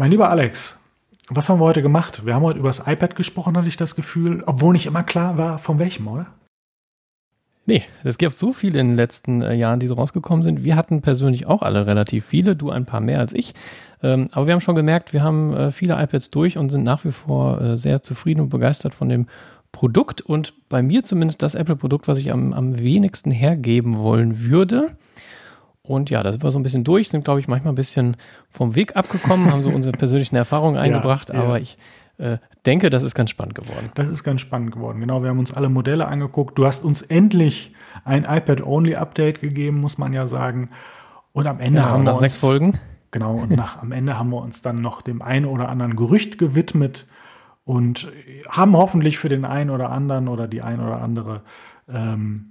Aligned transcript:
Mein 0.00 0.12
lieber 0.12 0.30
Alex, 0.30 0.78
was 1.28 1.50
haben 1.50 1.60
wir 1.60 1.66
heute 1.66 1.82
gemacht? 1.82 2.24
Wir 2.24 2.34
haben 2.34 2.42
heute 2.42 2.58
über 2.58 2.70
das 2.70 2.86
iPad 2.86 3.14
gesprochen, 3.16 3.54
hatte 3.58 3.68
ich 3.68 3.76
das 3.76 3.96
Gefühl, 3.96 4.42
obwohl 4.46 4.72
nicht 4.72 4.86
immer 4.86 5.02
klar 5.02 5.36
war, 5.36 5.58
von 5.58 5.78
welchem, 5.78 6.08
oder? 6.08 6.24
Nee, 7.66 7.82
es 8.02 8.16
gibt 8.16 8.38
so 8.38 8.54
viele 8.54 8.80
in 8.80 8.88
den 8.88 8.96
letzten 8.96 9.42
äh, 9.42 9.52
Jahren, 9.52 9.78
die 9.78 9.86
so 9.86 9.92
rausgekommen 9.92 10.42
sind. 10.42 10.64
Wir 10.64 10.74
hatten 10.74 11.02
persönlich 11.02 11.44
auch 11.44 11.60
alle 11.60 11.86
relativ 11.86 12.24
viele, 12.24 12.56
du 12.56 12.70
ein 12.70 12.86
paar 12.86 13.02
mehr 13.02 13.18
als 13.18 13.34
ich. 13.34 13.52
Ähm, 14.02 14.30
aber 14.32 14.46
wir 14.46 14.54
haben 14.54 14.62
schon 14.62 14.74
gemerkt, 14.74 15.12
wir 15.12 15.22
haben 15.22 15.54
äh, 15.54 15.70
viele 15.70 16.02
iPads 16.02 16.30
durch 16.30 16.56
und 16.56 16.70
sind 16.70 16.82
nach 16.82 17.04
wie 17.04 17.12
vor 17.12 17.60
äh, 17.60 17.76
sehr 17.76 18.02
zufrieden 18.02 18.40
und 18.40 18.48
begeistert 18.48 18.94
von 18.94 19.10
dem 19.10 19.26
Produkt. 19.70 20.22
Und 20.22 20.54
bei 20.70 20.82
mir 20.82 21.04
zumindest 21.04 21.42
das 21.42 21.54
Apple-Produkt, 21.54 22.08
was 22.08 22.16
ich 22.16 22.32
am, 22.32 22.54
am 22.54 22.78
wenigsten 22.78 23.32
hergeben 23.32 23.98
wollen 23.98 24.48
würde. 24.48 24.96
Und 25.90 26.08
ja, 26.08 26.22
da 26.22 26.30
sind 26.30 26.44
wir 26.44 26.52
so 26.52 26.58
ein 26.60 26.62
bisschen 26.62 26.84
durch, 26.84 27.08
sind, 27.08 27.24
glaube 27.24 27.40
ich, 27.40 27.48
manchmal 27.48 27.72
ein 27.72 27.74
bisschen 27.76 28.16
vom 28.48 28.76
Weg 28.76 28.94
abgekommen, 28.94 29.50
haben 29.50 29.64
so 29.64 29.70
unsere 29.74 29.96
persönlichen 29.98 30.36
Erfahrungen 30.36 30.78
eingebracht, 30.78 31.30
ja, 31.30 31.34
ja. 31.34 31.42
aber 31.42 31.60
ich 31.60 31.78
äh, 32.18 32.38
denke, 32.64 32.90
das 32.90 33.02
ist 33.02 33.16
ganz 33.16 33.30
spannend 33.30 33.56
geworden. 33.56 33.90
Das 33.96 34.06
ist 34.06 34.22
ganz 34.22 34.40
spannend 34.40 34.70
geworden. 34.70 35.00
Genau, 35.00 35.20
wir 35.22 35.30
haben 35.30 35.40
uns 35.40 35.52
alle 35.52 35.68
Modelle 35.68 36.06
angeguckt. 36.06 36.56
Du 36.56 36.64
hast 36.64 36.84
uns 36.84 37.02
endlich 37.02 37.74
ein 38.04 38.22
iPad-Only-Update 38.22 39.40
gegeben, 39.40 39.80
muss 39.80 39.98
man 39.98 40.12
ja 40.12 40.28
sagen. 40.28 40.70
Und 41.32 41.48
am 41.48 41.58
Ende 41.58 41.80
genau, 41.80 41.92
haben 41.92 42.04
wir 42.04 42.12
uns, 42.12 42.20
sechs 42.20 42.40
Folgen. 42.40 42.78
Genau, 43.10 43.34
und 43.38 43.50
nach, 43.50 43.82
am 43.82 43.90
Ende 43.90 44.16
haben 44.16 44.30
wir 44.30 44.42
uns 44.42 44.62
dann 44.62 44.76
noch 44.76 45.02
dem 45.02 45.22
einen 45.22 45.44
oder 45.44 45.68
anderen 45.68 45.96
Gerücht 45.96 46.38
gewidmet 46.38 47.08
und 47.64 48.06
haben 48.48 48.76
hoffentlich 48.76 49.18
für 49.18 49.28
den 49.28 49.44
einen 49.44 49.70
oder 49.70 49.90
anderen 49.90 50.28
oder 50.28 50.46
die 50.46 50.62
ein 50.62 50.78
oder 50.78 51.02
andere 51.02 51.42
ähm, 51.88 52.49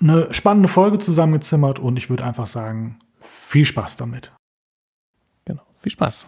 eine 0.00 0.32
spannende 0.32 0.68
Folge 0.68 0.98
zusammengezimmert 0.98 1.78
und 1.78 1.96
ich 1.96 2.10
würde 2.10 2.24
einfach 2.24 2.46
sagen, 2.46 2.98
viel 3.20 3.64
Spaß 3.64 3.96
damit. 3.96 4.32
Genau, 5.44 5.62
viel 5.80 5.92
Spaß. 5.92 6.26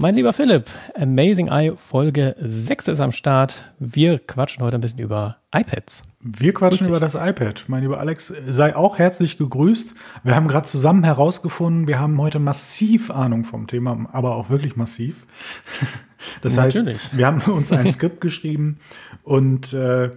Mein 0.00 0.14
lieber 0.14 0.32
Philipp, 0.32 0.70
Amazing 0.94 1.48
Eye 1.48 1.72
Folge 1.76 2.36
6 2.40 2.86
ist 2.86 3.00
am 3.00 3.10
Start. 3.10 3.64
Wir 3.80 4.20
quatschen 4.20 4.62
heute 4.62 4.76
ein 4.76 4.80
bisschen 4.80 5.00
über 5.00 5.38
iPads. 5.52 6.02
Wir 6.20 6.52
quatschen 6.52 6.86
Richtig. 6.86 6.88
über 6.90 7.00
das 7.00 7.16
iPad. 7.16 7.64
Mein 7.66 7.82
lieber 7.82 7.98
Alex, 7.98 8.32
sei 8.46 8.76
auch 8.76 8.98
herzlich 8.98 9.38
gegrüßt. 9.38 9.96
Wir 10.22 10.36
haben 10.36 10.46
gerade 10.46 10.68
zusammen 10.68 11.02
herausgefunden, 11.02 11.88
wir 11.88 11.98
haben 11.98 12.16
heute 12.20 12.38
massiv 12.38 13.10
Ahnung 13.10 13.42
vom 13.42 13.66
Thema, 13.66 14.08
aber 14.12 14.36
auch 14.36 14.50
wirklich 14.50 14.76
massiv. 14.76 15.26
Das 16.42 16.56
Natürlich. 16.56 16.94
heißt, 16.94 17.16
wir 17.16 17.26
haben 17.26 17.40
uns 17.52 17.70
ein 17.70 17.88
Skript 17.92 18.20
geschrieben 18.20 18.80
und 19.22 19.72
äh, 19.72 20.10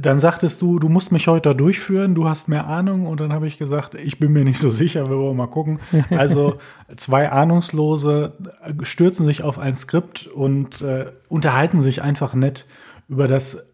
dann 0.00 0.18
sagtest 0.18 0.62
du, 0.62 0.78
du 0.78 0.88
musst 0.88 1.12
mich 1.12 1.28
heute 1.28 1.50
da 1.50 1.54
durchführen, 1.54 2.14
du 2.14 2.28
hast 2.28 2.48
mehr 2.48 2.66
Ahnung 2.66 3.06
und 3.06 3.20
dann 3.20 3.32
habe 3.32 3.46
ich 3.46 3.58
gesagt, 3.58 3.94
ich 3.94 4.18
bin 4.18 4.32
mir 4.32 4.44
nicht 4.44 4.58
so 4.58 4.70
sicher, 4.70 5.08
wir 5.10 5.18
wollen 5.18 5.36
mal 5.36 5.46
gucken. 5.46 5.80
Also 6.10 6.58
zwei 6.96 7.30
Ahnungslose 7.30 8.34
stürzen 8.82 9.26
sich 9.26 9.42
auf 9.42 9.58
ein 9.58 9.74
Skript 9.74 10.26
und 10.26 10.82
äh, 10.82 11.06
unterhalten 11.28 11.80
sich 11.80 12.02
einfach 12.02 12.34
nett 12.34 12.66
über 13.08 13.28
das 13.28 13.66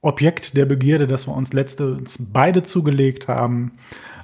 Objekt 0.00 0.56
der 0.56 0.66
Begierde, 0.66 1.06
das 1.06 1.26
wir 1.26 1.34
uns 1.34 1.52
letztens 1.52 2.18
beide 2.20 2.62
zugelegt 2.62 3.28
haben 3.28 3.72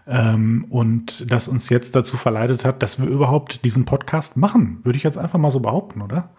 ähm, 0.06 0.66
und 0.70 1.30
das 1.30 1.48
uns 1.48 1.68
jetzt 1.68 1.96
dazu 1.96 2.16
verleitet 2.16 2.64
hat, 2.64 2.82
dass 2.82 3.00
wir 3.00 3.08
überhaupt 3.08 3.64
diesen 3.64 3.84
Podcast 3.84 4.36
machen. 4.36 4.80
Würde 4.82 4.96
ich 4.96 5.02
jetzt 5.02 5.18
einfach 5.18 5.38
mal 5.38 5.50
so 5.50 5.60
behaupten, 5.60 6.02
oder? 6.02 6.30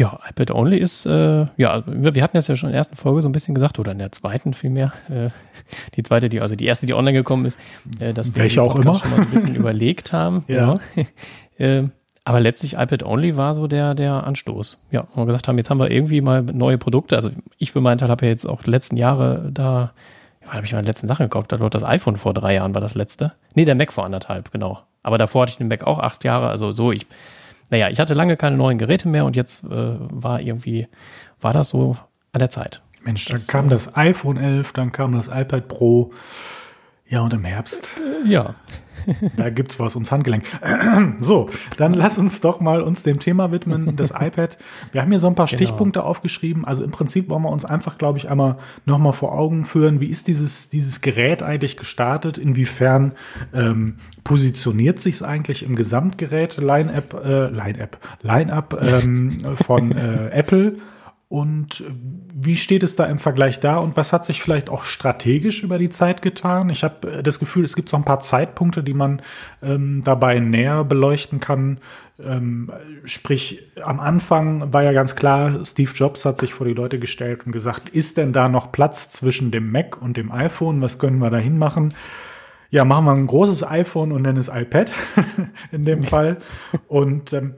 Ja, 0.00 0.18
iPad 0.26 0.52
Only 0.52 0.78
ist, 0.78 1.04
äh, 1.04 1.44
ja, 1.58 1.82
wir 1.86 2.22
hatten 2.22 2.34
das 2.34 2.48
ja 2.48 2.56
schon 2.56 2.70
in 2.70 2.72
der 2.72 2.78
ersten 2.78 2.96
Folge 2.96 3.20
so 3.20 3.28
ein 3.28 3.32
bisschen 3.32 3.54
gesagt, 3.54 3.78
oder 3.78 3.92
in 3.92 3.98
der 3.98 4.10
zweiten 4.12 4.54
vielmehr, 4.54 4.94
äh, 5.10 5.28
die 5.94 6.02
zweite, 6.02 6.30
die, 6.30 6.40
also 6.40 6.56
die 6.56 6.64
erste, 6.64 6.86
die 6.86 6.94
online 6.94 7.18
gekommen 7.18 7.44
ist, 7.44 7.58
äh, 8.00 8.14
dass 8.14 8.34
wir 8.34 8.42
Welche 8.42 8.62
auch 8.62 8.76
immer. 8.76 8.94
schon 8.94 9.10
mal 9.10 9.20
ein 9.20 9.30
bisschen 9.30 9.54
überlegt 9.56 10.14
haben. 10.14 10.44
ja. 10.48 10.76
ja. 10.96 11.04
äh, 11.58 11.88
aber 12.24 12.40
letztlich 12.40 12.74
iPad 12.74 13.02
Only 13.02 13.36
war 13.36 13.52
so 13.52 13.66
der, 13.66 13.94
der 13.94 14.24
Anstoß. 14.26 14.78
Ja, 14.90 15.06
wo 15.12 15.20
wir 15.20 15.26
gesagt 15.26 15.48
haben, 15.48 15.58
jetzt 15.58 15.68
haben 15.68 15.78
wir 15.78 15.90
irgendwie 15.90 16.22
mal 16.22 16.42
neue 16.42 16.78
Produkte. 16.78 17.16
Also 17.16 17.30
ich 17.58 17.72
für 17.72 17.82
meinen 17.82 17.98
Teil 17.98 18.08
habe 18.08 18.24
ja 18.24 18.30
jetzt 18.30 18.46
auch 18.46 18.62
die 18.62 18.70
letzten 18.70 18.96
Jahre 18.96 19.50
da, 19.52 19.92
ja, 20.42 20.52
habe 20.52 20.64
ich 20.64 20.72
meine 20.72 20.86
letzten 20.86 21.08
Sachen 21.08 21.24
gekauft? 21.24 21.52
Da 21.52 21.60
war 21.60 21.68
das 21.68 21.84
iPhone 21.84 22.16
vor 22.16 22.32
drei 22.32 22.54
Jahren 22.54 22.74
war 22.74 22.80
das 22.80 22.94
letzte. 22.94 23.32
Nee, 23.54 23.66
der 23.66 23.74
Mac 23.74 23.92
vor 23.92 24.04
anderthalb, 24.04 24.50
genau. 24.50 24.80
Aber 25.02 25.18
davor 25.18 25.42
hatte 25.42 25.50
ich 25.50 25.58
den 25.58 25.68
Mac 25.68 25.84
auch 25.84 25.98
acht 25.98 26.24
Jahre. 26.24 26.48
Also 26.48 26.72
so, 26.72 26.92
ich 26.92 27.06
naja, 27.70 27.88
ich 27.88 27.98
hatte 27.98 28.14
lange 28.14 28.36
keine 28.36 28.56
neuen 28.56 28.78
Geräte 28.78 29.08
mehr 29.08 29.24
und 29.24 29.36
jetzt 29.36 29.64
äh, 29.64 29.68
war 29.68 30.40
irgendwie, 30.40 30.88
war 31.40 31.52
das 31.52 31.70
so 31.70 31.96
an 32.32 32.38
der 32.40 32.50
Zeit. 32.50 32.82
Mensch, 33.02 33.24
dann 33.26 33.36
das, 33.36 33.46
kam 33.46 33.68
das 33.68 33.96
iPhone 33.96 34.36
11, 34.36 34.72
dann 34.72 34.92
kam 34.92 35.14
das 35.14 35.28
iPad 35.28 35.68
Pro. 35.68 36.12
Ja, 37.10 37.22
und 37.22 37.34
im 37.34 37.44
Herbst. 37.44 37.96
Äh, 37.98 38.28
ja. 38.28 38.54
Da 39.36 39.48
gibt's 39.48 39.80
was 39.80 39.96
ums 39.96 40.12
Handgelenk. 40.12 40.44
So, 41.20 41.48
dann 41.76 41.94
lass 41.94 42.18
uns 42.18 42.40
doch 42.40 42.60
mal 42.60 42.82
uns 42.82 43.02
dem 43.02 43.18
Thema 43.18 43.50
widmen, 43.50 43.96
das 43.96 44.10
iPad. 44.10 44.58
Wir 44.92 45.02
haben 45.02 45.10
hier 45.10 45.18
so 45.18 45.26
ein 45.26 45.34
paar 45.34 45.46
genau. 45.46 45.56
Stichpunkte 45.56 46.04
aufgeschrieben. 46.04 46.64
Also 46.64 46.84
im 46.84 46.90
Prinzip 46.90 47.28
wollen 47.28 47.42
wir 47.42 47.50
uns 47.50 47.64
einfach, 47.64 47.98
glaube 47.98 48.18
ich, 48.18 48.30
einmal 48.30 48.58
nochmal 48.84 49.12
vor 49.12 49.32
Augen 49.32 49.64
führen, 49.64 50.00
wie 50.00 50.06
ist 50.06 50.28
dieses, 50.28 50.68
dieses 50.68 51.00
Gerät 51.00 51.42
eigentlich 51.42 51.76
gestartet? 51.76 52.38
Inwiefern 52.38 53.14
ähm, 53.52 53.96
positioniert 54.22 55.00
sich 55.00 55.16
es 55.16 55.22
eigentlich 55.22 55.64
im 55.64 55.76
Gesamtgerät 55.76 56.58
Line-Up, 56.58 57.24
äh, 57.24 57.48
Line-Up, 57.48 57.98
Line-Up 58.22 58.78
ähm, 58.80 59.38
von 59.56 59.92
äh, 59.96 60.28
Apple? 60.28 60.76
Und 61.30 61.84
wie 62.34 62.56
steht 62.56 62.82
es 62.82 62.96
da 62.96 63.04
im 63.04 63.18
Vergleich 63.18 63.60
da 63.60 63.76
und 63.76 63.96
was 63.96 64.12
hat 64.12 64.24
sich 64.24 64.42
vielleicht 64.42 64.68
auch 64.68 64.82
strategisch 64.82 65.62
über 65.62 65.78
die 65.78 65.88
Zeit 65.88 66.22
getan? 66.22 66.70
Ich 66.70 66.82
habe 66.82 67.18
äh, 67.18 67.22
das 67.22 67.38
Gefühl, 67.38 67.64
es 67.64 67.76
gibt 67.76 67.88
so 67.88 67.96
ein 67.96 68.04
paar 68.04 68.18
Zeitpunkte, 68.18 68.82
die 68.82 68.94
man 68.94 69.22
ähm, 69.62 70.02
dabei 70.04 70.40
näher 70.40 70.82
beleuchten 70.82 71.38
kann. 71.38 71.78
Ähm, 72.18 72.72
sprich, 73.04 73.62
am 73.80 74.00
Anfang 74.00 74.72
war 74.72 74.82
ja 74.82 74.90
ganz 74.90 75.14
klar, 75.14 75.64
Steve 75.64 75.92
Jobs 75.94 76.24
hat 76.24 76.38
sich 76.38 76.52
vor 76.52 76.66
die 76.66 76.74
Leute 76.74 76.98
gestellt 76.98 77.46
und 77.46 77.52
gesagt, 77.52 77.90
ist 77.90 78.16
denn 78.16 78.32
da 78.32 78.48
noch 78.48 78.72
Platz 78.72 79.10
zwischen 79.10 79.52
dem 79.52 79.70
Mac 79.70 80.02
und 80.02 80.16
dem 80.16 80.32
iPhone? 80.32 80.82
Was 80.82 80.98
können 80.98 81.20
wir 81.20 81.30
da 81.30 81.38
hinmachen? 81.38 81.94
Ja, 82.70 82.84
machen 82.84 83.04
wir 83.04 83.12
ein 83.12 83.28
großes 83.28 83.62
iPhone 83.62 84.10
und 84.10 84.24
dann 84.24 84.34
das 84.34 84.48
iPad 84.48 84.90
in 85.70 85.84
dem 85.84 86.02
Fall. 86.02 86.38
Und 86.88 87.32
ähm, 87.34 87.54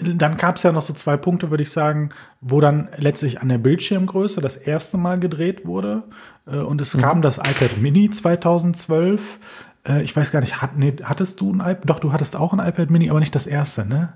dann 0.00 0.36
gab 0.36 0.56
es 0.56 0.62
ja 0.62 0.72
noch 0.72 0.82
so 0.82 0.92
zwei 0.92 1.16
Punkte, 1.16 1.50
würde 1.50 1.62
ich 1.62 1.70
sagen, 1.70 2.10
wo 2.40 2.60
dann 2.60 2.88
letztlich 2.96 3.40
an 3.40 3.48
der 3.48 3.58
Bildschirmgröße 3.58 4.40
das 4.40 4.56
erste 4.56 4.96
Mal 4.96 5.18
gedreht 5.18 5.66
wurde. 5.66 6.04
Äh, 6.46 6.56
und 6.58 6.80
es 6.80 6.96
mhm. 6.96 7.02
kam 7.02 7.22
das 7.22 7.38
iPad 7.38 7.78
Mini 7.78 8.10
2012. 8.10 9.38
Äh, 9.86 10.02
ich 10.02 10.14
weiß 10.16 10.30
gar 10.30 10.40
nicht, 10.40 10.62
hat, 10.62 10.76
nee, 10.76 10.94
hattest 11.02 11.40
du 11.40 11.52
ein 11.52 11.60
iPad? 11.60 11.82
Doch, 11.84 12.00
du 12.00 12.12
hattest 12.12 12.36
auch 12.36 12.52
ein 12.52 12.60
iPad 12.60 12.90
Mini, 12.90 13.10
aber 13.10 13.20
nicht 13.20 13.34
das 13.34 13.46
erste, 13.46 13.86
ne? 13.86 14.14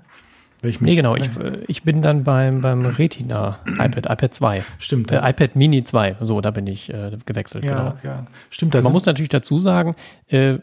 Ich 0.65 0.79
nee, 0.79 0.95
genau. 0.95 1.17
Ich, 1.17 1.29
ich 1.67 1.83
bin 1.83 2.01
dann 2.01 2.23
beim, 2.23 2.61
beim 2.61 2.85
Retina 2.85 3.59
iPad, 3.65 4.09
iPad 4.09 4.33
2. 4.33 4.63
Stimmt. 4.79 5.11
Äh, 5.11 5.17
iPad 5.17 5.57
Mini 5.57 5.83
2. 5.83 6.17
So, 6.21 6.39
da 6.39 6.51
bin 6.51 6.67
ich 6.67 6.89
äh, 6.89 7.17
gewechselt. 7.25 7.65
Ja, 7.65 7.71
genau. 7.71 7.97
ja. 8.03 8.25
Stimmt. 8.49 8.73
Man 8.73 8.93
muss 8.93 9.05
natürlich 9.05 9.29
dazu 9.29 9.59
sagen, 9.59 9.95
äh, 10.29 10.59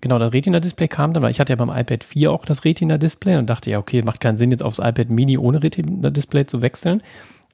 genau, 0.00 0.18
das 0.18 0.32
Retina-Display 0.32 0.88
kam 0.88 1.12
dann, 1.12 1.22
weil 1.22 1.30
ich 1.30 1.40
hatte 1.40 1.52
ja 1.52 1.56
beim 1.56 1.70
iPad 1.70 2.04
4 2.04 2.32
auch 2.32 2.44
das 2.44 2.64
Retina-Display 2.64 3.36
und 3.36 3.48
dachte 3.48 3.70
ja, 3.70 3.78
okay, 3.78 4.02
macht 4.02 4.20
keinen 4.20 4.36
Sinn, 4.36 4.50
jetzt 4.50 4.62
aufs 4.62 4.78
iPad 4.78 5.10
Mini 5.10 5.38
ohne 5.38 5.62
Retina-Display 5.62 6.46
zu 6.46 6.62
wechseln. 6.62 7.02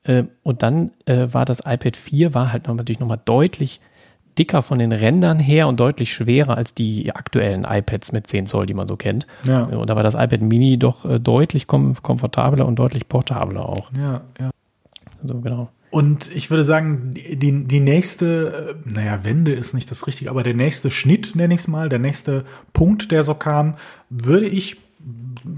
Äh, 0.05 0.25
und 0.43 0.63
dann 0.63 0.91
äh, 1.07 1.29
war 1.33 1.45
das 1.45 1.61
iPad 1.61 1.97
4, 1.97 2.35
war 2.35 2.53
halt 2.53 2.69
natürlich 2.69 3.01
nochmal 3.01 3.21
deutlich 3.25 3.81
dicker 4.39 4.63
von 4.63 4.79
den 4.79 4.93
Rändern 4.93 5.39
her 5.39 5.67
und 5.67 5.81
deutlich 5.81 6.13
schwerer 6.13 6.57
als 6.57 6.75
die 6.75 7.15
aktuellen 7.15 7.65
iPads 7.65 8.13
mit 8.13 8.27
10 8.27 8.47
Zoll, 8.47 8.67
die 8.67 8.75
man 8.75 8.87
so 8.87 8.97
kennt. 8.97 9.27
Ja. 9.47 9.63
Und 9.63 9.89
da 9.89 9.97
war 9.97 10.03
das 10.03 10.15
iPad 10.15 10.43
Mini 10.43 10.79
doch 10.79 11.05
äh, 11.05 11.19
deutlich 11.19 11.67
kom 11.67 11.95
komfortabler 12.03 12.67
und 12.67 12.79
deutlich 12.79 13.09
portabler 13.09 13.69
auch. 13.69 13.91
Ja, 13.97 14.23
ja. 14.39 14.51
So, 15.25 15.41
genau. 15.41 15.71
Und 15.97 16.31
ich 16.37 16.51
würde 16.51 16.63
sagen, 16.63 17.13
die, 17.15 17.65
die 17.65 17.81
nächste, 17.81 18.77
naja, 18.85 19.25
Wende 19.25 19.53
ist 19.53 19.73
nicht 19.73 19.91
das 19.91 20.07
Richtige, 20.07 20.29
aber 20.29 20.43
der 20.43 20.53
nächste 20.53 20.91
Schnitt, 20.91 21.35
nenne 21.35 21.55
ich 21.55 21.61
es 21.61 21.69
mal, 21.69 21.89
der 21.89 21.99
nächste 21.99 22.45
Punkt, 22.75 23.11
der 23.13 23.23
so 23.23 23.33
kam, 23.33 23.77
würde 24.11 24.47
ich 24.47 24.77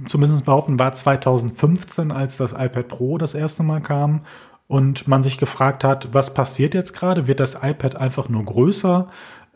zumindest 0.06 0.44
behaupten, 0.44 0.78
war 0.78 0.92
2015, 0.92 2.12
als 2.12 2.36
das 2.36 2.52
iPad 2.52 2.86
Pro 2.86 3.18
das 3.18 3.34
erste 3.34 3.64
Mal 3.64 3.80
kam 3.80 4.20
und 4.68 5.08
man 5.08 5.24
sich 5.24 5.38
gefragt 5.38 5.82
hat, 5.82 6.14
was 6.14 6.34
passiert 6.34 6.72
jetzt 6.72 6.92
gerade? 6.92 7.26
Wird 7.26 7.40
das 7.40 7.56
iPad 7.60 7.96
einfach 7.96 8.28
nur 8.28 8.44
größer? 8.44 9.08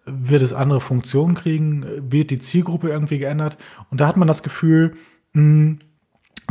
Wird 0.05 0.43
es 0.43 0.53
andere 0.53 0.81
Funktionen 0.81 1.37
kriegen? 1.37 1.87
Wird 2.11 2.31
die 2.31 2.41
Zielgruppe 2.41 2.89
irgendwie 2.89 3.19
geändert? 3.19 3.57
Und 3.93 4.01
da 4.01 4.09
hat 4.09 4.17
man 4.17 4.27
das 4.27 4.43
Gefühl, 4.43 4.97
mh, 5.33 5.77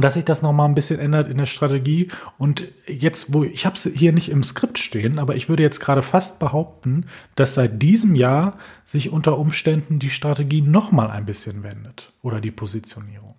dass 0.01 0.15
sich 0.15 0.25
das 0.25 0.41
nochmal 0.41 0.67
ein 0.67 0.75
bisschen 0.75 0.99
ändert 0.99 1.27
in 1.27 1.37
der 1.37 1.45
Strategie. 1.45 2.09
Und 2.37 2.63
jetzt, 2.87 3.33
wo 3.33 3.43
ich 3.43 3.65
habe 3.65 3.75
es 3.75 3.83
hier 3.83 4.11
nicht 4.11 4.29
im 4.29 4.43
Skript 4.43 4.79
stehen, 4.79 5.19
aber 5.19 5.35
ich 5.35 5.49
würde 5.49 5.63
jetzt 5.63 5.79
gerade 5.79 6.01
fast 6.01 6.39
behaupten, 6.39 7.05
dass 7.35 7.55
seit 7.55 7.81
diesem 7.81 8.15
Jahr 8.15 8.57
sich 8.85 9.11
unter 9.11 9.37
Umständen 9.37 9.99
die 9.99 10.09
Strategie 10.09 10.61
nochmal 10.61 11.11
ein 11.11 11.25
bisschen 11.25 11.63
wendet 11.63 12.11
oder 12.21 12.41
die 12.41 12.51
Positionierung. 12.51 13.35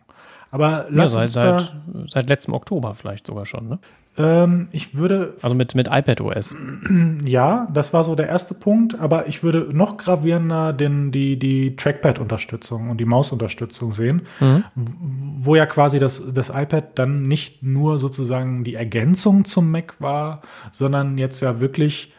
Aber 0.50 0.86
lass 0.90 1.14
ja, 1.14 1.22
uns 1.22 1.32
seit, 1.32 1.44
da, 1.44 1.60
seit, 1.60 2.10
seit 2.10 2.28
letztem 2.28 2.54
Oktober 2.54 2.94
vielleicht 2.94 3.26
sogar 3.26 3.46
schon, 3.46 3.68
ne? 3.68 3.78
Ähm, 4.18 4.68
ich 4.72 4.94
würde, 4.94 5.34
Also 5.42 5.56
mit, 5.56 5.74
mit 5.74 5.88
iPad 5.90 6.20
OS. 6.20 6.54
ja, 7.24 7.68
das 7.72 7.92
war 7.92 8.04
so 8.04 8.14
der 8.14 8.28
erste 8.28 8.54
Punkt, 8.54 8.98
aber 9.00 9.26
ich 9.26 9.42
würde 9.42 9.68
noch 9.72 9.96
gravierender 9.96 10.72
den, 10.72 11.12
die, 11.12 11.38
die 11.38 11.76
Trackpad-Unterstützung 11.76 12.90
und 12.90 12.98
die 12.98 13.04
Mausunterstützung 13.04 13.92
sehen, 13.92 14.22
Mhm. 14.40 14.64
wo 14.74 15.54
ja 15.54 15.66
quasi 15.66 15.98
das, 15.98 16.22
das 16.32 16.50
iPad 16.50 16.98
dann 16.98 17.22
nicht 17.22 17.62
nur 17.62 17.98
sozusagen 17.98 18.64
die 18.64 18.74
Ergänzung 18.74 19.44
zum 19.44 19.70
Mac 19.70 20.00
war, 20.00 20.42
sondern 20.70 21.18
jetzt 21.18 21.40
ja 21.40 21.60
wirklich 21.60 22.12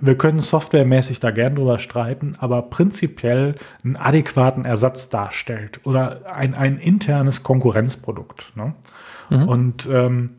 wir 0.00 0.18
können 0.18 0.40
softwaremäßig 0.40 1.20
da 1.20 1.30
gern 1.30 1.54
drüber 1.54 1.78
streiten, 1.78 2.34
aber 2.38 2.62
prinzipiell 2.62 3.54
einen 3.84 3.94
adäquaten 3.94 4.64
Ersatz 4.64 5.08
darstellt 5.08 5.78
oder 5.84 6.34
ein, 6.34 6.54
ein 6.54 6.78
internes 6.78 7.44
Konkurrenzprodukt. 7.44 8.56
Ne? 8.56 8.74
Und 9.46 9.88
ähm, 9.90 10.30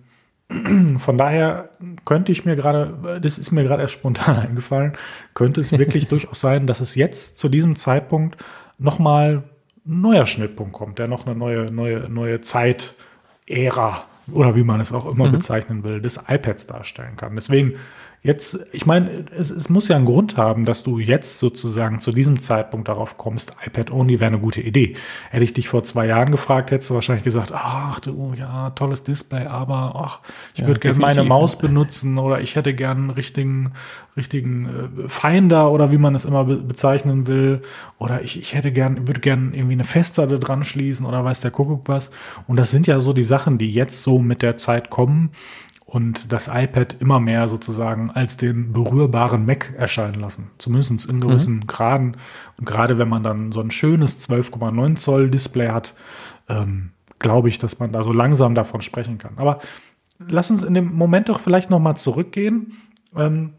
von 0.97 1.17
daher 1.17 1.69
könnte 2.05 2.31
ich 2.31 2.45
mir 2.45 2.55
gerade, 2.55 3.19
das 3.21 3.37
ist 3.37 3.51
mir 3.51 3.63
gerade 3.63 3.83
erst 3.83 3.93
spontan 3.93 4.37
eingefallen, 4.47 4.93
könnte 5.33 5.61
es 5.61 5.77
wirklich 5.77 6.07
durchaus 6.09 6.39
sein, 6.39 6.67
dass 6.67 6.81
es 6.81 6.95
jetzt 6.95 7.37
zu 7.37 7.49
diesem 7.49 7.75
Zeitpunkt 7.75 8.37
nochmal 8.77 9.43
ein 9.85 10.01
neuer 10.01 10.25
Schnittpunkt 10.25 10.73
kommt, 10.73 10.99
der 10.99 11.07
noch 11.07 11.25
eine 11.25 11.35
neue, 11.35 11.71
neue, 11.71 12.09
neue 12.11 12.41
Zeitära 12.41 14.03
oder 14.31 14.55
wie 14.55 14.63
man 14.63 14.79
es 14.79 14.91
auch 14.91 15.07
immer 15.07 15.29
bezeichnen 15.29 15.83
will, 15.83 16.01
des 16.01 16.19
iPads 16.27 16.67
darstellen 16.67 17.15
kann. 17.15 17.35
Deswegen 17.35 17.75
jetzt, 18.21 18.59
ich 18.73 18.85
meine, 18.85 19.25
es, 19.35 19.49
es 19.49 19.69
muss 19.69 19.87
ja 19.87 19.95
einen 19.95 20.05
Grund 20.05 20.35
haben, 20.35 20.65
dass 20.65 20.83
du 20.83 20.99
jetzt 20.99 21.39
sozusagen 21.39 22.01
zu 22.01 22.11
diesem 22.11 22.37
Zeitpunkt 22.37 22.87
darauf 22.89 23.17
kommst, 23.17 23.55
iPad 23.65 23.91
Only 23.91 24.19
wäre 24.19 24.27
eine 24.27 24.39
gute 24.39 24.61
Idee. 24.61 24.95
Hätte 25.29 25.43
ich 25.43 25.53
dich 25.53 25.69
vor 25.69 25.83
zwei 25.85 26.07
Jahren 26.07 26.31
gefragt, 26.31 26.71
hättest 26.71 26.89
du 26.89 26.95
wahrscheinlich 26.95 27.23
gesagt, 27.23 27.51
ach 27.53 27.99
du, 28.01 28.33
ja, 28.37 28.71
tolles 28.71 29.03
Display, 29.03 29.45
aber 29.45 29.93
ach, 29.95 30.19
ich 30.53 30.61
Ja, 30.61 30.67
würde 30.67 30.81
gerne 30.81 30.99
meine 30.99 31.23
Maus 31.23 31.57
benutzen 31.57 32.17
oder 32.17 32.41
ich 32.41 32.55
hätte 32.55 32.73
gern 32.73 32.97
einen 32.97 33.09
richtigen, 33.11 33.71
richtigen 34.17 34.65
äh, 35.05 35.09
Finder 35.09 35.71
oder 35.71 35.91
wie 35.91 35.97
man 35.97 36.13
es 36.13 36.25
immer 36.25 36.43
be 36.43 36.57
bezeichnen 36.57 37.25
will. 37.27 37.61
Oder 37.97 38.21
ich, 38.21 38.37
ich 38.39 38.53
hätte 38.53 38.71
gern, 38.71 39.07
würde 39.07 39.21
gern 39.21 39.53
irgendwie 39.53 39.73
eine 39.73 39.83
Festplatte 39.85 40.39
dran 40.39 40.63
schließen 40.65 41.05
oder 41.05 41.23
weiß 41.23 41.41
der 41.41 41.51
Kuckuck 41.51 41.87
was. 41.87 42.11
Und 42.47 42.57
das 42.57 42.69
sind 42.71 42.85
ja 42.85 42.99
so 42.99 43.13
die 43.13 43.23
Sachen, 43.23 43.57
die 43.57 43.71
jetzt 43.71 44.03
so 44.03 44.19
mit 44.19 44.41
der 44.41 44.57
Zeit 44.57 44.89
kommen 44.89 45.31
und 45.89 46.31
das 46.31 46.47
iPad 46.47 46.97
immer 46.99 47.19
mehr 47.19 47.47
sozusagen 47.47 48.11
als 48.11 48.37
den 48.37 48.73
berührbaren 48.73 49.47
Mac 49.47 49.73
erscheinen 49.75 50.21
lassen. 50.21 50.51
Zumindest 50.59 51.09
in 51.09 51.19
gewissen 51.19 51.65
Graden. 51.65 52.15
Und 52.59 52.65
gerade 52.65 52.99
wenn 52.99 53.09
man 53.09 53.23
dann 53.23 53.51
so 53.51 53.59
ein 53.59 53.71
schönes 53.71 54.29
12,9 54.29 54.97
Zoll 54.97 55.31
Display 55.31 55.69
hat, 55.69 55.95
ähm, 56.47 56.91
glaube 57.17 57.49
ich, 57.49 57.57
dass 57.57 57.79
man 57.79 57.91
da 57.91 58.03
so 58.03 58.13
langsam 58.13 58.53
davon 58.53 58.81
sprechen 58.81 59.17
kann. 59.17 59.33
Aber 59.37 59.59
lass 60.19 60.51
uns 60.51 60.63
in 60.63 60.75
dem 60.75 60.93
Moment 60.93 61.27
doch 61.27 61.39
vielleicht 61.39 61.71
noch 61.71 61.79
mal 61.79 61.95
zurückgehen 61.95 62.73
ähm, 63.15 63.53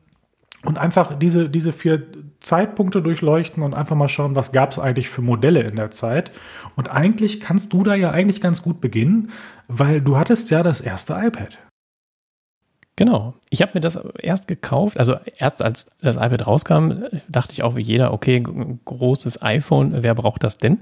und 0.64 0.78
einfach 0.78 1.18
diese, 1.18 1.50
diese 1.50 1.72
vier 1.72 2.06
Zeitpunkte 2.38 3.02
durchleuchten 3.02 3.64
und 3.64 3.74
einfach 3.74 3.96
mal 3.96 4.08
schauen, 4.08 4.36
was 4.36 4.52
gab 4.52 4.70
es 4.70 4.78
eigentlich 4.78 5.08
für 5.08 5.22
Modelle 5.22 5.62
in 5.62 5.74
der 5.74 5.90
Zeit. 5.90 6.30
Und 6.76 6.92
eigentlich 6.92 7.40
kannst 7.40 7.72
du 7.72 7.82
da 7.82 7.96
ja 7.96 8.12
eigentlich 8.12 8.40
ganz 8.40 8.62
gut 8.62 8.80
beginnen, 8.80 9.30
weil 9.66 10.00
du 10.00 10.16
hattest 10.16 10.50
ja 10.50 10.62
das 10.62 10.80
erste 10.80 11.14
iPad. 11.14 11.58
Genau. 13.00 13.32
Ich 13.48 13.62
habe 13.62 13.70
mir 13.72 13.80
das 13.80 13.98
erst 14.18 14.46
gekauft, 14.46 14.98
also 14.98 15.16
erst 15.38 15.64
als 15.64 15.90
das 16.02 16.16
iPad 16.16 16.46
rauskam, 16.46 17.04
dachte 17.28 17.54
ich 17.54 17.62
auch 17.62 17.74
wie 17.74 17.80
jeder, 17.80 18.12
okay, 18.12 18.44
großes 18.84 19.40
iPhone, 19.42 20.02
wer 20.02 20.14
braucht 20.14 20.44
das 20.44 20.58
denn? 20.58 20.80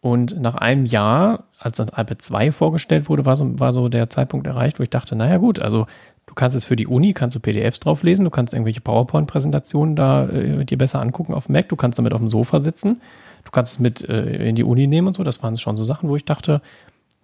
Und 0.00 0.40
nach 0.40 0.56
einem 0.56 0.86
Jahr, 0.86 1.44
als 1.60 1.76
das 1.76 1.90
iPad 1.90 2.20
2 2.20 2.50
vorgestellt 2.50 3.08
wurde, 3.08 3.26
war 3.26 3.36
so, 3.36 3.60
war 3.60 3.72
so 3.72 3.88
der 3.88 4.10
Zeitpunkt 4.10 4.48
erreicht, 4.48 4.80
wo 4.80 4.82
ich 4.82 4.90
dachte, 4.90 5.14
naja 5.14 5.36
gut, 5.36 5.60
also 5.60 5.86
du 6.26 6.34
kannst 6.34 6.56
es 6.56 6.64
für 6.64 6.74
die 6.74 6.88
Uni, 6.88 7.12
kannst 7.12 7.36
du 7.36 7.40
PDFs 7.40 7.78
drauf 7.78 8.02
lesen, 8.02 8.24
du 8.24 8.30
kannst 8.30 8.52
irgendwelche 8.52 8.80
PowerPoint-Präsentationen 8.80 9.94
da 9.94 10.26
äh, 10.26 10.64
dir 10.64 10.78
besser 10.78 11.00
angucken 11.00 11.32
auf 11.32 11.46
dem 11.46 11.52
Mac, 11.52 11.68
du 11.68 11.76
kannst 11.76 11.96
damit 12.00 12.12
auf 12.12 12.20
dem 12.20 12.28
Sofa 12.28 12.58
sitzen, 12.58 13.00
du 13.44 13.52
kannst 13.52 13.74
es 13.74 13.78
mit 13.78 14.02
äh, 14.08 14.48
in 14.48 14.56
die 14.56 14.64
Uni 14.64 14.88
nehmen 14.88 15.06
und 15.06 15.14
so. 15.14 15.22
Das 15.22 15.44
waren 15.44 15.56
schon 15.56 15.76
so 15.76 15.84
Sachen, 15.84 16.08
wo 16.08 16.16
ich 16.16 16.24
dachte, 16.24 16.60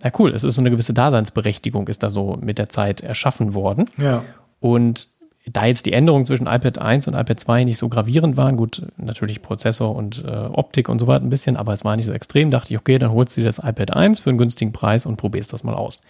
na 0.02 0.10
cool, 0.18 0.32
es 0.34 0.44
ist 0.44 0.56
so 0.56 0.62
eine 0.62 0.70
gewisse 0.70 0.92
Daseinsberechtigung, 0.92 1.88
ist 1.88 2.02
da 2.02 2.10
so 2.10 2.36
mit 2.40 2.58
der 2.58 2.68
Zeit 2.68 3.00
erschaffen 3.00 3.54
worden. 3.54 3.86
Ja. 3.98 4.24
Und 4.60 5.08
da 5.46 5.64
jetzt 5.64 5.86
die 5.86 5.92
Änderungen 5.92 6.26
zwischen 6.26 6.46
iPad 6.46 6.78
1 6.78 7.08
und 7.08 7.14
iPad 7.14 7.38
2 7.38 7.64
nicht 7.64 7.78
so 7.78 7.88
gravierend 7.88 8.36
waren, 8.36 8.56
gut, 8.56 8.82
natürlich 8.96 9.42
Prozessor 9.42 9.94
und 9.94 10.24
äh, 10.24 10.28
Optik 10.28 10.88
und 10.88 11.00
so 11.00 11.06
weiter 11.06 11.24
ein 11.24 11.30
bisschen, 11.30 11.56
aber 11.56 11.72
es 11.72 11.84
war 11.84 11.96
nicht 11.96 12.06
so 12.06 12.12
extrem, 12.12 12.50
dachte 12.50 12.72
ich, 12.72 12.78
okay, 12.78 12.98
dann 12.98 13.10
holst 13.10 13.36
du 13.36 13.40
dir 13.40 13.46
das 13.46 13.58
iPad 13.58 13.92
1 13.92 14.20
für 14.20 14.30
einen 14.30 14.38
günstigen 14.38 14.72
Preis 14.72 15.06
und 15.06 15.16
probierst 15.16 15.52
das 15.52 15.64
mal 15.64 15.74
aus. 15.74 16.02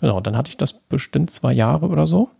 Genau, 0.00 0.20
dann 0.20 0.36
hatte 0.36 0.50
ich 0.50 0.56
das 0.56 0.72
bestimmt 0.72 1.30
zwei 1.30 1.52
Jahre 1.52 1.86
oder 1.86 2.06
so. 2.06 2.30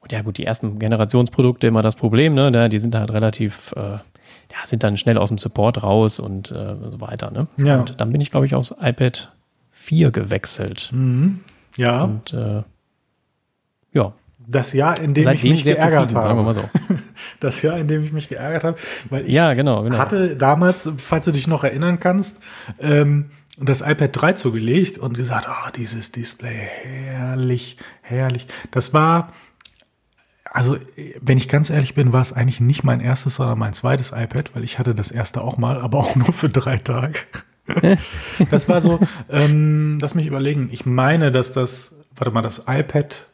Und 0.00 0.12
ja, 0.12 0.22
gut, 0.22 0.38
die 0.38 0.46
ersten 0.46 0.78
Generationsprodukte 0.78 1.66
immer 1.66 1.82
das 1.82 1.96
Problem, 1.96 2.34
ne? 2.34 2.68
Die 2.68 2.78
sind 2.78 2.94
halt 2.94 3.12
relativ, 3.12 3.72
äh, 3.76 3.80
ja, 3.80 4.00
sind 4.64 4.82
dann 4.82 4.96
schnell 4.96 5.18
aus 5.18 5.28
dem 5.28 5.38
Support 5.38 5.82
raus 5.82 6.20
und 6.20 6.50
äh, 6.52 6.76
so 6.90 7.00
weiter, 7.00 7.30
ne? 7.30 7.48
Ja. 7.62 7.80
Und 7.80 8.00
dann 8.00 8.12
bin 8.12 8.20
ich, 8.20 8.30
glaube 8.30 8.46
ich, 8.46 8.54
aufs 8.54 8.74
iPad 8.80 9.30
4 9.80 10.10
gewechselt. 10.10 10.92
Ja. 11.76 12.04
Und 12.04 12.32
äh, 12.34 12.62
ja, 13.92 14.12
Das 14.46 14.72
Jahr, 14.74 14.98
in 15.00 15.14
dem 15.14 15.22
ich 15.22 15.24
seitdem 15.24 15.50
mich 15.50 15.64
sehr 15.64 15.76
geärgert 15.76 16.14
habe. 16.14 16.54
so. 16.54 16.68
Das 17.40 17.62
Jahr, 17.62 17.78
in 17.78 17.88
dem 17.88 18.04
ich 18.04 18.12
mich 18.12 18.28
geärgert 18.28 18.64
habe, 18.64 18.78
weil 19.08 19.22
ich 19.26 19.32
Ja, 19.32 19.54
genau, 19.54 19.82
genau. 19.82 19.96
hatte 19.98 20.36
damals, 20.36 20.90
falls 20.98 21.24
du 21.24 21.32
dich 21.32 21.46
noch 21.46 21.64
erinnern 21.64 21.98
kannst, 21.98 22.38
ähm, 22.78 23.30
das 23.58 23.80
iPad 23.80 24.10
3 24.12 24.32
zugelegt 24.34 24.98
und 24.98 25.14
gesagt, 25.16 25.46
oh, 25.48 25.70
dieses 25.74 26.12
Display, 26.12 26.68
herrlich, 26.82 27.78
herrlich. 28.02 28.46
Das 28.70 28.92
war, 28.92 29.32
also 30.44 30.76
wenn 31.22 31.38
ich 31.38 31.48
ganz 31.48 31.70
ehrlich 31.70 31.94
bin, 31.94 32.12
war 32.12 32.20
es 32.22 32.32
eigentlich 32.34 32.60
nicht 32.60 32.84
mein 32.84 33.00
erstes, 33.00 33.36
sondern 33.36 33.58
mein 33.58 33.72
zweites 33.72 34.12
iPad, 34.12 34.54
weil 34.54 34.64
ich 34.64 34.78
hatte 34.78 34.94
das 34.94 35.10
erste 35.10 35.40
auch 35.42 35.56
mal, 35.56 35.80
aber 35.80 35.98
auch 35.98 36.16
nur 36.16 36.32
für 36.32 36.48
drei 36.48 36.76
Tage. 36.76 37.18
das 38.50 38.68
war 38.68 38.80
so, 38.80 39.00
ähm, 39.28 39.98
lass 40.00 40.14
mich 40.14 40.26
überlegen, 40.26 40.68
ich 40.72 40.86
meine, 40.86 41.30
dass 41.30 41.52
das, 41.52 41.94
warte 42.16 42.32
mal, 42.32 42.42
das 42.42 42.64
iPad 42.66 43.26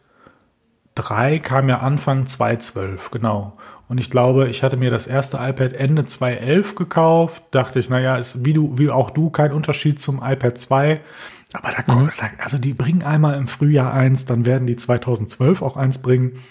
3 0.94 1.38
kam 1.38 1.68
ja 1.68 1.80
Anfang 1.80 2.26
2012, 2.26 3.10
genau. 3.10 3.56
Und 3.88 3.98
ich 3.98 4.10
glaube, 4.10 4.48
ich 4.48 4.62
hatte 4.62 4.76
mir 4.76 4.90
das 4.90 5.06
erste 5.06 5.36
iPad 5.36 5.72
Ende 5.72 6.04
2011 6.04 6.74
gekauft. 6.74 7.42
Dachte 7.52 7.78
ich, 7.78 7.88
naja, 7.88 8.16
ist 8.16 8.44
wie 8.44 8.52
du, 8.52 8.78
wie 8.78 8.90
auch 8.90 9.10
du, 9.10 9.30
kein 9.30 9.52
Unterschied 9.52 10.00
zum 10.00 10.20
iPad 10.24 10.58
2. 10.58 11.00
Aber 11.52 11.70
da 11.70 11.82
kommt, 11.82 12.12
also 12.38 12.58
die 12.58 12.74
bringen 12.74 13.04
einmal 13.04 13.36
im 13.36 13.46
Frühjahr 13.46 13.92
eins, 13.92 14.24
dann 14.24 14.44
werden 14.44 14.66
die 14.66 14.76
2012 14.76 15.62
auch 15.62 15.76
eins 15.76 15.98
bringen. 15.98 16.42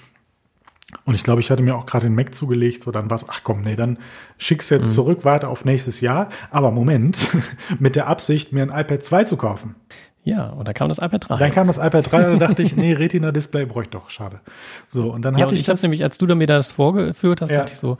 Und 1.04 1.14
ich 1.16 1.24
glaube, 1.24 1.42
ich 1.42 1.52
hatte 1.52 1.62
mir 1.62 1.75
auch 1.75 1.86
gerade 1.86 2.06
den 2.06 2.16
Mac 2.16 2.34
zugelegt, 2.34 2.84
so 2.84 2.92
dann 2.92 3.10
war 3.10 3.18
es, 3.18 3.25
ach 3.28 3.42
komm, 3.44 3.62
nee, 3.62 3.75
dann 3.75 3.98
schick's 4.38 4.70
jetzt 4.70 4.94
zurück, 4.94 5.20
warte 5.24 5.48
auf 5.50 5.66
nächstes 5.66 6.02
Jahr. 6.02 6.30
Aber 6.52 6.72
Moment, 6.72 7.30
mit 7.80 7.96
der 7.96 8.08
Absicht, 8.08 8.54
mir 8.54 8.64
ein 8.64 8.70
iPad 8.80 9.04
2 9.04 9.24
zu 9.25 9.38
kaufen. 9.38 9.75
Ja, 10.24 10.48
und 10.48 10.68
dann 10.68 10.74
kam 10.74 10.90
das 10.90 10.98
iPad 10.98 11.30
3. 11.30 11.38
Dann 11.38 11.52
kam 11.52 11.68
das 11.68 11.78
iPad 11.78 12.12
3 12.12 12.18
und 12.25 12.40
dann 12.40 12.50
dachte 12.50 12.64
ich, 12.64 12.75
nee, 12.75 12.94
Retina-Display 12.94 13.66
bräuchte 13.66 13.98
ich 13.98 14.02
doch, 14.04 14.10
schade. 14.10 14.40
So, 14.88 15.12
und 15.14 15.24
dann 15.24 15.36
ja, 15.36 15.42
hatte 15.42 15.50
und 15.50 15.56
ich, 15.56 15.62
ich 15.62 15.68
habe 15.68 15.75
das. 15.75 15.84
nämlich, 15.84 16.04
als 16.04 16.18
du 16.18 16.25
mir 16.34 16.48
das 16.48 16.72
vorgeführt 16.72 17.42
hast, 17.42 17.52
Ja. 17.52 17.58
dachte 17.60 17.74
ich 17.74 17.80
so, 17.80 17.98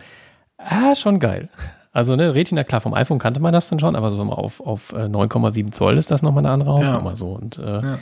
ah, 0.58 0.96
schon 0.96 1.20
geil. 1.20 1.50
Also, 1.92 2.16
ne, 2.16 2.34
Retina, 2.34 2.64
klar, 2.64 2.82
vom 2.82 2.94
iPhone 2.96 3.20
kannte 3.20 3.40
man 3.40 3.54
das 3.54 3.70
dann 3.70 3.80
schon, 3.80 3.96
aber 3.96 4.10
so 4.12 4.20
auf, 4.24 4.60
auf 4.60 4.92
äh, 4.94 5.06
9,7 5.06 5.72
Zoll 5.72 5.98
ist 5.98 6.10
das 6.12 6.24
nochmal 6.24 6.44
eine 6.46 6.54
andere 6.54 6.72
Hausnummer 6.74 7.16
so. 7.16 7.28
Und 7.34 7.58
äh, 7.60 7.82
Ja. 7.82 8.00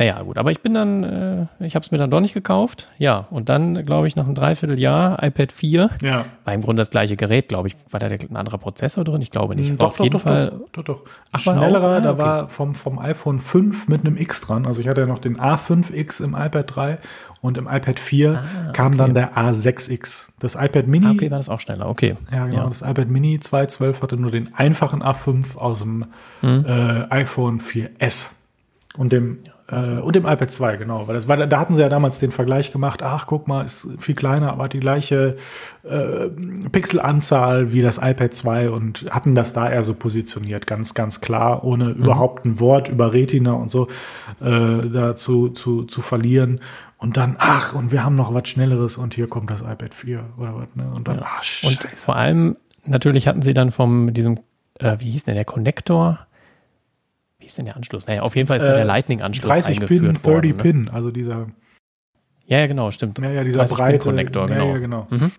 Naja, 0.00 0.22
gut, 0.22 0.38
aber 0.38 0.50
ich 0.50 0.62
bin 0.62 0.72
dann, 0.72 1.04
äh, 1.04 1.46
ich 1.66 1.74
habe 1.74 1.84
es 1.84 1.90
mir 1.90 1.98
dann 1.98 2.10
doch 2.10 2.20
nicht 2.20 2.32
gekauft. 2.32 2.88
Ja, 2.98 3.26
und 3.30 3.50
dann, 3.50 3.84
glaube 3.84 4.08
ich, 4.08 4.16
nach 4.16 4.24
einem 4.24 4.34
Dreivierteljahr 4.34 5.22
iPad 5.22 5.52
4, 5.52 5.90
Ja. 6.00 6.24
war 6.46 6.54
im 6.54 6.62
Grunde 6.62 6.80
das 6.80 6.88
gleiche 6.88 7.16
Gerät, 7.16 7.48
glaube 7.48 7.68
ich. 7.68 7.76
War 7.90 8.00
da 8.00 8.08
der, 8.08 8.18
ein 8.18 8.34
anderer 8.36 8.56
Prozessor 8.56 9.04
drin? 9.04 9.20
Ich 9.20 9.30
glaube 9.30 9.54
nicht. 9.54 9.68
Hm, 9.68 9.76
Aber 9.78 9.88
auf 9.88 10.00
jeden 10.00 10.18
Fall. 10.18 10.52
Doch, 10.72 10.84
doch, 10.84 10.84
doch. 10.84 11.02
Ach, 11.32 11.40
Schnellerer? 11.40 11.96
Ah, 11.96 12.00
da 12.00 12.10
okay. 12.12 12.18
war 12.22 12.48
vom, 12.48 12.74
vom 12.74 12.98
iPhone 12.98 13.40
5 13.40 13.88
mit 13.88 14.00
einem 14.06 14.16
X 14.16 14.40
dran. 14.40 14.64
Also 14.66 14.80
ich 14.80 14.88
hatte 14.88 15.02
ja 15.02 15.06
noch 15.06 15.18
den 15.18 15.38
A5X 15.38 16.24
im 16.24 16.30
iPad 16.34 16.64
3 16.74 16.98
und 17.42 17.58
im 17.58 17.66
iPad 17.66 17.98
4 18.00 18.42
kam 18.72 18.96
dann 18.96 19.12
der 19.12 19.36
A6X. 19.36 20.30
Das 20.38 20.54
iPad 20.54 20.86
Mini, 20.86 21.04
Ah, 21.06 21.10
okay, 21.10 21.30
war 21.30 21.36
das 21.38 21.50
auch 21.50 21.60
schneller. 21.60 21.86
Okay. 21.90 22.16
ja 22.32 22.46
genau, 22.46 22.62
Ja. 22.62 22.68
das 22.68 22.80
iPad 22.80 23.08
Mini 23.08 23.38
212 23.38 24.00
hatte 24.00 24.16
nur 24.16 24.30
den 24.30 24.54
einfachen 24.54 25.02
A5 25.02 25.58
aus 25.58 25.80
dem 25.80 26.06
Hm. 26.40 26.64
äh, 26.66 27.04
iPhone 27.10 27.60
4S 27.60 28.30
und 28.96 29.12
dem 29.12 29.38
äh, 29.70 30.00
und 30.00 30.16
dem 30.16 30.26
iPad 30.26 30.50
2, 30.50 30.76
genau, 30.76 31.06
weil 31.06 31.14
das 31.14 31.28
war, 31.28 31.36
da 31.36 31.58
hatten 31.60 31.74
sie 31.74 31.80
ja 31.82 31.88
damals 31.88 32.18
den 32.18 32.30
Vergleich 32.32 32.72
gemacht, 32.72 33.02
ach, 33.02 33.26
guck 33.26 33.48
mal, 33.48 33.64
ist 33.64 33.88
viel 33.98 34.14
kleiner, 34.14 34.52
aber 34.52 34.64
hat 34.64 34.72
die 34.72 34.80
gleiche 34.80 35.36
äh, 35.84 36.28
Pixelanzahl 36.70 37.72
wie 37.72 37.82
das 37.82 37.98
iPad 37.98 38.34
2 38.34 38.70
und 38.70 39.06
hatten 39.10 39.34
das 39.34 39.52
da 39.52 39.70
eher 39.70 39.82
so 39.82 39.94
positioniert, 39.94 40.66
ganz, 40.66 40.94
ganz 40.94 41.20
klar, 41.20 41.64
ohne 41.64 41.90
überhaupt 41.90 42.44
ein 42.44 42.58
Wort 42.60 42.88
über 42.88 43.12
Retina 43.12 43.52
und 43.52 43.70
so 43.70 43.88
äh, 44.40 44.88
dazu 44.88 45.48
zu, 45.50 45.84
zu 45.84 46.00
verlieren. 46.02 46.60
Und 46.98 47.16
dann, 47.16 47.36
ach, 47.38 47.74
und 47.74 47.92
wir 47.92 48.04
haben 48.04 48.14
noch 48.14 48.34
was 48.34 48.48
Schnelleres 48.48 48.98
und 48.98 49.14
hier 49.14 49.26
kommt 49.26 49.50
das 49.50 49.62
iPad 49.62 49.94
4 49.94 50.22
oder 50.36 50.54
was, 50.54 50.66
ne? 50.74 50.90
Und 50.94 51.08
dann, 51.08 51.20
ach, 51.22 51.42
Und 51.62 51.72
scheiße. 51.82 51.96
vor 51.96 52.16
allem, 52.16 52.56
natürlich 52.84 53.26
hatten 53.26 53.40
sie 53.40 53.54
dann 53.54 53.70
vom 53.70 54.12
diesem, 54.12 54.38
äh, 54.78 54.96
wie 54.98 55.10
hieß 55.10 55.24
denn 55.24 55.34
der 55.34 55.46
Connector? 55.46 56.18
Ist 57.50 57.58
denn 57.58 57.66
der 57.66 57.76
Anschluss? 57.76 58.06
Naja, 58.06 58.22
auf 58.22 58.36
jeden 58.36 58.46
Fall 58.46 58.56
ist 58.56 58.66
da 58.66 58.72
der 58.72 58.84
Lightning-Anschluss 58.84 59.48
30 59.48 59.80
Pin, 59.80 60.04
30 60.14 60.24
worden, 60.24 60.56
Pin, 60.56 60.82
ne? 60.84 60.92
also 60.92 61.10
dieser. 61.10 61.46
Ja, 62.46 62.58
ja, 62.58 62.66
genau, 62.66 62.90
stimmt. 62.90 63.18
Ja, 63.18 63.30
ja, 63.30 63.44
dieser 63.44 63.64
breite 63.64 63.98
Konnektor, 63.98 64.46
genau. 64.46 64.72
Ja, 64.72 64.78
genau. 64.78 65.06
Mhm. 65.10 65.30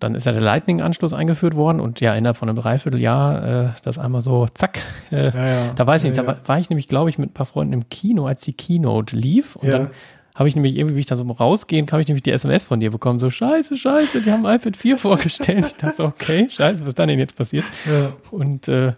Dann 0.00 0.14
ist 0.14 0.24
ja 0.26 0.32
der 0.32 0.40
Lightning-Anschluss 0.40 1.12
eingeführt 1.12 1.56
worden 1.56 1.80
und 1.80 2.00
ja, 2.00 2.14
innerhalb 2.14 2.36
von 2.36 2.48
einem 2.48 2.56
Dreivierteljahr 2.56 3.66
äh, 3.66 3.70
das 3.82 3.98
einmal 3.98 4.22
so, 4.22 4.46
zack. 4.46 4.78
Äh, 5.10 5.30
ja, 5.30 5.46
ja. 5.46 5.72
Da 5.74 5.86
weiß 5.86 6.04
ich 6.04 6.10
nicht, 6.10 6.18
da 6.18 6.26
war, 6.26 6.38
war, 6.46 6.58
ich 6.58 6.70
nämlich, 6.70 6.86
glaube 6.86 7.10
ich, 7.10 7.18
mit 7.18 7.30
ein 7.30 7.34
paar 7.34 7.46
Freunden 7.46 7.72
im 7.72 7.88
Kino, 7.88 8.26
als 8.26 8.42
die 8.42 8.52
Keynote 8.52 9.16
lief 9.16 9.56
und 9.56 9.68
dann 9.68 9.90
habe 10.38 10.48
ich 10.48 10.54
nämlich 10.54 10.76
irgendwie, 10.76 10.94
wie 10.94 11.00
ich 11.00 11.06
da 11.06 11.16
so 11.16 11.24
rausgehen, 11.24 11.90
habe 11.90 12.00
ich 12.00 12.06
nämlich 12.06 12.22
die 12.22 12.30
SMS 12.30 12.62
von 12.62 12.78
dir 12.78 12.92
bekommen, 12.92 13.18
so 13.18 13.28
scheiße, 13.28 13.76
scheiße, 13.76 14.22
die 14.22 14.30
haben 14.30 14.46
iPad 14.46 14.76
4 14.76 14.96
vorgestellt. 14.98 15.66
Ich 15.66 15.74
dachte 15.74 15.96
so, 15.96 16.04
okay, 16.04 16.48
scheiße, 16.48 16.82
was 16.82 16.88
ist 16.88 16.98
dann 16.98 17.08
denn 17.08 17.18
jetzt 17.18 17.36
passiert? 17.36 17.64
Ja. 17.86 18.12
Und 18.30 18.68
äh, 18.68 18.92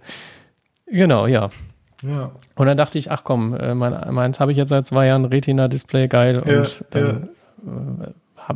genau, 0.91 1.27
ja. 1.27 1.51
Ja. 2.03 2.31
Und 2.55 2.67
dann 2.67 2.77
dachte 2.77 2.99
ich, 2.99 3.11
ach 3.11 3.25
komm, 3.25 3.55
äh, 3.55 3.75
mein, 3.75 4.15
meins 4.15 4.41
habe 4.41 4.53
ich 4.53 4.59
jetzt 4.59 4.71
seit 4.71 4.87
zwei 4.87 5.07
Jahren 5.07 5.25
Retina-Display, 5.25 6.09
geil. 6.09 6.41
Und 6.41 6.51
ja, 6.51 6.87
dann 6.91 7.29
ja. 7.67 8.05
Äh, 8.07 8.13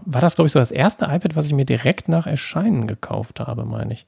war 0.07 0.21
das, 0.21 0.35
glaube 0.35 0.47
ich, 0.47 0.53
so 0.53 0.59
das 0.59 0.71
erste 0.71 1.05
iPad, 1.05 1.37
was 1.37 1.47
ich 1.47 1.53
mir 1.53 1.65
direkt 1.67 2.09
nach 2.09 2.27
Erscheinen 2.27 2.87
gekauft 2.87 3.41
habe, 3.41 3.65
meine 3.65 3.93
ich. 3.93 4.07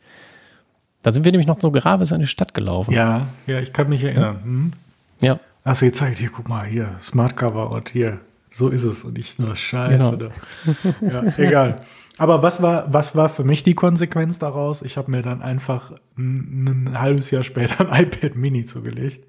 Da 1.03 1.13
sind 1.13 1.25
wir 1.25 1.33
nämlich 1.33 1.47
noch 1.47 1.61
so 1.61 1.71
graves 1.71 2.11
in 2.11 2.21
die 2.21 2.27
Stadt 2.27 2.55
gelaufen. 2.55 2.93
Ja, 2.93 3.29
ja, 3.47 3.61
ich 3.61 3.73
kann 3.73 3.89
mich 3.89 4.03
erinnern. 4.03 4.41
Hm? 4.43 4.73
Ja. 5.21 5.39
Hast 5.65 5.83
du 5.83 5.87
gezeigt, 5.87 6.19
hier, 6.19 6.31
guck 6.31 6.49
mal, 6.49 6.67
hier, 6.67 6.97
Smart 7.01 7.37
Cover 7.37 7.71
und 7.73 7.91
hier, 7.91 8.21
so 8.51 8.69
ist 8.69 8.85
es 8.85 9.05
und 9.05 9.17
nicht 9.17 9.39
nur 9.39 9.55
Scheiße. 9.55 10.19
Genau. 10.19 11.23
Ja, 11.25 11.33
egal. 11.37 11.77
Aber 12.19 12.43
was 12.43 12.63
war, 12.63 12.93
was 12.93 13.15
war 13.15 13.29
für 13.29 13.45
mich 13.45 13.63
die 13.63 13.75
Konsequenz 13.75 14.39
daraus? 14.39 14.81
Ich 14.81 14.97
habe 14.97 15.11
mir 15.11 15.21
dann 15.21 15.43
einfach 15.43 15.93
ein, 16.17 16.89
ein, 16.89 17.01
halbes 17.01 17.31
Jahr 17.31 17.43
später 17.43 17.93
ein 17.93 18.05
iPad 18.05 18.37
Mini 18.37 18.65
zugelegt. 18.65 19.27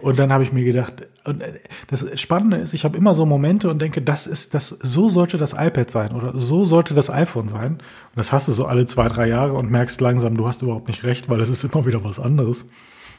Und 0.00 0.18
dann 0.18 0.32
habe 0.32 0.44
ich 0.44 0.52
mir 0.52 0.62
gedacht, 0.62 1.08
und 1.24 1.42
äh, 1.42 1.54
das 1.88 2.20
Spannende 2.20 2.58
ist, 2.58 2.72
ich 2.72 2.84
habe 2.84 2.96
immer 2.96 3.14
so 3.14 3.26
Momente 3.26 3.68
und 3.68 3.82
denke, 3.82 4.00
das 4.00 4.28
ist 4.28 4.54
das, 4.54 4.68
so 4.68 5.08
sollte 5.08 5.38
das 5.38 5.54
iPad 5.54 5.90
sein 5.90 6.12
oder 6.12 6.38
so 6.38 6.64
sollte 6.64 6.94
das 6.94 7.10
iPhone 7.10 7.48
sein. 7.48 7.72
Und 7.72 8.16
das 8.16 8.30
hast 8.30 8.46
du 8.46 8.52
so 8.52 8.66
alle 8.66 8.86
zwei, 8.86 9.08
drei 9.08 9.26
Jahre 9.26 9.54
und 9.54 9.68
merkst 9.68 10.00
langsam, 10.00 10.36
du 10.36 10.46
hast 10.46 10.62
überhaupt 10.62 10.86
nicht 10.86 11.02
recht, 11.02 11.28
weil 11.28 11.40
es 11.40 11.48
ist 11.48 11.64
immer 11.64 11.84
wieder 11.84 12.04
was 12.04 12.20
anderes. 12.20 12.66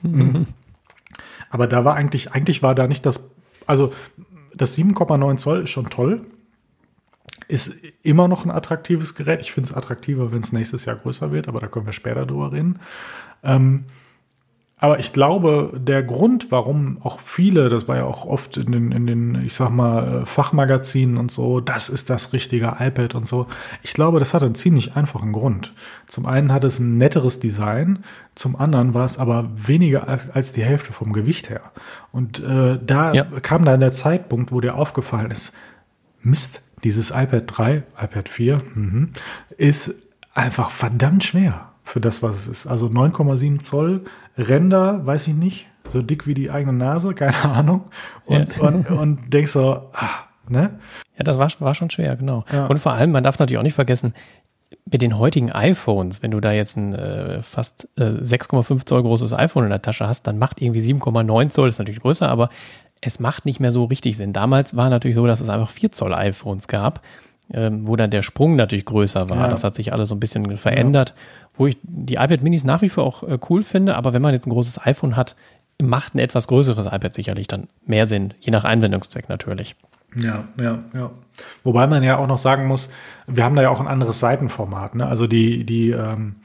Mhm. 0.04 0.46
Aber 1.50 1.68
da 1.68 1.84
war 1.84 1.96
eigentlich, 1.96 2.32
eigentlich 2.32 2.64
war 2.64 2.76
da 2.76 2.88
nicht 2.88 3.06
das, 3.06 3.24
also 3.66 3.92
das 4.56 4.78
7,9 4.78 5.36
Zoll 5.36 5.64
ist 5.64 5.72
schon 5.72 5.90
toll. 5.90 6.22
Ist 7.48 7.76
immer 8.04 8.28
noch 8.28 8.46
ein 8.46 8.52
attraktives 8.52 9.16
Gerät. 9.16 9.42
Ich 9.42 9.52
finde 9.52 9.70
es 9.70 9.76
attraktiver, 9.76 10.32
wenn 10.32 10.42
es 10.42 10.52
nächstes 10.52 10.86
Jahr 10.86 10.96
größer 10.96 11.32
wird, 11.32 11.48
aber 11.48 11.60
da 11.60 11.68
können 11.68 11.86
wir 11.86 11.94
später 11.94 12.26
drüber 12.26 12.52
reden. 12.52 12.80
Ähm, 13.44 13.86
aber 14.82 15.00
ich 15.00 15.12
glaube, 15.12 15.74
der 15.76 16.04
Grund, 16.04 16.52
warum 16.52 17.00
auch 17.04 17.20
viele, 17.20 17.68
das 17.68 17.90
war 17.90 17.98
ja 17.98 18.06
auch 18.06 18.26
oft 18.26 18.56
in 18.56 18.72
den, 18.72 18.92
in 18.94 19.08
den, 19.08 19.44
ich 19.46 19.54
sag 19.54 19.72
mal, 19.72 20.26
Fachmagazinen 20.26 21.18
und 21.18 21.32
so, 21.32 21.60
das 21.60 21.90
ist 21.90 22.10
das 22.10 22.32
richtige 22.32 22.78
iPad 22.80 23.14
und 23.14 23.28
so. 23.28 23.48
Ich 23.84 23.94
glaube, 23.94 24.20
das 24.20 24.34
hat 24.34 24.42
einen 24.42 24.56
ziemlich 24.56 24.96
einfachen 24.96 25.34
Grund. 25.34 25.74
Zum 26.08 26.26
einen 26.26 26.54
hat 26.54 26.64
es 26.64 26.80
ein 26.80 26.98
netteres 26.98 27.42
Design, 27.42 28.06
zum 28.36 28.56
anderen 28.56 28.94
war 28.94 29.04
es 29.04 29.18
aber 29.18 29.50
weniger 29.54 30.08
als 30.08 30.54
die 30.54 30.64
Hälfte 30.64 30.94
vom 30.94 31.12
Gewicht 31.12 31.50
her. 31.50 31.62
Und 32.14 32.40
äh, 32.42 32.80
da 32.82 33.14
ja. 33.14 33.26
kam 33.42 33.66
dann 33.66 33.82
der 33.82 33.92
Zeitpunkt, 33.92 34.54
wo 34.54 34.62
dir 34.62 34.76
aufgefallen 34.76 35.32
ist, 35.32 35.54
Mist, 36.22 36.62
dieses 36.84 37.12
iPad 37.12 37.44
3, 37.46 37.84
iPad 38.02 38.30
4, 38.30 38.58
mh, 38.76 39.08
ist 39.58 39.96
einfach 40.34 40.72
verdammt 40.72 41.24
schwer 41.24 41.70
für 41.84 42.00
das, 42.00 42.22
was 42.22 42.38
es 42.38 42.48
ist. 42.48 42.68
Also 42.68 42.88
9,7 42.88 43.60
Zoll 43.60 44.06
Ränder, 44.38 45.06
weiß 45.06 45.28
ich 45.28 45.34
nicht, 45.34 45.68
so 45.88 46.02
dick 46.02 46.28
wie 46.28 46.34
die 46.34 46.52
eigene 46.52 46.74
Nase, 46.74 47.14
keine 47.14 47.36
Ahnung. 47.44 47.86
Und, 48.26 48.56
ja. 48.56 48.64
und, 48.64 48.90
und 48.90 49.34
denkst 49.34 49.52
so, 49.52 49.90
ah, 49.94 50.28
ne? 50.48 50.80
Ja, 51.18 51.24
das 51.24 51.38
war, 51.38 51.52
war 51.60 51.76
schon 51.76 51.90
schwer, 51.90 52.16
genau. 52.16 52.46
Ja. 52.52 52.68
Und 52.68 52.80
vor 52.80 52.94
allem, 52.94 53.12
man 53.12 53.24
darf 53.24 53.40
natürlich 53.40 53.58
auch 53.58 53.64
nicht 53.64 53.74
vergessen, 53.74 54.14
mit 54.92 55.02
den 55.02 55.18
heutigen 55.18 55.52
iPhones, 55.52 56.22
wenn 56.22 56.32
du 56.32 56.40
da 56.40 56.52
jetzt 56.52 56.78
ein 56.78 56.94
äh, 56.94 57.42
fast 57.42 57.90
äh, 57.98 58.04
6,5 58.04 58.86
Zoll 58.86 59.04
großes 59.04 59.34
iPhone 59.34 59.64
in 59.64 59.70
der 59.70 59.82
Tasche 59.82 60.08
hast, 60.08 60.28
dann 60.28 60.38
macht 60.38 60.62
irgendwie 60.62 60.82
7,9 60.82 61.50
Zoll, 61.50 61.68
ist 61.68 61.80
natürlich 61.80 62.02
größer, 62.02 62.28
aber 62.28 62.50
es 63.02 63.20
macht 63.20 63.46
nicht 63.46 63.60
mehr 63.60 63.72
so 63.72 63.86
richtig 63.86 64.18
Sinn. 64.18 64.34
Damals 64.34 64.76
war 64.76 64.90
natürlich 64.90 65.16
so, 65.16 65.26
dass 65.26 65.40
es 65.40 65.50
einfach 65.50 65.70
4 65.70 65.92
Zoll 65.92 66.14
iPhones 66.14 66.68
gab, 66.68 67.02
ähm, 67.54 67.88
wo 67.88 67.96
dann 67.96 68.10
der 68.10 68.24
Sprung 68.24 68.56
natürlich 68.56 68.86
größer 68.86 69.30
war. 69.30 69.38
Ja. 69.38 69.48
Das 69.48 69.64
hat 69.64 69.76
sich 69.76 69.94
alles 69.94 70.10
so 70.10 70.16
ein 70.16 70.20
bisschen 70.20 70.58
verändert. 70.58 71.10
Ja 71.10 71.16
wo 71.60 71.68
ich 71.68 71.78
die 71.84 72.16
iPad 72.16 72.42
Minis 72.42 72.64
nach 72.64 72.82
wie 72.82 72.90
vor 72.90 73.04
auch 73.04 73.22
äh, 73.22 73.38
cool 73.50 73.64
finde, 73.64 73.98
aber 73.98 74.14
wenn 74.14 74.22
man 74.22 74.34
jetzt 74.34 74.48
ein 74.48 74.52
großes 74.52 74.86
iPhone 74.86 75.18
hat, 75.18 75.36
macht 75.80 76.16
ein 76.16 76.20
etwas 76.20 76.48
größeres 76.48 76.86
iPad 76.86 77.14
sicherlich 77.14 77.48
dann 77.48 77.68
mehr 77.86 78.06
Sinn, 78.06 78.34
je 78.40 78.52
nach 78.52 78.64
Einwendungszweck 78.64 79.28
natürlich. 79.28 79.76
Ja, 80.16 80.46
ja, 80.60 80.80
ja. 80.96 81.12
Wobei 81.64 81.86
man 81.86 82.02
ja 82.02 82.18
auch 82.18 82.28
noch 82.28 82.38
sagen 82.38 82.66
muss, 82.66 82.92
wir 83.28 83.44
haben 83.44 83.56
da 83.56 83.62
ja 83.62 83.70
auch 83.70 83.82
ein 83.82 83.88
anderes 83.88 84.20
Seitenformat. 84.20 84.96
Ne? 84.96 85.06
Also 85.06 85.28
die, 85.28 85.66
die, 85.66 85.92
ähm, 85.92 86.38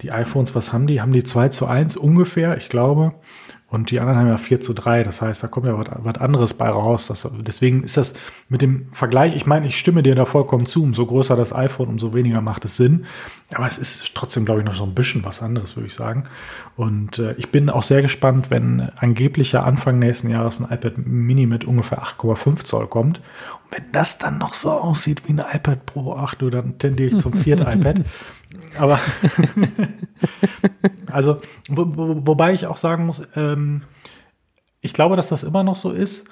die 0.00 0.10
iPhones, 0.10 0.54
was 0.54 0.72
haben 0.72 0.86
die? 0.86 1.00
Haben 1.00 1.12
die 1.12 1.22
2 1.22 1.50
zu 1.50 1.66
1 1.66 1.96
ungefähr, 1.96 2.56
ich 2.56 2.70
glaube. 2.70 3.14
Und 3.74 3.90
die 3.90 3.98
anderen 3.98 4.20
haben 4.20 4.28
ja 4.28 4.38
4 4.38 4.60
zu 4.60 4.72
3. 4.72 5.02
Das 5.02 5.20
heißt, 5.20 5.42
da 5.42 5.48
kommt 5.48 5.66
ja 5.66 5.76
was, 5.76 6.14
anderes 6.18 6.54
bei 6.54 6.68
raus. 6.68 7.08
Das, 7.08 7.28
deswegen 7.40 7.82
ist 7.82 7.96
das 7.96 8.14
mit 8.48 8.62
dem 8.62 8.86
Vergleich, 8.92 9.34
ich 9.34 9.46
meine, 9.46 9.66
ich 9.66 9.76
stimme 9.80 10.04
dir 10.04 10.14
da 10.14 10.26
vollkommen 10.26 10.66
zu. 10.66 10.84
Umso 10.84 11.04
größer 11.06 11.34
das 11.34 11.52
iPhone, 11.52 11.88
umso 11.88 12.14
weniger 12.14 12.40
macht 12.40 12.64
es 12.64 12.76
Sinn. 12.76 13.04
Aber 13.52 13.66
es 13.66 13.78
ist 13.78 14.14
trotzdem, 14.14 14.44
glaube 14.44 14.60
ich, 14.60 14.66
noch 14.66 14.74
so 14.74 14.84
ein 14.84 14.94
bisschen 14.94 15.24
was 15.24 15.42
anderes, 15.42 15.76
würde 15.76 15.88
ich 15.88 15.94
sagen. 15.94 16.22
Und 16.76 17.18
äh, 17.18 17.34
ich 17.36 17.50
bin 17.50 17.68
auch 17.68 17.82
sehr 17.82 18.00
gespannt, 18.00 18.48
wenn 18.48 18.90
angeblich 18.96 19.50
ja 19.50 19.64
Anfang 19.64 19.98
nächsten 19.98 20.30
Jahres 20.30 20.60
ein 20.60 20.72
iPad 20.72 20.98
Mini 20.98 21.46
mit 21.46 21.64
ungefähr 21.64 22.00
8,5 22.00 22.64
Zoll 22.64 22.86
kommt. 22.86 23.18
Und 23.64 23.72
wenn 23.76 23.90
das 23.90 24.18
dann 24.18 24.38
noch 24.38 24.54
so 24.54 24.70
aussieht 24.70 25.22
wie 25.26 25.32
ein 25.32 25.42
iPad 25.52 25.84
Pro 25.84 26.14
8, 26.14 26.42
dann 26.42 26.78
tendiere 26.78 27.16
ich 27.16 27.20
zum 27.20 27.32
vierten 27.42 27.66
iPad. 27.66 28.02
Aber 28.78 28.98
also, 31.10 31.40
wo, 31.68 31.96
wo, 31.96 32.26
wobei 32.26 32.52
ich 32.52 32.66
auch 32.66 32.76
sagen 32.76 33.06
muss, 33.06 33.22
ähm, 33.36 33.82
ich 34.80 34.92
glaube, 34.92 35.16
dass 35.16 35.28
das 35.28 35.42
immer 35.42 35.64
noch 35.64 35.76
so 35.76 35.90
ist, 35.90 36.30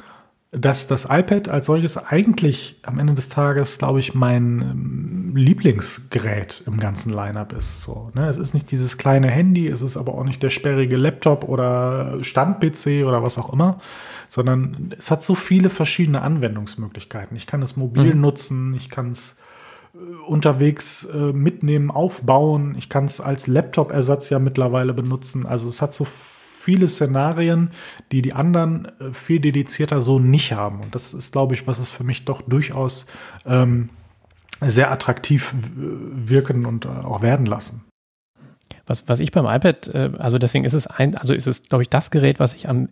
dass 0.52 0.87
das 0.87 1.06
iPad 1.08 1.49
als 1.49 1.64
solches 1.64 1.96
eigentlich 1.96 2.78
am 2.82 2.99
Ende 2.99 3.14
des 3.14 3.30
Tages, 3.30 3.78
glaube 3.78 4.00
ich, 4.00 4.14
mein 4.14 4.61
ähm, 4.61 5.32
Lieblingsgerät 5.34 6.62
im 6.66 6.76
ganzen 6.76 7.11
Lineup 7.11 7.54
ist. 7.54 7.80
So, 7.80 8.11
ne? 8.14 8.28
Es 8.28 8.37
ist 8.37 8.52
nicht 8.52 8.70
dieses 8.70 8.99
kleine 8.99 9.30
Handy, 9.30 9.66
es 9.66 9.80
ist 9.80 9.96
aber 9.96 10.14
auch 10.14 10.25
nicht 10.25 10.42
der 10.42 10.50
sperrige 10.50 10.96
Laptop 10.96 11.49
oder 11.49 12.22
Stand-PC 12.22 13.06
oder 13.06 13.22
was 13.22 13.38
auch 13.38 13.50
immer, 13.50 13.78
sondern 14.28 14.94
es 14.99 15.11
hat 15.11 15.22
so 15.22 15.34
viele 15.34 15.70
verschiedene 15.70 16.20
Anwendungsmöglichkeiten. 16.20 17.34
Ich 17.34 17.46
kann 17.46 17.62
es 17.62 17.78
mobil 17.78 18.14
mhm. 18.14 18.20
nutzen, 18.20 18.75
ich 18.75 18.90
kann 18.90 19.12
es 19.12 19.38
unterwegs 20.26 21.04
äh, 21.04 21.32
mitnehmen, 21.32 21.90
aufbauen. 21.90 22.75
Ich 22.78 22.88
kann 22.88 23.04
es 23.04 23.20
als 23.20 23.46
Laptop-Ersatz 23.46 24.30
ja 24.30 24.38
mittlerweile 24.38 24.94
benutzen. 24.94 25.46
Also 25.46 25.68
es 25.68 25.82
hat 25.82 25.94
so 25.94 26.04
viele 26.04 26.88
Szenarien, 26.88 27.70
die 28.11 28.22
die 28.22 28.32
anderen 28.32 28.87
äh, 29.00 29.12
viel 29.12 29.40
dedizierter 29.40 30.00
so 30.00 30.18
nicht 30.18 30.52
haben. 30.52 30.80
Und 30.80 30.94
das 30.94 31.12
ist, 31.12 31.32
glaube 31.32 31.54
ich, 31.54 31.66
was 31.66 31.78
es 31.78 31.90
für 31.90 32.04
mich 32.04 32.25
doch 32.25 32.40
durchaus 32.42 33.06
ähm, 33.44 33.90
sehr 34.61 34.90
attraktiv 34.90 35.54
wirken 35.75 36.64
und 36.64 36.87
äh, 36.87 36.88
auch 36.88 37.20
werden 37.20 37.46
lassen. 37.46 37.84
Was, 38.87 39.08
was 39.08 39.20
ich 39.20 39.30
beim 39.30 39.46
iPad, 39.46 39.88
äh, 39.88 40.12
also 40.18 40.38
deswegen 40.38 40.64
ist 40.64 40.75
es 40.75 40.87
ein, 40.87 41.16
also 41.16 41.34
ist 41.34 41.46
es, 41.46 41.64
glaube 41.64 41.82
ich, 41.82 41.90
das 41.90 42.11
Gerät, 42.11 42.40
was 42.40 42.54
ich 42.54 42.68
am, 42.68 42.88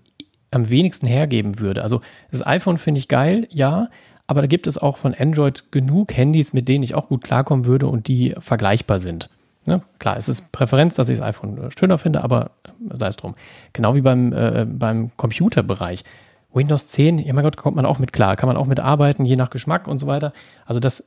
am 0.50 0.68
wenigsten 0.68 1.06
hergeben 1.06 1.58
würde. 1.58 1.82
Also 1.82 2.02
das 2.30 2.46
iPhone 2.46 2.76
finde 2.76 2.98
ich 2.98 3.08
geil, 3.08 3.46
ja, 3.50 3.88
aber 4.30 4.42
da 4.42 4.46
gibt 4.46 4.68
es 4.68 4.78
auch 4.78 4.96
von 4.96 5.12
Android 5.12 5.72
genug 5.72 6.16
Handys, 6.16 6.52
mit 6.52 6.68
denen 6.68 6.84
ich 6.84 6.94
auch 6.94 7.08
gut 7.08 7.24
klarkommen 7.24 7.64
würde 7.64 7.88
und 7.88 8.06
die 8.06 8.36
vergleichbar 8.38 9.00
sind. 9.00 9.28
Ne? 9.66 9.82
Klar, 9.98 10.16
es 10.16 10.28
ist 10.28 10.52
Präferenz, 10.52 10.94
dass 10.94 11.08
ich 11.08 11.18
das 11.18 11.26
iPhone 11.26 11.58
äh, 11.58 11.70
schöner 11.76 11.98
finde, 11.98 12.22
aber 12.22 12.52
äh, 12.64 12.96
sei 12.96 13.08
es 13.08 13.16
drum. 13.16 13.34
Genau 13.72 13.96
wie 13.96 14.02
beim, 14.02 14.32
äh, 14.32 14.66
beim 14.70 15.10
Computerbereich. 15.16 16.04
Windows 16.52 16.86
10, 16.86 17.18
ja 17.18 17.32
mein 17.32 17.42
Gott, 17.42 17.56
kommt 17.56 17.74
man 17.74 17.84
auch 17.84 17.98
mit 17.98 18.12
klar, 18.12 18.36
kann 18.36 18.46
man 18.46 18.56
auch 18.56 18.66
mit 18.66 18.78
arbeiten, 18.78 19.24
je 19.24 19.34
nach 19.34 19.50
Geschmack 19.50 19.88
und 19.88 19.98
so 19.98 20.06
weiter. 20.06 20.32
Also 20.64 20.78
das 20.78 21.04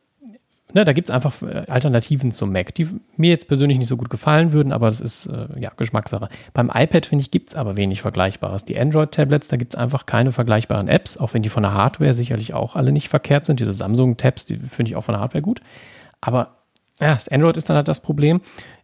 ne, 0.73 0.85
da 0.85 0.93
gibt 0.93 1.09
es 1.09 1.15
einfach 1.15 1.41
äh, 1.41 1.63
Alternativen 1.67 2.31
zum 2.31 2.51
Mac, 2.51 2.75
die 2.75 2.87
mir 3.15 3.29
jetzt 3.29 3.47
persönlich 3.47 3.77
nicht 3.77 3.87
so 3.87 3.97
gut 3.97 4.09
gefallen 4.09 4.51
würden, 4.53 4.73
aber 4.73 4.87
das 4.87 4.99
ist 4.99 5.27
äh, 5.27 5.47
ja 5.59 5.71
Geschmackssache. 5.75 6.29
Beim 6.53 6.71
iPad, 6.73 7.05
finde 7.05 7.21
ich, 7.21 7.31
gibt 7.31 7.49
es 7.49 7.55
aber 7.55 7.77
wenig 7.77 8.01
Vergleichbares. 8.01 8.65
Die 8.65 8.77
Android-Tablets, 8.77 9.47
da 9.47 9.57
gibt 9.57 9.73
es 9.73 9.79
einfach 9.79 10.05
keine 10.05 10.31
vergleichbaren 10.31 10.87
Apps, 10.87 11.17
auch 11.17 11.33
wenn 11.33 11.43
die 11.43 11.49
von 11.49 11.63
der 11.63 11.73
Hardware 11.73 12.13
sicherlich 12.13 12.53
auch 12.53 12.75
alle 12.75 12.91
nicht 12.91 13.09
verkehrt 13.09 13.45
sind. 13.45 13.59
Diese 13.59 13.73
Samsung-Tabs, 13.73 14.45
die 14.45 14.57
finde 14.57 14.89
ich 14.89 14.95
auch 14.95 15.03
von 15.03 15.13
der 15.13 15.21
Hardware 15.21 15.41
gut. 15.41 15.61
Aber 16.21 16.57
ja, 16.99 17.13
das 17.13 17.27
Android 17.27 17.57
ist 17.57 17.69
dann 17.69 17.77
halt 17.77 17.87
das 17.87 18.01
Problem. 18.01 18.41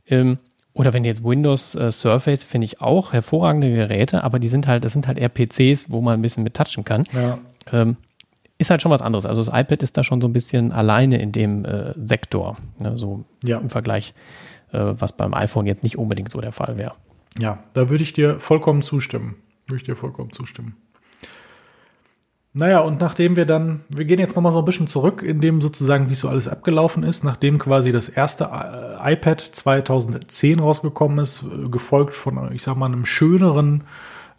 Ähm, 0.07 0.37
oder 0.73 0.93
wenn 0.93 1.03
jetzt 1.03 1.23
Windows 1.23 1.75
äh, 1.75 1.91
Surface 1.91 2.43
finde 2.43 2.65
ich 2.65 2.79
auch 2.79 3.11
hervorragende 3.11 3.69
Geräte, 3.69 4.23
aber 4.23 4.39
die 4.39 4.47
sind 4.47 4.67
halt, 4.67 4.85
das 4.85 4.93
sind 4.93 5.07
halt 5.07 5.17
eher 5.17 5.29
PCs, 5.29 5.89
wo 5.89 6.01
man 6.01 6.19
ein 6.19 6.21
bisschen 6.21 6.43
mit 6.43 6.53
touchen 6.53 6.85
kann. 6.85 7.05
Ja. 7.13 7.39
Ähm, 7.71 7.97
ist 8.59 8.69
halt 8.69 8.81
schon 8.81 8.91
was 8.91 9.01
anderes. 9.01 9.25
Also 9.25 9.41
das 9.41 9.47
iPad 9.47 9.81
ist 9.81 9.97
da 9.97 10.03
schon 10.03 10.21
so 10.21 10.27
ein 10.27 10.33
bisschen 10.33 10.71
alleine 10.71 11.19
in 11.19 11.31
dem 11.31 11.65
äh, 11.65 11.93
Sektor, 12.05 12.57
ne, 12.77 12.97
so 12.97 13.23
ja. 13.43 13.57
im 13.57 13.69
Vergleich, 13.69 14.13
äh, 14.71 14.79
was 14.79 15.13
beim 15.13 15.33
iPhone 15.33 15.65
jetzt 15.65 15.81
nicht 15.81 15.97
unbedingt 15.97 16.29
so 16.29 16.39
der 16.41 16.51
Fall 16.51 16.77
wäre. 16.77 16.93
Ja, 17.39 17.63
da 17.73 17.89
würde 17.89 18.03
ich 18.03 18.13
dir 18.13 18.39
vollkommen 18.39 18.81
zustimmen. 18.81 19.35
Würde 19.67 19.77
ich 19.77 19.83
dir 19.83 19.95
vollkommen 19.95 20.33
zustimmen. 20.33 20.75
Naja, 22.51 22.79
und 22.79 22.99
nachdem 22.99 23.35
wir 23.35 23.45
dann, 23.45 23.81
wir 23.89 24.05
gehen 24.05 24.19
jetzt 24.19 24.35
nochmal 24.35 24.51
so 24.51 24.59
ein 24.59 24.65
bisschen 24.65 24.87
zurück, 24.87 25.21
in 25.21 25.39
dem 25.39 25.61
sozusagen, 25.61 26.09
wie 26.09 26.15
so 26.15 26.27
alles 26.27 26.47
abgelaufen 26.47 27.03
ist, 27.03 27.23
nachdem 27.23 27.59
quasi 27.59 27.91
das 27.91 28.09
erste 28.09 28.45
äh, 28.45 29.13
iPad 29.13 29.39
2010 29.39 30.59
rausgekommen 30.59 31.19
ist, 31.19 31.43
äh, 31.43 31.69
gefolgt 31.69 32.13
von, 32.13 32.51
ich 32.51 32.63
sag 32.63 32.75
mal, 32.75 32.87
einem 32.87 33.05
schöneren, 33.05 33.83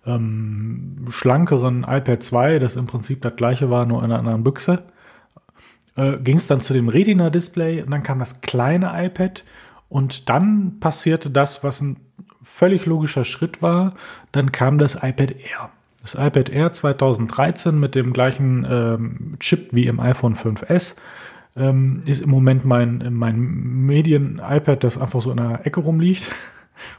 ähm, 0.06 1.06
schlankeren 1.10 1.84
iPad 1.88 2.22
2, 2.22 2.58
das 2.58 2.76
im 2.76 2.86
Prinzip 2.86 3.22
das 3.22 3.36
gleiche 3.36 3.70
war, 3.70 3.86
nur 3.86 4.00
in 4.00 4.06
einer 4.06 4.18
anderen 4.18 4.44
Büchse, 4.44 4.82
äh, 5.96 6.18
ging 6.18 6.36
es 6.36 6.46
dann 6.46 6.60
zu 6.60 6.72
dem 6.72 6.88
Retina-Display 6.88 7.82
und 7.82 7.90
dann 7.90 8.02
kam 8.02 8.18
das 8.18 8.40
kleine 8.40 8.92
iPad. 8.94 9.44
Und 9.88 10.28
dann 10.28 10.78
passierte 10.80 11.30
das, 11.30 11.64
was 11.64 11.80
ein 11.80 11.96
völlig 12.42 12.86
logischer 12.86 13.24
Schritt 13.24 13.60
war, 13.60 13.94
dann 14.32 14.52
kam 14.52 14.78
das 14.78 14.94
iPad 14.94 15.32
Air. 15.32 15.70
Das 16.00 16.14
iPad 16.14 16.48
Air 16.48 16.72
2013 16.72 17.78
mit 17.78 17.94
dem 17.94 18.12
gleichen 18.12 18.66
ähm, 18.70 19.36
Chip 19.40 19.68
wie 19.72 19.86
im 19.86 20.00
iPhone 20.00 20.34
5S 20.34 20.96
ähm, 21.56 22.00
ist 22.06 22.22
im 22.22 22.30
Moment 22.30 22.64
mein, 22.64 23.08
mein 23.10 23.38
Medien-iPad, 23.38 24.82
das 24.82 24.96
einfach 24.96 25.20
so 25.20 25.30
in 25.32 25.36
der 25.36 25.66
Ecke 25.66 25.80
rumliegt 25.80 26.30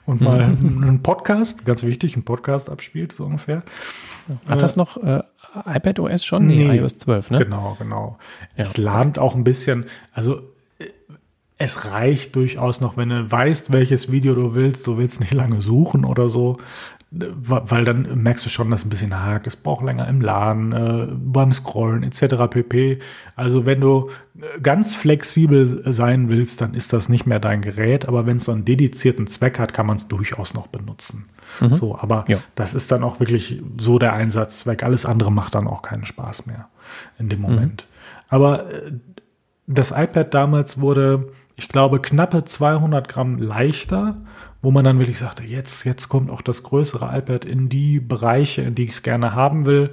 und 0.06 0.22
mal 0.22 0.42
einen 0.42 1.02
Podcast, 1.02 1.66
ganz 1.66 1.84
wichtig, 1.84 2.16
einen 2.16 2.24
Podcast 2.24 2.70
abspielt, 2.70 3.14
so 3.14 3.26
ungefähr. 3.26 3.64
Hat 4.48 4.62
das 4.62 4.76
noch 4.76 4.98
äh, 4.98 5.24
iPad 5.66 6.00
OS 6.00 6.24
schon? 6.24 6.48
Nee, 6.48 6.66
nee, 6.66 6.78
iOS 6.78 6.98
12, 7.00 7.32
ne? 7.32 7.40
Genau, 7.40 7.76
genau. 7.80 8.18
Ja, 8.56 8.64
es 8.64 8.78
lahmt 8.78 9.20
auch 9.20 9.36
ein 9.36 9.44
bisschen, 9.44 9.86
also 10.14 10.42
äh, 10.80 10.86
es 11.58 11.86
reicht 11.86 12.36
durchaus 12.36 12.82
noch, 12.82 12.98
wenn 12.98 13.10
du 13.10 13.32
weißt, 13.32 13.72
welches 13.72 14.12
Video 14.12 14.34
du 14.34 14.56
willst, 14.56 14.88
du 14.88 14.98
willst 14.98 15.20
nicht 15.20 15.34
lange 15.34 15.62
suchen 15.62 16.06
oder 16.06 16.30
so, 16.30 16.58
weil 17.14 17.84
dann 17.84 18.24
merkst 18.24 18.46
du 18.46 18.50
schon, 18.50 18.72
dass 18.72 18.86
ein 18.86 18.90
bisschen 18.90 19.22
hakt, 19.22 19.46
es 19.46 19.58
braucht 19.58 19.84
länger 19.84 20.08
im 20.08 20.22
Laden, 20.22 20.72
äh, 20.72 21.08
beim 21.12 21.52
Scrollen 21.52 22.04
etc. 22.04 22.48
pp. 22.50 23.00
Also 23.36 23.66
wenn 23.66 23.82
du 23.82 24.10
ganz 24.64 24.96
flexibel 24.96 25.84
sein 25.92 26.30
willst, 26.30 26.62
dann 26.62 26.74
ist 26.74 26.94
das 26.94 27.10
nicht 27.10 27.26
mehr 27.26 27.42
dein 27.42 27.62
Gerät, 27.62 28.08
aber 28.08 28.26
wenn 28.26 28.38
es 28.38 28.46
so 28.46 28.54
einen 28.54 28.64
dedizierten 28.64 29.28
Zweck 29.28 29.60
hat, 29.60 29.74
kann 29.74 29.88
man 29.88 29.98
es 29.98 30.08
durchaus 30.08 30.54
noch 30.54 30.68
benutzen. 30.68 31.26
Mhm. 31.60 31.74
So, 31.74 31.98
aber 32.00 32.24
ja. 32.30 32.38
das 32.56 32.74
ist 32.74 32.94
dann 32.94 33.04
auch 33.04 33.20
wirklich 33.20 33.62
so 33.78 34.00
der 34.00 34.14
Einsatzzweck. 34.14 34.82
Alles 34.82 35.06
andere 35.06 35.34
macht 35.34 35.54
dann 35.54 35.68
auch 35.68 35.82
keinen 35.82 36.06
Spaß 36.06 36.46
mehr 36.46 36.70
in 37.20 37.28
dem 37.28 37.42
Moment. 37.42 37.88
Mhm. 37.90 38.26
Aber 38.30 38.72
äh, 38.72 38.94
das 39.68 39.92
iPad 39.92 40.34
damals 40.34 40.80
wurde, 40.80 41.34
ich 41.58 41.68
glaube, 41.68 42.00
knappe 42.00 42.46
200 42.46 43.10
Gramm 43.10 43.38
leichter 43.38 44.16
wo 44.62 44.72
man 44.72 44.84
dann 44.84 45.00
wirklich 45.00 45.18
sagte, 45.18 45.44
jetzt, 45.44 45.86
jetzt 45.86 46.10
kommt 46.10 46.30
auch 46.30 46.42
das 46.42 46.64
größere 46.64 47.18
iPad 47.18 47.46
in 47.46 47.70
die 47.70 48.00
Bereiche, 48.00 48.62
in 48.62 48.76
die 48.76 48.84
ich 48.84 48.92
es 48.92 49.04
gerne 49.04 49.34
haben 49.34 49.66
will. 49.66 49.92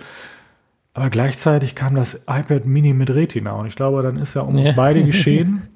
Aber 0.95 1.11
gleichzeitig 1.11 1.75
kam 1.75 1.95
das 1.95 2.25
iPad 2.29 2.67
Mini 2.67 2.93
mit 2.93 3.11
Retina 3.11 3.53
und 3.53 3.67
ich 3.67 3.77
glaube, 3.77 4.03
dann 4.03 4.17
ist 4.17 4.35
ja 4.35 4.43
um 4.43 4.57
uns 4.57 4.69
ja. 4.69 4.75
beide 4.75 5.05
geschehen, 5.07 5.69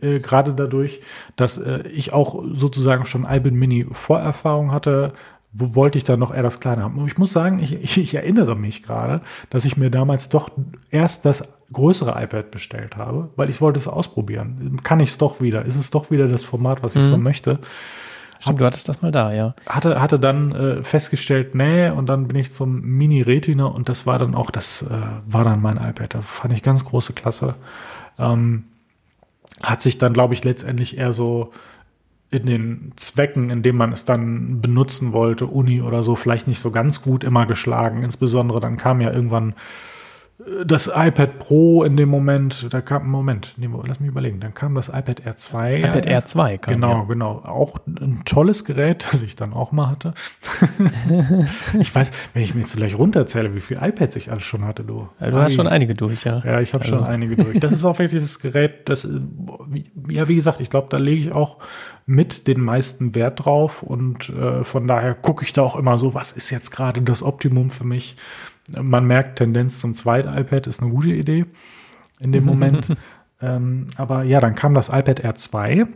äh, 0.00 0.18
gerade 0.18 0.54
dadurch, 0.54 1.00
dass 1.36 1.58
äh, 1.58 1.86
ich 1.88 2.12
auch 2.12 2.42
sozusagen 2.52 3.04
schon 3.04 3.24
iPad 3.24 3.52
Mini 3.52 3.86
Vorerfahrung 3.90 4.72
hatte, 4.72 5.12
wo 5.52 5.74
wollte 5.74 5.98
ich 5.98 6.04
dann 6.04 6.18
noch 6.18 6.34
eher 6.34 6.42
das 6.42 6.60
kleine 6.60 6.82
haben. 6.82 6.98
Und 6.98 7.06
ich 7.06 7.18
muss 7.18 7.32
sagen, 7.32 7.58
ich, 7.58 7.74
ich, 7.74 7.98
ich 7.98 8.14
erinnere 8.14 8.56
mich 8.56 8.82
gerade, 8.82 9.20
dass 9.50 9.66
ich 9.66 9.76
mir 9.76 9.90
damals 9.90 10.30
doch 10.30 10.50
erst 10.90 11.26
das 11.26 11.46
größere 11.72 12.22
iPad 12.22 12.50
bestellt 12.50 12.96
habe, 12.96 13.28
weil 13.36 13.50
ich 13.50 13.60
wollte 13.60 13.78
es 13.78 13.86
ausprobieren. 13.86 14.80
Kann 14.82 15.00
ich 15.00 15.10
es 15.10 15.18
doch 15.18 15.40
wieder? 15.40 15.64
Ist 15.66 15.76
es 15.76 15.90
doch 15.90 16.10
wieder 16.10 16.28
das 16.28 16.42
Format, 16.42 16.82
was 16.82 16.96
ich 16.96 17.04
mhm. 17.04 17.08
so 17.08 17.18
möchte? 17.18 17.58
Stimmt, 18.42 18.60
du 18.60 18.64
hattest 18.64 18.88
das 18.88 19.02
mal 19.02 19.12
da, 19.12 19.32
ja. 19.32 19.54
Hatte, 19.68 20.02
hatte 20.02 20.18
dann 20.18 20.52
äh, 20.52 20.82
festgestellt, 20.82 21.54
nee, 21.54 21.88
und 21.90 22.06
dann 22.06 22.26
bin 22.26 22.36
ich 22.36 22.52
zum 22.52 22.80
Mini-Retina 22.80 23.66
und 23.66 23.88
das 23.88 24.04
war 24.04 24.18
dann 24.18 24.34
auch, 24.34 24.50
das 24.50 24.82
äh, 24.82 24.88
war 25.28 25.44
dann 25.44 25.62
mein 25.62 25.76
iPad. 25.76 26.14
Da 26.14 26.20
fand 26.22 26.52
ich 26.52 26.62
ganz 26.62 26.84
große 26.84 27.12
Klasse. 27.12 27.54
Ähm, 28.18 28.64
hat 29.62 29.80
sich 29.80 29.98
dann, 29.98 30.12
glaube 30.12 30.34
ich, 30.34 30.42
letztendlich 30.42 30.98
eher 30.98 31.12
so 31.12 31.52
in 32.30 32.46
den 32.46 32.92
Zwecken, 32.96 33.50
in 33.50 33.62
denen 33.62 33.78
man 33.78 33.92
es 33.92 34.04
dann 34.04 34.60
benutzen 34.60 35.12
wollte, 35.12 35.46
Uni 35.46 35.80
oder 35.80 36.02
so, 36.02 36.16
vielleicht 36.16 36.48
nicht 36.48 36.58
so 36.58 36.72
ganz 36.72 37.02
gut 37.02 37.22
immer 37.22 37.46
geschlagen. 37.46 38.02
Insbesondere 38.02 38.58
dann 38.58 38.76
kam 38.76 39.00
ja 39.00 39.12
irgendwann 39.12 39.54
das 40.64 40.90
iPad 40.92 41.38
Pro 41.38 41.84
in 41.84 41.96
dem 41.96 42.08
Moment, 42.08 42.72
da 42.72 42.80
kam, 42.80 43.08
Moment, 43.08 43.54
nee, 43.56 43.68
lass 43.86 44.00
mich 44.00 44.08
überlegen, 44.08 44.40
dann 44.40 44.54
kam 44.54 44.74
das 44.74 44.88
iPad 44.88 45.24
Air 45.24 45.36
2. 45.36 45.80
Das 45.80 45.90
iPad 45.90 46.06
Air 46.06 46.26
2 46.26 46.58
kam. 46.58 46.74
Genau, 46.74 46.92
ja. 46.92 47.04
genau. 47.04 47.30
Auch 47.44 47.78
ein 47.86 48.22
tolles 48.24 48.64
Gerät, 48.64 49.06
das 49.10 49.22
ich 49.22 49.36
dann 49.36 49.52
auch 49.52 49.72
mal 49.72 49.88
hatte. 49.88 50.14
ich 51.78 51.94
weiß, 51.94 52.10
wenn 52.34 52.42
ich 52.42 52.54
mir 52.54 52.60
jetzt 52.60 52.76
gleich 52.76 52.96
runterzähle, 52.96 53.54
wie 53.54 53.60
viele 53.60 53.86
iPads 53.86 54.16
ich 54.16 54.30
alles 54.30 54.44
schon 54.44 54.64
hatte, 54.64 54.84
du. 54.84 55.08
Ja, 55.20 55.30
du 55.30 55.36
hast 55.36 55.54
schon 55.54 55.68
einige 55.68 55.94
durch, 55.94 56.24
ja. 56.24 56.42
Ja, 56.44 56.60
ich 56.60 56.74
habe 56.74 56.84
also. 56.84 56.98
schon 56.98 57.06
einige 57.06 57.36
durch. 57.36 57.60
Das 57.60 57.72
ist 57.72 57.84
auch 57.84 57.98
wirklich 57.98 58.22
das 58.22 58.40
Gerät, 58.40 58.88
das, 58.88 59.08
ja, 60.08 60.28
wie 60.28 60.34
gesagt, 60.34 60.60
ich 60.60 60.70
glaube, 60.70 60.88
da 60.90 60.96
lege 60.96 61.20
ich 61.20 61.32
auch 61.32 61.58
mit 62.06 62.48
den 62.48 62.60
meisten 62.60 63.14
Wert 63.14 63.44
drauf 63.44 63.82
und 63.82 64.28
äh, 64.30 64.64
von 64.64 64.88
daher 64.88 65.14
gucke 65.14 65.44
ich 65.44 65.52
da 65.52 65.62
auch 65.62 65.76
immer 65.76 65.98
so, 65.98 66.14
was 66.14 66.32
ist 66.32 66.50
jetzt 66.50 66.70
gerade 66.70 67.00
das 67.02 67.22
Optimum 67.22 67.70
für 67.70 67.84
mich? 67.84 68.16
Man 68.80 69.06
merkt, 69.06 69.38
Tendenz 69.38 69.80
zum 69.80 69.94
zweiten 69.94 70.28
iPad 70.36 70.66
ist 70.66 70.80
eine 70.80 70.90
gute 70.90 71.10
Idee 71.10 71.46
in 72.20 72.32
dem 72.32 72.44
Moment. 72.44 72.94
ähm, 73.40 73.88
aber 73.96 74.22
ja, 74.22 74.40
dann 74.40 74.54
kam 74.54 74.74
das 74.74 74.88
iPad 74.88 75.20
Air 75.20 75.34
2. 75.34 75.86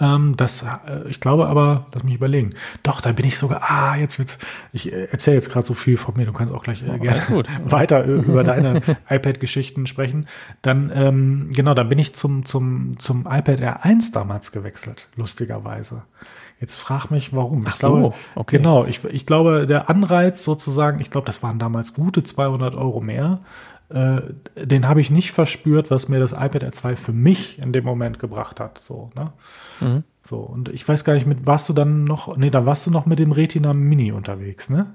Ähm, 0.00 0.34
das, 0.36 0.62
äh, 0.62 1.08
ich 1.08 1.20
glaube 1.20 1.46
aber, 1.46 1.86
lass 1.92 2.02
mich 2.04 2.14
überlegen. 2.14 2.50
Doch, 2.82 3.00
da 3.00 3.12
bin 3.12 3.26
ich 3.26 3.36
sogar, 3.36 3.70
ah, 3.70 3.96
jetzt 3.96 4.18
wird's, 4.18 4.38
ich 4.72 4.90
äh, 4.90 5.04
erzähle 5.04 5.36
jetzt 5.36 5.50
gerade 5.50 5.66
so 5.66 5.74
viel 5.74 5.98
von 5.98 6.16
mir, 6.16 6.24
du 6.24 6.32
kannst 6.32 6.52
auch 6.52 6.62
gleich 6.62 6.82
äh, 6.82 6.98
gerne 6.98 7.44
weiter 7.64 8.04
über 8.04 8.42
deine 8.42 8.82
iPad-Geschichten 9.10 9.86
sprechen. 9.86 10.26
Dann, 10.62 10.90
ähm, 10.94 11.50
genau, 11.54 11.74
dann 11.74 11.88
bin 11.88 11.98
ich 11.98 12.14
zum, 12.14 12.44
zum, 12.46 12.98
zum 12.98 13.20
iPad 13.30 13.60
Air 13.60 13.84
1 13.84 14.12
damals 14.12 14.52
gewechselt, 14.52 15.08
lustigerweise. 15.16 16.02
Jetzt 16.60 16.76
frag 16.76 17.10
mich, 17.10 17.34
warum. 17.34 17.62
Ach 17.66 17.74
ich 17.74 17.80
so, 17.80 17.92
glaube, 17.92 18.14
okay. 18.34 18.58
Genau, 18.58 18.84
ich, 18.84 19.02
ich 19.04 19.26
glaube, 19.26 19.66
der 19.66 19.88
Anreiz 19.88 20.44
sozusagen, 20.44 21.00
ich 21.00 21.10
glaube, 21.10 21.26
das 21.26 21.42
waren 21.42 21.58
damals 21.58 21.94
gute 21.94 22.22
200 22.22 22.74
Euro 22.74 23.00
mehr, 23.00 23.40
äh, 23.88 24.20
den 24.54 24.86
habe 24.86 25.00
ich 25.00 25.10
nicht 25.10 25.32
verspürt, 25.32 25.90
was 25.90 26.08
mir 26.08 26.20
das 26.20 26.32
iPad 26.32 26.62
Air 26.62 26.72
2 26.72 26.96
für 26.96 27.12
mich 27.12 27.58
in 27.58 27.72
dem 27.72 27.84
Moment 27.84 28.18
gebracht 28.18 28.60
hat. 28.60 28.78
So, 28.78 29.10
ne? 29.16 29.32
Mhm. 29.80 30.04
So, 30.22 30.36
und 30.36 30.68
ich 30.68 30.86
weiß 30.86 31.04
gar 31.04 31.14
nicht, 31.14 31.26
mit 31.26 31.46
warst 31.46 31.68
du 31.68 31.72
dann 31.72 32.04
noch, 32.04 32.36
nee, 32.36 32.50
da 32.50 32.66
warst 32.66 32.86
du 32.86 32.90
noch 32.90 33.06
mit 33.06 33.18
dem 33.18 33.32
Retina 33.32 33.72
Mini 33.72 34.12
unterwegs, 34.12 34.68
ne? 34.68 34.94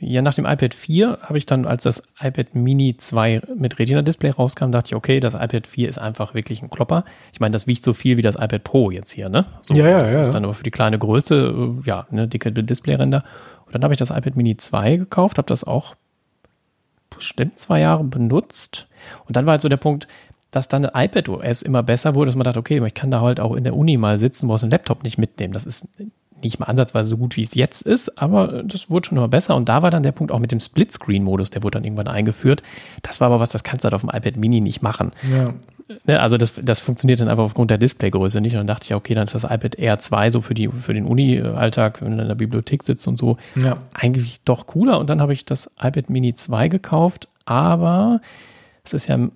Ja, 0.00 0.22
nach 0.22 0.34
dem 0.34 0.44
iPad 0.44 0.74
4 0.74 1.18
habe 1.22 1.38
ich 1.38 1.46
dann, 1.46 1.66
als 1.66 1.84
das 1.84 2.02
iPad 2.20 2.54
Mini 2.54 2.96
2 2.96 3.40
mit 3.56 3.78
Retina-Display 3.78 4.30
rauskam, 4.30 4.70
dachte 4.70 4.88
ich, 4.88 4.94
okay, 4.94 5.20
das 5.20 5.34
iPad 5.34 5.66
4 5.66 5.88
ist 5.88 5.98
einfach 5.98 6.34
wirklich 6.34 6.62
ein 6.62 6.68
Klopper. 6.68 7.04
Ich 7.32 7.40
meine, 7.40 7.52
das 7.52 7.66
wiegt 7.66 7.84
so 7.84 7.94
viel 7.94 8.16
wie 8.16 8.22
das 8.22 8.34
iPad 8.34 8.64
Pro 8.64 8.90
jetzt 8.90 9.12
hier, 9.12 9.28
ne? 9.28 9.46
So, 9.62 9.74
ja, 9.74 9.88
ja, 9.88 10.00
das 10.00 10.12
ja. 10.12 10.20
ist 10.20 10.34
dann 10.34 10.44
aber 10.44 10.54
für 10.54 10.64
die 10.64 10.70
kleine 10.70 10.98
Größe, 10.98 11.80
äh, 11.84 11.88
ja, 11.88 12.06
eine 12.10 12.28
dicke 12.28 12.52
Displayränder. 12.52 13.24
Und 13.66 13.74
dann 13.74 13.82
habe 13.82 13.94
ich 13.94 13.98
das 13.98 14.10
iPad 14.10 14.36
Mini 14.36 14.56
2 14.56 14.96
gekauft, 14.96 15.38
habe 15.38 15.48
das 15.48 15.64
auch 15.64 15.94
bestimmt 17.14 17.58
zwei 17.58 17.80
Jahre 17.80 18.04
benutzt. 18.04 18.88
Und 19.26 19.36
dann 19.36 19.46
war 19.46 19.52
halt 19.52 19.62
so 19.62 19.68
der 19.68 19.76
Punkt, 19.76 20.08
dass 20.50 20.68
dann 20.68 20.84
iPad 20.84 21.28
OS 21.28 21.62
immer 21.62 21.82
besser 21.82 22.14
wurde, 22.14 22.26
dass 22.26 22.36
man 22.36 22.44
dachte, 22.44 22.58
okay, 22.58 22.84
ich 22.84 22.94
kann 22.94 23.10
da 23.10 23.20
halt 23.20 23.40
auch 23.40 23.54
in 23.54 23.64
der 23.64 23.76
Uni 23.76 23.96
mal 23.96 24.18
sitzen, 24.18 24.46
muss 24.46 24.62
einen 24.62 24.70
Laptop 24.70 25.02
nicht 25.02 25.18
mitnehmen. 25.18 25.52
Das 25.52 25.66
ist 25.66 25.88
nicht 26.42 26.58
mal 26.58 26.66
ansatzweise 26.66 27.08
so 27.08 27.16
gut, 27.16 27.36
wie 27.36 27.42
es 27.42 27.54
jetzt 27.54 27.82
ist, 27.82 28.20
aber 28.20 28.62
das 28.62 28.90
wurde 28.90 29.08
schon 29.08 29.18
immer 29.18 29.28
besser. 29.28 29.56
Und 29.56 29.68
da 29.68 29.82
war 29.82 29.90
dann 29.90 30.02
der 30.02 30.12
Punkt 30.12 30.32
auch 30.32 30.38
mit 30.38 30.52
dem 30.52 30.60
Split-Screen-Modus, 30.60 31.50
der 31.50 31.62
wurde 31.62 31.78
dann 31.78 31.84
irgendwann 31.84 32.08
eingeführt. 32.08 32.62
Das 33.02 33.20
war 33.20 33.26
aber 33.26 33.40
was, 33.40 33.50
das 33.50 33.64
kannst 33.64 33.84
du 33.84 33.86
halt 33.86 33.94
auf 33.94 34.02
dem 34.02 34.10
iPad 34.10 34.36
Mini 34.36 34.60
nicht 34.60 34.82
machen. 34.82 35.12
Ja. 35.30 35.54
Ne, 36.06 36.18
also 36.18 36.38
das, 36.38 36.54
das 36.62 36.80
funktioniert 36.80 37.20
dann 37.20 37.28
einfach 37.28 37.44
aufgrund 37.44 37.70
der 37.70 37.78
Displaygröße 37.78 38.40
nicht. 38.40 38.54
Und 38.54 38.60
dann 38.60 38.66
dachte 38.66 38.86
ich, 38.86 38.94
okay, 38.94 39.14
dann 39.14 39.24
ist 39.24 39.34
das 39.34 39.44
iPad 39.44 39.74
Air 39.76 39.98
2 39.98 40.30
so 40.30 40.40
für, 40.40 40.54
die, 40.54 40.68
für 40.68 40.94
den 40.94 41.04
Uni-Alltag, 41.04 42.00
wenn 42.02 42.16
du 42.16 42.22
in 42.22 42.28
der 42.28 42.34
Bibliothek 42.34 42.82
sitzt 42.82 43.06
und 43.06 43.18
so, 43.18 43.36
ja. 43.54 43.76
eigentlich 43.92 44.40
doch 44.44 44.66
cooler. 44.66 44.98
Und 44.98 45.10
dann 45.10 45.20
habe 45.20 45.32
ich 45.32 45.44
das 45.44 45.70
iPad 45.78 46.08
Mini 46.08 46.34
2 46.34 46.68
gekauft, 46.68 47.28
aber 47.44 48.20
es 48.82 48.94
ist 48.94 49.08
ja 49.08 49.14
im 49.16 49.32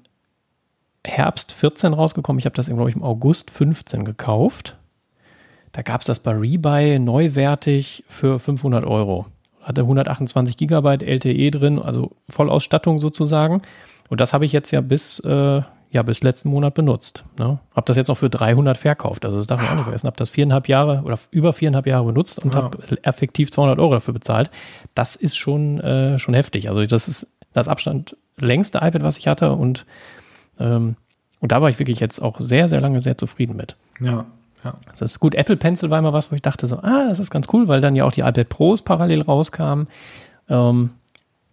Herbst 1.05 1.53
14 1.53 1.93
rausgekommen. 1.93 2.39
Ich 2.39 2.47
habe 2.47 2.57
das, 2.57 2.67
glaube 2.67 2.89
ich, 2.89 2.97
im 2.97 3.03
August 3.03 3.51
15 3.51 4.05
gekauft. 4.05 4.78
Da 5.73 5.83
gab 5.83 6.01
es 6.01 6.07
das 6.07 6.21
bei 6.21 6.33
Rebuy 6.33 6.99
neuwertig 6.99 8.05
für 8.09 8.39
500 8.39 8.85
Euro. 8.85 9.27
Hatte 9.63 9.83
128 9.83 10.57
Gigabyte 10.57 11.03
LTE 11.03 11.51
drin, 11.51 11.79
also 11.79 12.13
Vollausstattung 12.29 12.99
sozusagen. 12.99 13.63
Und 14.09 14.21
das 14.21 14.33
habe 14.33 14.47
ich 14.47 14.53
jetzt 14.53 14.71
ja 14.71 14.81
bis, 14.81 15.21
äh, 15.21 15.63
ja, 15.91 16.03
bis 16.03 16.23
letzten 16.23 16.49
Monat 16.51 16.75
benutzt. 16.75 17.25
Ne? 17.39 17.59
Habe 17.75 17.85
das 17.87 17.97
jetzt 17.97 18.11
auch 18.11 18.17
für 18.17 18.31
300 18.31 18.79
verkauft. 18.79 19.25
Also 19.25 19.37
das 19.37 19.47
darf 19.47 19.61
man 19.61 19.71
auch 19.71 19.75
nicht 19.75 19.85
vergessen. 19.85 20.07
Habe 20.07 20.17
das 20.17 20.31
viereinhalb 20.31 20.69
Jahre 20.69 21.03
oder 21.05 21.19
über 21.31 21.53
viereinhalb 21.53 21.87
Jahre 21.87 22.07
benutzt 22.07 22.43
und 22.43 22.55
ja. 22.55 22.63
habe 22.63 23.05
effektiv 23.05 23.51
200 23.51 23.79
Euro 23.79 23.95
dafür 23.95 24.15
bezahlt. 24.15 24.51
Das 24.95 25.17
ist 25.17 25.37
schon, 25.37 25.81
äh, 25.81 26.19
schon 26.19 26.35
heftig. 26.35 26.69
Also 26.69 26.85
das 26.85 27.09
ist 27.09 27.27
das 27.53 27.69
Abstand 27.69 28.17
längste 28.39 28.79
iPad, 28.79 29.03
was 29.03 29.19
ich 29.19 29.27
hatte 29.27 29.53
und, 29.53 29.85
ähm, 30.59 30.97
und 31.41 31.53
da 31.53 31.61
war 31.63 31.71
ich 31.71 31.79
wirklich 31.79 32.01
jetzt 32.01 32.21
auch 32.21 32.41
sehr, 32.41 32.69
sehr 32.69 32.81
lange 32.81 33.01
sehr 33.01 33.17
zufrieden 33.17 33.57
mit. 33.57 33.77
Ja, 34.01 34.27
Ja. 34.65 34.75
Das 34.91 35.03
ist 35.03 35.21
gut. 35.21 35.35
Apple 35.35 35.57
Pencil 35.57 35.91
war 35.91 35.99
immer 35.99 36.13
was, 36.13 36.31
wo 36.31 36.35
ich 36.35 36.43
dachte 36.43 36.67
so, 36.67 36.79
ah, 36.79 37.07
das 37.09 37.19
ist 37.19 37.31
ganz 37.31 37.47
cool, 37.53 37.69
weil 37.69 37.81
dann 37.81 37.97
ja 37.97 38.05
auch 38.05 38.13
die 38.13 38.23
iPad 38.23 38.49
Pros 38.49 38.83
parallel 38.83 39.23
rauskamen. 39.23 39.89
Ähm, 40.49 40.91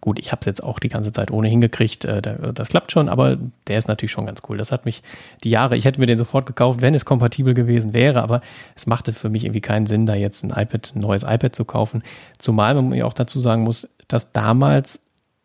gut, 0.00 0.18
ich 0.18 0.30
habe 0.32 0.40
es 0.40 0.46
jetzt 0.46 0.62
auch 0.62 0.78
die 0.78 0.88
ganze 0.88 1.12
Zeit 1.12 1.30
ohne 1.30 1.48
hingekriegt. 1.48 2.04
Äh, 2.04 2.22
das 2.52 2.70
klappt 2.70 2.92
schon, 2.92 3.08
aber 3.08 3.36
der 3.66 3.78
ist 3.78 3.88
natürlich 3.88 4.12
schon 4.12 4.26
ganz 4.26 4.42
cool. 4.48 4.56
Das 4.56 4.72
hat 4.72 4.84
mich 4.84 5.02
die 5.44 5.50
Jahre, 5.50 5.76
ich 5.76 5.84
hätte 5.84 6.00
mir 6.00 6.06
den 6.06 6.18
sofort 6.18 6.46
gekauft, 6.46 6.80
wenn 6.80 6.94
es 6.94 7.04
kompatibel 7.04 7.54
gewesen 7.54 7.94
wäre, 7.94 8.22
aber 8.22 8.40
es 8.74 8.86
machte 8.86 9.12
für 9.12 9.28
mich 9.28 9.44
irgendwie 9.44 9.60
keinen 9.60 9.86
Sinn, 9.86 10.06
da 10.06 10.14
jetzt 10.14 10.44
ein 10.44 10.50
iPad, 10.50 10.92
ein 10.94 11.00
neues 11.00 11.22
iPad 11.22 11.54
zu 11.54 11.64
kaufen. 11.64 12.02
Zumal 12.38 12.74
man 12.74 12.92
ja 12.92 13.04
auch 13.04 13.14
dazu 13.14 13.38
sagen 13.38 13.62
muss, 13.62 13.88
dass 14.08 14.32
damals 14.32 15.00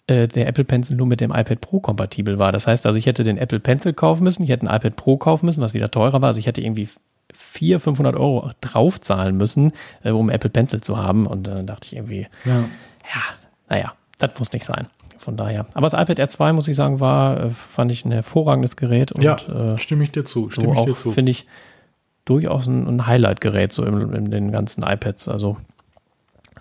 äh, 0.08 0.28
der 0.28 0.48
Apple 0.48 0.64
Pencil 0.64 0.96
nur 0.96 1.08
mit 1.08 1.22
dem 1.22 1.32
iPad 1.32 1.62
Pro 1.62 1.80
kompatibel 1.80 2.40
war. 2.40 2.52
Das 2.52 2.68
heißt 2.68 2.86
also, 2.86 2.98
ich 2.98 3.06
hätte 3.06 3.24
den 3.24 3.38
Apple 3.38 3.60
Pencil 3.60 3.94
kaufen 3.94 4.24
müssen, 4.24 4.44
ich 4.44 4.50
hätte 4.50 4.68
ein 4.68 4.76
iPad 4.76 4.96
Pro 4.96 5.18
kaufen 5.18 5.46
müssen, 5.46 5.62
was 5.62 5.74
wieder 5.74 5.92
teurer 5.92 6.22
war. 6.22 6.28
Also 6.28 6.40
ich 6.40 6.48
hätte 6.48 6.62
irgendwie 6.62 6.90
400, 7.34 7.82
500 7.84 8.16
Euro 8.16 8.50
draufzahlen 8.62 9.38
müssen, 9.38 9.74
äh, 10.04 10.12
um 10.12 10.30
Apple 10.30 10.50
Pencil 10.50 10.82
zu 10.82 10.98
haben. 10.98 11.28
Und 11.28 11.48
dann 11.48 11.68
dachte 11.68 11.88
ich 11.88 11.96
irgendwie, 11.96 12.28
ja, 12.46 12.56
ja 12.56 13.22
naja, 13.70 13.94
das 14.18 14.38
muss 14.40 14.52
nicht 14.54 14.66
sein. 14.66 14.88
Von 15.18 15.38
daher. 15.38 15.68
Aber 15.76 15.88
das 15.88 15.94
iPad 15.94 16.20
R2, 16.20 16.54
muss 16.54 16.68
ich 16.68 16.76
sagen, 16.76 17.00
war, 17.00 17.40
äh, 17.40 17.50
fand 17.52 17.92
ich 17.92 18.06
ein 18.06 18.12
hervorragendes 18.12 18.76
Gerät. 18.76 19.12
Und, 19.12 19.22
ja, 19.22 19.36
äh, 19.36 19.78
stimme 19.78 20.04
ich 20.04 20.12
dir 20.12 20.26
zu. 20.26 20.50
Stimme 20.50 20.74
so 20.74 20.80
ich 20.80 20.86
dir 20.86 20.96
zu. 20.96 21.12
Finde 21.12 21.32
ich 21.32 21.46
durchaus 22.26 22.66
ein, 22.66 22.88
ein 22.88 23.06
Highlight-Gerät 23.06 23.72
so 23.72 23.86
in, 23.86 24.14
in 24.14 24.32
den 24.32 24.52
ganzen 24.52 24.84
iPads. 24.84 25.28
Also, 25.28 25.58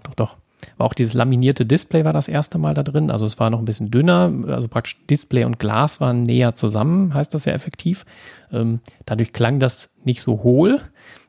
doch, 0.03 0.15
doch. 0.15 0.37
War 0.77 0.87
auch 0.87 0.95
dieses 0.95 1.15
laminierte 1.15 1.67
Display 1.67 2.05
war 2.05 2.13
das 2.13 2.29
erste 2.29 2.59
Mal 2.59 2.75
da 2.75 2.83
drin. 2.83 3.11
Also 3.11 3.27
es 3.27 3.39
war 3.39 3.51
noch 3.51 3.59
ein 3.59 3.65
bisschen 3.65 3.91
dünner. 3.91 4.33
Also 4.49 4.69
praktisch 4.69 4.99
Display 5.09 5.45
und 5.45 5.59
Glas 5.59 6.01
waren 6.01 6.23
näher 6.23 6.55
zusammen, 6.55 7.15
heißt 7.15 7.35
das 7.35 7.45
ja 7.45 7.53
effektiv. 7.53 8.05
Ähm, 8.53 8.81
dadurch 9.07 9.33
klang 9.33 9.61
das 9.61 9.91
nicht 10.05 10.23
so 10.23 10.43
hohl. 10.43 10.81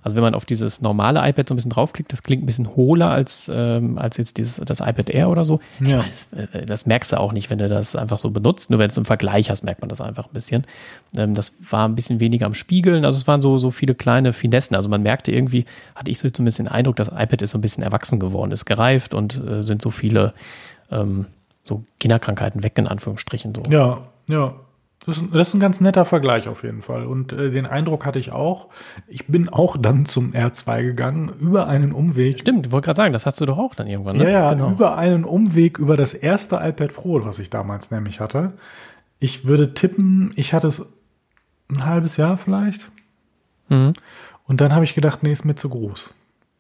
Also 0.04 0.16
wenn 0.16 0.24
man 0.24 0.34
auf 0.34 0.46
dieses 0.46 0.82
normale 0.82 1.20
iPad 1.28 1.48
so 1.48 1.54
ein 1.54 1.58
bisschen 1.58 1.72
draufklickt, 1.72 2.12
das 2.12 2.24
klingt 2.24 2.44
ein 2.44 2.48
bisschen 2.48 2.76
hohler 2.76 3.12
als, 3.12 3.50
ähm, 3.54 3.98
als 4.00 4.18
jetzt 4.18 4.38
dieses, 4.38 4.56
das 4.56 4.80
iPad 4.80 5.10
Air 5.12 5.30
oder 5.30 5.46
so. 5.46 5.60
Ja. 5.80 6.04
Das, 6.04 6.30
äh, 6.34 6.66
das, 6.66 6.86
merkst 6.86 7.12
du 7.12 7.20
auch 7.20 7.34
nicht, 7.34 7.50
wenn 7.50 7.60
du 7.60 7.70
das 7.70 7.96
einfach 7.96 8.20
so 8.20 8.32
benutzt. 8.32 8.72
Nur 8.72 8.80
wenn 8.80 8.88
du 8.88 8.92
es 8.92 8.98
im 8.98 9.06
Vergleich 9.06 9.50
hast, 9.50 9.64
merkt 9.64 9.82
man 9.82 9.90
das 9.90 10.02
einfach 10.02 10.26
ein 10.26 10.34
bisschen. 10.34 10.66
Ähm, 11.16 11.36
das 11.36 11.54
war 11.70 11.88
ein 11.88 11.96
bisschen 11.96 12.20
weniger 12.20 12.48
am 12.48 12.56
Spiegeln. 12.56 13.06
Also 13.06 13.20
es 13.20 13.28
waren 13.28 13.42
so, 13.42 13.60
so 13.60 13.70
viele 13.70 13.94
kleine 13.94 14.34
Finessen. 14.34 14.76
Also 14.76 14.90
man 14.90 15.04
merkte 15.04 15.32
irgendwie, 15.32 15.66
hatte 15.96 16.10
ich 16.10 16.18
so 16.18 16.30
zumindest 16.30 16.60
den 16.60 16.68
Eindruck, 16.68 16.96
das 16.96 17.10
iPad 17.10 17.44
ist 17.44 17.52
so 17.52 17.60
ein 17.60 17.62
bisschen 17.62 17.84
erwachsen 17.84 18.20
geworden, 18.20 18.52
ist 18.52 18.66
gereift 18.66 19.14
und 19.14 19.40
äh, 19.46 19.62
sind 19.62 19.84
so 19.84 19.92
viele 19.92 20.34
ähm, 20.90 21.28
so 21.62 21.84
Kinderkrankheiten 22.00 22.64
weg, 22.64 22.74
in 22.78 22.88
Anführungsstrichen. 22.88 23.54
So. 23.54 23.62
Ja, 23.72 24.00
ja. 24.28 24.56
Das 25.06 25.18
ist, 25.18 25.26
das 25.34 25.48
ist, 25.48 25.54
ein 25.56 25.60
ganz 25.60 25.82
netter 25.82 26.06
Vergleich 26.06 26.48
auf 26.48 26.64
jeden 26.64 26.84
Fall. 26.84 27.06
Und 27.06 27.34
äh, 27.34 27.50
den 27.50 27.66
Eindruck 27.66 28.06
hatte 28.06 28.20
ich 28.20 28.32
auch. 28.32 28.68
Ich 29.08 29.26
bin 29.26 29.50
auch 29.50 29.76
dann 29.76 30.06
zum 30.06 30.32
R2 30.32 30.84
gegangen, 30.84 31.32
über 31.40 31.68
einen 31.68 31.92
Umweg. 31.92 32.40
Stimmt, 32.40 32.68
ich 32.68 32.72
wollte 32.72 32.86
gerade 32.86 32.98
sagen, 32.98 33.14
das 33.14 33.26
hast 33.26 33.42
du 33.42 33.48
doch 33.48 33.58
auch 33.58 33.74
dann 33.74 33.88
irgendwann, 33.88 34.18
ne? 34.18 34.26
Ja, 34.26 34.30
ja, 34.30 34.54
genau. 34.54 34.70
über 34.70 34.98
einen 34.98 35.26
Umweg 35.26 35.80
über 35.80 35.98
das 35.98 36.14
erste 36.14 36.58
iPad 36.58 36.94
Pro, 36.94 37.26
was 37.26 37.40
ich 37.40 37.50
damals 37.50 37.90
nämlich 37.90 38.20
hatte. 38.20 38.54
Ich 39.20 39.46
würde 39.46 39.74
tippen, 39.74 40.32
ich 40.36 40.54
hatte 40.54 40.68
es 40.68 40.86
ein 41.70 41.86
halbes 41.86 42.18
Jahr 42.18 42.38
vielleicht. 42.38 42.92
Mhm. 43.70 43.94
Und 44.44 44.62
dann 44.62 44.74
habe 44.74 44.84
ich 44.84 44.94
gedacht, 44.94 45.24
nee, 45.24 45.32
ist 45.32 45.46
mir 45.46 45.56
zu 45.56 45.70
groß. 45.70 46.14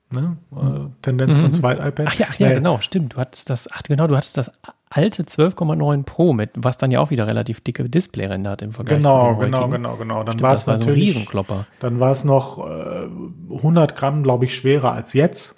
Ne? 0.10 0.38
Äh, 0.52 0.90
Tendenz 1.04 1.38
mhm. 1.38 1.42
zum 1.42 1.54
Zweit-iPad. 1.54 2.08
Ach 2.08 2.16
ja, 2.16 2.28
ach 2.30 2.40
ja, 2.40 2.54
genau, 2.54 2.80
stimmt. 2.80 3.14
Du 3.14 3.18
hattest 3.18 3.50
das, 3.52 3.72
ach 3.72 3.84
genau, 3.84 4.08
du 4.08 4.16
hattest 4.16 4.38
das 4.38 4.52
alte 4.92 5.24
12,9 5.24 6.04
Pro 6.04 6.34
mit, 6.34 6.52
was 6.56 6.78
dann 6.78 6.92
ja 6.92 7.00
auch 7.00 7.12
wieder 7.12 7.26
relativ 7.26 7.62
dicke 7.62 7.90
Displayränder 7.90 8.52
hat 8.52 8.62
im 8.62 8.74
Vergleich 8.74 9.00
genau, 9.00 9.34
zu 9.34 9.40
Genau, 9.40 9.68
genau, 9.70 9.96
genau. 9.96 10.24
Dann 10.24 10.42
war 10.42 10.54
es 10.54 10.68
natürlich, 10.68 11.14
so 11.32 11.66
dann 11.80 12.00
war 12.02 12.12
es 12.12 12.26
noch 12.26 12.60
äh, 12.60 13.08
100 13.50 13.96
Gramm, 13.96 14.22
glaube 14.22 14.46
ich, 14.46 14.56
schwerer 14.56 14.92
als 14.92 15.14
jetzt. 15.14 15.56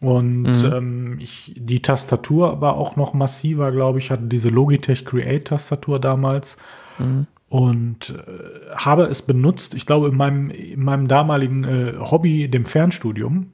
Und 0.00 0.42
mhm. 0.44 0.72
ähm, 0.72 1.18
ich, 1.20 1.54
die 1.54 1.82
Tastatur 1.82 2.62
war 2.62 2.76
auch 2.76 2.96
noch 2.96 3.12
massiver, 3.12 3.70
glaube 3.72 3.98
ich, 3.98 4.10
hatte 4.10 4.24
diese 4.24 4.48
Logitech 4.48 5.04
Create 5.04 5.46
Tastatur 5.46 6.00
damals. 6.00 6.56
Mhm. 6.98 7.26
Und 7.50 8.14
äh, 8.26 8.74
habe 8.74 9.04
es 9.04 9.20
benutzt, 9.20 9.74
ich 9.74 9.84
glaube, 9.84 10.08
in 10.08 10.16
meinem, 10.16 10.48
in 10.48 10.82
meinem 10.82 11.08
damaligen 11.08 11.64
äh, 11.64 11.94
Hobby, 11.98 12.48
dem 12.48 12.64
Fernstudium, 12.64 13.52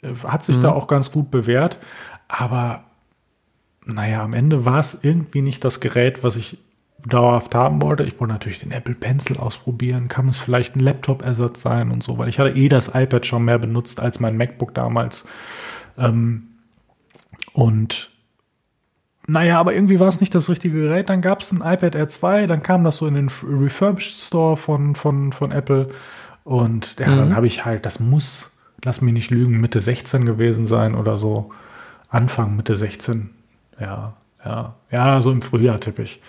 äh, 0.00 0.14
hat 0.24 0.44
sich 0.44 0.58
mhm. 0.58 0.62
da 0.62 0.72
auch 0.72 0.86
ganz 0.86 1.10
gut 1.10 1.32
bewährt. 1.32 1.80
Aber 2.28 2.84
naja, 3.84 4.22
am 4.22 4.34
Ende 4.34 4.64
war 4.64 4.78
es 4.78 4.98
irgendwie 5.02 5.42
nicht 5.42 5.64
das 5.64 5.80
Gerät, 5.80 6.22
was 6.22 6.36
ich 6.36 6.58
dauerhaft 7.06 7.54
haben 7.54 7.80
wollte. 7.80 8.04
Ich 8.04 8.20
wollte 8.20 8.34
natürlich 8.34 8.60
den 8.60 8.72
Apple 8.72 8.94
Pencil 8.94 9.38
ausprobieren. 9.38 10.08
Kann 10.08 10.28
es 10.28 10.38
vielleicht 10.38 10.76
ein 10.76 10.80
Laptop-Ersatz 10.80 11.62
sein 11.62 11.90
und 11.90 12.02
so, 12.02 12.18
weil 12.18 12.28
ich 12.28 12.38
hatte 12.38 12.50
eh 12.50 12.68
das 12.68 12.88
iPad 12.94 13.24
schon 13.26 13.44
mehr 13.44 13.58
benutzt 13.58 14.00
als 14.00 14.20
mein 14.20 14.36
MacBook 14.36 14.74
damals. 14.74 15.26
Ähm, 15.96 16.48
und 17.52 18.10
naja, 19.26 19.58
aber 19.58 19.74
irgendwie 19.74 20.00
war 20.00 20.08
es 20.08 20.20
nicht 20.20 20.34
das 20.34 20.48
richtige 20.48 20.82
Gerät. 20.82 21.08
Dann 21.08 21.22
gab 21.22 21.40
es 21.40 21.52
ein 21.52 21.58
iPad 21.58 21.96
R2, 21.96 22.46
dann 22.46 22.62
kam 22.62 22.84
das 22.84 22.96
so 22.96 23.06
in 23.06 23.14
den 23.14 23.30
Refurbished 23.42 24.20
Store 24.26 24.56
von, 24.56 24.94
von, 24.94 25.32
von 25.32 25.52
Apple. 25.52 25.88
Und 26.44 26.98
ja, 26.98 27.08
mhm. 27.08 27.16
dann 27.16 27.36
habe 27.36 27.46
ich 27.46 27.64
halt, 27.64 27.86
das 27.86 28.00
muss, 28.00 28.58
lass 28.84 29.00
mich 29.00 29.14
nicht 29.14 29.30
lügen, 29.30 29.60
Mitte 29.60 29.80
16 29.80 30.26
gewesen 30.26 30.66
sein 30.66 30.94
oder 30.94 31.16
so. 31.16 31.50
Anfang 32.08 32.56
Mitte 32.56 32.74
16 32.74 33.30
ja, 33.80 34.14
ja, 34.44 34.74
ja, 34.90 35.20
so 35.20 35.30
im 35.30 35.42
Frühjahr 35.42 35.80
tippig. 35.80 36.20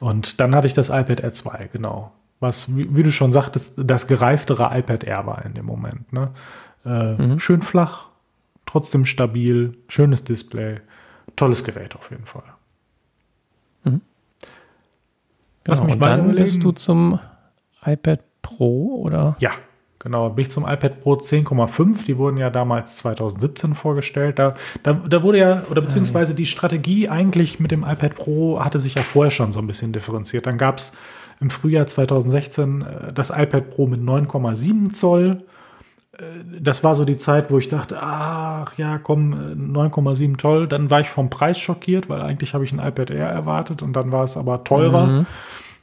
Und 0.00 0.40
dann 0.40 0.54
hatte 0.54 0.66
ich 0.66 0.74
das 0.74 0.88
iPad 0.88 1.20
Air 1.20 1.32
2, 1.32 1.70
genau. 1.72 2.12
Was, 2.40 2.76
wie, 2.76 2.94
wie, 2.94 3.02
du 3.02 3.10
schon 3.10 3.32
sagtest, 3.32 3.74
das 3.76 4.06
gereiftere 4.06 4.70
iPad 4.76 5.04
Air 5.04 5.26
war 5.26 5.44
in 5.44 5.54
dem 5.54 5.64
Moment. 5.64 6.12
Ne? 6.12 6.30
Äh, 6.84 7.14
mhm. 7.14 7.38
Schön 7.38 7.62
flach, 7.62 8.06
trotzdem 8.66 9.06
stabil, 9.06 9.76
schönes 9.88 10.24
Display, 10.24 10.80
tolles 11.36 11.64
Gerät 11.64 11.94
auf 11.96 12.10
jeden 12.10 12.26
Fall. 12.26 12.44
Mhm. 13.84 14.00
Lass 15.64 15.80
genau, 15.80 15.86
mich 15.86 15.94
und 15.94 16.02
dann 16.02 16.34
bist 16.34 16.62
du 16.62 16.72
zum 16.72 17.18
iPad 17.84 18.20
Pro 18.42 19.00
oder? 19.00 19.36
Ja, 19.40 19.52
Genau, 20.04 20.28
bin 20.28 20.42
ich 20.42 20.50
zum 20.50 20.64
iPad 20.64 21.00
Pro 21.00 21.14
10,5. 21.14 22.04
Die 22.04 22.18
wurden 22.18 22.36
ja 22.36 22.50
damals 22.50 22.98
2017 22.98 23.74
vorgestellt. 23.74 24.38
Da, 24.38 24.52
da, 24.82 24.92
da 24.92 25.22
wurde 25.22 25.38
ja, 25.38 25.62
oder 25.70 25.80
beziehungsweise 25.80 26.34
die 26.34 26.44
Strategie 26.44 27.08
eigentlich 27.08 27.58
mit 27.58 27.70
dem 27.70 27.84
iPad 27.84 28.14
Pro 28.14 28.62
hatte 28.62 28.78
sich 28.78 28.96
ja 28.96 29.02
vorher 29.02 29.30
schon 29.30 29.52
so 29.52 29.60
ein 29.60 29.66
bisschen 29.66 29.94
differenziert. 29.94 30.46
Dann 30.46 30.58
gab 30.58 30.76
es 30.76 30.92
im 31.40 31.48
Frühjahr 31.48 31.86
2016 31.86 32.82
äh, 32.82 33.12
das 33.14 33.30
iPad 33.30 33.70
Pro 33.70 33.86
mit 33.86 34.02
9,7 34.02 34.92
Zoll. 34.92 35.38
Äh, 36.12 36.22
das 36.60 36.84
war 36.84 36.94
so 36.94 37.06
die 37.06 37.16
Zeit, 37.16 37.50
wo 37.50 37.56
ich 37.56 37.70
dachte, 37.70 37.98
ach 38.02 38.76
ja, 38.76 38.98
komm, 38.98 39.32
9,7 39.32 40.38
Zoll. 40.38 40.68
Dann 40.68 40.90
war 40.90 41.00
ich 41.00 41.08
vom 41.08 41.30
Preis 41.30 41.58
schockiert, 41.58 42.10
weil 42.10 42.20
eigentlich 42.20 42.52
habe 42.52 42.64
ich 42.64 42.72
ein 42.72 42.78
iPad 42.78 43.10
Air 43.10 43.28
erwartet 43.28 43.80
und 43.80 43.94
dann 43.94 44.12
war 44.12 44.24
es 44.24 44.36
aber 44.36 44.64
teurer. 44.64 45.06
Mhm. 45.06 45.26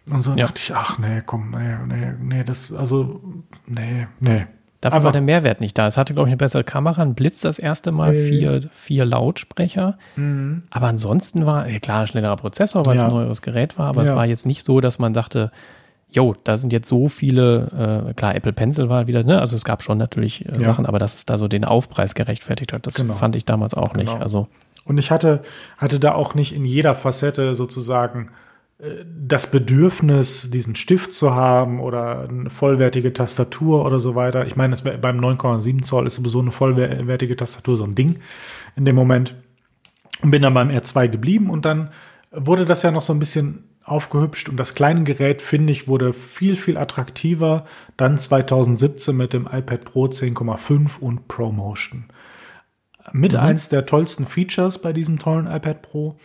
Und 0.09 0.23
so 0.23 0.31
ja. 0.31 0.45
dachte 0.45 0.59
ich, 0.63 0.73
ach 0.75 0.97
nee, 0.97 1.21
komm, 1.25 1.51
nee, 1.51 1.75
nee, 1.87 2.13
nee, 2.19 2.43
das, 2.43 2.73
also, 2.73 3.21
nee, 3.67 4.07
nee. 4.19 4.47
Dafür 4.81 4.95
Aber 4.95 5.05
war 5.05 5.11
der 5.11 5.21
Mehrwert 5.21 5.61
nicht 5.61 5.77
da. 5.77 5.85
Es 5.85 5.95
hatte, 5.95 6.13
glaube 6.13 6.27
ich, 6.27 6.31
eine 6.31 6.37
bessere 6.37 6.63
Kamera, 6.63 7.03
ein 7.03 7.13
Blitz 7.13 7.41
das 7.41 7.59
erste 7.59 7.91
Mal, 7.91 8.15
äh. 8.15 8.27
vier, 8.27 8.61
vier 8.73 9.05
Lautsprecher. 9.05 9.99
Mhm. 10.15 10.63
Aber 10.71 10.87
ansonsten 10.87 11.45
war, 11.45 11.67
ja 11.69 11.77
klar, 11.79 12.01
ein 12.01 12.07
schnellerer 12.07 12.35
Prozessor, 12.35 12.83
weil 12.87 12.95
ja. 12.95 13.03
es 13.03 13.07
ein 13.07 13.13
neueres 13.13 13.43
Gerät 13.43 13.77
war, 13.77 13.89
aber 13.89 14.03
ja. 14.03 14.09
es 14.09 14.15
war 14.15 14.25
jetzt 14.25 14.47
nicht 14.47 14.63
so, 14.63 14.81
dass 14.81 14.97
man 14.97 15.13
dachte, 15.13 15.51
jo, 16.09 16.35
da 16.43 16.57
sind 16.57 16.73
jetzt 16.73 16.89
so 16.89 17.07
viele, 17.07 18.07
äh, 18.09 18.13
klar, 18.15 18.35
Apple 18.35 18.53
Pencil 18.53 18.89
war 18.89 19.07
wieder, 19.07 19.23
ne? 19.23 19.39
Also 19.39 19.55
es 19.55 19.63
gab 19.63 19.83
schon 19.83 19.99
natürlich 19.99 20.45
äh, 20.45 20.57
ja. 20.57 20.63
Sachen, 20.63 20.87
aber 20.87 20.97
dass 20.97 21.13
es 21.13 21.25
da 21.25 21.37
so 21.37 21.47
den 21.47 21.63
Aufpreis 21.63 22.15
gerechtfertigt 22.15 22.73
hat, 22.73 22.87
das 22.87 22.95
genau. 22.95 23.13
fand 23.13 23.35
ich 23.35 23.45
damals 23.45 23.75
auch 23.75 23.93
genau. 23.93 24.11
nicht. 24.11 24.21
Also. 24.21 24.47
Und 24.83 24.97
ich 24.97 25.11
hatte, 25.11 25.43
hatte 25.77 25.99
da 25.99 26.13
auch 26.13 26.33
nicht 26.33 26.55
in 26.55 26.65
jeder 26.65 26.95
Facette 26.95 27.53
sozusagen 27.53 28.31
das 29.05 29.51
Bedürfnis, 29.51 30.49
diesen 30.49 30.75
Stift 30.75 31.13
zu 31.13 31.35
haben 31.35 31.79
oder 31.79 32.27
eine 32.27 32.49
vollwertige 32.49 33.13
Tastatur 33.13 33.85
oder 33.85 33.99
so 33.99 34.15
weiter. 34.15 34.47
Ich 34.47 34.55
meine, 34.55 34.75
beim 34.75 35.19
9,7 35.19 35.83
Zoll 35.83 36.07
ist 36.07 36.15
sowieso 36.15 36.39
eine 36.39 36.51
vollwertige 36.51 37.35
Tastatur 37.35 37.77
so 37.77 37.83
ein 37.83 37.93
Ding 37.93 38.19
in 38.75 38.85
dem 38.85 38.95
Moment. 38.95 39.35
Und 40.23 40.31
bin 40.31 40.41
dann 40.41 40.53
beim 40.53 40.69
R2 40.69 41.09
geblieben 41.09 41.49
und 41.49 41.65
dann 41.65 41.91
wurde 42.31 42.65
das 42.65 42.81
ja 42.81 42.91
noch 42.91 43.01
so 43.03 43.13
ein 43.13 43.19
bisschen 43.19 43.65
aufgehübscht 43.83 44.49
und 44.49 44.57
das 44.57 44.75
kleine 44.75 45.03
Gerät, 45.03 45.41
finde 45.41 45.71
ich, 45.73 45.87
wurde 45.87 46.13
viel, 46.13 46.55
viel 46.55 46.77
attraktiver. 46.77 47.65
Dann 47.97 48.17
2017 48.17 49.15
mit 49.15 49.33
dem 49.33 49.47
iPad 49.51 49.85
Pro 49.85 50.05
10,5 50.05 50.99
und 50.99 51.27
ProMotion. 51.27 52.05
Mit 53.13 53.33
mhm. 53.33 53.39
eins 53.39 53.69
der 53.69 53.85
tollsten 53.85 54.25
Features 54.25 54.79
bei 54.79 54.93
diesem 54.93 55.19
tollen 55.19 55.47
iPad 55.47 55.81
Pro 55.81 56.17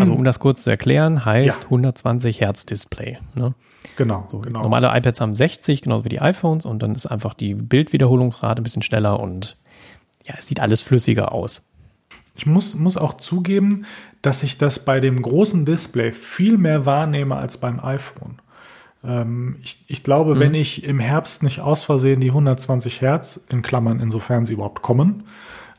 also 0.00 0.12
um 0.12 0.24
das 0.24 0.38
kurz 0.38 0.62
zu 0.62 0.70
erklären, 0.70 1.24
heißt 1.24 1.62
ja. 1.62 1.64
120 1.64 2.40
Hertz 2.40 2.66
Display. 2.66 3.18
Ne? 3.34 3.54
Genau, 3.96 4.28
so, 4.30 4.38
genau. 4.38 4.62
Normale 4.62 4.96
iPads 4.96 5.20
haben 5.20 5.34
60, 5.34 5.82
genauso 5.82 6.04
wie 6.04 6.10
die 6.10 6.20
iPhones, 6.20 6.64
und 6.64 6.82
dann 6.82 6.94
ist 6.94 7.06
einfach 7.06 7.34
die 7.34 7.54
Bildwiederholungsrate 7.54 8.62
ein 8.62 8.64
bisschen 8.64 8.82
schneller 8.82 9.20
und 9.20 9.56
ja, 10.24 10.34
es 10.38 10.46
sieht 10.46 10.60
alles 10.60 10.82
flüssiger 10.82 11.32
aus. 11.32 11.68
Ich 12.36 12.46
muss, 12.46 12.76
muss 12.76 12.96
auch 12.96 13.14
zugeben, 13.14 13.84
dass 14.22 14.42
ich 14.44 14.58
das 14.58 14.84
bei 14.84 15.00
dem 15.00 15.20
großen 15.20 15.64
Display 15.64 16.12
viel 16.12 16.56
mehr 16.56 16.86
wahrnehme 16.86 17.36
als 17.36 17.56
beim 17.56 17.80
iPhone. 17.80 18.38
Ähm, 19.02 19.56
ich, 19.62 19.84
ich 19.88 20.04
glaube, 20.04 20.36
mhm. 20.36 20.40
wenn 20.40 20.54
ich 20.54 20.84
im 20.84 21.00
Herbst 21.00 21.42
nicht 21.42 21.60
aus 21.60 21.82
Versehen 21.82 22.20
die 22.20 22.28
120 22.28 23.00
Hertz, 23.00 23.40
in 23.50 23.62
Klammern, 23.62 24.00
insofern 24.00 24.46
sie 24.46 24.54
überhaupt 24.54 24.82
kommen, 24.82 25.24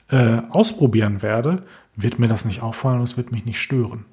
äh, 0.10 0.42
ausprobieren 0.50 1.22
werde, 1.22 1.64
wird 2.02 2.20
mir 2.20 2.28
das 2.28 2.46
nicht 2.46 2.62
auffallen 2.62 3.00
und 3.00 3.04
es 3.04 3.18
wird 3.18 3.32
mich 3.32 3.46
nicht 3.46 3.60
stören. 3.60 4.06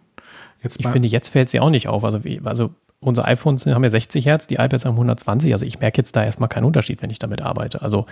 Jetzt 0.62 0.80
ich 0.80 0.88
finde, 0.88 1.08
jetzt 1.08 1.28
fällt 1.28 1.50
sie 1.50 1.60
auch 1.60 1.70
nicht 1.70 1.88
auf. 1.88 2.04
Also, 2.04 2.24
wie, 2.24 2.40
also 2.42 2.70
unsere 3.00 3.26
iPhones 3.26 3.66
haben 3.66 3.82
ja 3.82 3.90
60 3.90 4.24
Hertz, 4.26 4.46
die 4.46 4.54
iPads 4.54 4.84
haben 4.84 4.94
120. 4.94 5.52
Also 5.52 5.66
ich 5.66 5.78
merke 5.80 5.98
jetzt 5.98 6.16
da 6.16 6.24
erstmal 6.24 6.48
keinen 6.48 6.64
Unterschied, 6.64 7.02
wenn 7.02 7.10
ich 7.10 7.18
damit 7.18 7.42
arbeite. 7.42 7.82
Also 7.82 8.06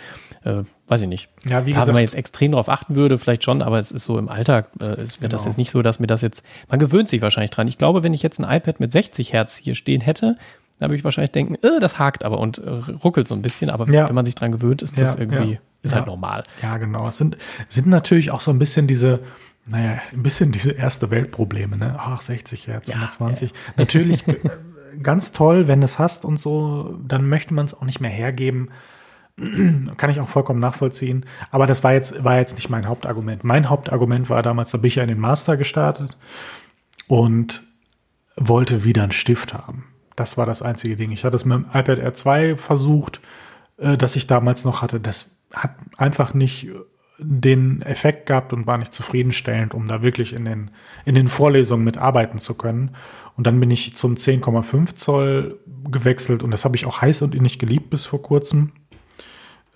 äh, 0.45 0.63
weiß 0.89 1.03
ich 1.03 1.09
nicht. 1.09 1.29
Ja, 1.47 1.67
wie 1.67 1.73
Klar, 1.73 1.87
wenn 1.87 1.95
man 1.95 2.03
jetzt 2.03 2.15
extrem 2.15 2.53
darauf 2.53 2.69
achten 2.69 2.95
würde, 2.95 3.19
vielleicht 3.19 3.45
schon, 3.45 3.63
aber 3.63 3.79
es 3.79 3.91
ist 3.91 4.05
so 4.05 4.19
im 4.19 4.29
Alltag, 4.29 4.69
äh, 4.81 5.03
ist 5.03 5.19
genau. 5.21 5.31
das 5.31 5.45
jetzt 5.47 5.59
nicht 5.59 5.71
so, 5.71 5.83
dass 5.83 6.01
mir 6.01 6.07
das 6.07 6.21
jetzt, 6.21 6.45
man 6.69 6.79
gewöhnt 6.79 7.09
sich 7.09 7.23
wahrscheinlich 7.23 7.51
dran. 7.51 7.67
Ich 7.67 7.79
glaube, 7.79 8.03
wenn 8.03 8.15
ich 8.15 8.23
jetzt 8.23 8.39
ein 8.39 8.45
iPad 8.49 8.79
mit 8.79 8.93
60 8.93 9.33
Hertz 9.33 9.57
hier 9.57 9.75
stehen 9.75 10.01
hätte, 10.01 10.37
dann 10.79 10.91
würde 10.91 10.99
ich 10.99 11.05
wahrscheinlich 11.05 11.33
denken, 11.33 11.55
äh, 11.63 11.81
das 11.81 11.99
hakt 11.99 12.25
aber 12.25 12.39
und 12.39 12.59
äh, 12.59 12.71
ruckelt 12.71 13.27
so 13.27 13.35
ein 13.35 13.43
bisschen. 13.43 13.71
Aber 13.71 13.89
ja. 13.91 14.09
wenn 14.09 14.15
man 14.15 14.25
sich 14.25 14.35
dran 14.35 14.53
gewöhnt, 14.53 14.83
ist 14.83 14.99
das 14.99 15.15
ja, 15.15 15.21
irgendwie, 15.21 15.59
ist 15.83 15.95
halt 15.95 16.07
normal. 16.07 16.43
Ja, 16.63 16.77
genau. 16.77 17.09
Es 17.09 17.17
sind, 17.17 17.37
sind 17.69 17.87
natürlich 17.87 18.31
auch 18.31 18.41
so 18.41 18.51
ein 18.51 18.59
bisschen 18.59 18.87
diese, 18.87 19.21
naja, 19.67 19.99
ein 20.13 20.23
bisschen 20.23 20.53
diese 20.53 20.73
erste 20.73 21.11
Weltprobleme, 21.11 21.77
ne? 21.77 21.97
Ach, 21.99 22.21
60 22.21 22.67
Hertz, 22.67 22.91
120. 22.91 23.53
Natürlich 23.77 24.27
äh, 24.29 24.39
ganz 25.03 25.33
toll, 25.33 25.69
wenn 25.69 25.83
es 25.83 25.99
hast 25.99 26.25
und 26.25 26.39
so, 26.39 26.99
dann 27.03 27.29
möchte 27.29 27.55
man 27.55 27.65
es 27.65 27.75
auch 27.75 27.85
nicht 27.85 28.01
mehr 28.01 28.11
hergeben. 28.11 28.71
Kann 29.97 30.11
ich 30.11 30.21
auch 30.21 30.29
vollkommen 30.29 30.61
nachvollziehen. 30.61 31.25
Aber 31.51 31.67
das 31.67 31.83
war 31.83 31.95
jetzt, 31.95 32.23
war 32.23 32.37
jetzt 32.37 32.57
nicht 32.57 32.69
mein 32.69 32.87
Hauptargument. 32.87 33.43
Mein 33.43 33.71
Hauptargument 33.71 34.29
war 34.29 34.43
damals, 34.43 34.71
da 34.71 34.79
bin 34.79 34.89
ich 34.89 34.97
ja 34.97 35.03
in 35.03 35.09
den 35.09 35.21
Master 35.21 35.57
gestartet 35.57 36.17
und 37.09 37.63
wollte 38.37 38.85
wieder 38.85 39.03
einen 39.03 39.13
Stift 39.13 39.55
haben. 39.55 39.87
Das 40.15 40.37
war 40.37 40.47
das 40.47 40.63
einzige 40.63 40.97
Ding. 40.97 41.11
Ich 41.11 41.25
hatte 41.25 41.37
es 41.37 41.45
mit 41.45 41.57
dem 41.57 41.67
iPad 41.67 41.99
R2 41.99 42.57
versucht, 42.57 43.21
äh, 43.79 43.97
das 43.97 44.15
ich 44.15 44.27
damals 44.27 44.65
noch 44.65 44.83
hatte. 44.83 45.01
Das 45.01 45.39
hat 45.53 45.75
einfach 45.97 46.35
nicht 46.35 46.69
den 47.19 47.83
Effekt 47.83 48.27
gehabt 48.27 48.53
und 48.53 48.67
war 48.67 48.79
nicht 48.79 48.93
zufriedenstellend, 48.93 49.75
um 49.75 49.87
da 49.87 50.03
wirklich 50.03 50.33
in 50.33 50.45
den, 50.45 50.71
in 51.05 51.15
den 51.15 51.29
Vorlesungen 51.29 51.85
mitarbeiten 51.85 52.39
zu 52.39 52.55
können. 52.55 52.91
Und 53.37 53.47
dann 53.47 53.59
bin 53.61 53.71
ich 53.71 53.97
zum 53.97 54.15
10,5 54.15 54.95
Zoll 54.95 55.59
gewechselt 55.91 56.43
und 56.43 56.51
das 56.51 56.65
habe 56.65 56.77
ich 56.77 56.87
auch 56.87 57.01
heiß 57.01 57.23
und 57.23 57.35
innig 57.35 57.59
geliebt 57.59 57.91
bis 57.91 58.07
vor 58.07 58.23
kurzem. 58.23 58.73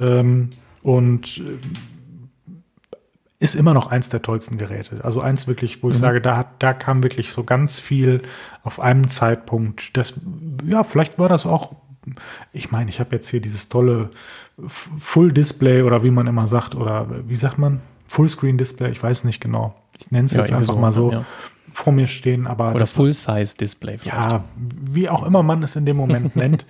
Ähm, 0.00 0.50
und 0.82 1.38
äh, 1.38 1.58
ist 3.40 3.54
immer 3.54 3.72
noch 3.72 3.86
eins 3.86 4.08
der 4.08 4.22
tollsten 4.22 4.58
Geräte. 4.58 5.04
Also 5.04 5.20
eins 5.20 5.46
wirklich, 5.46 5.82
wo 5.82 5.90
ich 5.90 5.96
mhm. 5.96 6.00
sage, 6.00 6.20
da, 6.20 6.36
hat, 6.36 6.60
da 6.60 6.72
kam 6.72 7.04
wirklich 7.04 7.30
so 7.30 7.44
ganz 7.44 7.78
viel 7.78 8.22
auf 8.64 8.80
einem 8.80 9.06
Zeitpunkt. 9.08 9.96
Das, 9.96 10.20
ja, 10.64 10.82
vielleicht 10.82 11.18
war 11.18 11.28
das 11.28 11.46
auch, 11.46 11.76
ich 12.52 12.70
meine, 12.70 12.90
ich 12.90 13.00
habe 13.00 13.14
jetzt 13.16 13.28
hier 13.28 13.40
dieses 13.40 13.68
tolle 13.68 14.10
Full 14.66 15.32
Display 15.32 15.82
oder 15.82 16.02
wie 16.02 16.10
man 16.10 16.26
immer 16.26 16.46
sagt, 16.46 16.74
oder 16.74 17.06
wie 17.26 17.36
sagt 17.36 17.58
man? 17.58 17.80
Fullscreen 18.06 18.58
Display, 18.58 18.90
ich 18.90 19.02
weiß 19.02 19.24
nicht 19.24 19.40
genau. 19.40 19.74
Ich 19.98 20.10
nenne 20.10 20.26
es 20.26 20.32
ja, 20.32 20.40
jetzt 20.40 20.52
einfach 20.52 20.74
so, 20.74 20.78
mal 20.78 20.92
so. 20.92 21.12
Ja. 21.12 21.24
vor 21.72 21.92
mir 21.92 22.06
stehen, 22.06 22.46
aber 22.46 22.74
oder 22.74 22.86
Full 22.86 23.12
Size 23.12 23.56
Display 23.56 23.98
vielleicht. 23.98 24.30
Ja, 24.30 24.44
wie 24.56 25.08
auch 25.08 25.24
immer 25.24 25.42
man 25.42 25.62
es 25.62 25.76
in 25.76 25.84
dem 25.84 25.96
Moment 25.96 26.34
nennt. 26.36 26.66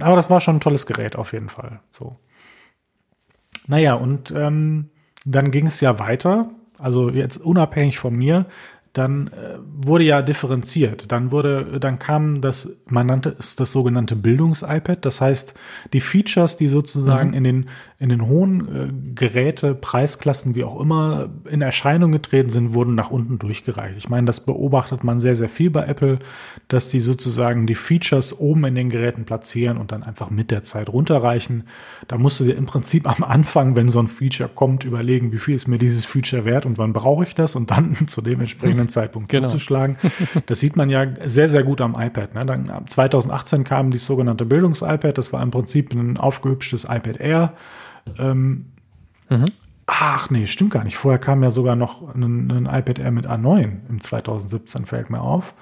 aber 0.00 0.16
das 0.16 0.30
war 0.30 0.40
schon 0.40 0.56
ein 0.56 0.60
tolles 0.60 0.86
Gerät 0.86 1.16
auf 1.16 1.32
jeden 1.32 1.48
Fall. 1.48 1.80
So. 1.90 2.16
Naja, 3.66 3.94
und 3.94 4.30
ähm, 4.30 4.90
dann 5.24 5.50
ging 5.50 5.66
es 5.66 5.80
ja 5.80 5.98
weiter, 5.98 6.50
also 6.78 7.10
jetzt 7.10 7.38
unabhängig 7.38 7.98
von 7.98 8.14
mir, 8.14 8.46
dann 8.92 9.28
äh, 9.28 9.58
wurde 9.62 10.04
ja 10.04 10.22
differenziert. 10.22 11.12
Dann 11.12 11.30
wurde, 11.30 11.78
dann 11.80 11.98
kam 11.98 12.40
das, 12.40 12.70
man 12.86 13.06
nannte 13.06 13.34
es 13.38 13.56
das 13.56 13.72
sogenannte 13.72 14.16
Bildungs-iPad. 14.16 15.04
Das 15.04 15.20
heißt, 15.20 15.54
die 15.92 16.00
Features, 16.00 16.56
die 16.56 16.68
sozusagen 16.68 17.30
mhm. 17.30 17.34
in 17.34 17.44
den 17.44 17.66
in 18.00 18.10
den 18.10 18.28
hohen 18.28 18.68
äh, 18.68 18.92
Geräte, 19.14 19.74
Preisklassen, 19.74 20.54
wie 20.54 20.62
auch 20.62 20.80
immer, 20.80 21.30
in 21.50 21.62
Erscheinung 21.62 22.12
getreten 22.12 22.48
sind, 22.48 22.72
wurden 22.72 22.94
nach 22.94 23.10
unten 23.10 23.40
durchgereicht. 23.40 23.96
Ich 23.98 24.08
meine, 24.08 24.26
das 24.26 24.38
beobachtet 24.38 25.02
man 25.02 25.18
sehr, 25.18 25.34
sehr 25.34 25.48
viel 25.48 25.70
bei 25.70 25.84
Apple, 25.84 26.20
dass 26.68 26.90
die 26.90 27.00
sozusagen 27.00 27.66
die 27.66 27.74
Features 27.74 28.38
oben 28.38 28.64
in 28.66 28.76
den 28.76 28.88
Geräten 28.88 29.24
platzieren 29.24 29.78
und 29.78 29.90
dann 29.90 30.04
einfach 30.04 30.30
mit 30.30 30.52
der 30.52 30.62
Zeit 30.62 30.88
runterreichen. 30.88 31.64
Da 32.06 32.18
musst 32.18 32.38
du 32.38 32.44
dir 32.44 32.54
im 32.54 32.66
Prinzip 32.66 33.08
am 33.08 33.24
Anfang, 33.24 33.74
wenn 33.74 33.88
so 33.88 33.98
ein 33.98 34.06
Feature 34.06 34.48
kommt, 34.54 34.84
überlegen, 34.84 35.32
wie 35.32 35.38
viel 35.38 35.56
ist 35.56 35.66
mir 35.66 35.78
dieses 35.78 36.04
Feature 36.04 36.44
wert 36.44 36.66
und 36.66 36.78
wann 36.78 36.92
brauche 36.92 37.24
ich 37.24 37.34
das 37.34 37.56
und 37.56 37.72
dann 37.72 37.94
zu 38.06 38.22
dem 38.22 38.38
entsprechenden 38.38 38.87
Zeitpunkt 38.88 39.28
genau. 39.28 39.46
zuzuschlagen. 39.46 39.96
Das 40.46 40.60
sieht 40.60 40.76
man 40.76 40.88
ja 40.88 41.06
sehr, 41.26 41.48
sehr 41.48 41.62
gut 41.62 41.80
am 41.80 41.94
iPad. 41.98 42.34
Ne? 42.34 42.46
Dann 42.46 42.86
2018 42.86 43.64
kam 43.64 43.90
die 43.90 43.98
sogenannte 43.98 44.44
Bildungs-iPad. 44.44 45.16
Das 45.16 45.32
war 45.32 45.42
im 45.42 45.50
Prinzip 45.50 45.92
ein 45.92 46.16
aufgehübschtes 46.16 46.84
iPad 46.84 47.20
Air 47.20 47.52
ähm, 48.18 48.66
mhm. 49.28 49.46
Ach 49.86 50.28
nee, 50.30 50.46
stimmt 50.46 50.72
gar 50.72 50.84
nicht. 50.84 50.96
Vorher 50.96 51.18
kam 51.18 51.42
ja 51.42 51.50
sogar 51.50 51.74
noch 51.74 52.14
ein, 52.14 52.50
ein 52.50 52.66
iPad 52.66 52.98
Air 52.98 53.10
mit 53.10 53.26
A9 53.26 53.88
im 53.88 54.00
2017, 54.00 54.84
fällt 54.84 55.10
mir 55.10 55.22
auf. 55.22 55.54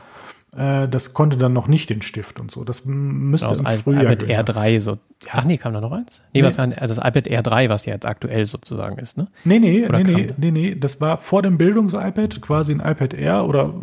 Äh, 0.56 0.88
das 0.88 1.12
konnte 1.12 1.36
dann 1.36 1.52
noch 1.52 1.68
nicht 1.68 1.90
den 1.90 2.02
Stift 2.02 2.40
und 2.40 2.50
so. 2.50 2.64
Das 2.64 2.84
müsste 2.86 3.54
genau, 3.54 3.70
im 3.70 3.78
Frühjahr 3.78 4.04
iPad 4.04 4.22
Air 4.22 4.42
3 4.42 4.78
so. 4.80 4.98
Ach 5.30 5.44
nee, 5.44 5.58
kam 5.58 5.74
da 5.74 5.80
noch 5.80 5.92
eins? 5.92 6.22
Nee, 6.32 6.40
nee. 6.40 6.46
Was, 6.46 6.58
also 6.58 6.94
das 6.94 6.98
iPad 6.98 7.26
Air 7.26 7.42
3, 7.42 7.68
was 7.68 7.84
ja 7.84 7.94
jetzt 7.94 8.06
aktuell 8.06 8.46
sozusagen 8.46 8.98
ist, 8.98 9.18
ne? 9.18 9.28
Nee, 9.44 9.58
nee, 9.58 9.86
nee, 9.90 10.02
nee, 10.02 10.34
nee, 10.36 10.50
nee, 10.50 10.74
das 10.74 11.00
war 11.00 11.18
vor 11.18 11.42
dem 11.42 11.58
Bildungs-iPad, 11.58 12.40
quasi 12.40 12.72
ein 12.72 12.80
iPad 12.80 13.14
Air 13.14 13.44
oder 13.44 13.74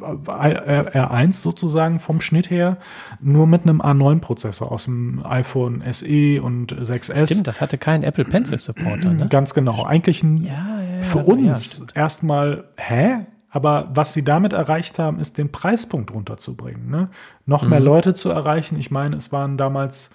R1 0.00 1.32
sozusagen 1.32 1.98
vom 1.98 2.20
Schnitt 2.20 2.50
her, 2.50 2.78
nur 3.20 3.46
mit 3.46 3.62
einem 3.62 3.80
A9-Prozessor 3.80 4.70
aus 4.70 4.86
dem 4.86 5.24
iPhone 5.24 5.82
SE 5.92 6.42
und 6.42 6.72
6S. 6.74 7.26
Stimmt, 7.26 7.46
das 7.46 7.60
hatte 7.60 7.78
keinen 7.78 8.02
Apple 8.02 8.24
Pencil 8.24 8.58
Supporter, 8.58 9.12
ne? 9.12 9.28
Ganz 9.28 9.54
genau. 9.54 9.84
Eigentlich 9.84 10.22
ein, 10.22 10.44
ja, 10.44 10.52
ja, 10.52 11.02
für 11.02 11.18
uns 11.18 11.78
ja, 11.78 12.02
erstmal, 12.02 12.64
hä? 12.76 13.26
Aber 13.52 13.88
was 13.92 14.14
sie 14.14 14.24
damit 14.24 14.54
erreicht 14.54 14.98
haben, 14.98 15.20
ist 15.20 15.36
den 15.36 15.52
Preispunkt 15.52 16.10
runterzubringen. 16.12 16.90
Ne? 16.90 17.10
Noch 17.44 17.62
mhm. 17.62 17.68
mehr 17.68 17.80
Leute 17.80 18.14
zu 18.14 18.30
erreichen. 18.30 18.78
Ich 18.78 18.90
meine, 18.90 19.16
es 19.16 19.30
waren 19.30 19.58
damals 19.58 20.08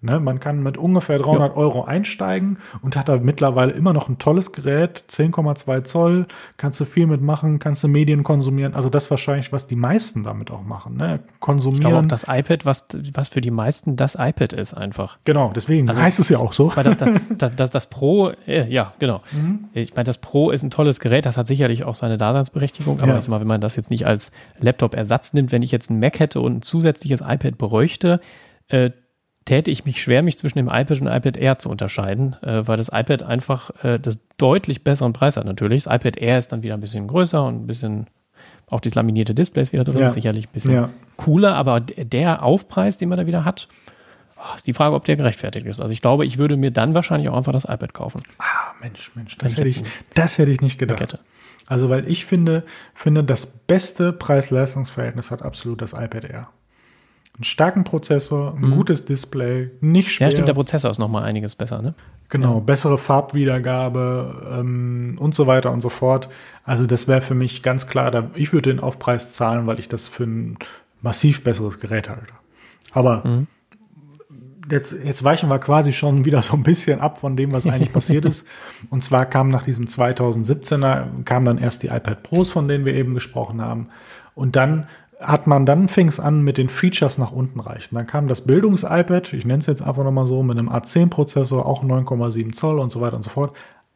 Ne, 0.00 0.20
man 0.20 0.38
kann 0.38 0.62
mit 0.62 0.78
ungefähr 0.78 1.18
300 1.18 1.50
ja. 1.50 1.56
Euro 1.56 1.82
einsteigen 1.82 2.58
und 2.82 2.94
hat 2.94 3.08
da 3.08 3.16
mittlerweile 3.16 3.72
immer 3.72 3.92
noch 3.92 4.08
ein 4.08 4.18
tolles 4.18 4.52
Gerät, 4.52 5.02
10,2 5.08 5.82
Zoll, 5.82 6.26
kannst 6.56 6.78
du 6.78 6.84
viel 6.84 7.08
mitmachen, 7.08 7.58
kannst 7.58 7.82
du 7.82 7.88
Medien 7.88 8.22
konsumieren. 8.22 8.74
Also 8.74 8.90
das 8.90 9.10
wahrscheinlich, 9.10 9.52
was 9.52 9.66
die 9.66 9.74
meisten 9.74 10.22
damit 10.22 10.52
auch 10.52 10.62
machen. 10.62 10.96
Ne? 10.96 11.18
Konsumieren. 11.40 11.82
Ich 11.82 11.88
glaube 11.88 12.04
auch 12.04 12.08
das 12.08 12.26
iPad, 12.28 12.64
was, 12.64 12.86
was 13.12 13.28
für 13.28 13.40
die 13.40 13.50
meisten 13.50 13.96
das 13.96 14.14
iPad 14.14 14.52
ist 14.52 14.72
einfach. 14.72 15.18
Genau, 15.24 15.50
deswegen 15.52 15.88
also, 15.88 16.00
heißt 16.00 16.20
es 16.20 16.28
ja 16.28 16.38
auch 16.38 16.52
so. 16.52 16.70
Das, 16.76 16.96
das, 17.36 17.56
das, 17.56 17.70
das 17.70 17.90
Pro, 17.90 18.30
äh, 18.46 18.72
ja, 18.72 18.94
genau. 19.00 19.22
Mhm. 19.32 19.64
Ich 19.72 19.96
meine, 19.96 20.04
das 20.04 20.18
Pro 20.18 20.52
ist 20.52 20.62
ein 20.62 20.70
tolles 20.70 21.00
Gerät, 21.00 21.26
das 21.26 21.36
hat 21.36 21.48
sicherlich 21.48 21.82
auch 21.82 21.96
seine 21.96 22.18
Daseinsberechtigung, 22.18 23.00
aber 23.00 23.14
ja. 23.14 23.18
ich 23.18 23.26
mal, 23.26 23.40
wenn 23.40 23.48
man 23.48 23.60
das 23.60 23.74
jetzt 23.74 23.90
nicht 23.90 24.06
als 24.06 24.30
Laptop-Ersatz 24.60 25.32
nimmt, 25.32 25.50
wenn 25.50 25.62
ich 25.62 25.72
jetzt 25.72 25.90
ein 25.90 25.98
Mac 25.98 26.20
hätte 26.20 26.40
und 26.40 26.58
ein 26.58 26.62
zusätzliches 26.62 27.20
iPad 27.20 27.58
bräuchte, 27.58 28.20
äh, 28.68 28.90
täte 29.48 29.70
ich 29.70 29.86
mich 29.86 30.02
schwer, 30.02 30.22
mich 30.22 30.38
zwischen 30.38 30.58
dem 30.58 30.68
iPad 30.68 31.00
und 31.00 31.06
iPad 31.06 31.36
Air 31.38 31.58
zu 31.58 31.70
unterscheiden, 31.70 32.36
äh, 32.42 32.66
weil 32.66 32.76
das 32.76 32.88
iPad 32.92 33.22
einfach 33.22 33.70
äh, 33.82 33.98
das 33.98 34.18
deutlich 34.36 34.84
besseren 34.84 35.14
Preis 35.14 35.38
hat 35.38 35.46
natürlich. 35.46 35.84
Das 35.84 35.94
iPad 35.94 36.18
Air 36.18 36.36
ist 36.36 36.52
dann 36.52 36.62
wieder 36.62 36.74
ein 36.74 36.80
bisschen 36.80 37.08
größer 37.08 37.42
und 37.42 37.62
ein 37.62 37.66
bisschen 37.66 38.08
auch 38.70 38.80
das 38.80 38.94
laminierte 38.94 39.34
Display 39.34 39.62
ist 39.62 39.72
wieder 39.72 39.84
drin, 39.84 40.00
ja. 40.00 40.08
ist 40.08 40.12
sicherlich 40.12 40.48
ein 40.48 40.52
bisschen 40.52 40.72
ja. 40.74 40.90
cooler, 41.16 41.54
aber 41.54 41.80
der 41.80 42.42
Aufpreis, 42.42 42.98
den 42.98 43.08
man 43.08 43.16
da 43.16 43.26
wieder 43.26 43.46
hat, 43.46 43.68
oh, 44.36 44.54
ist 44.54 44.66
die 44.66 44.74
Frage, 44.74 44.94
ob 44.94 45.06
der 45.06 45.16
gerechtfertigt 45.16 45.66
ist. 45.66 45.80
Also 45.80 45.94
ich 45.94 46.02
glaube, 46.02 46.26
ich 46.26 46.36
würde 46.36 46.58
mir 46.58 46.70
dann 46.70 46.92
wahrscheinlich 46.92 47.30
auch 47.30 47.36
einfach 47.36 47.52
das 47.52 47.64
iPad 47.64 47.94
kaufen. 47.94 48.22
Ah, 48.38 48.74
Mensch, 48.82 49.10
Mensch, 49.14 49.38
das, 49.38 49.56
hätte 49.56 49.68
ich, 49.68 49.82
das 50.12 50.36
hätte 50.36 50.50
ich 50.50 50.60
nicht 50.60 50.78
gedacht. 50.78 51.00
Hätte. 51.00 51.20
Also 51.66 51.88
weil 51.88 52.06
ich 52.06 52.26
finde, 52.26 52.64
finde, 52.92 53.24
das 53.24 53.46
beste 53.46 54.12
Preis-Leistungs-Verhältnis 54.12 55.30
hat 55.30 55.40
absolut 55.40 55.80
das 55.80 55.94
iPad 55.94 56.24
Air. 56.24 56.48
Einen 57.38 57.44
starken 57.44 57.84
Prozessor, 57.84 58.54
ein 58.54 58.62
mhm. 58.62 58.70
gutes 58.72 59.04
Display, 59.04 59.70
nicht 59.80 60.10
schwer. 60.10 60.26
Ja, 60.26 60.32
stimmt, 60.32 60.48
der 60.48 60.54
Prozessor 60.54 60.90
ist 60.90 60.98
nochmal 60.98 61.22
einiges 61.22 61.54
besser, 61.54 61.80
ne? 61.80 61.94
Genau, 62.30 62.54
ja. 62.54 62.60
bessere 62.60 62.98
Farbwiedergabe 62.98 64.58
ähm, 64.58 65.16
und 65.20 65.36
so 65.36 65.46
weiter 65.46 65.70
und 65.70 65.80
so 65.80 65.88
fort. 65.88 66.28
Also 66.64 66.84
das 66.86 67.06
wäre 67.06 67.20
für 67.20 67.36
mich 67.36 67.62
ganz 67.62 67.86
klar, 67.86 68.10
da, 68.10 68.30
ich 68.34 68.52
würde 68.52 68.70
den 68.70 68.80
Aufpreis 68.80 69.30
zahlen, 69.30 69.68
weil 69.68 69.78
ich 69.78 69.88
das 69.88 70.08
für 70.08 70.24
ein 70.24 70.58
massiv 71.00 71.44
besseres 71.44 71.78
Gerät 71.78 72.08
halte. 72.08 72.32
Aber 72.92 73.24
mhm. 73.24 73.46
jetzt, 74.68 74.92
jetzt 75.04 75.22
weichen 75.22 75.48
wir 75.48 75.60
quasi 75.60 75.92
schon 75.92 76.24
wieder 76.24 76.42
so 76.42 76.54
ein 76.54 76.64
bisschen 76.64 77.00
ab 77.00 77.18
von 77.18 77.36
dem, 77.36 77.52
was 77.52 77.66
eigentlich 77.66 77.92
passiert 77.92 78.24
ist. 78.24 78.48
Und 78.90 79.04
zwar 79.04 79.26
kam 79.26 79.48
nach 79.48 79.62
diesem 79.62 79.84
2017er, 79.84 81.22
kam 81.22 81.44
dann 81.44 81.58
erst 81.58 81.84
die 81.84 81.88
iPad 81.88 82.24
Pros, 82.24 82.50
von 82.50 82.66
denen 82.66 82.84
wir 82.84 82.94
eben 82.94 83.14
gesprochen 83.14 83.62
haben. 83.62 83.90
Und 84.34 84.56
dann 84.56 84.88
hat 85.20 85.46
man 85.46 85.66
dann 85.66 85.88
fing 85.88 86.08
es 86.08 86.20
an 86.20 86.42
mit 86.42 86.58
den 86.58 86.68
Features 86.68 87.18
nach 87.18 87.32
unten 87.32 87.60
reichen. 87.60 87.96
Dann 87.96 88.06
kam 88.06 88.28
das 88.28 88.42
Bildungs-iPad, 88.46 89.32
ich 89.32 89.44
nenne 89.44 89.58
es 89.58 89.66
jetzt 89.66 89.82
einfach 89.82 90.04
nochmal 90.04 90.26
so, 90.26 90.42
mit 90.42 90.58
einem 90.58 90.68
A10-Prozessor, 90.68 91.66
auch 91.66 91.82
9,7 91.82 92.52
Zoll 92.52 92.78
und 92.78 92.90
so 92.90 93.00
weiter 93.00 93.16
und 93.16 93.24
so 93.24 93.30
fort, 93.30 93.52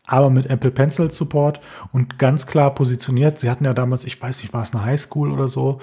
aber 0.07 0.31
mit 0.31 0.47
Apple 0.47 0.73
Pencil 0.73 1.11
Support 1.11 1.61
und 1.93 2.19
ganz 2.19 2.47
klar 2.47 2.75
positioniert. 2.75 3.39
Sie 3.39 3.49
hatten 3.49 3.65
ja 3.65 3.73
damals, 3.73 4.05
ich 4.05 4.21
weiß 4.21 4.43
nicht, 4.43 4.53
war 4.53 4.63
es 4.63 4.75
eine 4.75 4.85
Highschool 4.85 5.31
oder 5.31 5.47
so, 5.47 5.81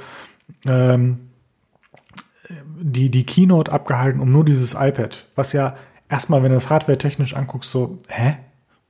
ähm, 0.66 1.30
die, 2.82 3.10
die 3.10 3.26
Keynote 3.26 3.72
abgehalten 3.72 4.20
um 4.20 4.32
nur 4.32 4.44
dieses 4.44 4.74
iPad, 4.74 5.28
was 5.36 5.54
ja 5.54 5.76
erstmal, 6.10 6.44
wenn 6.44 6.50
du 6.50 6.56
das 6.56 6.70
Hardware 6.70 6.98
technisch 6.98 7.36
anguckst, 7.36 7.72
so, 7.72 8.00
hä? 8.08 8.38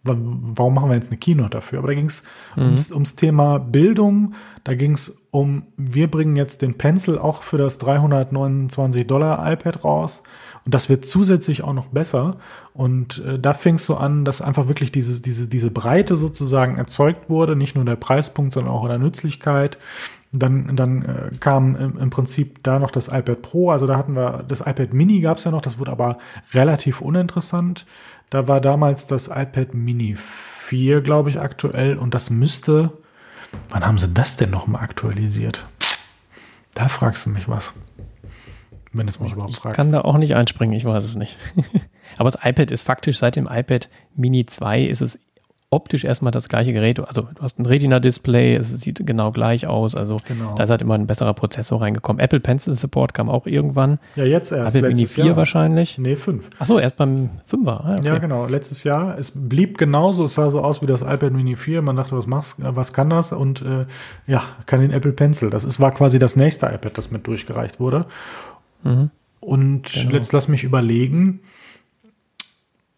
Warum 0.03 0.73
machen 0.73 0.89
wir 0.89 0.95
jetzt 0.95 1.09
eine 1.09 1.19
Keynote 1.19 1.49
dafür? 1.49 1.79
Aber 1.79 1.89
da 1.89 1.93
ging 1.93 2.07
es 2.07 2.23
mhm. 2.55 2.63
ums, 2.63 2.91
ums, 2.91 3.15
Thema 3.15 3.59
Bildung, 3.59 4.33
da 4.63 4.73
ging 4.75 4.91
es 4.91 5.21
um, 5.31 5.63
wir 5.77 6.09
bringen 6.09 6.35
jetzt 6.35 6.61
den 6.61 6.77
Pencil 6.77 7.17
auch 7.17 7.43
für 7.43 7.57
das 7.57 7.77
329 7.79 9.05
Dollar 9.05 9.51
iPad 9.51 9.83
raus 9.83 10.23
und 10.65 10.75
das 10.75 10.89
wird 10.89 11.07
zusätzlich 11.07 11.63
auch 11.63 11.73
noch 11.73 11.87
besser. 11.87 12.37
Und 12.73 13.23
äh, 13.25 13.39
da 13.39 13.53
fing 13.53 13.75
es 13.75 13.85
so 13.85 13.97
an, 13.97 14.25
dass 14.25 14.41
einfach 14.41 14.67
wirklich 14.67 14.91
diese, 14.91 15.21
diese, 15.21 15.47
diese 15.47 15.71
Breite 15.71 16.17
sozusagen 16.17 16.77
erzeugt 16.77 17.29
wurde, 17.29 17.55
nicht 17.55 17.75
nur 17.75 17.85
der 17.85 17.95
Preispunkt, 17.95 18.53
sondern 18.53 18.73
auch 18.73 18.83
in 18.83 18.89
der 18.89 18.99
Nützlichkeit. 18.99 19.77
Dann, 20.31 20.75
dann 20.75 21.01
äh, 21.01 21.31
kam 21.39 21.75
im, 21.75 21.97
im, 21.97 22.09
Prinzip 22.11 22.61
da 22.61 22.77
noch 22.77 22.91
das 22.91 23.07
iPad 23.07 23.41
Pro, 23.41 23.71
also 23.71 23.87
da 23.87 23.97
hatten 23.97 24.13
wir 24.13 24.45
das 24.47 24.59
iPad 24.59 24.93
Mini 24.93 25.21
gab 25.21 25.39
es 25.39 25.43
ja 25.43 25.49
noch, 25.49 25.61
das 25.63 25.79
wurde 25.79 25.91
aber 25.91 26.19
relativ 26.53 27.01
uninteressant. 27.01 27.87
Da 28.29 28.47
war 28.47 28.61
damals 28.61 29.07
das 29.07 29.27
iPad 29.27 29.73
Mini 29.73 30.15
4, 30.15 31.01
glaube 31.01 31.29
ich, 31.29 31.39
aktuell 31.39 31.97
und 31.97 32.13
das 32.13 32.29
müsste, 32.29 32.91
wann 33.69 33.85
haben 33.85 33.97
sie 33.97 34.09
das 34.09 34.37
denn 34.37 34.51
nochmal 34.51 34.83
aktualisiert? 34.83 35.67
Da 36.75 36.87
fragst 36.87 37.25
du 37.25 37.31
mich 37.31 37.49
was. 37.49 37.73
Wenn 38.93 39.07
es 39.07 39.19
mich 39.19 39.33
überhaupt 39.33 39.51
ich 39.51 39.57
fragst. 39.57 39.73
Ich 39.73 39.77
kann 39.77 39.91
da 39.91 40.01
auch 40.01 40.17
nicht 40.17 40.35
einspringen, 40.35 40.75
ich 40.75 40.85
weiß 40.85 41.03
es 41.03 41.15
nicht. 41.15 41.37
Aber 42.17 42.29
das 42.29 42.43
iPad 42.43 42.71
ist 42.71 42.83
faktisch 42.83 43.17
seit 43.17 43.35
dem 43.35 43.47
iPad 43.47 43.89
Mini 44.15 44.45
2 44.45 44.83
ist 44.83 45.01
es 45.01 45.19
optisch 45.71 46.03
erstmal 46.03 46.31
das 46.31 46.49
gleiche 46.49 46.73
Gerät. 46.73 46.99
Also 46.99 47.27
du 47.35 47.41
hast 47.41 47.59
ein 47.59 47.65
Retina-Display, 47.65 48.55
es 48.55 48.79
sieht 48.79 49.05
genau 49.05 49.31
gleich 49.31 49.67
aus. 49.67 49.95
Also 49.95 50.17
genau. 50.27 50.55
da 50.55 50.63
ist 50.63 50.71
halt 50.71 50.81
immer 50.81 50.95
ein 50.95 51.05
besserer 51.05 51.33
Prozessor 51.35 51.81
reingekommen. 51.81 52.19
Apple 52.19 52.39
Pencil 52.39 52.75
Support 52.75 53.13
kam 53.13 53.29
auch 53.29 53.45
irgendwann. 53.45 53.99
Ja, 54.15 54.23
jetzt 54.23 54.51
erst. 54.51 54.75
Apple 54.75 54.89
Mini 54.89 55.05
4 55.05 55.25
Jahr. 55.25 55.35
wahrscheinlich. 55.35 55.99
Nee, 55.99 56.15
5. 56.15 56.49
Achso, 56.57 56.79
erst 56.79 56.95
beim 56.97 57.29
5er. 57.49 57.69
Ah, 57.69 57.95
okay. 57.99 58.07
Ja, 58.07 58.17
genau. 58.17 58.47
Letztes 58.47 58.83
Jahr. 58.83 59.17
Es 59.19 59.31
blieb 59.35 59.77
genauso. 59.77 60.25
Es 60.25 60.33
sah 60.33 60.49
so 60.49 60.61
aus 60.61 60.81
wie 60.81 60.87
das 60.87 61.03
iPad 61.03 61.33
Mini 61.33 61.55
4. 61.55 61.83
Man 61.83 61.95
dachte, 61.95 62.17
was 62.17 62.25
machst, 62.25 62.55
was 62.59 62.91
kann 62.91 63.11
das? 63.11 63.31
Und 63.31 63.61
äh, 63.61 63.85
ja, 64.25 64.41
kann 64.65 64.81
den 64.81 64.91
Apple 64.91 65.11
Pencil. 65.11 65.51
Das 65.51 65.65
ist, 65.65 65.79
war 65.79 65.91
quasi 65.91 66.17
das 66.17 66.35
nächste 66.35 66.65
iPad, 66.65 66.97
das 66.97 67.11
mit 67.11 67.27
durchgereicht 67.27 67.79
wurde. 67.79 68.07
Mhm. 68.83 69.11
Und 69.39 69.93
genau. 69.93 70.11
jetzt 70.13 70.33
lass 70.33 70.47
mich 70.47 70.63
überlegen. 70.63 71.41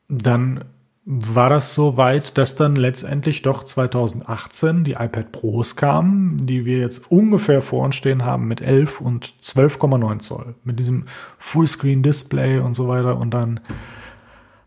Dann 0.08 0.66
war 1.04 1.50
das 1.50 1.74
so 1.74 1.98
weit, 1.98 2.38
dass 2.38 2.56
dann 2.56 2.76
letztendlich 2.76 3.42
doch 3.42 3.64
2018 3.64 4.84
die 4.84 4.92
iPad 4.92 5.32
Pros 5.32 5.76
kamen, 5.76 6.46
die 6.46 6.66
wir 6.66 6.78
jetzt 6.78 7.12
ungefähr 7.12 7.62
vor 7.62 7.84
uns 7.84 7.96
stehen 7.96 8.24
haben 8.24 8.48
mit 8.48 8.62
11 8.62 9.02
und 9.02 9.34
12,9 9.42 10.20
Zoll. 10.20 10.56
Mit 10.64 10.80
diesem 10.80 11.06
Fullscreen-Display 11.40 12.60
und 12.60 12.76
so 12.76 12.88
weiter. 12.88 13.18
Und 13.18 13.34
dann 13.34 13.60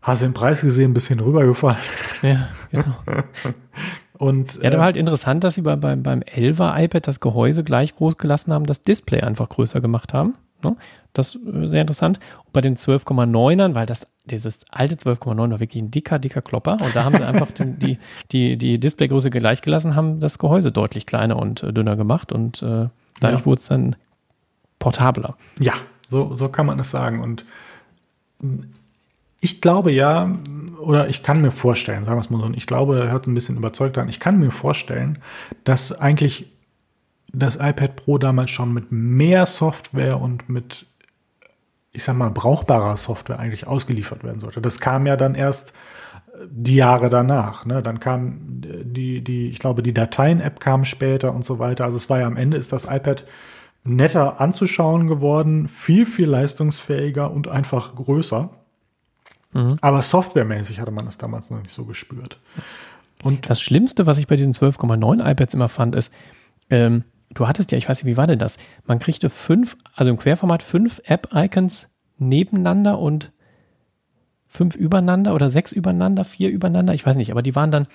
hast 0.01 0.21
du 0.21 0.27
den 0.27 0.33
Preis 0.33 0.61
gesehen, 0.61 0.91
ein 0.91 0.93
bisschen 0.93 1.19
rübergefallen. 1.19 1.77
Ja, 2.21 2.49
genau. 2.71 2.95
Und, 4.17 4.55
ja, 4.63 4.69
da 4.69 4.77
war 4.77 4.83
äh, 4.83 4.85
halt 4.85 4.97
interessant, 4.97 5.43
dass 5.43 5.55
sie 5.55 5.61
bei, 5.61 5.75
beim, 5.75 6.01
beim 6.01 6.21
11er 6.21 6.81
iPad 6.83 7.05
das 7.05 7.19
Gehäuse 7.19 7.65
gleich 7.65 7.95
groß 7.95 8.17
gelassen 8.17 8.53
haben, 8.53 8.65
das 8.65 8.81
Display 8.81 9.21
einfach 9.21 9.49
größer 9.49 9.81
gemacht 9.81 10.13
haben. 10.13 10.35
Ne? 10.63 10.75
Das 11.13 11.35
ist 11.35 11.45
äh, 11.45 11.67
sehr 11.67 11.81
interessant. 11.81 12.19
Und 12.45 12.53
bei 12.53 12.61
den 12.61 12.75
12,9ern, 12.75 13.75
weil 13.75 13.85
das, 13.85 14.07
dieses 14.25 14.59
alte 14.69 14.95
12,9 14.95 15.37
war 15.37 15.59
wirklich 15.59 15.81
ein 15.81 15.91
dicker, 15.91 16.19
dicker 16.19 16.41
Klopper. 16.41 16.77
Und 16.81 16.95
da 16.95 17.03
haben 17.03 17.15
sie 17.15 17.23
einfach 17.27 17.51
den, 17.51 17.79
die, 17.79 17.97
die, 18.31 18.57
die 18.57 18.79
Displaygröße 18.79 19.29
gleich 19.29 19.61
gelassen, 19.61 19.95
haben 19.95 20.19
das 20.19 20.39
Gehäuse 20.39 20.71
deutlich 20.71 21.05
kleiner 21.05 21.37
und 21.37 21.63
äh, 21.63 21.73
dünner 21.73 21.95
gemacht. 21.95 22.31
Und 22.31 22.61
äh, 22.61 22.89
dadurch 23.19 23.41
ja. 23.41 23.45
wurde 23.45 23.59
es 23.59 23.67
dann 23.67 23.95
portabler. 24.79 25.37
Ja, 25.59 25.73
so, 26.09 26.35
so 26.35 26.49
kann 26.49 26.65
man 26.65 26.79
es 26.79 26.91
sagen. 26.91 27.21
Und 27.21 27.45
ich 29.39 29.61
glaube 29.61 29.91
ja, 29.91 30.35
oder 30.79 31.07
ich 31.07 31.23
kann 31.23 31.41
mir 31.41 31.51
vorstellen, 31.51 32.05
sagen 32.05 32.17
wir 32.17 32.21
es 32.21 32.29
mal 32.29 32.39
so, 32.39 32.51
ich 32.53 32.67
glaube, 32.67 32.99
er 32.99 33.11
hört 33.11 33.27
ein 33.27 33.33
bisschen 33.33 33.57
überzeugt 33.57 33.97
an, 33.97 34.09
ich 34.09 34.19
kann 34.19 34.39
mir 34.39 34.51
vorstellen, 34.51 35.19
dass 35.63 35.91
eigentlich 35.91 36.54
das 37.39 37.55
iPad 37.55 37.95
Pro 37.95 38.17
damals 38.17 38.51
schon 38.51 38.73
mit 38.73 38.91
mehr 38.91 39.45
Software 39.45 40.19
und 40.19 40.49
mit, 40.49 40.85
ich 41.91 42.03
sag 42.03 42.15
mal, 42.15 42.29
brauchbarer 42.29 42.97
Software 42.97 43.39
eigentlich 43.39 43.67
ausgeliefert 43.67 44.23
werden 44.23 44.39
sollte. 44.39 44.61
Das 44.61 44.79
kam 44.79 45.05
ja 45.05 45.15
dann 45.15 45.35
erst 45.35 45.69
äh, 46.33 46.45
die 46.49 46.75
Jahre 46.75 47.09
danach. 47.09 47.65
Ne? 47.65 47.81
Dann 47.81 47.99
kam 47.99 48.39
die, 48.41 49.23
die, 49.23 49.49
ich 49.49 49.59
glaube, 49.59 49.83
die 49.83 49.93
Dateien-App 49.93 50.59
kam 50.59 50.85
später 50.85 51.33
und 51.33 51.45
so 51.45 51.59
weiter. 51.59 51.85
Also 51.85 51.97
es 51.97 52.09
war 52.09 52.19
ja 52.19 52.27
am 52.27 52.37
Ende 52.37 52.57
ist 52.57 52.71
das 52.71 52.85
iPad 52.85 53.25
netter 53.83 54.41
anzuschauen 54.41 55.07
geworden, 55.07 55.67
viel, 55.67 56.05
viel 56.05 56.27
leistungsfähiger 56.27 57.31
und 57.31 57.47
einfach 57.47 57.95
größer. 57.95 58.49
Mhm. 59.53 59.77
Aber 59.79 60.01
softwaremäßig 60.01 60.79
hatte 60.79 60.91
man 60.91 61.07
es 61.07 61.17
damals 61.17 61.49
noch 61.49 61.59
nicht 61.59 61.71
so 61.71 61.85
gespürt. 61.85 62.39
Und 63.23 63.49
das 63.49 63.61
Schlimmste, 63.61 64.05
was 64.05 64.17
ich 64.17 64.27
bei 64.27 64.35
diesen 64.35 64.53
12,9 64.53 65.31
iPads 65.31 65.53
immer 65.53 65.69
fand, 65.69 65.95
ist, 65.95 66.11
ähm, 66.69 67.03
du 67.35 67.47
hattest 67.47 67.71
ja, 67.71 67.77
ich 67.77 67.87
weiß 67.87 68.03
nicht, 68.03 68.11
wie 68.11 68.17
war 68.17 68.25
denn 68.25 68.39
das? 68.39 68.57
Man 68.85 68.97
kriegte 68.97 69.29
fünf, 69.29 69.77
also 69.93 70.09
im 70.09 70.17
Querformat 70.17 70.63
fünf 70.63 71.01
App-Icons 71.05 71.89
nebeneinander 72.17 72.97
und 72.97 73.31
fünf 74.47 74.75
übereinander 74.75 75.35
oder 75.35 75.49
sechs 75.49 75.71
übereinander, 75.71 76.25
vier 76.25 76.49
übereinander, 76.49 76.93
ich 76.93 77.05
weiß 77.05 77.17
nicht, 77.17 77.31
aber 77.31 77.41
die 77.41 77.55
waren 77.55 77.71
dann, 77.71 77.87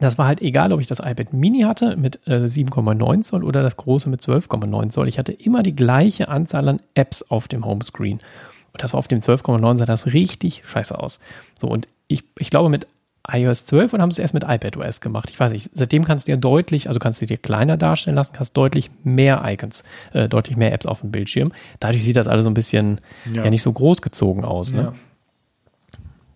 das 0.00 0.18
war 0.18 0.26
halt 0.26 0.42
egal, 0.42 0.72
ob 0.72 0.80
ich 0.80 0.88
das 0.88 0.98
iPad 0.98 1.32
Mini 1.32 1.60
hatte 1.60 1.96
mit 1.96 2.20
äh, 2.26 2.44
7,9 2.44 3.22
Zoll 3.22 3.44
oder 3.44 3.62
das 3.62 3.76
große 3.76 4.10
mit 4.10 4.20
12,9 4.20 4.90
Zoll. 4.90 5.08
Ich 5.08 5.18
hatte 5.18 5.32
immer 5.32 5.62
die 5.62 5.76
gleiche 5.76 6.28
Anzahl 6.28 6.68
an 6.68 6.80
Apps 6.94 7.22
auf 7.22 7.46
dem 7.46 7.64
Homescreen. 7.64 8.18
Und 8.72 8.82
das 8.82 8.92
war 8.92 8.98
auf 8.98 9.06
dem 9.06 9.20
12,9 9.20 9.76
sah 9.76 9.84
das 9.84 10.06
richtig 10.06 10.64
scheiße 10.66 10.98
aus. 10.98 11.20
So, 11.56 11.68
und 11.68 11.86
ich, 12.08 12.24
ich 12.40 12.50
glaube, 12.50 12.70
mit 12.70 12.88
iOS 13.26 13.64
12 13.66 13.94
und 13.94 14.02
haben 14.02 14.10
es 14.10 14.18
erst 14.18 14.34
mit 14.34 14.44
iPadOS 14.44 15.00
gemacht. 15.00 15.30
Ich 15.30 15.40
weiß 15.40 15.52
nicht, 15.52 15.70
seitdem 15.72 16.04
kannst 16.04 16.28
du 16.28 16.32
dir 16.32 16.36
deutlich, 16.36 16.88
also 16.88 17.00
kannst 17.00 17.22
du 17.22 17.26
dir 17.26 17.38
kleiner 17.38 17.76
darstellen 17.76 18.16
lassen, 18.16 18.38
hast 18.38 18.52
deutlich 18.52 18.90
mehr 19.02 19.42
Icons, 19.46 19.82
äh, 20.12 20.28
deutlich 20.28 20.56
mehr 20.56 20.72
Apps 20.72 20.86
auf 20.86 21.00
dem 21.00 21.10
Bildschirm. 21.10 21.52
Dadurch 21.80 22.04
sieht 22.04 22.16
das 22.16 22.28
alles 22.28 22.44
so 22.44 22.50
ein 22.50 22.54
bisschen 22.54 23.00
ja, 23.32 23.44
ja 23.44 23.50
nicht 23.50 23.62
so 23.62 23.72
groß 23.72 24.02
gezogen 24.02 24.44
aus. 24.44 24.72
Ne? 24.72 24.82
Ja. 24.82 24.92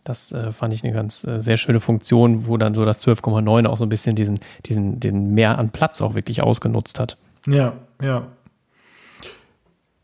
Das 0.04 0.32
äh, 0.32 0.52
fand 0.52 0.72
ich 0.72 0.82
eine 0.82 0.94
ganz 0.94 1.24
äh, 1.24 1.40
sehr 1.40 1.58
schöne 1.58 1.80
Funktion, 1.80 2.46
wo 2.46 2.56
dann 2.56 2.72
so 2.72 2.86
das 2.86 3.06
12,9 3.06 3.66
auch 3.66 3.76
so 3.76 3.84
ein 3.84 3.90
bisschen 3.90 4.16
diesen, 4.16 4.40
diesen, 4.64 5.00
den 5.00 5.34
mehr 5.34 5.58
an 5.58 5.68
Platz 5.68 6.00
auch 6.00 6.14
wirklich 6.14 6.42
ausgenutzt 6.42 6.98
hat. 6.98 7.18
Ja, 7.46 7.74
ja. 8.00 8.26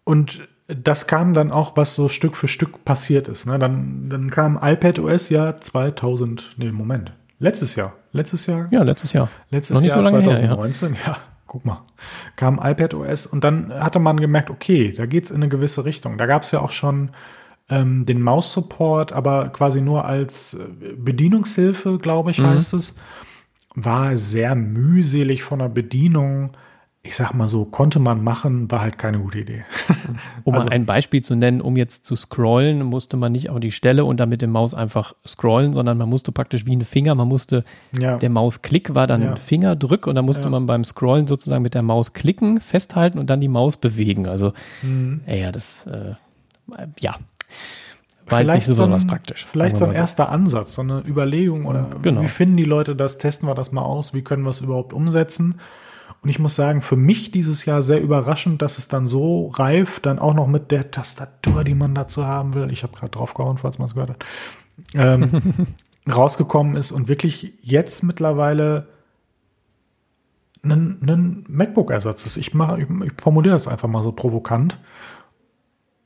Und 0.05 0.47
das 0.67 1.07
kam 1.07 1.35
dann 1.35 1.51
auch, 1.51 1.77
was 1.77 1.95
so 1.95 2.09
Stück 2.09 2.37
für 2.37 2.49
Stück 2.49 2.85
passiert 2.85 3.29
ist. 3.29 3.47
Ne? 3.47 3.59
Dann, 3.59 4.09
dann 4.09 4.31
kam 4.31 4.59
iPad 4.61 4.99
OS 4.99 5.29
ja 5.29 5.61
2000, 5.61 6.55
nee, 6.57 6.71
Moment, 6.71 7.13
letztes 7.39 7.77
Jahr. 7.77 7.95
Letztes 8.13 8.47
Jahr? 8.47 8.69
Ja, 8.71 8.83
letztes 8.83 9.13
Jahr. 9.13 9.29
Letztes 9.51 9.83
Jahr, 9.83 10.05
so 10.05 10.11
2019, 10.11 10.95
her, 10.95 11.01
ja. 11.05 11.13
ja. 11.13 11.19
guck 11.47 11.67
mal. 11.67 11.83
Kam 12.37 12.61
iPad 12.63 12.95
OS 12.95 13.27
und 13.27 13.45
dann 13.45 13.73
hatte 13.75 13.99
man 13.99 14.19
gemerkt, 14.19 14.51
okay, 14.51 14.93
da 14.93 15.07
geht's 15.07 15.31
in 15.31 15.37
eine 15.37 15.49
gewisse 15.49 15.85
Richtung. 15.85 16.17
Da 16.17 16.27
gab's 16.27 16.51
ja 16.53 16.61
auch 16.61 16.71
schon 16.71 17.11
ähm, 17.69 18.07
den 18.07 18.23
Maus-Support, 18.23 19.13
aber 19.13 19.49
quasi 19.51 19.81
nur 19.81 20.05
als 20.05 20.55
äh, 20.55 20.95
Bedienungshilfe, 20.97 21.99
glaube 21.99 22.31
ich, 22.31 22.39
mhm. 22.39 22.47
heißt 22.47 22.75
es. 22.75 22.95
War 23.75 24.17
sehr 24.17 24.55
mühselig 24.55 25.43
von 25.43 25.59
der 25.59 25.69
Bedienung 25.69 26.53
ich 27.07 27.17
sag 27.17 27.35
mal 27.35 27.47
so, 27.47 27.67
konnte 27.67 27.99
man 27.99 28.25
machen, 28.25 28.71
war 28.71 28.81
halt 28.81 28.97
keine 28.97 29.19
gute 29.19 29.39
Idee. 29.41 29.65
Um 30.45 30.55
also, 30.55 30.67
mal 30.67 30.73
ein 30.73 30.87
Beispiel 30.87 31.23
zu 31.23 31.37
nennen, 31.37 31.61
um 31.61 31.77
jetzt 31.77 32.05
zu 32.05 32.17
scrollen, 32.17 32.83
musste 32.83 33.17
man 33.17 33.33
nicht 33.33 33.51
auf 33.51 33.61
die 33.61 33.73
Stelle 33.73 34.05
und 34.05 34.21
dann 34.21 34.29
mit 34.29 34.43
dem 34.43 34.51
Maus 34.51 34.75
einfach 34.75 35.15
scrollen, 35.27 35.75
sondern 35.75 35.99
man 35.99 36.09
musste 36.09 36.33
praktisch 36.33 36.67
wie 36.67 36.75
ein 36.75 36.83
Finger, 36.83 37.15
man 37.15 37.29
musste, 37.29 37.65
ja. 37.99 38.17
der 38.17 38.31
Mausklick 38.31 38.95
war 38.95 39.07
dann 39.07 39.23
ja. 39.23 39.31
ein 39.31 39.37
Fingerdrück 39.37 40.07
und 40.07 40.15
dann 40.15 40.25
musste 40.25 40.45
ja. 40.45 40.51
man 40.51 40.67
beim 40.67 40.85
Scrollen 40.85 41.27
sozusagen 41.27 41.63
mit 41.63 41.75
der 41.75 41.83
Maus 41.83 42.15
klicken, 42.15 42.61
festhalten 42.61 43.19
und 43.19 43.29
dann 43.29 43.41
die 43.41 43.49
Maus 43.49 43.77
bewegen. 43.77 44.27
Also, 44.27 44.53
mhm. 44.83 45.21
ja, 45.27 45.53
das, 45.53 45.87
äh, 45.87 46.15
ja. 47.01 47.17
War 48.27 48.39
vielleicht 48.39 48.69
nicht 48.69 48.77
so, 48.77 48.87
so 48.87 48.91
ein, 48.91 49.07
praktisch. 49.07 49.45
Vielleicht 49.45 49.77
so 49.77 49.85
ein 49.85 49.93
erster 49.93 50.31
Ansatz, 50.31 50.75
so 50.75 50.83
eine 50.83 51.03
Überlegung 51.07 51.67
oder 51.67 51.91
genau. 52.01 52.23
wie 52.23 52.29
finden 52.29 52.57
die 52.57 52.65
Leute 52.65 52.97
das, 52.97 53.19
testen 53.19 53.47
wir 53.47 53.55
das 53.55 53.73
mal 53.73 53.83
aus, 53.83 54.15
wie 54.15 54.23
können 54.23 54.43
wir 54.45 54.51
es 54.51 54.63
überhaupt 54.63 54.95
umsetzen? 54.95 55.61
Und 56.25 56.31
ich 56.31 56.39
muss 56.39 56.57
sagen, 56.57 56.81
für 56.81 56.97
mich 56.97 57.33
dieses 57.33 57.67
Jahr 57.67 57.83
sehr 57.83 58.01
überraschend, 58.01 58.63
dass 58.63 58.79
es 58.79 58.89
dann 58.89 59.07
so 59.07 59.49
reif, 59.49 60.01
dann 60.01 60.19
auch 60.19 60.33
noch 60.33 60.47
mit 60.47 60.71
der 60.71 60.91
Tastatur, 60.91 61.65
die 61.65 61.75
man 61.75 61.95
dazu 61.95 62.27
haben 62.27 62.55
will, 62.55 62.73
ich 62.73 62.83
habe 62.83 62.97
gerade 62.97 63.11
draufgehauen, 63.11 63.59
falls 63.59 63.79
man 63.79 63.89
es 63.89 63.95
gehört 63.95 64.09
hat, 64.09 64.25
ähm, 64.95 65.43
rausgekommen 66.11 66.77
ist 66.77 66.93
und 66.93 67.09
wirklich 67.09 67.53
jetzt 67.61 68.03
mittlerweile 68.03 68.89
ein, 70.63 70.99
ein 71.03 71.45
MacBook-Ersatz 71.47 72.25
ist. 72.25 72.39
Ich, 72.39 72.55
ich, 72.55 72.89
ich 73.05 73.13
formuliere 73.21 73.55
das 73.55 73.69
einfach 73.69 73.89
mal 73.89 74.03
so 74.03 74.13
provokant. 74.13 74.79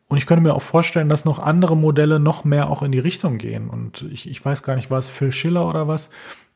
Und 0.08 0.16
ich 0.18 0.26
könnte 0.26 0.42
mir 0.42 0.54
auch 0.54 0.62
vorstellen, 0.62 1.08
dass 1.08 1.26
noch 1.26 1.38
andere 1.38 1.76
Modelle 1.76 2.18
noch 2.18 2.42
mehr 2.42 2.70
auch 2.70 2.82
in 2.82 2.90
die 2.90 2.98
Richtung 2.98 3.38
gehen. 3.38 3.70
Und 3.70 4.02
ich, 4.10 4.28
ich 4.28 4.44
weiß 4.44 4.64
gar 4.64 4.74
nicht, 4.74 4.90
war 4.90 4.98
es 4.98 5.10
Phil 5.10 5.30
Schiller 5.30 5.68
oder 5.68 5.86
was, 5.86 6.10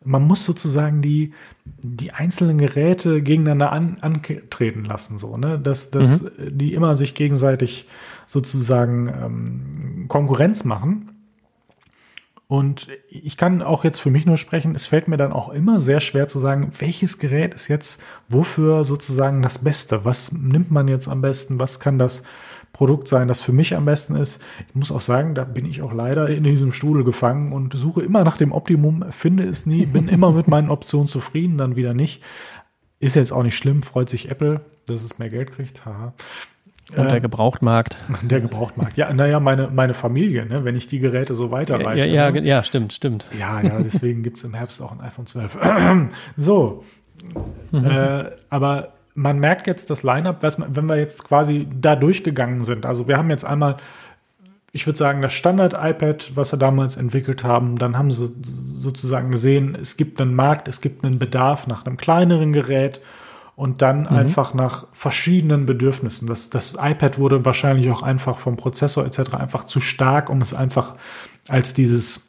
man 0.05 0.23
muss 0.23 0.45
sozusagen 0.45 1.03
die, 1.03 1.33
die 1.65 2.13
einzelnen 2.13 2.59
Geräte 2.59 3.23
gegeneinander 3.23 3.73
an, 3.73 3.99
antreten 4.01 4.85
lassen, 4.85 5.19
so, 5.19 5.37
ne? 5.37 5.59
Dass, 5.59 5.91
dass 5.91 6.23
mhm. 6.23 6.31
die 6.59 6.75
immer 6.75 6.95
sich 6.95 7.15
gegenseitig 7.15 7.87
sozusagen 8.27 9.09
ähm, 9.09 10.05
Konkurrenz 10.09 10.65
machen. 10.65 11.12
Und 12.53 12.89
ich 13.09 13.39
kann 13.39 13.63
auch 13.63 13.83
jetzt 13.83 13.99
für 13.99 14.11
mich 14.11 14.27
nur 14.27 14.37
sprechen, 14.37 14.75
es 14.75 14.85
fällt 14.85 15.09
mir 15.09 15.17
dann 15.17 15.33
auch 15.33 15.49
immer 15.49 15.81
sehr 15.81 16.01
schwer 16.01 16.29
zu 16.29 16.39
sagen, 16.39 16.71
welches 16.81 17.19
Gerät 17.19 17.55
ist 17.55 17.69
jetzt 17.69 17.99
wofür 18.29 18.85
sozusagen 18.85 19.41
das 19.41 19.65
Beste? 19.65 20.05
Was 20.05 20.33
nimmt 20.33 20.71
man 20.71 20.87
jetzt 20.87 21.09
am 21.09 21.23
besten? 21.23 21.59
Was 21.59 21.81
kann 21.81 21.99
das 21.99 22.25
Produkt 22.75 23.09
sein, 23.09 23.27
das 23.27 23.41
für 23.41 23.53
mich 23.53 23.75
am 23.75 23.87
besten 23.87 24.17
ist. 24.17 24.43
Ich 24.69 24.75
muss 24.75 24.93
auch 24.93 25.01
sagen, 25.01 25.35
da 25.35 25.45
bin 25.45 25.65
ich 25.65 25.81
auch 25.81 25.95
leider 25.95 26.29
in 26.29 26.45
diesem 26.45 26.73
Stuhl 26.73 27.05
gefangen 27.05 27.53
und 27.53 27.73
suche 27.73 28.03
immer 28.03 28.23
nach 28.23 28.37
dem 28.37 28.53
Optimum, 28.53 29.03
finde 29.13 29.45
es 29.45 29.65
nie, 29.65 29.87
bin 29.87 30.09
immer 30.09 30.31
mit 30.33 30.47
meinen 30.47 30.69
Optionen 30.69 31.09
zufrieden, 31.09 31.57
dann 31.57 31.75
wieder 31.77 31.95
nicht. 31.95 32.23
Ist 32.99 33.17
jetzt 33.17 33.33
auch 33.33 33.45
nicht 33.45 33.57
schlimm, 33.57 33.83
freut 33.83 34.11
sich 34.11 34.31
Apple, 34.31 34.61
dass 34.85 35.03
es 35.03 35.19
mehr 35.19 35.31
Geld 35.31 35.53
kriegt. 35.53 35.87
Haha. 35.87 36.13
Und 36.97 37.09
der 37.09 37.17
äh, 37.17 37.21
Gebrauchtmarkt. 37.21 37.97
Der 38.23 38.41
Gebrauchtmarkt. 38.41 38.97
Ja, 38.97 39.13
naja, 39.13 39.41
meine, 39.41 39.69
meine 39.69 39.95
Familie, 39.95 40.47
ne, 40.47 40.65
wenn 40.65 40.77
ich 40.77 40.87
die 40.87 40.99
Geräte 40.99 41.35
so 41.35 41.51
weiterreiche. 41.51 42.07
Ja, 42.07 42.27
ja, 42.27 42.31
ne? 42.31 42.47
ja, 42.47 42.63
stimmt, 42.63 42.93
stimmt. 42.93 43.27
Ja, 43.39 43.61
ja, 43.61 43.81
deswegen 43.81 44.23
gibt 44.23 44.37
es 44.37 44.45
im 44.45 44.55
Herbst 44.55 44.83
auch 44.83 44.93
ein 44.93 45.01
iPhone 45.01 45.27
12. 45.27 45.59
so. 46.37 46.85
Mhm. 47.73 47.85
Äh, 47.85 48.25
aber 48.51 48.93
man 49.15 49.39
merkt 49.39 49.67
jetzt 49.67 49.91
das 49.91 50.03
Line-up, 50.03 50.43
wenn 50.43 50.87
wir 50.87 50.97
jetzt 50.97 51.25
quasi 51.25 51.69
da 51.75 51.97
durchgegangen 51.97 52.65
sind. 52.65 52.87
Also 52.87 53.09
wir 53.09 53.19
haben 53.19 53.31
jetzt 53.31 53.45
einmal, 53.45 53.77
ich 54.73 54.87
würde 54.87 54.99
sagen, 54.99 55.21
das 55.21 55.33
Standard-iPad, 55.35 56.33
was 56.35 56.51
sie 56.51 56.59
damals 56.59 56.97
entwickelt 56.97 57.45
haben. 57.45 57.77
Dann 57.77 57.99
haben 57.99 58.11
sie 58.11 58.33
sozusagen 58.81 59.31
gesehen, 59.31 59.77
es 59.81 59.97
gibt 59.97 60.21
einen 60.21 60.35
Markt, 60.35 60.69
es 60.69 60.81
gibt 60.81 61.05
einen 61.05 61.19
Bedarf 61.19 61.67
nach 61.67 61.85
einem 61.85 61.97
kleineren 61.97 62.53
Gerät 62.53 63.01
und 63.55 63.83
dann 63.83 64.03
mhm. 64.03 64.09
einfach 64.09 64.55
nach 64.55 64.87
verschiedenen 64.93 65.67
Bedürfnissen. 65.67 66.27
Das, 66.27 66.51
das 66.51 66.77
iPad 66.81 67.19
wurde 67.19 67.45
wahrscheinlich 67.45 67.91
auch 67.91 68.03
einfach 68.03 68.39
vom 68.39 68.57
Prozessor 68.57 69.05
etc. 69.05 69.35
einfach 69.35 69.65
zu 69.65 69.81
stark, 69.81 70.31
um 70.31 70.41
es 70.41 70.55
einfach 70.55 70.95
als 71.49 71.75
dieses 71.75 72.27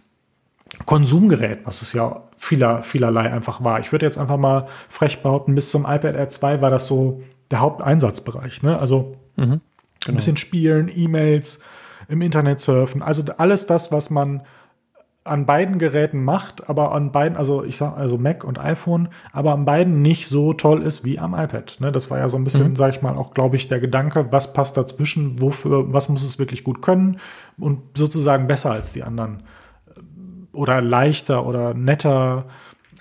Konsumgerät, 0.86 1.59
was 1.65 1.82
es 1.82 1.93
ja 1.93 2.24
vieler, 2.38 2.84
vielerlei 2.84 3.32
einfach 3.32 3.63
war. 3.63 3.80
Ich 3.80 3.91
würde 3.91 4.05
jetzt 4.05 4.17
einfach 4.17 4.38
mal 4.38 4.67
frech 4.89 5.21
behaupten, 5.21 5.55
bis 5.55 5.69
zum 5.69 5.84
iPad 5.84 6.15
Air 6.15 6.30
2 6.30 6.61
war 6.61 6.69
das 6.69 6.88
so 6.88 7.21
der 7.51 7.59
Haupteinsatzbereich. 7.59 8.63
Ne? 8.63 8.78
Also 8.78 9.15
mhm, 9.36 9.45
genau. 9.45 9.61
ein 10.07 10.15
bisschen 10.15 10.38
spielen, 10.38 10.91
E-Mails, 10.93 11.59
im 12.09 12.21
Internet 12.21 12.59
surfen, 12.59 13.01
also 13.01 13.24
alles 13.38 13.65
das, 13.65 13.91
was 13.91 14.09
man 14.09 14.41
an 15.26 15.45
beiden 15.45 15.80
Geräten 15.80 16.24
macht, 16.24 16.69
aber 16.69 16.91
an 16.91 17.11
beiden, 17.11 17.38
also 17.38 17.63
ich 17.63 17.78
sag 17.78 17.95
also 17.95 18.17
Mac 18.17 18.43
und 18.43 18.59
iPhone, 18.59 19.07
aber 19.32 19.53
an 19.53 19.63
beiden 19.63 20.01
nicht 20.01 20.28
so 20.28 20.53
toll 20.53 20.82
ist 20.82 21.05
wie 21.05 21.17
am 21.17 21.34
iPad. 21.34 21.78
Ne? 21.80 21.91
Das 21.93 22.11
war 22.11 22.17
ja 22.17 22.28
so 22.28 22.36
ein 22.36 22.43
bisschen, 22.43 22.71
mhm. 22.71 22.76
sag 22.76 22.93
ich 22.93 23.01
mal, 23.01 23.15
auch 23.15 23.34
glaube 23.34 23.55
ich 23.55 23.69
der 23.69 23.80
Gedanke, 23.80 24.32
was 24.32 24.51
passt 24.51 24.76
dazwischen, 24.76 25.41
wofür, 25.41 25.93
was 25.93 26.09
muss 26.09 26.24
es 26.24 26.39
wirklich 26.39 26.63
gut 26.65 26.82
können 26.82 27.19
und 27.57 27.97
sozusagen 27.97 28.47
besser 28.47 28.71
als 28.71 28.91
die 28.91 29.03
anderen 29.03 29.43
oder 30.51 30.82
leichter 30.82 31.45
oder 31.45 31.74
netter 31.74 32.45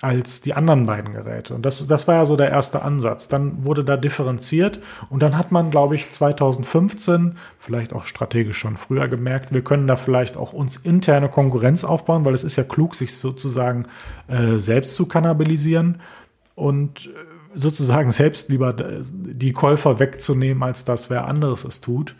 als 0.03 0.41
die 0.41 0.53
anderen 0.53 0.85
beiden 0.85 1.13
Geräte. 1.13 1.55
Und 1.55 1.65
das, 1.65 1.87
das 1.87 2.07
war 2.07 2.15
ja 2.15 2.25
so 2.25 2.35
der 2.35 2.49
erste 2.49 2.81
Ansatz. 2.81 3.29
Dann 3.29 3.63
wurde 3.63 3.83
da 3.83 3.95
differenziert 3.95 4.79
und 5.09 5.23
dann 5.23 5.37
hat 5.37 5.51
man, 5.51 5.71
glaube 5.71 5.95
ich, 5.95 6.11
2015, 6.11 7.35
vielleicht 7.57 7.93
auch 7.93 8.05
strategisch 8.05 8.57
schon 8.57 8.75
früher 8.75 9.07
gemerkt, 9.07 9.53
wir 9.53 9.63
können 9.63 9.87
da 9.87 9.95
vielleicht 9.95 10.35
auch 10.35 10.51
uns 10.51 10.75
interne 10.75 11.29
Konkurrenz 11.29 11.85
aufbauen, 11.85 12.25
weil 12.25 12.33
es 12.33 12.43
ist 12.43 12.57
ja 12.57 12.63
klug, 12.63 12.95
sich 12.95 13.15
sozusagen 13.15 13.85
äh, 14.27 14.57
selbst 14.57 14.95
zu 14.95 15.07
kannibalisieren 15.07 16.01
und 16.55 17.07
äh, 17.07 17.09
sozusagen 17.55 18.11
selbst 18.11 18.49
lieber 18.49 18.73
die 18.73 19.53
Käufer 19.53 19.99
wegzunehmen, 19.99 20.63
als 20.63 20.83
dass 20.83 21.09
wer 21.09 21.25
anderes 21.25 21.63
es 21.63 21.79
tut. 21.79 22.15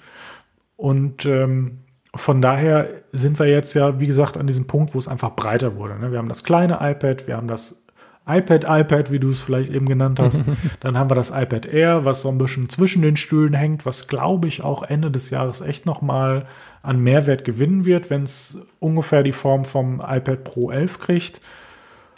Und 0.77 1.25
ähm, 1.25 1.82
von 2.16 2.41
daher 2.41 2.88
sind 3.11 3.39
wir 3.39 3.47
jetzt 3.47 3.74
ja, 3.74 3.99
wie 3.99 4.07
gesagt, 4.07 4.38
an 4.38 4.47
diesem 4.47 4.68
Punkt, 4.68 4.93
wo 4.93 4.99
es 4.99 5.07
einfach 5.07 5.32
breiter 5.36 5.76
wurde. 5.76 5.97
Ne? 5.99 6.11
Wir 6.11 6.20
haben 6.20 6.30
das 6.30 6.43
kleine 6.43 6.76
iPad, 6.82 7.28
wir 7.28 7.38
haben 7.38 7.47
das 7.47 7.84
iPad, 8.26 8.64
iPad, 8.68 9.11
wie 9.11 9.20
du 9.20 9.32
es 9.32 9.41
vielleicht 9.41 9.72
eben 9.72 9.88
genannt 9.88 10.20
hast. 10.20 10.45
Dann 10.80 10.97
haben 10.97 11.09
wir 11.09 11.16
das 11.16 11.32
iPad 11.32 11.66
Air, 11.66 12.05
was 12.05 12.22
so 12.22 12.30
ein 12.30 12.38
bisschen 12.38 12.70
zwischen 12.70 13.01
den 13.01 13.18
Stühlen 13.18 13.53
hängt, 13.53 13.86
was 13.86 14.07
glaube 14.07 14.47
ich 14.47 14.64
auch 14.64 14.84
Ende 14.84 15.11
des 15.11 15.30
Jahres 15.30 15.61
echt 15.61 15.86
nochmal 15.86 16.45
an 16.84 16.99
Mehrwert 16.99 17.43
gewinnen 17.43 17.84
wird, 17.86 18.09
wenn 18.09 18.24
es 18.24 18.59
ungefähr 18.80 19.24
die 19.24 19.34
Form 19.34 19.66
vom 19.66 20.01
iPad 20.05 20.43
Pro 20.43 20.72
11 20.72 20.99
kriegt. 20.99 21.41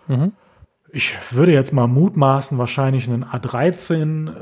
Mhm. 0.08 0.34
Ich 0.92 1.16
würde 1.32 1.54
jetzt 1.54 1.74
mal 1.74 1.88
mutmaßen, 1.88 2.58
wahrscheinlich 2.58 3.08
einen 3.10 3.26
A13. 3.26 4.30
Äh, 4.30 4.34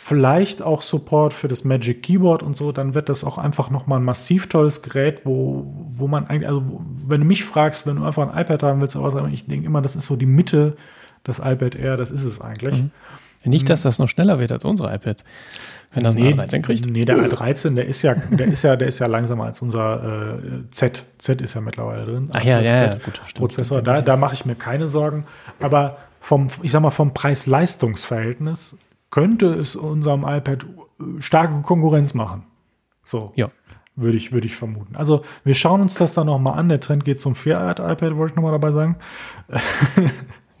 vielleicht 0.00 0.62
auch 0.62 0.82
Support 0.82 1.32
für 1.32 1.48
das 1.48 1.64
Magic 1.64 2.02
Keyboard 2.02 2.42
und 2.42 2.56
so, 2.56 2.72
dann 2.72 2.94
wird 2.94 3.08
das 3.08 3.24
auch 3.24 3.36
einfach 3.36 3.68
nochmal 3.68 3.98
ein 3.98 4.04
massiv 4.04 4.48
tolles 4.48 4.82
Gerät, 4.82 5.22
wo, 5.24 5.66
wo 5.88 6.06
man 6.06 6.26
eigentlich, 6.28 6.48
also 6.48 6.62
wenn 7.06 7.20
du 7.20 7.26
mich 7.26 7.44
fragst, 7.44 7.86
wenn 7.86 7.96
du 7.96 8.04
einfach 8.04 8.32
ein 8.32 8.40
iPad 8.40 8.62
haben 8.62 8.80
willst, 8.80 8.96
aber 8.96 9.28
ich 9.28 9.46
denke 9.46 9.66
immer, 9.66 9.82
das 9.82 9.96
ist 9.96 10.06
so 10.06 10.16
die 10.16 10.26
Mitte, 10.26 10.76
das 11.24 11.40
iPad 11.40 11.74
Air, 11.74 11.96
das 11.96 12.10
ist 12.10 12.24
es 12.24 12.40
eigentlich. 12.40 12.80
Mhm. 12.80 12.90
Nicht, 13.44 13.70
dass 13.70 13.82
das 13.82 13.98
noch 13.98 14.08
schneller 14.08 14.38
wird 14.38 14.52
als 14.52 14.64
unsere 14.64 14.94
iPads. 14.94 15.24
Wenn 15.92 16.04
das 16.04 16.14
nee, 16.14 16.32
ein 16.32 16.40
A13 16.40 16.60
kriegt. 16.60 16.90
Nee, 16.90 17.06
der 17.06 17.16
A13, 17.16 17.76
der 17.76 17.86
ist 17.86 18.02
ja, 18.02 18.14
der 18.14 18.46
ist 18.46 18.62
ja, 18.62 18.76
der 18.76 18.88
ist 18.88 18.98
ja 18.98 19.06
langsamer 19.06 19.44
als 19.44 19.62
unser 19.62 20.32
äh, 20.34 20.70
Z. 20.70 21.04
Z 21.16 21.40
ist 21.40 21.54
ja 21.54 21.62
mittlerweile 21.62 22.04
drin. 22.04 22.28
Ach 22.34 22.42
ja, 22.42 22.60
ja, 22.60 22.74
ja, 22.74 22.94
gut. 22.96 23.22
Prozessor, 23.34 23.80
da, 23.80 24.02
da 24.02 24.16
mache 24.16 24.34
ich 24.34 24.44
mir 24.44 24.54
keine 24.54 24.88
Sorgen. 24.88 25.24
Aber 25.60 25.96
vom, 26.20 26.48
ich 26.62 26.72
sag 26.72 26.82
mal, 26.82 26.90
vom 26.90 27.14
Preis-Leistungs-Verhältnis 27.14 28.76
könnte 29.10 29.54
es 29.54 29.76
unserem 29.76 30.22
iPad 30.22 30.64
äh, 30.64 31.20
starke 31.20 31.62
Konkurrenz 31.62 32.14
machen. 32.14 32.44
So. 33.04 33.32
Ja. 33.36 33.50
Würde 33.96 34.16
ich, 34.16 34.30
würde 34.30 34.46
ich 34.46 34.54
vermuten. 34.54 34.94
Also, 34.94 35.22
wir 35.42 35.54
schauen 35.54 35.80
uns 35.80 35.94
das 35.94 36.14
dann 36.14 36.26
nochmal 36.26 36.56
an. 36.56 36.68
Der 36.68 36.78
Trend 36.78 37.04
geht 37.04 37.20
zum 37.20 37.32
4-iPad, 37.32 38.16
wollte 38.16 38.32
ich 38.32 38.36
nochmal 38.36 38.52
dabei 38.52 38.70
sagen. 38.70 38.96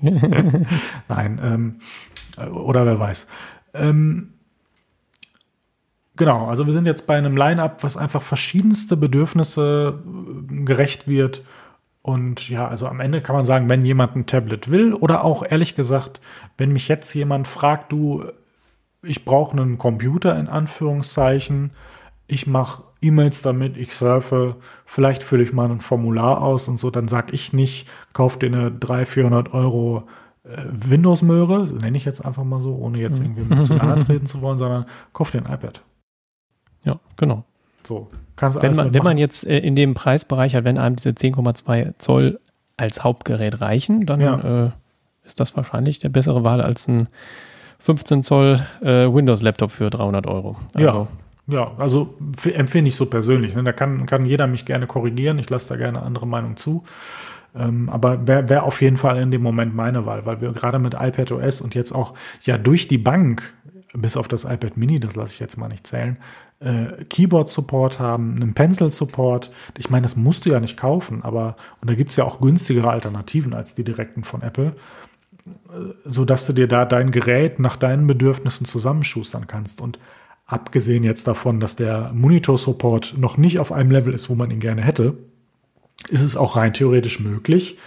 Nein, 0.00 1.40
ähm, 1.40 1.80
oder 2.50 2.84
wer 2.84 2.98
weiß. 2.98 3.28
Ähm, 3.74 4.34
genau, 6.16 6.46
also 6.46 6.66
wir 6.66 6.72
sind 6.72 6.86
jetzt 6.86 7.06
bei 7.06 7.16
einem 7.16 7.36
Line-up, 7.36 7.84
was 7.84 7.96
einfach 7.96 8.22
verschiedenste 8.22 8.96
Bedürfnisse 8.96 10.02
äh, 10.04 10.64
gerecht 10.64 11.06
wird. 11.06 11.44
Und 12.02 12.48
ja, 12.48 12.66
also 12.66 12.86
am 12.86 13.00
Ende 13.00 13.20
kann 13.20 13.36
man 13.36 13.44
sagen, 13.44 13.68
wenn 13.68 13.82
jemand 13.82 14.16
ein 14.16 14.26
Tablet 14.26 14.70
will 14.70 14.94
oder 14.94 15.24
auch 15.24 15.44
ehrlich 15.48 15.74
gesagt, 15.74 16.20
wenn 16.56 16.72
mich 16.72 16.88
jetzt 16.88 17.12
jemand 17.14 17.48
fragt, 17.48 17.92
du, 17.92 18.24
ich 19.02 19.24
brauche 19.24 19.56
einen 19.56 19.78
Computer 19.78 20.38
in 20.38 20.48
Anführungszeichen, 20.48 21.70
ich 22.26 22.46
mache 22.46 22.82
E-Mails 23.00 23.42
damit, 23.42 23.76
ich 23.76 23.94
surfe, 23.94 24.56
vielleicht 24.84 25.22
fülle 25.22 25.42
ich 25.44 25.52
mal 25.52 25.70
ein 25.70 25.80
Formular 25.80 26.42
aus 26.42 26.68
und 26.68 26.78
so, 26.78 26.90
dann 26.90 27.08
sage 27.08 27.32
ich 27.32 27.52
nicht, 27.52 27.88
kauf 28.12 28.38
dir 28.38 28.46
eine 28.46 28.72
300, 28.72 29.08
400 29.08 29.54
Euro 29.54 30.08
äh, 30.44 30.64
Windows-Möhre, 30.70 31.66
so 31.66 31.76
nenne 31.76 31.96
ich 31.96 32.04
jetzt 32.04 32.24
einfach 32.24 32.44
mal 32.44 32.60
so, 32.60 32.74
ohne 32.74 32.98
jetzt 32.98 33.20
irgendwie 33.20 33.42
mit 33.42 33.64
zu 33.64 33.74
nahe 33.74 33.98
treten 34.06 34.26
zu 34.26 34.42
wollen, 34.42 34.58
sondern 34.58 34.86
kauf 35.12 35.30
dir 35.30 35.44
ein 35.44 35.52
iPad. 35.52 35.80
Ja, 36.84 36.98
genau. 37.16 37.44
So, 37.86 38.08
kannst 38.36 38.56
du 38.56 38.62
wenn 38.62 38.74
man, 38.74 38.92
wenn 38.92 39.04
man 39.04 39.16
jetzt 39.16 39.46
äh, 39.46 39.58
in 39.58 39.76
dem 39.76 39.94
Preisbereich 39.94 40.54
hat, 40.54 40.64
wenn 40.64 40.76
einem 40.76 40.96
diese 40.96 41.10
10,2 41.10 41.94
Zoll 41.98 42.40
als 42.76 43.04
Hauptgerät 43.04 43.60
reichen, 43.60 44.06
dann 44.06 44.20
ja. 44.20 44.66
äh, 44.66 44.70
ist 45.24 45.40
das 45.40 45.56
wahrscheinlich 45.56 46.00
der 46.00 46.08
bessere 46.08 46.44
Wahl 46.44 46.60
als 46.60 46.88
ein 46.88 47.08
15 47.80 48.22
Zoll 48.22 48.60
äh, 48.80 49.12
Windows-Laptop 49.12 49.70
für 49.70 49.90
300 49.90 50.26
Euro. 50.26 50.56
Also, 50.74 51.08
ja, 51.46 51.54
ja, 51.54 51.72
also 51.78 52.14
empfinde 52.44 52.88
ich 52.88 52.96
so 52.96 53.06
persönlich. 53.06 53.54
Ne? 53.54 53.64
Da 53.64 53.72
kann, 53.72 54.04
kann 54.06 54.26
jeder 54.26 54.46
mich 54.46 54.66
gerne 54.66 54.86
korrigieren. 54.86 55.38
Ich 55.38 55.48
lasse 55.48 55.70
da 55.70 55.76
gerne 55.76 56.02
andere 56.02 56.26
Meinung 56.26 56.56
zu. 56.56 56.84
Ähm, 57.56 57.88
aber 57.88 58.26
wäre 58.26 58.48
wär 58.48 58.62
auf 58.64 58.82
jeden 58.82 58.98
Fall 58.98 59.18
in 59.18 59.30
dem 59.30 59.42
Moment 59.42 59.74
meine 59.74 60.04
Wahl, 60.04 60.26
weil 60.26 60.40
wir 60.40 60.52
gerade 60.52 60.78
mit 60.78 60.94
iPad 60.94 61.32
OS 61.32 61.62
und 61.62 61.74
jetzt 61.74 61.92
auch 61.92 62.14
ja 62.42 62.58
durch 62.58 62.88
die 62.88 62.98
Bank, 62.98 63.54
bis 63.94 64.18
auf 64.18 64.28
das 64.28 64.44
iPad 64.44 64.76
Mini, 64.76 65.00
das 65.00 65.16
lasse 65.16 65.32
ich 65.32 65.40
jetzt 65.40 65.56
mal 65.56 65.68
nicht 65.68 65.86
zählen, 65.86 66.18
äh, 66.60 67.04
Keyboard-Support 67.04 67.98
haben, 67.98 68.36
einen 68.36 68.52
Pencil-Support. 68.52 69.50
Ich 69.78 69.88
meine, 69.90 70.02
das 70.02 70.16
musst 70.16 70.44
du 70.44 70.50
ja 70.50 70.60
nicht 70.60 70.76
kaufen, 70.76 71.22
aber 71.22 71.56
und 71.80 71.88
da 71.88 71.94
gibt 71.94 72.10
es 72.10 72.16
ja 72.16 72.24
auch 72.24 72.40
günstigere 72.40 72.90
Alternativen 72.90 73.54
als 73.54 73.74
die 73.74 73.84
direkten 73.84 74.24
von 74.24 74.42
Apple, 74.42 74.74
so 76.04 76.24
dass 76.24 76.46
du 76.46 76.52
dir 76.52 76.68
da 76.68 76.84
dein 76.84 77.10
Gerät 77.10 77.58
nach 77.58 77.76
deinen 77.76 78.06
Bedürfnissen 78.06 78.66
zusammenschustern 78.66 79.46
kannst. 79.46 79.80
Und 79.80 79.98
abgesehen 80.46 81.04
jetzt 81.04 81.26
davon, 81.26 81.60
dass 81.60 81.76
der 81.76 82.12
Monitor-Support 82.14 83.16
noch 83.18 83.36
nicht 83.36 83.58
auf 83.58 83.72
einem 83.72 83.90
Level 83.90 84.14
ist, 84.14 84.30
wo 84.30 84.34
man 84.34 84.50
ihn 84.50 84.60
gerne 84.60 84.82
hätte, 84.82 85.14
ist 86.08 86.22
es 86.22 86.36
auch 86.36 86.56
rein 86.56 86.72
theoretisch 86.72 87.20
möglich, 87.20 87.78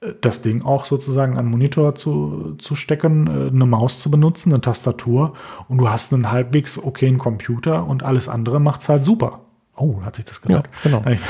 äh, 0.00 0.12
das 0.20 0.42
Ding 0.42 0.62
auch 0.62 0.84
sozusagen 0.84 1.38
an 1.38 1.46
Monitor 1.46 1.94
zu, 1.94 2.54
zu 2.58 2.74
stecken, 2.74 3.26
äh, 3.26 3.48
eine 3.48 3.66
Maus 3.66 4.00
zu 4.00 4.10
benutzen, 4.10 4.52
eine 4.52 4.60
Tastatur 4.60 5.34
und 5.68 5.78
du 5.78 5.88
hast 5.88 6.12
einen 6.12 6.30
halbwegs 6.30 6.78
okayen 6.78 7.18
Computer 7.18 7.86
und 7.86 8.02
alles 8.02 8.28
andere 8.28 8.60
macht 8.60 8.82
es 8.82 8.88
halt 8.88 9.04
super. 9.04 9.40
Oh, 9.76 10.02
hat 10.02 10.16
sich 10.16 10.26
das 10.26 10.42
gehört? 10.42 10.68
Ja, 10.84 10.90
genau. 11.00 11.04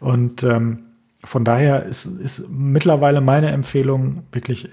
Und 0.00 0.42
ähm, 0.42 0.80
von 1.24 1.44
daher 1.44 1.84
ist, 1.84 2.06
ist 2.06 2.48
mittlerweile 2.50 3.20
meine 3.20 3.50
Empfehlung 3.50 4.24
wirklich, 4.32 4.68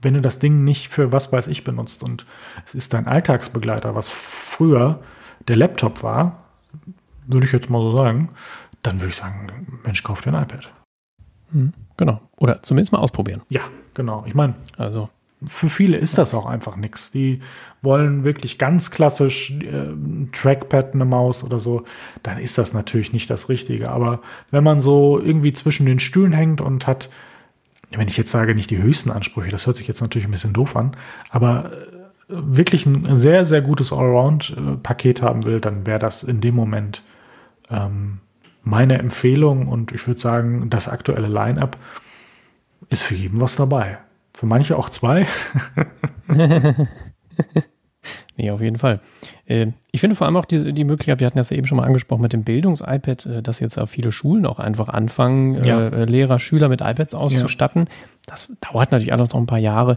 wenn 0.00 0.14
du 0.14 0.20
das 0.20 0.38
Ding 0.38 0.64
nicht 0.64 0.88
für 0.88 1.12
was 1.12 1.32
weiß 1.32 1.48
ich 1.48 1.64
benutzt 1.64 2.02
und 2.02 2.26
es 2.64 2.74
ist 2.74 2.94
dein 2.94 3.06
Alltagsbegleiter, 3.06 3.94
was 3.94 4.08
früher 4.08 5.00
der 5.48 5.56
Laptop 5.56 6.02
war, 6.02 6.44
würde 7.26 7.46
ich 7.46 7.52
jetzt 7.52 7.70
mal 7.70 7.80
so 7.80 7.96
sagen, 7.96 8.30
dann 8.82 9.00
würde 9.00 9.08
ich 9.08 9.16
sagen, 9.16 9.80
Mensch, 9.84 10.02
kauf 10.02 10.20
dir 10.22 10.32
ein 10.32 10.42
iPad. 10.42 10.70
Mhm, 11.50 11.72
genau. 11.96 12.20
Oder 12.36 12.62
zumindest 12.62 12.92
mal 12.92 12.98
ausprobieren. 12.98 13.42
Ja, 13.48 13.62
genau. 13.94 14.24
Ich 14.26 14.34
meine, 14.34 14.54
also 14.76 15.08
für 15.44 15.68
viele 15.68 15.98
ist 15.98 16.16
das 16.18 16.32
auch 16.34 16.46
einfach 16.46 16.76
nichts. 16.76 17.10
Die 17.10 17.40
wollen 17.82 18.24
wirklich 18.24 18.58
ganz 18.58 18.90
klassisch 18.90 19.50
äh, 19.50 19.90
ein 19.90 20.30
Trackpad, 20.32 20.94
eine 20.94 21.04
Maus 21.04 21.44
oder 21.44 21.60
so. 21.60 21.84
Dann 22.22 22.38
ist 22.38 22.58
das 22.58 22.72
natürlich 22.72 23.12
nicht 23.12 23.28
das 23.28 23.48
Richtige. 23.48 23.90
Aber 23.90 24.20
wenn 24.50 24.64
man 24.64 24.80
so 24.80 25.20
irgendwie 25.20 25.52
zwischen 25.52 25.86
den 25.86 25.98
Stühlen 25.98 26.32
hängt 26.32 26.60
und 26.60 26.86
hat, 26.86 27.10
wenn 27.90 28.08
ich 28.08 28.16
jetzt 28.16 28.30
sage, 28.30 28.54
nicht 28.54 28.70
die 28.70 28.82
höchsten 28.82 29.10
Ansprüche, 29.10 29.50
das 29.50 29.66
hört 29.66 29.76
sich 29.76 29.88
jetzt 29.88 30.00
natürlich 30.00 30.26
ein 30.26 30.32
bisschen 30.32 30.54
doof 30.54 30.74
an, 30.74 30.96
aber 31.30 31.70
äh, 31.72 31.86
wirklich 32.28 32.86
ein 32.86 33.16
sehr, 33.16 33.44
sehr 33.44 33.62
gutes 33.62 33.92
Allround-Paket 33.92 35.22
haben 35.22 35.44
will, 35.44 35.60
dann 35.60 35.86
wäre 35.86 35.98
das 35.98 36.22
in 36.22 36.40
dem 36.40 36.54
Moment 36.54 37.02
ähm, 37.70 38.18
meine 38.62 38.98
Empfehlung 38.98 39.68
und 39.68 39.92
ich 39.92 40.06
würde 40.08 40.20
sagen, 40.20 40.68
das 40.70 40.88
aktuelle 40.88 41.28
Line-up 41.28 41.76
ist 42.88 43.02
für 43.02 43.14
jeden 43.14 43.40
was 43.40 43.54
dabei. 43.54 43.98
Für 44.36 44.44
manche 44.44 44.76
auch 44.76 44.90
zwei. 44.90 45.26
nee, 48.36 48.50
auf 48.50 48.60
jeden 48.60 48.76
Fall. 48.76 49.00
Ähm, 49.46 49.72
ich 49.92 50.02
finde 50.02 50.14
vor 50.14 50.26
allem 50.26 50.36
auch 50.36 50.44
die, 50.44 50.74
die 50.74 50.84
Möglichkeit, 50.84 51.20
wir 51.20 51.26
hatten 51.26 51.38
das 51.38 51.48
ja 51.48 51.56
eben 51.56 51.66
schon 51.66 51.76
mal 51.76 51.86
angesprochen 51.86 52.20
mit 52.20 52.34
dem 52.34 52.44
Bildungs-iPad, 52.44 53.24
äh, 53.24 53.42
dass 53.42 53.60
jetzt 53.60 53.78
auch 53.78 53.86
viele 53.86 54.12
Schulen 54.12 54.44
auch 54.44 54.58
einfach 54.58 54.90
anfangen, 54.90 55.64
ja. 55.64 55.88
Äh, 55.88 56.04
Lehrer, 56.04 56.38
Schüler 56.38 56.68
mit 56.68 56.82
iPads 56.82 57.14
auszustatten. 57.14 57.86
Ja. 57.86 57.92
Das 58.26 58.52
dauert 58.60 58.92
natürlich 58.92 59.14
alles 59.14 59.30
noch 59.30 59.40
ein 59.40 59.46
paar 59.46 59.56
Jahre. 59.56 59.96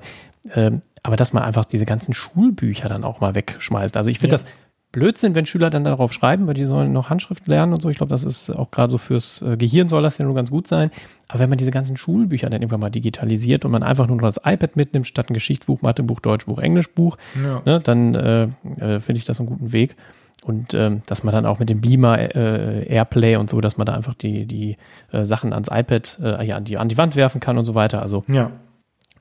Ähm, 0.55 0.83
aber 1.03 1.17
dass 1.17 1.33
man 1.33 1.43
einfach 1.43 1.65
diese 1.65 1.83
ganzen 1.83 2.13
Schulbücher 2.13 2.87
dann 2.87 3.03
auch 3.03 3.19
mal 3.19 3.35
wegschmeißt. 3.35 3.97
Also 3.97 4.09
ich 4.09 4.19
finde 4.19 4.37
ja. 4.37 4.41
das 4.41 4.49
Blödsinn, 4.91 5.35
wenn 5.35 5.45
Schüler 5.45 5.69
dann 5.69 5.83
darauf 5.83 6.11
schreiben, 6.11 6.47
weil 6.47 6.55
die 6.55 6.65
sollen 6.65 6.91
noch 6.91 7.11
Handschrift 7.11 7.47
lernen 7.47 7.73
und 7.73 7.81
so. 7.81 7.89
Ich 7.89 7.97
glaube, 7.97 8.09
das 8.09 8.23
ist 8.23 8.49
auch 8.49 8.71
gerade 8.71 8.91
so 8.91 8.97
fürs 8.97 9.41
äh, 9.43 9.55
Gehirn 9.55 9.87
soll 9.87 10.01
das 10.01 10.17
ja 10.17 10.25
nur 10.25 10.33
ganz 10.33 10.49
gut 10.49 10.67
sein. 10.67 10.89
Aber 11.27 11.39
wenn 11.39 11.49
man 11.49 11.59
diese 11.59 11.69
ganzen 11.69 11.95
Schulbücher 11.95 12.49
dann 12.49 12.61
irgendwann 12.61 12.79
mal 12.79 12.89
digitalisiert 12.89 13.65
und 13.65 13.71
man 13.71 13.83
einfach 13.83 14.07
nur 14.07 14.17
noch 14.17 14.25
das 14.25 14.37
iPad 14.43 14.75
mitnimmt, 14.75 15.05
statt 15.05 15.29
ein 15.29 15.35
Geschichtsbuch, 15.35 15.83
Mathebuch, 15.83 16.21
Deutschbuch, 16.21 16.57
Englischbuch, 16.57 17.17
ja. 17.43 17.61
ne, 17.65 17.79
dann 17.79 18.15
äh, 18.15 18.43
äh, 18.79 18.99
finde 18.99 19.19
ich 19.19 19.25
das 19.25 19.39
einen 19.39 19.49
guten 19.49 19.71
Weg. 19.73 19.95
Und 20.43 20.73
ähm, 20.73 21.03
dass 21.05 21.23
man 21.23 21.33
dann 21.33 21.45
auch 21.45 21.59
mit 21.59 21.69
dem 21.69 21.81
Beamer 21.81 22.17
äh, 22.17 22.87
Airplay 22.87 23.35
und 23.35 23.49
so, 23.49 23.61
dass 23.61 23.77
man 23.77 23.85
da 23.85 23.93
einfach 23.93 24.15
die, 24.15 24.45
die 24.45 24.77
äh, 25.11 25.25
Sachen 25.25 25.53
ans 25.53 25.69
iPad, 25.71 26.17
äh, 26.23 26.47
ja, 26.47 26.55
an 26.55 26.63
die, 26.63 26.77
an 26.77 26.89
die 26.89 26.97
Wand 26.97 27.15
werfen 27.15 27.39
kann 27.39 27.57
und 27.57 27.65
so 27.65 27.75
weiter. 27.75 28.01
Also 28.01 28.23
ja. 28.27 28.51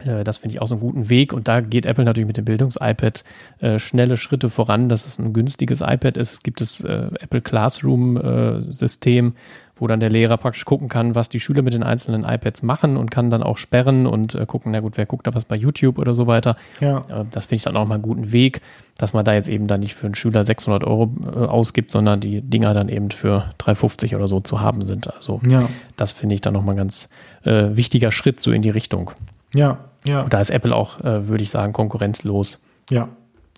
Äh, 0.05 0.25
das 0.25 0.39
finde 0.39 0.55
ich 0.55 0.63
auch 0.63 0.69
so 0.69 0.75
einen 0.75 0.81
guten 0.81 1.09
Weg. 1.09 1.33
Und 1.33 1.49
da 1.49 1.61
geht 1.61 1.87
Apple 1.87 2.05
natürlich 2.05 2.27
mit 2.27 2.37
dem 2.37 2.45
Bildungs-iPad 2.45 3.25
äh, 3.61 3.79
schnelle 3.79 4.17
Schritte 4.17 4.51
voran, 4.51 4.89
dass 4.89 5.07
es 5.07 5.19
ein 5.19 5.33
günstiges 5.33 5.81
iPad 5.81 6.17
ist. 6.17 6.33
Es 6.33 6.43
gibt 6.43 6.61
das 6.61 6.81
äh, 6.81 7.09
Apple 7.21 7.41
Classroom-System, 7.41 9.29
äh, 9.29 9.33
wo 9.81 9.87
dann 9.87 10.01
der 10.01 10.11
Lehrer 10.11 10.37
praktisch 10.39 10.65
gucken 10.65 10.89
kann, 10.89 11.15
was 11.15 11.29
die 11.29 11.39
Schüler 11.39 11.63
mit 11.63 11.73
den 11.73 11.85
einzelnen 11.85 12.25
iPads 12.25 12.63
machen 12.63 12.97
und 12.97 13.11
kann 13.11 13.31
dann 13.31 13.45
auch 13.45 13.59
sperren 13.59 14.07
und 14.07 14.35
äh, 14.35 14.45
gucken, 14.45 14.73
na 14.73 14.81
gut, 14.81 14.97
wer 14.97 15.07
guckt 15.07 15.27
da 15.27 15.35
was 15.35 15.45
bei 15.45 15.55
YouTube 15.55 15.99
oder 15.99 16.15
so 16.15 16.27
weiter. 16.27 16.57
Ja. 16.81 16.99
Äh, 17.09 17.25
das 17.31 17.47
finde 17.47 17.57
ich 17.57 17.63
dann 17.63 17.77
auch 17.77 17.87
mal 17.87 17.95
einen 17.95 18.03
guten 18.03 18.33
Weg, 18.33 18.61
dass 18.97 19.13
man 19.13 19.25
da 19.25 19.35
jetzt 19.35 19.49
eben 19.49 19.69
dann 19.69 19.81
nicht 19.81 19.95
für 19.95 20.07
einen 20.07 20.17
Schüler 20.17 20.43
600 20.43 20.83
Euro 20.83 21.13
ausgibt, 21.47 21.93
sondern 21.93 22.21
die 22.21 22.41
Dinger 22.41 22.75
dann 22.75 22.89
eben 22.89 23.13
für 23.13 23.55
350 23.59 24.17
oder 24.17 24.27
so 24.27 24.41
zu 24.41 24.61
haben 24.61 24.83
sind. 24.83 25.13
Also 25.15 25.41
ja. 25.49 25.69
das 25.97 26.11
finde 26.11 26.35
ich 26.35 26.41
dann 26.41 26.53
nochmal 26.53 26.75
ein 26.75 26.79
ganz 26.79 27.09
wichtiger 27.45 28.11
Schritt 28.11 28.41
so 28.41 28.51
in 28.51 28.63
die 28.63 28.71
Richtung. 28.71 29.13
Ja, 29.55 29.79
ja. 30.07 30.23
Und 30.23 30.33
da 30.33 30.41
ist 30.41 30.51
Apple 30.51 30.75
auch, 30.75 31.01
äh, 31.01 31.29
würde 31.29 31.45
ich 31.45 31.51
sagen, 31.51 31.73
konkurrenzlos. 31.73 32.65
Ja, 32.91 33.09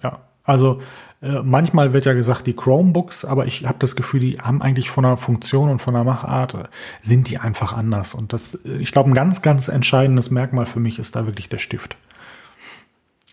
ja. 0.03 0.21
Also 0.45 0.81
äh, 1.23 1.43
manchmal 1.43 1.93
wird 1.93 2.07
ja 2.07 2.13
gesagt, 2.13 2.47
die 2.47 2.55
Chromebooks, 2.55 3.25
aber 3.25 3.47
ich 3.47 3.67
habe 3.67 3.79
das 3.79 3.95
Gefühl, 3.95 4.21
die 4.21 4.39
haben 4.41 4.63
eigentlich 4.63 4.91
von 4.91 5.05
der 5.05 5.17
Funktion 5.17 5.69
und 5.69 5.79
von 5.81 5.95
der 5.95 6.03
Machart, 6.03 6.55
äh, 6.55 6.65
sind 7.03 7.29
die 7.29 7.39
einfach 7.39 7.73
anders. 7.73 8.15
Und 8.15 8.33
das, 8.33 8.55
äh, 8.65 8.79
ich 8.79 8.91
glaube, 8.91 9.11
ein 9.11 9.15
ganz, 9.15 9.43
ganz 9.43 9.69
entscheidendes 9.69 10.31
Merkmal 10.31 10.67
für 10.67 10.81
mich 10.81 10.99
ist 10.99 11.15
da 11.15 11.27
wirklich 11.27 11.49
der 11.49 11.59
Stift. 11.59 11.97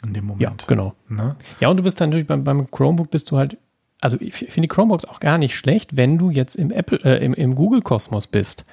In 0.03 0.13
dem 0.13 0.25
Moment. 0.25 0.61
Ja, 0.61 0.67
genau. 0.67 0.93
Ne? 1.07 1.35
Ja, 1.59 1.69
und 1.69 1.77
du 1.77 1.83
bist 1.83 1.99
dann 1.99 2.09
natürlich 2.09 2.27
beim, 2.27 2.43
beim 2.43 2.69
Chromebook 2.69 3.09
bist 3.09 3.31
du 3.31 3.37
halt 3.37 3.57
also 3.99 4.17
ich 4.19 4.35
finde 4.35 4.61
die 4.61 4.67
Chromebooks 4.67 5.05
auch 5.05 5.19
gar 5.19 5.37
nicht 5.37 5.55
schlecht, 5.55 5.97
wenn 5.97 6.17
du 6.17 6.29
jetzt 6.29 6.55
im 6.55 6.71
Apple, 6.71 6.99
äh, 7.03 7.23
im, 7.23 7.33
im 7.33 7.55
Google-Kosmos 7.55 8.27
bist. 8.27 8.65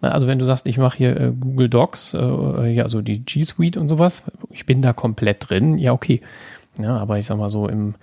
Also 0.00 0.26
wenn 0.26 0.38
du 0.38 0.44
sagst, 0.44 0.66
ich 0.66 0.78
mache 0.78 0.96
hier 0.96 1.20
äh, 1.20 1.32
Google 1.38 1.68
Docs, 1.68 2.14
äh, 2.14 2.72
ja, 2.72 2.84
also 2.84 3.02
die 3.02 3.20
G 3.22 3.44
Suite 3.44 3.76
und 3.76 3.88
sowas, 3.88 4.22
ich 4.50 4.64
bin 4.64 4.80
da 4.80 4.92
komplett 4.92 5.50
drin, 5.50 5.76
ja, 5.76 5.92
okay. 5.92 6.20
Ja, 6.78 6.96
aber 6.96 7.18
ich 7.18 7.26
sag 7.26 7.36
mal 7.36 7.50
so, 7.50 7.68
im, 7.68 7.94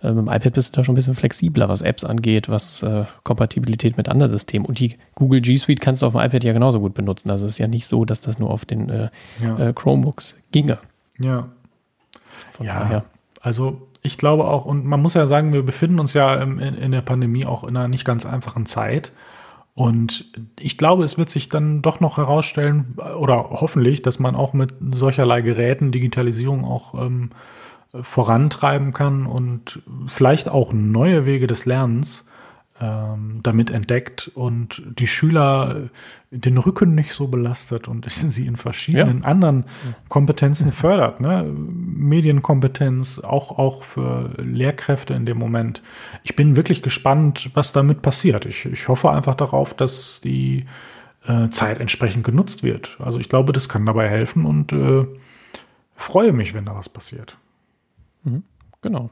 äh, 0.00 0.08
dem 0.08 0.28
iPad 0.28 0.52
bist 0.52 0.74
du 0.74 0.80
da 0.80 0.84
schon 0.84 0.94
ein 0.94 0.96
bisschen 0.96 1.14
flexibler, 1.14 1.68
was 1.68 1.82
Apps 1.82 2.02
angeht, 2.02 2.48
was 2.48 2.82
äh, 2.82 3.04
Kompatibilität 3.22 3.96
mit 3.96 4.08
anderen 4.08 4.30
Systemen. 4.30 4.66
Und 4.66 4.80
die 4.80 4.96
Google 5.14 5.40
G 5.40 5.56
Suite 5.56 5.80
kannst 5.80 6.02
du 6.02 6.06
auf 6.06 6.14
dem 6.14 6.20
iPad 6.20 6.42
ja 6.42 6.52
genauso 6.52 6.80
gut 6.80 6.94
benutzen. 6.94 7.30
Also 7.30 7.46
es 7.46 7.52
ist 7.52 7.58
ja 7.58 7.68
nicht 7.68 7.86
so, 7.86 8.04
dass 8.04 8.20
das 8.20 8.38
nur 8.38 8.50
auf 8.50 8.64
den 8.64 8.90
äh, 8.90 9.10
ja. 9.40 9.58
Äh, 9.58 9.72
Chromebooks 9.72 10.34
ginge. 10.50 10.78
Ja. 11.18 11.48
Von 12.52 12.66
ja, 12.66 12.80
daher. 12.80 13.04
also 13.40 13.88
ich 14.02 14.18
glaube 14.18 14.44
auch, 14.44 14.66
und 14.66 14.84
man 14.84 15.00
muss 15.00 15.14
ja 15.14 15.26
sagen, 15.26 15.52
wir 15.52 15.62
befinden 15.62 15.98
uns 15.98 16.12
ja 16.12 16.34
in, 16.34 16.58
in 16.58 16.92
der 16.92 17.00
Pandemie 17.00 17.46
auch 17.46 17.64
in 17.64 17.76
einer 17.76 17.88
nicht 17.88 18.04
ganz 18.04 18.26
einfachen 18.26 18.66
Zeit. 18.66 19.12
Und 19.74 20.30
ich 20.60 20.78
glaube, 20.78 21.02
es 21.02 21.18
wird 21.18 21.30
sich 21.30 21.48
dann 21.48 21.82
doch 21.82 21.98
noch 21.98 22.16
herausstellen, 22.16 22.96
oder 23.18 23.50
hoffentlich, 23.50 24.02
dass 24.02 24.20
man 24.20 24.36
auch 24.36 24.52
mit 24.52 24.72
solcherlei 24.92 25.40
Geräten 25.40 25.90
Digitalisierung 25.90 26.64
auch 26.64 26.94
ähm, 26.94 27.30
vorantreiben 27.92 28.92
kann 28.92 29.26
und 29.26 29.82
vielleicht 30.06 30.48
auch 30.48 30.72
neue 30.72 31.26
Wege 31.26 31.48
des 31.48 31.66
Lernens 31.66 32.24
ähm, 32.80 33.40
damit 33.42 33.70
entdeckt 33.70 34.30
und 34.34 34.82
die 34.98 35.06
Schüler 35.06 35.90
den 36.32 36.58
Rücken 36.58 36.94
nicht 36.94 37.12
so 37.12 37.28
belastet 37.28 37.86
und 37.86 38.04
sie 38.10 38.46
in 38.46 38.56
verschiedenen 38.56 39.20
ja. 39.20 39.24
anderen 39.24 39.64
Kompetenzen 40.08 40.72
fördert. 40.72 41.20
Ne? 41.20 41.44
Medienkompetenz, 41.44 43.20
auch, 43.20 43.58
auch 43.58 43.84
für 43.84 44.30
Lehrkräfte 44.38 45.14
in 45.14 45.24
dem 45.24 45.38
Moment. 45.38 45.82
Ich 46.24 46.34
bin 46.34 46.56
wirklich 46.56 46.82
gespannt, 46.82 47.50
was 47.54 47.72
damit 47.72 48.02
passiert. 48.02 48.44
Ich, 48.46 48.64
ich 48.66 48.88
hoffe 48.88 49.10
einfach 49.10 49.36
darauf, 49.36 49.74
dass 49.74 50.20
die 50.20 50.66
äh, 51.26 51.48
Zeit 51.50 51.80
entsprechend 51.80 52.24
genutzt 52.24 52.62
wird. 52.64 52.96
Also 52.98 53.20
ich 53.20 53.28
glaube, 53.28 53.52
das 53.52 53.68
kann 53.68 53.86
dabei 53.86 54.08
helfen 54.08 54.44
und 54.44 54.72
äh, 54.72 55.06
freue 55.94 56.32
mich, 56.32 56.54
wenn 56.54 56.64
da 56.64 56.74
was 56.74 56.88
passiert. 56.88 57.38
Mhm. 58.24 58.42
Genau. 58.82 59.10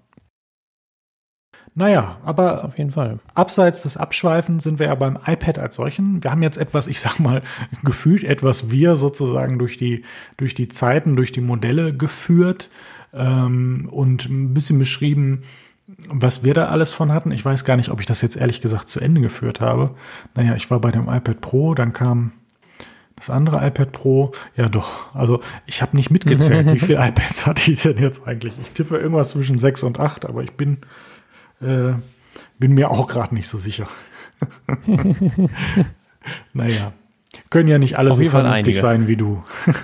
Naja, 1.75 2.19
aber 2.25 2.65
auf 2.65 2.77
jeden 2.77 2.91
Fall. 2.91 3.19
abseits 3.35 3.83
des 3.83 3.97
Abschweifens 3.97 4.63
sind 4.63 4.79
wir 4.79 4.87
ja 4.87 4.95
beim 4.95 5.19
iPad 5.27 5.59
als 5.59 5.77
solchen. 5.77 6.23
Wir 6.23 6.31
haben 6.31 6.43
jetzt 6.43 6.59
etwas, 6.59 6.87
ich 6.87 7.01
sag 7.01 7.19
mal, 7.19 7.43
gefühlt 7.83 8.25
etwas 8.25 8.71
wir 8.71 8.97
sozusagen 8.97 9.59
durch 9.59 9.79
die, 9.79 10.05
durch 10.37 10.55
die 10.55 10.69
Zeiten, 10.69 11.17
durch 11.17 11.33
die 11.33 11.41
Modelle 11.41 11.97
geführt 11.97 12.69
ähm, 13.15 13.89
und 13.91 14.29
ein 14.29 14.53
bisschen 14.53 14.79
beschrieben, 14.79 15.45
was 16.09 16.45
wir 16.45 16.53
da 16.53 16.67
alles 16.67 16.93
von 16.93 17.13
hatten. 17.13 17.33
Ich 17.33 17.45
weiß 17.45 17.65
gar 17.65 17.77
nicht, 17.77 17.89
ob 17.89 18.01
ich 18.01 18.07
das 18.07 18.21
jetzt 18.21 18.37
ehrlich 18.37 18.61
gesagt 18.61 18.89
zu 18.89 19.01
Ende 19.01 19.21
geführt 19.21 19.61
habe. 19.61 19.95
Naja, 20.35 20.55
ich 20.55 20.71
war 20.71 20.81
bei 20.81 20.91
dem 20.91 21.09
iPad 21.09 21.41
Pro, 21.41 21.75
dann 21.75 21.93
kam 21.93 22.33
Das 23.17 23.31
andere 23.31 23.67
iPad 23.67 23.93
Pro, 23.93 24.33
ja 24.57 24.69
doch. 24.69 25.15
Also 25.15 25.41
ich 25.67 25.81
habe 25.81 25.97
nicht 25.97 26.11
mitgezählt, 26.11 26.67
wie 26.73 26.79
viele 26.79 27.07
iPads 27.07 27.47
hatte 27.47 27.73
ich 27.73 27.83
denn 27.83 27.99
jetzt 27.99 28.27
eigentlich. 28.27 28.55
Ich 28.61 28.73
tippe 28.73 28.99
irgendwas 28.99 29.31
zwischen 29.31 29.59
sechs 29.59 29.83
und 29.83 30.01
acht, 30.01 30.27
aber 30.27 30.43
ich 30.43 30.53
bin, 30.53 30.79
äh, 31.63 31.95
bin 32.59 32.73
mir 32.73 32.91
auch 32.91 33.07
gerade 33.07 33.35
nicht 33.35 33.49
so 33.49 33.59
sicher. 33.59 33.87
naja, 36.53 36.93
können 37.51 37.69
ja 37.69 37.79
nicht 37.79 37.99
alle 37.99 38.11
Auf 38.11 38.19
so 38.19 38.29
vernünftig 38.29 38.79
sein 38.79 39.07
wie 39.07 39.17
du. 39.17 39.43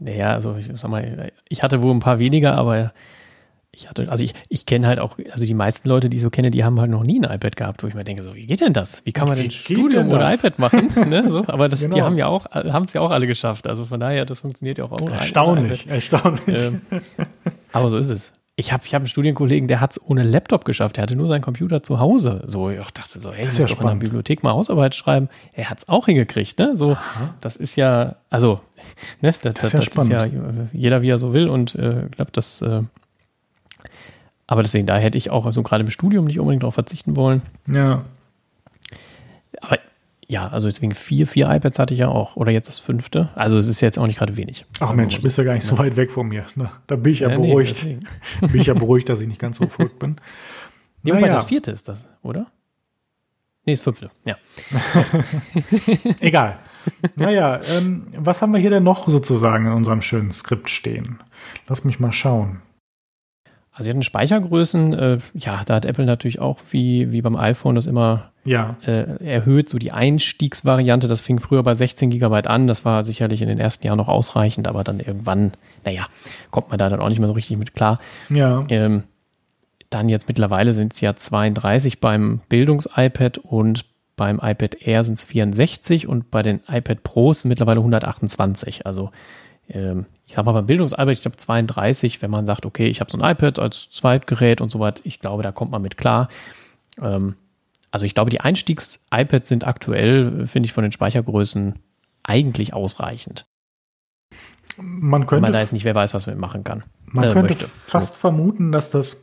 Naja, 0.00 0.32
also 0.32 0.56
ich 0.56 0.68
sag 0.74 0.90
mal, 0.90 1.32
ich 1.48 1.62
hatte 1.62 1.82
wohl 1.82 1.94
ein 1.94 2.00
paar 2.00 2.18
weniger, 2.18 2.56
aber 2.56 2.92
ich 3.70 3.88
hatte, 3.88 4.10
also 4.10 4.22
ich, 4.22 4.34
ich 4.48 4.66
kenne 4.66 4.86
halt 4.86 4.98
auch, 4.98 5.16
also 5.30 5.46
die 5.46 5.54
meisten 5.54 5.88
Leute, 5.88 6.10
die 6.10 6.16
ich 6.16 6.22
so 6.22 6.30
kenne, 6.30 6.50
die 6.50 6.62
haben 6.62 6.78
halt 6.78 6.90
noch 6.90 7.04
nie 7.04 7.18
ein 7.18 7.24
iPad 7.24 7.56
gehabt, 7.56 7.82
wo 7.82 7.86
ich 7.86 7.94
mir 7.94 8.04
denke, 8.04 8.22
so, 8.22 8.34
wie 8.34 8.42
geht 8.42 8.60
denn 8.60 8.74
das? 8.74 9.02
Wie 9.06 9.12
kann 9.12 9.28
man 9.28 9.38
Wie 9.38 9.42
denn 9.42 9.50
Studium 9.50 10.10
das? 10.10 10.34
iPad 10.34 10.58
machen? 10.58 10.92
ne, 11.08 11.26
so, 11.28 11.46
aber 11.46 11.68
das, 11.68 11.80
die 11.80 11.88
Genau. 11.88 12.04
haben 12.04 12.18
ja 12.18 12.26
auch, 12.26 12.44
haben 12.50 12.84
es 12.84 12.92
ja 12.92 13.00
auch 13.00 13.12
alle 13.12 13.26
geschafft. 13.26 13.66
Also 13.66 13.86
von 13.86 13.98
daher, 13.98 14.26
das 14.26 14.40
funktioniert 14.40 14.76
ja 14.78 14.84
auch 14.84 14.92
ohne 14.92 15.14
Erstaunlich, 15.14 15.88
erstaunlich. 15.88 16.48
Ähm, 16.48 16.82
aber 17.72 17.88
so 17.88 17.96
ist 17.96 18.10
es. 18.10 18.32
Ich 18.56 18.72
habe 18.72 18.84
ich 18.86 18.94
hab 18.94 19.00
einen 19.02 19.08
Studienkollegen, 19.08 19.66
der 19.66 19.80
hat 19.80 19.92
es 19.92 20.00
ohne 20.08 20.22
Laptop 20.22 20.64
geschafft. 20.64 20.96
Der 20.96 21.02
hatte 21.02 21.16
nur 21.16 21.26
seinen 21.26 21.40
Computer 21.42 21.82
zu 21.82 21.98
Hause. 21.98 22.44
So, 22.46 22.70
ich 22.70 22.78
dachte 22.92 23.18
so, 23.18 23.30
Das 23.30 23.38
du 23.38 23.42
ist 23.42 23.46
musst 23.46 23.58
ja 23.58 23.64
doch 23.64 23.70
in 23.70 23.76
der 23.76 23.82
spannend. 23.82 24.00
Bibliothek 24.00 24.42
mal 24.44 24.52
Hausarbeit 24.52 24.94
schreiben. 24.94 25.28
Er 25.54 25.70
hat 25.70 25.78
es 25.78 25.88
auch 25.88 26.06
hingekriegt, 26.06 26.56
ne? 26.60 26.76
So, 26.76 26.96
das 27.40 27.56
ist 27.56 27.74
ja, 27.74 28.14
also, 28.30 28.60
ne, 29.20 29.32
das, 29.32 29.38
das, 29.40 29.44
ja 29.44 29.50
das 29.52 29.64
ist 29.64 29.72
ja 29.72 29.82
spannend. 29.82 30.70
jeder 30.72 31.02
wie 31.02 31.08
er 31.10 31.18
so 31.18 31.32
will 31.34 31.48
und 31.48 31.74
äh, 31.74 32.06
glaube, 32.12 32.30
das, 32.32 32.62
äh, 32.62 32.82
aber 34.46 34.62
deswegen, 34.62 34.86
da 34.86 34.98
hätte 34.98 35.18
ich 35.18 35.30
auch 35.30 35.46
also 35.46 35.62
gerade 35.64 35.82
im 35.82 35.90
Studium 35.90 36.26
nicht 36.26 36.38
unbedingt 36.38 36.62
darauf 36.62 36.74
verzichten 36.74 37.16
wollen. 37.16 37.42
Ja, 37.72 38.04
Aber 39.60 39.78
ja, 40.26 40.48
also 40.48 40.68
deswegen 40.68 40.94
vier, 40.94 41.26
vier 41.26 41.50
iPads 41.50 41.78
hatte 41.78 41.94
ich 41.94 42.00
ja 42.00 42.08
auch. 42.08 42.36
Oder 42.36 42.50
jetzt 42.52 42.68
das 42.68 42.78
fünfte. 42.78 43.30
Also 43.34 43.58
es 43.58 43.66
ist 43.66 43.80
jetzt 43.80 43.98
auch 43.98 44.06
nicht 44.06 44.18
gerade 44.18 44.36
wenig. 44.36 44.64
ach 44.80 44.92
Mensch, 44.92 45.20
bist 45.20 45.38
ja 45.38 45.44
gar 45.44 45.54
nicht 45.54 45.64
so 45.64 45.76
weit 45.78 45.96
weg 45.96 46.10
von 46.10 46.28
mir. 46.28 46.44
Na, 46.56 46.72
da 46.86 46.96
bin 46.96 47.12
ich 47.12 47.20
ja 47.20 47.30
Ja, 47.30 47.38
nee, 47.38 47.48
beruhigt. 47.48 47.76
deswegen. 47.76 48.00
bin 48.52 48.60
ich 48.60 48.66
ja 48.66 48.74
beruhigt, 48.74 49.08
dass 49.08 49.20
ich 49.20 49.28
nicht 49.28 49.40
ganz 49.40 49.58
so 49.58 49.66
verrückt 49.68 49.98
bin. 49.98 50.16
Nee, 51.02 51.12
Naja. 51.12 51.34
das 51.34 51.44
vierte 51.44 51.70
ist 51.70 51.88
das, 51.88 52.06
oder? 52.22 52.46
Nee, 53.66 53.72
das 53.74 53.82
fünfte. 53.82 54.10
Ja. 54.26 54.36
Egal. 56.20 56.58
Naja, 57.16 57.60
ähm, 57.66 58.08
was 58.16 58.42
haben 58.42 58.52
wir 58.52 58.60
hier 58.60 58.70
denn 58.70 58.82
noch 58.84 59.08
sozusagen 59.08 59.66
in 59.66 59.72
unserem 59.72 60.02
schönen 60.02 60.32
Skript 60.32 60.68
stehen? 60.70 61.18
Lass 61.66 61.84
mich 61.84 61.98
mal 62.00 62.12
schauen. 62.12 62.60
Also 63.74 63.86
sie 63.86 63.90
hatten 63.90 64.02
Speichergrößen, 64.02 64.94
äh, 64.94 65.18
ja, 65.34 65.62
da 65.64 65.74
hat 65.74 65.84
Apple 65.84 66.04
natürlich 66.04 66.40
auch 66.40 66.58
wie, 66.70 67.10
wie 67.10 67.22
beim 67.22 67.34
iPhone 67.34 67.74
das 67.74 67.86
immer 67.86 68.30
Ja, 68.44 68.76
äh, 68.86 69.24
erhöht, 69.24 69.68
so 69.68 69.78
die 69.78 69.90
Einstiegsvariante, 69.90 71.08
das 71.08 71.20
fing 71.20 71.40
früher 71.40 71.64
bei 71.64 71.74
16 71.74 72.10
Gigabyte 72.10 72.46
an, 72.46 72.68
das 72.68 72.84
war 72.84 73.04
sicherlich 73.04 73.42
in 73.42 73.48
den 73.48 73.58
ersten 73.58 73.84
Jahren 73.84 73.98
noch 73.98 74.08
ausreichend, 74.08 74.68
aber 74.68 74.84
dann 74.84 75.00
irgendwann, 75.00 75.52
naja, 75.84 76.06
kommt 76.52 76.68
man 76.68 76.78
da 76.78 76.88
dann 76.88 77.00
auch 77.00 77.08
nicht 77.08 77.18
mehr 77.18 77.26
so 77.26 77.34
richtig 77.34 77.58
mit 77.58 77.74
klar. 77.74 77.98
ja, 78.28 78.64
Ähm, 78.68 79.02
dann 79.90 80.08
jetzt 80.08 80.28
mittlerweile 80.28 80.72
sind 80.72 80.92
es 80.92 81.00
ja 81.00 81.16
32 81.16 82.00
beim 82.00 82.42
Bildungs-iPad 82.48 83.38
und 83.38 83.86
beim 84.16 84.40
iPad 84.42 84.76
Air 84.82 85.02
sind 85.02 85.14
es 85.14 85.24
64 85.24 86.06
und 86.06 86.30
bei 86.30 86.42
den 86.42 86.60
iPad 86.68 87.02
Pros 87.02 87.42
sind 87.42 87.48
mittlerweile 87.48 87.80
128. 87.80 88.86
Also 88.86 89.10
ich 89.66 90.34
sag 90.34 90.44
mal 90.44 90.52
beim 90.52 90.66
Bildungs-iPad, 90.66 91.10
ich 91.10 91.22
glaube 91.22 91.36
32, 91.36 92.22
wenn 92.22 92.30
man 92.30 92.46
sagt, 92.46 92.66
okay, 92.66 92.86
ich 92.86 93.00
habe 93.00 93.10
so 93.10 93.18
ein 93.18 93.30
iPad 93.30 93.58
als 93.58 93.90
Zweitgerät 93.90 94.60
und 94.60 94.70
so 94.70 94.78
weiter, 94.78 95.00
ich 95.04 95.20
glaube, 95.20 95.42
da 95.42 95.52
kommt 95.52 95.70
man 95.70 95.82
mit 95.82 95.96
klar. 95.96 96.28
Ähm, 97.00 97.36
also 97.90 98.06
ich 98.06 98.14
glaube, 98.14 98.30
die 98.30 98.40
Einstiegs-iPads 98.40 99.48
sind 99.48 99.66
aktuell, 99.66 100.46
finde 100.46 100.66
ich, 100.66 100.72
von 100.72 100.82
den 100.82 100.92
Speichergrößen 100.92 101.78
eigentlich 102.22 102.74
ausreichend. 102.74 103.46
man 104.76 105.26
könnte, 105.26 105.52
da 105.52 105.60
ist 105.60 105.72
nicht, 105.72 105.84
wer 105.84 105.94
weiß, 105.94 106.14
was 106.14 106.26
man 106.26 106.38
machen 106.38 106.64
kann. 106.64 106.84
man 107.06 107.24
äh, 107.24 107.32
könnte 107.32 107.54
möchte. 107.54 107.66
fast 107.66 108.16
vermuten, 108.16 108.72
dass 108.72 108.90
das 108.90 109.22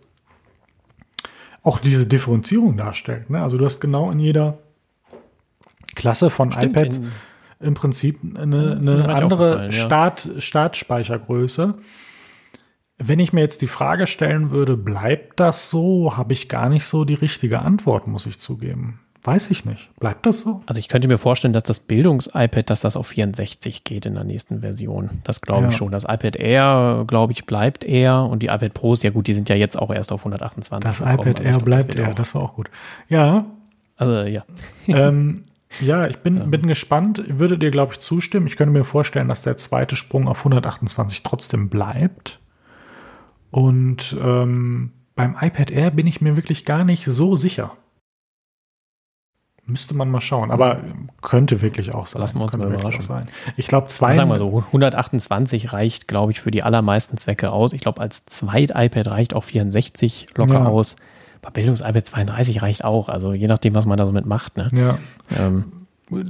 auch 1.64 1.80
diese 1.80 2.08
Differenzierung 2.08 2.78
darstellt. 2.78 3.30
Ne? 3.30 3.42
Also 3.42 3.58
du 3.58 3.66
hast 3.66 3.80
genau 3.80 4.10
in 4.12 4.20
jeder 4.20 4.60
Klasse 5.96 6.30
von 6.30 6.52
Stimmt, 6.52 6.78
iPad 6.78 7.02
im 7.62 7.74
Prinzip 7.74 8.20
eine, 8.36 8.78
eine 8.80 9.14
andere 9.14 9.66
ja. 9.66 9.72
Start, 9.72 10.28
Startspeichergröße. 10.38 11.76
Wenn 12.98 13.20
ich 13.20 13.34
mir 13.34 13.42
jetzt 13.42 13.62
die 13.62 13.68
Frage 13.68 14.06
stellen 14.06 14.52
würde, 14.52 14.78
bleibt 14.78 15.40
das 15.40 15.70
so, 15.70 16.18
habe 16.18 16.34
ich 16.34 16.48
gar 16.50 16.70
nicht 16.70 16.86
so 16.86 17.04
die 17.04 17.16
richtige 17.16 17.60
Antwort, 17.60 18.08
muss 18.08 18.26
ich 18.28 18.40
zugeben. 18.40 19.00
Weiß 19.24 19.52
ich 19.52 19.66
nicht. 19.66 19.92
Bleibt 20.00 20.26
das 20.26 20.42
so? 20.42 20.64
Also 20.66 20.80
ich 20.80 20.88
könnte 20.88 21.08
mir 21.08 21.20
vorstellen, 21.20 21.54
dass 21.54 21.62
das 21.64 21.80
Bildungs-iPad, 21.80 22.68
dass 22.72 22.82
das 22.82 22.96
auf 22.96 23.06
64 23.08 23.84
geht 23.84 24.08
in 24.08 24.16
der 24.16 24.24
nächsten 24.24 24.62
Version. 24.62 25.22
Das 25.24 25.42
glaube 25.42 25.68
ich 25.68 25.74
Ja. 25.74 25.78
schon. 25.78 25.92
Das 25.92 26.06
iPad 26.06 26.36
Air, 26.38 27.04
glaube 27.08 27.32
ich, 27.34 27.46
bleibt 27.46 27.84
Air 27.84 28.24
und 28.24 28.42
die 28.42 28.48
iPad 28.48 28.74
Pros, 28.74 29.04
ja 29.04 29.12
gut, 29.12 29.28
die 29.28 29.36
sind 29.36 29.48
ja 29.50 29.56
jetzt 29.56 29.78
auch 29.78 29.92
erst 29.94 30.12
auf 30.12 30.22
128. 30.22 30.90
Das 30.90 30.98
gekommen. 31.00 31.14
iPad 31.20 31.28
Also 31.28 31.42
ich 31.42 31.46
Air 31.46 31.52
glaub, 31.54 31.66
bleibt 31.66 31.90
das 31.90 31.98
wird 31.98 32.06
Air, 32.08 32.12
auch- 32.12 32.16
das 32.16 32.36
war 32.36 32.42
auch 32.42 32.56
gut. 32.56 32.70
Ja, 33.10 33.46
Also 33.98 34.14
ja. 34.28 34.44
ähm, 34.88 35.44
ja, 35.80 36.08
ich 36.08 36.18
bin, 36.18 36.52
bin 36.52 36.68
gespannt. 36.68 37.20
Ich 37.26 37.40
Würde 37.40 37.58
dir, 37.58 37.72
glaube 37.72 37.94
ich, 37.94 38.00
zustimmen. 38.00 38.48
Ich 38.48 38.58
könnte 38.58 38.74
mir 38.74 38.84
vorstellen, 38.84 39.28
dass 39.28 39.42
der 39.44 39.58
zweite 39.58 39.96
Sprung 39.96 40.28
auf 40.28 40.40
128 40.40 41.24
trotzdem 41.24 41.70
bleibt. 41.70 42.40
Und 43.52 44.16
ähm, 44.22 44.92
beim 45.16 45.36
iPad 45.40 45.72
Air 45.72 45.92
bin 45.92 46.08
ich 46.08 46.22
mir 46.22 46.36
wirklich 46.38 46.66
gar 46.66 46.84
nicht 46.84 47.06
so 47.06 47.36
sicher. 47.36 47.74
Müsste 49.66 49.94
man 49.94 50.10
mal 50.10 50.22
schauen. 50.22 50.52
Aber 50.52 50.80
ähm, 50.80 51.10
könnte 51.22 51.62
wirklich 51.62 51.94
auch 51.94 52.08
sein. 52.08 52.22
Lassen 52.22 52.40
wir 52.40 52.44
uns 52.44 52.58
mal 52.58 52.68
überraschen. 52.68 53.02
sein. 53.02 53.28
Ich 53.58 53.68
glaube, 53.68 53.88
zwei. 53.88 54.14
Sagen 54.14 54.30
wir 54.30 54.38
so, 54.38 54.64
128 54.68 55.72
reicht, 55.72 56.08
glaube 56.08 56.32
ich, 56.32 56.42
für 56.42 56.52
die 56.52 56.64
allermeisten 56.64 57.18
Zwecke 57.18 57.52
aus. 57.52 57.72
Ich 57.72 57.82
glaube, 57.82 58.02
als 58.02 58.26
Zweit-iPad 58.26 59.08
reicht 59.08 59.34
auch 59.34 59.44
64 59.44 60.28
locker 60.36 60.54
Ja. 60.56 60.66
aus. 60.66 60.96
Bei 61.42 61.50
Bildungs-iPad 61.50 62.06
32 62.06 62.62
reicht 62.62 62.84
auch. 62.84 63.10
Also 63.10 63.34
je 63.34 63.48
nachdem, 63.48 63.74
was 63.76 63.86
man 63.86 63.98
da 63.98 64.06
so 64.06 64.12
mitmacht. 64.12 64.58
Ne? 64.58 64.68
Ja. 64.74 64.98
Ähm, 65.38 65.66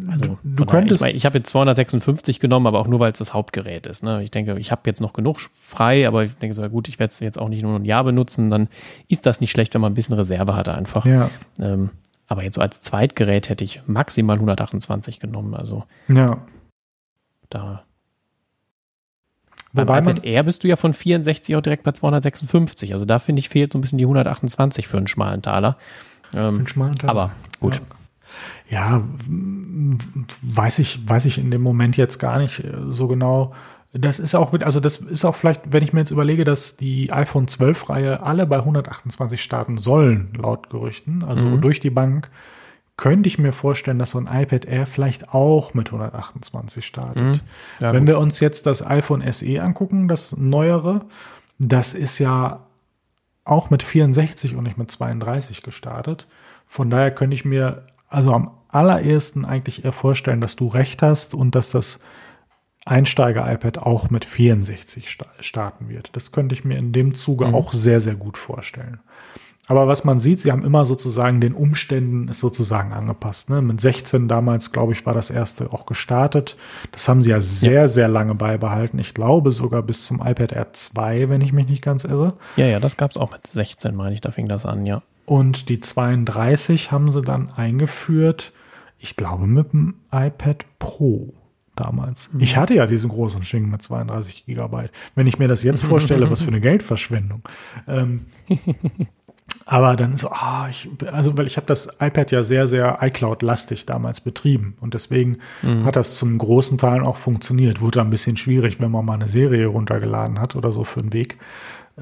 also 0.10 0.38
du, 0.44 0.66
könntest. 0.66 1.06
Ich, 1.06 1.16
ich 1.16 1.26
habe 1.26 1.40
jetzt 1.40 1.50
256 1.50 2.40
genommen, 2.40 2.68
aber 2.68 2.80
auch 2.80 2.88
nur, 2.88 3.00
weil 3.00 3.12
es 3.12 3.18
das 3.18 3.34
Hauptgerät 3.34 3.88
ist. 3.88 4.04
Ne? 4.04 4.24
Ich 4.24 4.32
denke, 4.32 4.58
ich 4.60 4.72
habe 4.72 4.82
jetzt 4.86 5.02
noch 5.02 5.14
genug 5.14 5.40
frei, 5.54 6.08
aber 6.08 6.26
ich 6.26 6.34
denke 6.36 6.54
so, 6.54 6.62
ja 6.62 6.68
gut, 6.68 6.88
ich 6.88 7.00
werde 7.00 7.12
es 7.12 7.20
jetzt 7.20 7.40
auch 7.40 7.50
nicht 7.50 7.64
nur 7.64 7.78
ein 7.78 7.86
Jahr 7.86 8.04
benutzen. 8.04 8.52
Dann 8.52 8.70
ist 9.08 9.26
das 9.26 9.42
nicht 9.42 9.52
schlecht, 9.52 9.74
wenn 9.74 9.82
man 9.82 9.92
ein 9.92 9.96
bisschen 9.96 10.16
Reserve 10.16 10.56
hat 10.56 10.70
einfach. 10.70 11.06
ja, 11.06 11.30
Ähm, 11.60 11.90
aber 12.28 12.44
jetzt 12.44 12.56
so 12.56 12.62
als 12.62 12.80
Zweitgerät 12.80 13.50
hätte 13.50 13.64
ich 13.64 13.82
maximal 13.88 14.36
128 14.36 15.20
genommen. 15.20 15.54
Also 15.54 15.84
ja. 16.08 16.38
da. 17.50 17.84
Wobei 19.74 19.86
Beim 19.86 20.04
iPad 20.08 20.26
Air 20.26 20.44
bist 20.44 20.64
du 20.64 20.68
ja 20.68 20.76
von 20.76 20.94
64 20.94 21.56
auch 21.56 21.62
direkt 21.62 21.84
bei 21.84 21.92
256. 21.94 22.94
Also 22.94 23.06
da 23.06 23.20
finde 23.20 23.40
ich 23.40 23.50
fehlt 23.50 23.72
so 23.72 23.78
ein 23.78 23.82
bisschen 23.82 23.98
die 23.98 24.04
128 24.06 24.88
für 24.88 24.98
einen 24.98 25.08
schmalen 25.08 25.42
Taler. 25.42 25.78
Ähm, 26.34 26.58
einen 26.60 26.68
schmalen 26.68 26.96
Teil. 26.98 27.10
aber 27.10 27.32
gut. 27.60 27.82
Ja, 28.70 28.98
m- 29.28 29.98
weiß 30.42 30.80
ich, 30.80 31.00
weiß 31.08 31.26
ich 31.26 31.38
in 31.38 31.52
dem 31.52 31.62
Moment 31.62 31.98
jetzt 31.98 32.20
gar 32.20 32.38
nicht 32.40 32.64
äh, 32.64 32.72
so 32.90 33.08
genau. 33.08 33.54
Das 33.94 34.20
ist 34.20 34.36
auch, 34.36 34.54
mit- 34.54 34.64
also 34.64 34.80
das 34.80 34.98
ist 34.98 35.26
auch 35.26 35.36
vielleicht, 35.36 35.74
wenn 35.74 35.84
ich 35.84 35.92
mir 35.92 36.00
jetzt 36.00 36.12
überlege, 36.12 36.46
dass 36.46 36.78
die 36.78 37.12
iPhone 37.12 37.50
12 37.50 37.90
Reihe 37.90 38.24
alle 38.24 38.46
bei 38.48 38.58
128 38.60 39.42
starten 39.42 39.78
sollen, 39.78 40.30
laut 40.42 40.70
Gerüchten, 40.70 41.24
also 41.26 41.44
Mhm. 41.46 41.62
durch 41.62 41.82
die 41.82 41.90
Bank, 41.90 42.30
könnte 43.02 43.28
ich 43.28 43.40
mir 43.40 43.52
vorstellen, 43.52 43.98
dass 44.00 44.12
so 44.12 44.20
ein 44.20 44.30
iPad 44.32 44.66
Air 44.66 44.86
vielleicht 44.86 45.34
auch 45.34 45.74
mit 45.74 45.88
128 45.92 46.86
startet. 46.86 47.24
Mhm. 47.24 47.40
Ja, 47.80 47.94
Wenn 47.94 48.02
gut. 48.06 48.10
wir 48.10 48.20
uns 48.20 48.40
jetzt 48.40 48.66
das 48.68 48.86
iPhone 48.86 49.24
SE 49.34 49.62
angucken, 49.62 50.08
das 50.08 50.38
neuere, 50.38 51.02
das 51.58 51.94
ist 51.96 52.20
ja 52.20 52.68
auch 53.44 53.72
mit 53.72 53.82
64 53.82 54.56
und 54.56 54.64
nicht 54.66 54.78
mit 54.78 54.92
32 54.92 55.64
gestartet. 55.64 56.28
Von 56.68 56.92
daher 56.92 57.10
könnte 57.10 57.34
ich 57.34 57.44
mir 57.44 57.88
also 58.08 58.34
am 58.34 58.52
allerersten 58.70 59.46
eigentlich 59.46 59.84
eher 59.84 59.94
vorstellen, 59.94 60.40
dass 60.40 60.56
du 60.56 60.68
recht 60.68 61.02
hast 61.02 61.34
und 61.34 61.56
dass 61.56 61.72
das 61.72 62.00
Einsteiger-iPad 62.86 63.80
auch 63.80 64.10
mit 64.10 64.26
64 64.26 65.10
sta- 65.10 65.26
starten 65.40 65.90
wird. 65.90 66.16
Das 66.16 66.32
könnte 66.32 66.54
ich 66.54 66.66
mir 66.66 66.78
in 66.78 66.92
dem 66.92 67.14
Zuge 67.14 67.48
Mhm. 67.48 67.56
auch 67.56 67.74
sehr, 67.74 68.00
sehr 68.02 68.16
gut 68.16 68.38
vorstellen. 68.38 69.00
Aber 69.68 69.88
was 69.88 70.04
man 70.04 70.20
sieht, 70.20 70.40
sie 70.40 70.52
haben 70.52 70.66
immer 70.66 70.86
sozusagen 70.86 71.40
den 71.40 71.54
Umständen 71.54 72.28
ist 72.28 72.40
sozusagen 72.40 72.94
angepasst. 72.94 73.50
Ne? 73.50 73.62
Mit 73.62 73.80
16 73.80 74.28
damals, 74.28 74.72
glaube 74.72 74.94
ich, 74.94 75.06
war 75.06 75.14
das 75.14 75.30
erste 75.30 75.72
auch 75.72 75.86
gestartet. 75.86 76.58
Das 76.92 77.08
haben 77.08 77.22
sie 77.22 77.30
ja 77.30 77.42
sehr, 77.42 77.88
sehr 77.88 78.08
lange 78.08 78.36
beibehalten. 78.36 79.00
Ich 79.00 79.14
glaube 79.14 79.52
sogar 79.52 79.84
bis 79.84 80.06
zum 80.06 80.20
iPad 80.20 80.52
Air 80.52 80.74
2, 80.74 81.30
wenn 81.30 81.42
ich 81.42 81.54
mich 81.54 81.70
nicht 81.70 81.84
ganz 81.84 82.04
irre. 82.04 82.34
Ja, 82.58 82.66
ja, 82.66 82.80
das 82.80 82.98
gab 82.98 83.12
es 83.12 83.18
auch 83.18 83.32
mit 83.32 83.46
16, 83.46 83.96
meine 83.96 84.14
ich, 84.16 84.22
da 84.22 84.32
fing 84.32 84.48
das 84.48 84.66
an, 84.66 84.86
ja. 84.86 85.04
Und 85.26 85.70
die 85.70 85.80
32 85.80 86.92
haben 86.92 87.08
sie 87.08 87.22
dann 87.22 87.52
eingeführt, 87.52 88.52
ich 88.98 89.16
glaube, 89.16 89.48
mit 89.48 89.72
dem 89.74 89.96
iPad 90.12 90.66
Pro 90.80 91.34
damals. 91.76 92.30
Ich 92.38 92.58
hatte 92.58 92.74
ja 92.74 92.86
diesen 92.86 93.10
großen 93.10 93.44
Schinken 93.44 93.72
mit 93.72 93.82
32 93.82 94.46
Gigabyte. 94.46 94.92
Wenn 95.16 95.28
ich 95.28 95.40
mir 95.40 95.48
das 95.48 95.64
jetzt 95.64 95.84
vorstelle, 95.84 96.30
was 96.30 96.42
für 96.42 96.50
eine 96.50 96.62
Geldverschwendung. 96.62 97.42
Ähm, 97.88 98.26
Aber 99.72 99.96
dann 99.96 100.18
so, 100.18 100.30
ah, 100.32 100.68
ich, 100.70 100.90
also 101.14 101.38
weil 101.38 101.48
ich 101.48 101.56
habe 101.56 101.66
das 101.66 101.96
iPad 102.02 102.30
ja 102.32 102.44
sehr, 102.44 102.68
sehr 102.68 102.98
iCloud-lastig 103.00 103.86
damals 103.86 104.20
betrieben 104.20 104.76
und 104.82 104.94
deswegen 104.94 105.38
mhm. 105.62 105.86
hat 105.86 105.96
das 105.96 106.18
zum 106.18 106.38
großen 106.38 106.78
Teil 106.78 107.04
auch 107.04 107.16
funktioniert. 107.16 107.80
Wurde 107.80 108.02
ein 108.02 108.10
bisschen 108.10 108.36
schwierig, 108.36 108.82
wenn 108.82 108.92
man 108.92 109.06
mal 109.06 109.14
eine 109.14 109.30
Serie 109.30 109.68
runtergeladen 109.68 110.42
hat 110.42 110.58
oder 110.58 110.74
so 110.74 110.84
für 110.84 111.00
einen 111.00 111.14
Weg. 111.14 111.38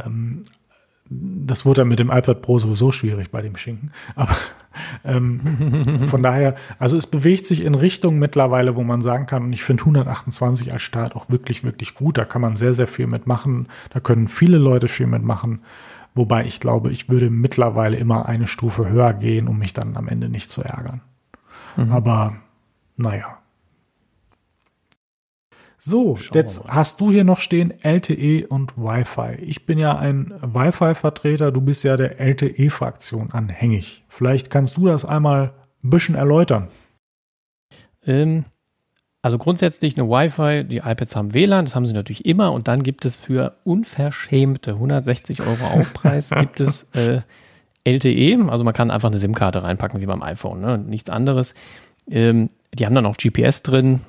Ähm, 0.03 0.45
das 1.11 1.63
wurde 1.63 1.81
dann 1.81 1.89
mit 1.89 1.99
dem 1.99 2.09
iPad 2.09 2.41
Pro 2.41 2.57
sowieso 2.57 2.91
schwierig 2.91 3.29
bei 3.29 3.43
dem 3.43 3.55
Schinken. 3.55 3.91
Aber 4.15 4.35
ähm, 5.05 6.01
von 6.07 6.23
daher, 6.23 6.55
also 6.79 6.97
es 6.97 7.05
bewegt 7.05 7.45
sich 7.45 7.61
in 7.63 7.75
Richtung 7.75 8.17
mittlerweile, 8.17 8.75
wo 8.77 8.81
man 8.81 9.03
sagen 9.03 9.27
kann, 9.27 9.43
und 9.43 9.53
ich 9.53 9.63
finde 9.63 9.81
128 9.81 10.73
als 10.73 10.81
Start 10.81 11.15
auch 11.15 11.29
wirklich, 11.29 11.63
wirklich 11.63 11.93
gut. 11.93 12.17
Da 12.17 12.25
kann 12.25 12.41
man 12.41 12.55
sehr, 12.55 12.73
sehr 12.73 12.87
viel 12.87 13.05
mitmachen. 13.05 13.67
Da 13.91 13.99
können 13.99 14.27
viele 14.27 14.57
Leute 14.57 14.87
viel 14.87 15.05
mitmachen. 15.05 15.61
Wobei 16.15 16.45
ich 16.45 16.59
glaube, 16.59 16.91
ich 16.91 17.09
würde 17.09 17.29
mittlerweile 17.29 17.97
immer 17.97 18.27
eine 18.27 18.47
Stufe 18.47 18.89
höher 18.89 19.13
gehen, 19.13 19.47
um 19.47 19.59
mich 19.59 19.73
dann 19.73 19.95
am 19.95 20.07
Ende 20.07 20.29
nicht 20.29 20.51
zu 20.51 20.63
ärgern. 20.63 21.01
Mhm. 21.77 21.91
Aber 21.91 22.35
naja. 22.97 23.39
So, 25.81 26.17
Schauen 26.17 26.35
jetzt 26.35 26.67
hast 26.67 26.99
du 26.99 27.09
hier 27.09 27.23
noch 27.23 27.39
stehen 27.39 27.73
LTE 27.81 28.47
und 28.47 28.77
Wi-Fi. 28.77 29.41
Ich 29.41 29.65
bin 29.65 29.79
ja 29.79 29.97
ein 29.97 30.33
Wi-Fi-Vertreter, 30.41 31.53
du 31.53 31.61
bist 31.61 31.85
ja 31.85 31.95
der 31.95 32.19
LTE-Fraktion 32.19 33.31
anhängig. 33.31 34.03
Vielleicht 34.09 34.49
kannst 34.49 34.75
du 34.75 34.87
das 34.87 35.05
einmal 35.05 35.53
ein 35.81 35.89
bisschen 35.89 36.15
erläutern. 36.15 36.67
Ähm, 38.05 38.43
also 39.21 39.37
grundsätzlich 39.37 39.97
eine 39.97 40.09
Wi-Fi, 40.09 40.63
die 40.63 40.77
iPads 40.77 41.15
haben 41.15 41.33
WLAN, 41.33 41.65
das 41.65 41.75
haben 41.75 41.85
sie 41.85 41.93
natürlich 41.93 42.25
immer 42.25 42.53
und 42.53 42.67
dann 42.67 42.83
gibt 42.83 43.03
es 43.05 43.17
für 43.17 43.57
unverschämte 43.65 44.71
160 44.71 45.41
Euro 45.41 45.65
Aufpreis 45.65 46.29
gibt 46.39 46.59
es 46.59 46.83
äh, 46.93 47.21
LTE, 47.83 48.49
also 48.49 48.63
man 48.63 48.73
kann 48.73 48.91
einfach 48.91 49.09
eine 49.09 49.19
SIM-Karte 49.19 49.63
reinpacken 49.63 49.99
wie 49.99 50.05
beim 50.05 50.21
iPhone, 50.21 50.61
ne? 50.61 50.77
nichts 50.77 51.09
anderes. 51.09 51.53
Ähm, 52.09 52.49
die 52.73 52.85
haben 52.85 52.95
dann 52.95 53.05
auch 53.05 53.17
GPS 53.17 53.63
drin, 53.63 54.01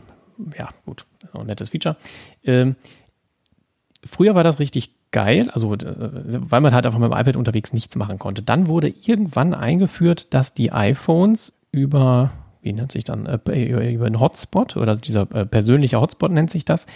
ja 0.57 0.69
gut, 0.85 1.07
ein 1.33 1.47
nettes 1.47 1.71
Feature. 1.71 1.97
Ähm, 2.45 2.77
früher 4.05 4.35
war 4.35 4.45
das 4.45 4.59
richtig 4.59 4.93
geil, 5.11 5.51
also 5.51 5.75
äh, 5.75 5.79
weil 5.87 6.61
man 6.61 6.73
halt 6.73 6.87
einfach 6.87 6.99
mit 6.99 7.11
dem 7.11 7.19
iPad 7.19 7.37
unterwegs 7.37 7.73
nichts 7.73 7.97
machen 7.97 8.19
konnte. 8.19 8.43
Dann 8.43 8.69
wurde 8.69 8.89
irgendwann 8.89 9.55
eingeführt, 9.55 10.33
dass 10.35 10.55
die 10.55 10.73
iPhones 10.73 11.59
über 11.73 12.31
wie 12.63 12.73
nennt 12.73 12.93
sich 12.93 13.05
dann, 13.05 13.27
äh, 13.27 13.93
über 13.93 14.07
einen 14.07 14.21
Hotspot 14.21 14.77
oder 14.77 14.97
dieser 14.97 15.23
äh, 15.35 15.47
persönliche 15.47 16.01
Hotspot 16.01 16.31
nennt 16.31 16.51
sich 16.51 16.65
das, 16.65 16.87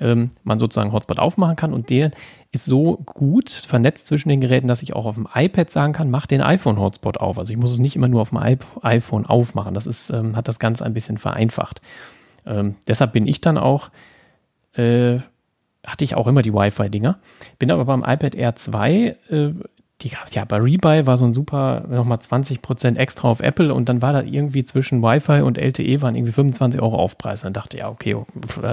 ähm, 0.00 0.30
man 0.42 0.58
sozusagen 0.58 0.92
Hotspot 0.92 1.18
aufmachen 1.18 1.56
kann 1.56 1.72
und 1.72 1.90
der 1.90 2.10
ist 2.50 2.66
so 2.66 2.98
gut 3.04 3.50
vernetzt 3.50 4.06
zwischen 4.06 4.28
den 4.28 4.40
Geräten, 4.40 4.68
dass 4.68 4.82
ich 4.82 4.94
auch 4.94 5.06
auf 5.06 5.14
dem 5.14 5.28
iPad 5.32 5.70
sagen 5.70 5.92
kann, 5.92 6.10
mach 6.10 6.26
den 6.26 6.40
iPhone-Hotspot 6.40 7.18
auf. 7.18 7.38
Also 7.38 7.52
ich 7.52 7.58
muss 7.58 7.72
es 7.72 7.78
nicht 7.78 7.96
immer 7.96 8.08
nur 8.08 8.20
auf 8.20 8.30
dem 8.30 8.38
iPhone 8.38 9.26
aufmachen. 9.26 9.74
Das 9.74 9.86
ist, 9.86 10.10
ähm, 10.10 10.36
hat 10.36 10.48
das 10.48 10.58
Ganze 10.58 10.84
ein 10.84 10.94
bisschen 10.94 11.18
vereinfacht. 11.18 11.80
Ähm, 12.46 12.76
deshalb 12.86 13.12
bin 13.12 13.26
ich 13.26 13.40
dann 13.40 13.58
auch, 13.58 13.90
äh, 14.74 15.18
hatte 15.86 16.04
ich 16.04 16.14
auch 16.14 16.26
immer 16.26 16.42
die 16.42 16.52
Wi-Fi-Dinger. 16.52 17.18
Bin 17.58 17.70
aber 17.70 17.84
beim 17.84 18.02
iPad 18.02 18.34
Air 18.34 18.54
2 18.56 19.16
äh, 19.30 19.50
die 20.04 20.10
gab 20.10 20.32
ja 20.34 20.44
bei 20.44 20.58
Rebuy 20.58 21.06
war 21.06 21.16
so 21.16 21.24
ein 21.24 21.32
super, 21.32 21.84
nochmal 21.88 22.18
20% 22.18 22.96
extra 22.96 23.28
auf 23.28 23.40
Apple 23.40 23.72
und 23.72 23.88
dann 23.88 24.02
war 24.02 24.12
da 24.12 24.20
irgendwie 24.22 24.62
zwischen 24.62 25.02
Wi-Fi 25.02 25.40
und 25.40 25.56
LTE 25.56 26.02
waren 26.02 26.14
irgendwie 26.14 26.32
25 26.32 26.80
Euro 26.82 26.96
Aufpreis. 26.96 27.40
Dann 27.40 27.54
dachte 27.54 27.78
ich, 27.78 27.80
ja, 27.80 27.88
okay, 27.88 28.14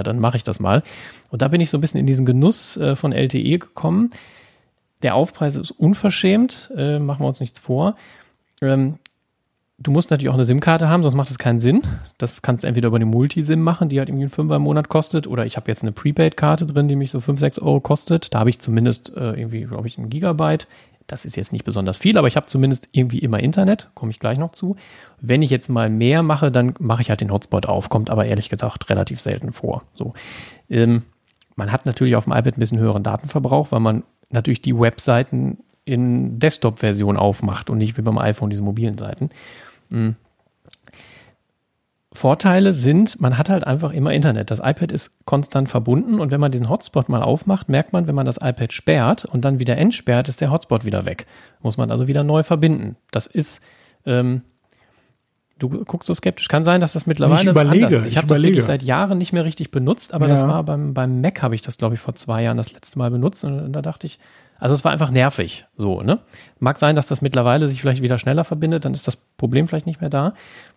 dann 0.04 0.18
mache 0.18 0.36
ich 0.36 0.44
das 0.44 0.60
mal. 0.60 0.82
Und 1.30 1.40
da 1.40 1.48
bin 1.48 1.62
ich 1.62 1.70
so 1.70 1.78
ein 1.78 1.80
bisschen 1.80 2.00
in 2.00 2.06
diesen 2.06 2.26
Genuss 2.26 2.76
äh, 2.76 2.94
von 2.94 3.12
LTE 3.12 3.58
gekommen. 3.58 4.10
Der 5.02 5.14
Aufpreis 5.14 5.56
ist 5.56 5.70
unverschämt, 5.70 6.70
äh, 6.76 6.98
machen 6.98 7.24
wir 7.24 7.28
uns 7.28 7.40
nichts 7.40 7.58
vor. 7.58 7.96
Ähm, 8.60 8.98
du 9.78 9.90
musst 9.90 10.10
natürlich 10.10 10.28
auch 10.28 10.34
eine 10.34 10.44
SIM-Karte 10.44 10.90
haben, 10.90 11.02
sonst 11.02 11.14
macht 11.14 11.30
es 11.30 11.38
keinen 11.38 11.60
Sinn. 11.60 11.80
Das 12.18 12.42
kannst 12.42 12.62
du 12.62 12.68
entweder 12.68 12.88
über 12.88 12.96
eine 12.96 13.06
Multisim 13.06 13.62
machen, 13.62 13.88
die 13.88 13.98
halt 13.98 14.10
irgendwie 14.10 14.24
einen 14.24 14.30
Fünfer 14.30 14.56
im 14.56 14.62
Monat 14.62 14.90
kostet, 14.90 15.26
oder 15.26 15.46
ich 15.46 15.56
habe 15.56 15.70
jetzt 15.70 15.82
eine 15.82 15.92
Prepaid-Karte 15.92 16.66
drin, 16.66 16.88
die 16.88 16.96
mich 16.96 17.10
so 17.10 17.20
5, 17.20 17.40
6 17.40 17.58
Euro 17.60 17.80
kostet. 17.80 18.34
Da 18.34 18.40
habe 18.40 18.50
ich 18.50 18.58
zumindest 18.58 19.16
äh, 19.16 19.32
irgendwie, 19.32 19.62
glaube 19.62 19.88
ich, 19.88 19.96
ein 19.96 20.10
Gigabyte. 20.10 20.68
Das 21.12 21.26
ist 21.26 21.36
jetzt 21.36 21.52
nicht 21.52 21.66
besonders 21.66 21.98
viel, 21.98 22.16
aber 22.16 22.26
ich 22.26 22.36
habe 22.36 22.46
zumindest 22.46 22.88
irgendwie 22.92 23.18
immer 23.18 23.38
Internet, 23.38 23.90
komme 23.94 24.10
ich 24.10 24.18
gleich 24.18 24.38
noch 24.38 24.52
zu. 24.52 24.76
Wenn 25.20 25.42
ich 25.42 25.50
jetzt 25.50 25.68
mal 25.68 25.90
mehr 25.90 26.22
mache, 26.22 26.50
dann 26.50 26.72
mache 26.78 27.02
ich 27.02 27.10
halt 27.10 27.20
den 27.20 27.30
Hotspot 27.30 27.66
auf, 27.66 27.90
kommt 27.90 28.08
aber 28.08 28.24
ehrlich 28.24 28.48
gesagt 28.48 28.88
relativ 28.88 29.20
selten 29.20 29.52
vor. 29.52 29.82
So. 29.92 30.14
Ähm, 30.70 31.02
man 31.54 31.70
hat 31.70 31.84
natürlich 31.84 32.16
auf 32.16 32.24
dem 32.24 32.32
iPad 32.32 32.56
ein 32.56 32.60
bisschen 32.60 32.78
höheren 32.78 33.02
Datenverbrauch, 33.02 33.72
weil 33.72 33.80
man 33.80 34.04
natürlich 34.30 34.62
die 34.62 34.74
Webseiten 34.74 35.58
in 35.84 36.38
Desktop-Version 36.38 37.18
aufmacht 37.18 37.68
und 37.68 37.76
nicht 37.76 37.98
wie 37.98 38.02
beim 38.02 38.16
iPhone 38.16 38.48
diese 38.48 38.62
mobilen 38.62 38.96
Seiten. 38.96 39.28
Vorteile 42.14 42.74
sind, 42.74 43.20
man 43.20 43.38
hat 43.38 43.48
halt 43.48 43.66
einfach 43.66 43.90
immer 43.90 44.12
Internet. 44.12 44.50
Das 44.50 44.58
iPad 44.58 44.92
ist 44.92 45.10
konstant 45.24 45.68
verbunden 45.70 46.20
und 46.20 46.30
wenn 46.30 46.40
man 46.40 46.52
diesen 46.52 46.68
Hotspot 46.68 47.08
mal 47.08 47.22
aufmacht, 47.22 47.68
merkt 47.70 47.92
man, 47.92 48.06
wenn 48.06 48.14
man 48.14 48.26
das 48.26 48.36
iPad 48.36 48.72
sperrt 48.72 49.24
und 49.24 49.44
dann 49.44 49.58
wieder 49.58 49.78
entsperrt, 49.78 50.28
ist 50.28 50.40
der 50.40 50.50
Hotspot 50.50 50.84
wieder 50.84 51.06
weg. 51.06 51.26
Muss 51.62 51.78
man 51.78 51.90
also 51.90 52.08
wieder 52.08 52.22
neu 52.22 52.42
verbinden. 52.42 52.96
Das 53.10 53.26
ist, 53.26 53.62
ähm, 54.04 54.42
du 55.58 55.70
guckst 55.70 56.06
so 56.06 56.12
skeptisch. 56.12 56.48
Kann 56.48 56.64
sein, 56.64 56.82
dass 56.82 56.92
das 56.92 57.06
mittlerweile 57.06 57.42
ich 57.42 57.48
überlege, 57.48 57.86
anders 57.86 58.00
ist. 58.00 58.06
Ich, 58.06 58.12
ich 58.12 58.16
habe 58.18 58.26
das 58.26 58.42
wirklich 58.42 58.64
seit 58.64 58.82
Jahren 58.82 59.16
nicht 59.16 59.32
mehr 59.32 59.46
richtig 59.46 59.70
benutzt, 59.70 60.12
aber 60.12 60.26
ja. 60.26 60.34
das 60.34 60.46
war 60.46 60.62
beim, 60.64 60.92
beim 60.92 61.22
Mac 61.22 61.40
habe 61.42 61.54
ich 61.54 61.62
das, 61.62 61.78
glaube 61.78 61.94
ich, 61.94 62.00
vor 62.00 62.14
zwei 62.14 62.42
Jahren 62.42 62.58
das 62.58 62.72
letzte 62.74 62.98
Mal 62.98 63.10
benutzt 63.10 63.42
und 63.44 63.72
da 63.72 63.80
dachte 63.80 64.06
ich, 64.06 64.18
also 64.58 64.74
es 64.74 64.84
war 64.84 64.92
einfach 64.92 65.10
nervig, 65.10 65.64
so, 65.76 66.02
ne? 66.02 66.20
Mag 66.60 66.78
sein, 66.78 66.94
dass 66.94 67.08
das 67.08 67.20
mittlerweile 67.20 67.66
sich 67.66 67.80
vielleicht 67.80 68.02
wieder 68.02 68.18
schneller 68.18 68.44
verbindet, 68.44 68.84
dann 68.84 68.94
ist 68.94 69.08
das 69.08 69.16
Problem 69.16 69.66
vielleicht 69.66 69.86
nicht 69.86 70.00
mehr 70.00 70.10
da. 70.10 70.34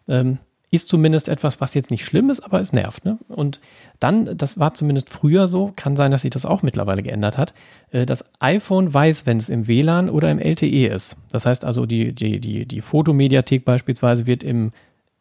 Ähm, 0.08 0.40
ist 0.76 0.90
zumindest 0.90 1.30
etwas, 1.30 1.62
was 1.62 1.74
jetzt 1.74 1.92
nicht 1.92 2.06
schlimm 2.06 2.30
ist, 2.30 2.42
aber 2.42 2.60
es 2.60 2.74
nervt. 2.74 3.06
Ne? 3.06 3.18
Und 3.28 3.60
dann, 4.00 4.38
das 4.38 4.60
war 4.60 4.74
zumindest 4.74 5.10
früher 5.10 5.48
so, 5.48 5.74
kann 5.76 5.96
sein, 5.96 6.12
dass 6.12 6.22
sich 6.22 6.32
das 6.32 6.46
auch 6.46 6.62
mittlerweile 6.62 7.04
geändert 7.04 7.38
hat. 7.38 7.54
Äh, 7.92 8.06
das 8.06 8.26
iPhone 8.40 8.94
weiß, 8.94 9.26
wenn 9.26 9.38
es 9.38 9.50
im 9.50 9.68
WLAN 9.68 10.10
oder 10.10 10.30
im 10.30 10.40
LTE 10.40 10.88
ist. 10.88 11.18
Das 11.32 11.46
heißt 11.46 11.66
also, 11.66 11.86
die, 11.86 12.14
die, 12.14 12.40
die, 12.40 12.66
die 12.66 12.82
Fotomediathek 12.82 13.66
beispielsweise 13.66 14.28
wird 14.28 14.44
im, 14.44 14.72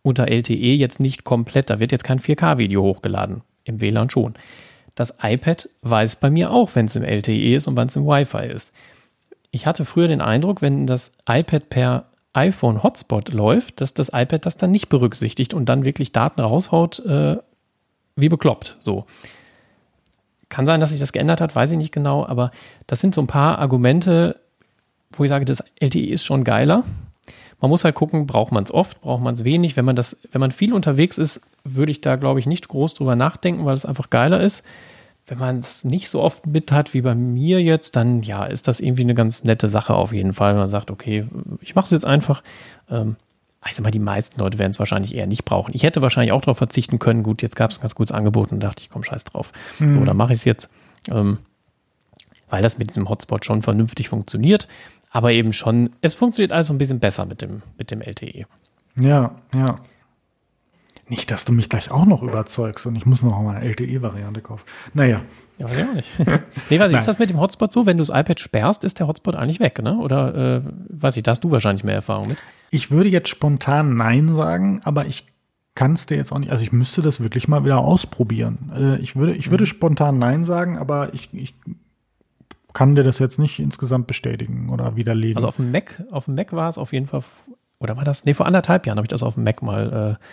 unter 0.02 0.28
LTE 0.28 0.74
jetzt 0.74 1.00
nicht 1.00 1.24
komplett, 1.24 1.70
da 1.70 1.80
wird 1.80 1.92
jetzt 1.92 2.04
kein 2.04 2.20
4K-Video 2.20 2.82
hochgeladen. 2.82 3.42
Im 3.64 3.80
WLAN 3.80 4.10
schon. 4.10 4.34
Das 4.94 5.14
iPad 5.22 5.68
weiß 5.82 6.16
bei 6.16 6.30
mir 6.30 6.50
auch, 6.50 6.74
wenn 6.74 6.86
es 6.86 6.96
im 6.96 7.02
LTE 7.02 7.54
ist 7.54 7.66
und 7.66 7.76
wann 7.76 7.88
es 7.88 7.96
im 7.96 8.06
Wi-Fi 8.06 8.46
ist. 8.46 8.72
Ich 9.50 9.66
hatte 9.66 9.84
früher 9.84 10.08
den 10.08 10.20
Eindruck, 10.20 10.62
wenn 10.62 10.86
das 10.86 11.12
iPad 11.28 11.68
per 11.70 12.06
iPhone 12.34 12.82
Hotspot 12.82 13.32
läuft, 13.32 13.80
dass 13.80 13.94
das 13.94 14.10
iPad 14.12 14.44
das 14.44 14.56
dann 14.56 14.70
nicht 14.70 14.88
berücksichtigt 14.88 15.54
und 15.54 15.66
dann 15.66 15.84
wirklich 15.84 16.12
Daten 16.12 16.40
raushaut, 16.40 16.98
äh, 17.00 17.36
wie 18.16 18.28
bekloppt. 18.28 18.76
So. 18.80 19.06
Kann 20.48 20.66
sein, 20.66 20.80
dass 20.80 20.90
sich 20.90 21.00
das 21.00 21.12
geändert 21.12 21.40
hat, 21.40 21.56
weiß 21.56 21.70
ich 21.70 21.78
nicht 21.78 21.92
genau, 21.92 22.26
aber 22.26 22.50
das 22.86 23.00
sind 23.00 23.14
so 23.14 23.22
ein 23.22 23.26
paar 23.26 23.58
Argumente, 23.58 24.40
wo 25.12 25.24
ich 25.24 25.30
sage, 25.30 25.44
das 25.44 25.64
LTE 25.80 26.10
ist 26.10 26.24
schon 26.24 26.44
geiler. 26.44 26.84
Man 27.60 27.70
muss 27.70 27.84
halt 27.84 27.94
gucken, 27.94 28.26
braucht 28.26 28.52
man 28.52 28.64
es 28.64 28.74
oft, 28.74 29.00
braucht 29.00 29.22
man 29.22 29.34
es 29.34 29.44
wenig. 29.44 29.76
Wenn 29.76 29.84
man 29.84 29.96
das, 29.96 30.16
wenn 30.32 30.40
man 30.40 30.50
viel 30.50 30.74
unterwegs 30.74 31.18
ist, 31.18 31.40
würde 31.62 31.92
ich 31.92 32.00
da, 32.00 32.16
glaube 32.16 32.40
ich, 32.40 32.46
nicht 32.46 32.68
groß 32.68 32.94
drüber 32.94 33.16
nachdenken, 33.16 33.64
weil 33.64 33.74
es 33.74 33.86
einfach 33.86 34.10
geiler 34.10 34.40
ist 34.40 34.64
wenn 35.26 35.38
man 35.38 35.58
es 35.58 35.84
nicht 35.84 36.10
so 36.10 36.22
oft 36.22 36.46
mit 36.46 36.70
hat 36.70 36.92
wie 36.92 37.00
bei 37.00 37.14
mir 37.14 37.62
jetzt, 37.62 37.96
dann 37.96 38.22
ja, 38.22 38.44
ist 38.44 38.68
das 38.68 38.80
irgendwie 38.80 39.02
eine 39.02 39.14
ganz 39.14 39.44
nette 39.44 39.68
Sache 39.68 39.94
auf 39.94 40.12
jeden 40.12 40.34
Fall. 40.34 40.54
Man 40.54 40.68
sagt, 40.68 40.90
okay, 40.90 41.26
ich 41.60 41.74
mache 41.74 41.86
es 41.86 41.90
jetzt 41.92 42.04
einfach. 42.04 42.42
Ähm, 42.90 43.16
ich 43.66 43.74
sag 43.74 43.82
mal, 43.82 43.90
die 43.90 43.98
meisten 43.98 44.38
Leute 44.38 44.58
werden 44.58 44.72
es 44.72 44.78
wahrscheinlich 44.78 45.14
eher 45.14 45.26
nicht 45.26 45.46
brauchen. 45.46 45.72
Ich 45.74 45.82
hätte 45.82 46.02
wahrscheinlich 46.02 46.32
auch 46.32 46.42
darauf 46.42 46.58
verzichten 46.58 46.98
können. 46.98 47.22
Gut, 47.22 47.40
jetzt 47.40 47.56
gab 47.56 47.70
es 47.70 47.78
ein 47.78 47.80
ganz 47.80 47.94
gutes 47.94 48.12
Angebot 48.12 48.52
und 48.52 48.60
dachte 48.60 48.82
ich, 48.82 48.90
komm, 48.90 49.02
scheiß 49.02 49.24
drauf. 49.24 49.52
Mhm. 49.78 49.92
So, 49.92 50.04
dann 50.04 50.16
mache 50.16 50.34
ich 50.34 50.40
es 50.40 50.44
jetzt. 50.44 50.68
Ähm, 51.10 51.38
weil 52.50 52.62
das 52.62 52.76
mit 52.76 52.90
diesem 52.90 53.08
Hotspot 53.08 53.46
schon 53.46 53.62
vernünftig 53.62 54.10
funktioniert. 54.10 54.68
Aber 55.10 55.32
eben 55.32 55.52
schon, 55.52 55.90
es 56.02 56.14
funktioniert 56.14 56.52
also 56.52 56.74
ein 56.74 56.78
bisschen 56.78 57.00
besser 57.00 57.24
mit 57.24 57.40
dem, 57.40 57.62
mit 57.78 57.90
dem 57.90 58.02
LTE. 58.02 58.44
Ja, 59.00 59.34
ja. 59.54 59.78
Nicht, 61.08 61.30
dass 61.30 61.44
du 61.44 61.52
mich 61.52 61.68
gleich 61.68 61.90
auch 61.90 62.06
noch 62.06 62.22
überzeugst 62.22 62.86
und 62.86 62.96
ich 62.96 63.04
muss 63.04 63.22
noch 63.22 63.40
mal 63.42 63.56
eine 63.56 63.66
LTE-Variante 63.66 64.40
kaufen. 64.40 64.64
Naja. 64.94 65.20
Ja, 65.58 65.70
weiß 65.70 65.78
ich 65.78 65.84
auch 65.84 65.94
nicht. 65.94 66.18
nee, 66.70 66.80
was 66.80 66.90
ist 66.92 67.06
das 67.06 67.18
mit 67.18 67.30
dem 67.30 67.38
Hotspot 67.38 67.70
so? 67.70 67.86
Wenn 67.86 67.98
du 67.98 68.04
das 68.04 68.10
iPad 68.10 68.40
sperrst, 68.40 68.84
ist 68.84 68.98
der 68.98 69.06
Hotspot 69.06 69.36
eigentlich 69.36 69.60
weg, 69.60 69.80
ne? 69.82 69.98
Oder, 69.98 70.34
äh, 70.34 70.62
weiß 70.88 71.16
ich, 71.16 71.22
da 71.22 71.32
hast 71.32 71.44
du 71.44 71.50
wahrscheinlich 71.50 71.84
mehr 71.84 71.94
Erfahrung 71.94 72.28
mit. 72.28 72.38
Ich 72.70 72.90
würde 72.90 73.08
jetzt 73.08 73.28
spontan 73.28 73.96
Nein 73.96 74.28
sagen, 74.28 74.80
aber 74.82 75.06
ich 75.06 75.26
kann 75.74 75.92
es 75.92 76.06
dir 76.06 76.16
jetzt 76.16 76.32
auch 76.32 76.38
nicht, 76.38 76.50
also 76.50 76.62
ich 76.62 76.72
müsste 76.72 77.02
das 77.02 77.20
wirklich 77.20 77.48
mal 77.48 77.64
wieder 77.64 77.78
ausprobieren. 77.78 78.72
Äh, 78.74 79.00
ich 79.00 79.16
würde, 79.16 79.34
ich 79.34 79.50
würde 79.50 79.62
mhm. 79.62 79.68
spontan 79.68 80.18
Nein 80.18 80.44
sagen, 80.44 80.78
aber 80.78 81.12
ich, 81.14 81.32
ich 81.34 81.54
kann 82.72 82.94
dir 82.94 83.04
das 83.04 83.18
jetzt 83.18 83.38
nicht 83.38 83.60
insgesamt 83.60 84.06
bestätigen 84.06 84.70
oder 84.72 84.96
widerlegen. 84.96 85.36
Also 85.36 85.48
auf 85.48 85.56
dem 85.56 85.70
Mac, 85.70 86.02
auf 86.10 86.24
dem 86.24 86.34
Mac 86.34 86.52
war 86.52 86.68
es 86.68 86.78
auf 86.78 86.92
jeden 86.92 87.06
Fall, 87.06 87.22
oder 87.78 87.96
war 87.96 88.04
das, 88.04 88.24
nee, 88.24 88.34
vor 88.34 88.46
anderthalb 88.46 88.86
Jahren 88.86 88.98
habe 88.98 89.06
ich 89.06 89.10
das 89.10 89.22
auf 89.22 89.34
dem 89.34 89.44
Mac 89.44 89.62
mal 89.62 90.18
äh, 90.20 90.24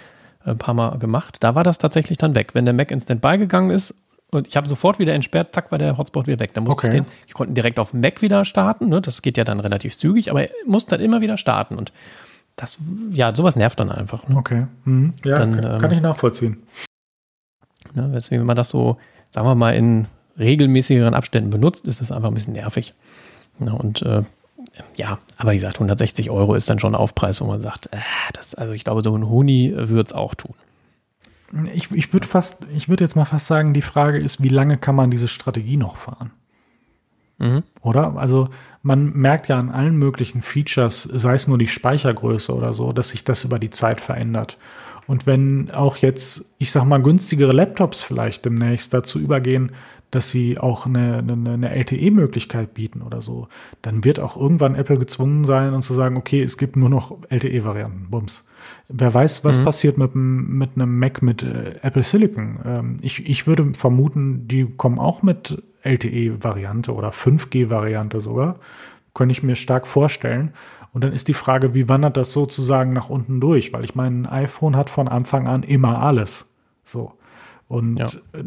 ein 0.46 0.58
paar 0.58 0.74
Mal 0.74 0.98
gemacht. 0.98 1.38
Da 1.42 1.56
war 1.56 1.64
das 1.64 1.78
tatsächlich 1.78 2.18
dann 2.18 2.36
weg. 2.36 2.54
Wenn 2.54 2.66
der 2.66 2.74
Mac 2.74 2.92
in 2.92 3.00
Standby 3.00 3.38
gegangen 3.38 3.72
ist 3.72 3.96
und 4.32 4.48
ich 4.48 4.58
habe 4.58 4.68
sofort 4.68 5.00
wieder 5.00 5.14
entsperrt, 5.14 5.54
zack, 5.54 5.72
war 5.72 5.78
der 5.78 5.98
Hotspot 5.98 6.28
wieder 6.28 6.39
weg. 6.39 6.54
Dann 6.54 6.64
musste 6.64 6.88
okay. 6.88 6.98
ich 6.98 7.04
den, 7.04 7.12
ich 7.28 7.34
konnte 7.34 7.54
direkt 7.54 7.80
auf 7.80 7.94
Mac 7.94 8.22
wieder 8.22 8.46
starten, 8.46 8.89
ne? 8.89 9.02
das 9.02 9.22
geht 9.22 9.38
ja 9.38 9.44
dann 9.44 9.60
relativ 9.60 9.96
zügig, 9.98 10.30
aber 10.32 10.44
er 10.44 10.50
musste 10.66 10.92
dann 10.92 11.06
immer 11.06 11.22
wieder 11.22 11.38
starten 11.38 11.78
und 11.78 11.92
das, 12.56 12.78
ja, 13.12 13.36
sowas 13.36 13.56
nervt 13.56 13.80
dann 13.80 13.92
einfach. 13.92 14.28
Ne? 14.28 14.36
Okay. 14.36 14.66
Mhm. 14.86 15.14
Ja, 15.26 15.39
dann, 15.39 15.56
kann, 15.56 15.74
ähm, 15.74 15.82
kann 15.82 15.92
ich 15.92 16.02
nachvollziehen. 16.02 16.64
Ne, 17.94 18.12
deswegen, 18.14 18.42
wenn 18.42 18.48
man 18.48 18.56
das 18.56 18.70
so, 18.70 18.98
sagen 19.30 19.48
wir 19.48 19.56
mal, 19.56 19.76
in 19.76 20.08
regelmäßigeren 20.38 21.14
Abständen 21.14 21.50
benutzt, 21.50 21.88
ist 21.88 22.02
das 22.02 22.12
einfach 22.12 22.30
ein 22.30 22.34
bisschen 22.34 22.54
nervig. 22.54 22.94
Ja, 23.60 23.74
und 23.74 24.02
äh, 24.02 24.24
ja, 24.96 25.20
aber 25.38 25.52
wie 25.52 25.56
gesagt, 25.56 25.76
160 25.76 26.30
Euro 26.30 26.56
ist 26.56 26.70
dann 26.70 26.80
schon 26.80 26.94
ein 26.94 27.00
Aufpreis, 27.00 27.42
wo 27.42 27.46
man 27.46 27.62
sagt, 27.62 27.88
äh, 27.92 28.00
das, 28.34 28.56
also 28.56 28.74
ich 28.74 28.84
glaube, 28.84 29.02
so 29.02 29.16
ein 29.16 29.28
Huni 29.28 29.74
würde 29.76 30.08
es 30.08 30.14
auch 30.14 30.36
tun. 30.36 30.56
Ich, 31.74 31.92
ich 31.92 32.14
würde 32.14 32.28
fast, 32.28 32.58
ich 32.74 32.88
würde 32.88 33.04
jetzt 33.04 33.16
mal 33.16 33.26
fast 33.26 33.48
sagen, 33.48 33.74
die 33.74 33.82
Frage 33.82 34.20
ist, 34.20 34.42
wie 34.42 34.50
lange 34.50 34.78
kann 34.78 34.96
man 34.96 35.12
diese 35.12 35.28
Strategie 35.28 35.78
noch 35.78 35.98
fahren? 35.98 36.32
Mhm. 37.40 37.64
Oder? 37.82 38.16
Also 38.18 38.50
man 38.84 39.14
merkt 39.14 39.48
ja 39.48 39.60
an 39.60 39.70
allen 39.70 39.98
möglichen 39.98 40.42
Features, 40.42 41.04
sei 41.04 41.34
es 41.34 41.48
nur 41.48 41.58
die 41.58 41.68
Speichergröße 41.68 42.54
oder 42.54 42.74
so, 42.74 42.92
dass 42.92 43.10
sich 43.10 43.24
das 43.24 43.44
über 43.44 43.60
die 43.60 43.70
Zeit 43.70 44.00
verändert. 44.00 44.58
Und 45.12 45.28
wenn 45.28 45.72
auch 45.72 45.97
jetzt, 45.97 46.45
ich 46.57 46.72
sag 46.72 46.86
mal, 46.86 47.01
günstigere 47.01 47.51
Laptops 47.51 48.01
vielleicht 48.01 48.45
demnächst 48.45 48.93
dazu 48.93 49.20
übergehen, 49.20 49.74
dass 50.09 50.32
sie 50.32 50.57
auch 50.57 50.86
eine, 50.86 51.18
eine, 51.18 51.34
eine 51.34 51.76
LTE-Möglichkeit 51.76 52.74
bieten 52.74 53.01
oder 53.01 53.20
so, 53.20 53.49
dann 53.82 54.05
wird 54.05 54.22
auch 54.22 54.38
irgendwann 54.38 54.74
Apple 54.74 54.97
gezwungen 54.97 55.43
sein 55.43 55.74
und 55.74 55.82
zu 55.82 55.93
sagen, 55.95 56.16
okay, 56.16 56.41
es 56.41 56.57
gibt 56.57 56.78
nur 56.78 56.88
noch 56.88 57.18
LTE-Varianten. 57.28 58.07
Bums. 58.09 58.45
Wer 58.88 59.14
weiß, 59.14 59.43
was 59.43 59.59
mhm. 59.59 59.66
passiert 59.66 59.97
mit, 59.97 60.16
mit 60.16 60.70
einem 60.76 60.97
Mac 60.97 61.22
mit 61.22 61.43
äh, 61.43 61.74
Apple 61.82 62.03
Silicon. 62.03 62.59
Ähm, 62.64 62.99
ich, 63.01 63.28
ich 63.28 63.45
würde 63.47 63.74
vermuten, 63.74 64.47
die 64.47 64.66
kommen 64.66 64.97
auch 64.97 65.24
mit 65.24 65.62
LTE-Variante 65.84 66.93
oder 66.93 67.09
5G-Variante 67.09 68.22
sogar. 68.22 68.59
Könnte 69.14 69.34
ich 69.34 69.43
mir 69.43 69.57
stark 69.57 69.88
vorstellen. 69.88 70.53
Und 70.94 71.04
dann 71.04 71.14
ist 71.14 71.28
die 71.28 71.34
Frage, 71.34 71.74
wie 71.74 71.88
wandert 71.88 72.18
das 72.18 72.34
sozusagen 72.34 72.94
nach 72.94 73.10
unten 73.10 73.39
durch? 73.39 73.72
Weil 73.72 73.84
ich 73.84 73.96
meine, 73.96 74.30
ein 74.30 74.44
iPhone 74.44 74.76
hat 74.76 74.89
von 74.89 75.08
Anfang 75.08 75.48
an 75.48 75.64
immer 75.64 76.02
alles. 76.02 76.50
So. 76.84 77.14
Und 77.68 77.98
ja. 77.98 78.08
Äh, 78.34 78.44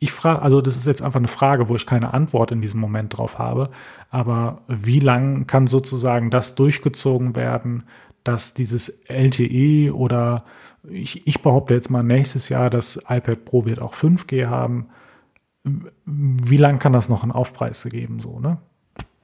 ich 0.00 0.12
frage, 0.12 0.42
also 0.42 0.60
das 0.60 0.76
ist 0.76 0.86
jetzt 0.86 1.00
einfach 1.00 1.20
eine 1.20 1.28
Frage, 1.28 1.70
wo 1.70 1.76
ich 1.76 1.86
keine 1.86 2.12
Antwort 2.12 2.52
in 2.52 2.60
diesem 2.60 2.78
Moment 2.78 3.16
drauf 3.16 3.38
habe. 3.38 3.70
Aber 4.10 4.60
wie 4.68 5.00
lang 5.00 5.46
kann 5.46 5.66
sozusagen 5.66 6.28
das 6.28 6.54
durchgezogen 6.54 7.34
werden, 7.34 7.84
dass 8.22 8.52
dieses 8.52 8.88
LTE 9.08 9.94
oder 9.94 10.44
ich, 10.86 11.26
ich 11.26 11.40
behaupte 11.40 11.72
jetzt 11.72 11.90
mal 11.90 12.02
nächstes 12.02 12.50
Jahr, 12.50 12.68
das 12.68 12.96
iPad 13.08 13.46
Pro 13.46 13.64
wird 13.64 13.80
auch 13.80 13.94
5G 13.94 14.46
haben. 14.46 14.88
Wie 16.04 16.58
lang 16.58 16.78
kann 16.78 16.92
das 16.92 17.08
noch 17.08 17.22
einen 17.22 17.32
Aufpreis 17.32 17.82
geben, 17.84 18.20
so, 18.20 18.38
ne? 18.40 18.58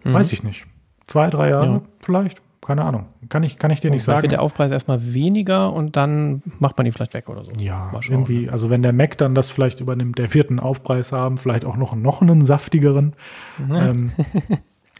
Mhm. 0.04 0.14
Weiß 0.14 0.32
ich 0.32 0.42
nicht. 0.42 0.66
Zwei, 1.10 1.28
drei 1.28 1.50
Jahre 1.50 1.72
ja. 1.72 1.82
vielleicht? 2.00 2.40
keine 2.70 2.84
Ahnung. 2.84 3.06
Kann 3.28 3.42
ich, 3.42 3.58
kann 3.58 3.72
ich 3.72 3.80
dir 3.80 3.88
und 3.88 3.94
nicht 3.94 4.04
sagen. 4.04 4.22
wird 4.22 4.30
der 4.30 4.42
Aufpreis 4.42 4.70
erstmal 4.70 5.12
weniger 5.12 5.72
und 5.72 5.96
dann 5.96 6.40
macht 6.60 6.78
man 6.78 6.86
ihn 6.86 6.92
vielleicht 6.92 7.14
weg 7.14 7.28
oder 7.28 7.44
so. 7.44 7.50
Ja, 7.58 7.90
irgendwie. 8.08 8.46
Ne? 8.46 8.52
Also 8.52 8.70
wenn 8.70 8.82
der 8.82 8.92
Mac 8.92 9.18
dann 9.18 9.34
das 9.34 9.50
vielleicht 9.50 9.80
übernimmt, 9.80 10.18
der 10.18 10.28
vierten 10.28 10.60
Aufpreis 10.60 11.10
haben, 11.10 11.36
vielleicht 11.38 11.64
auch 11.64 11.76
noch, 11.76 11.96
noch 11.96 12.22
einen 12.22 12.42
saftigeren. 12.42 13.14
Mhm. 13.58 13.74
Ähm, 13.74 14.12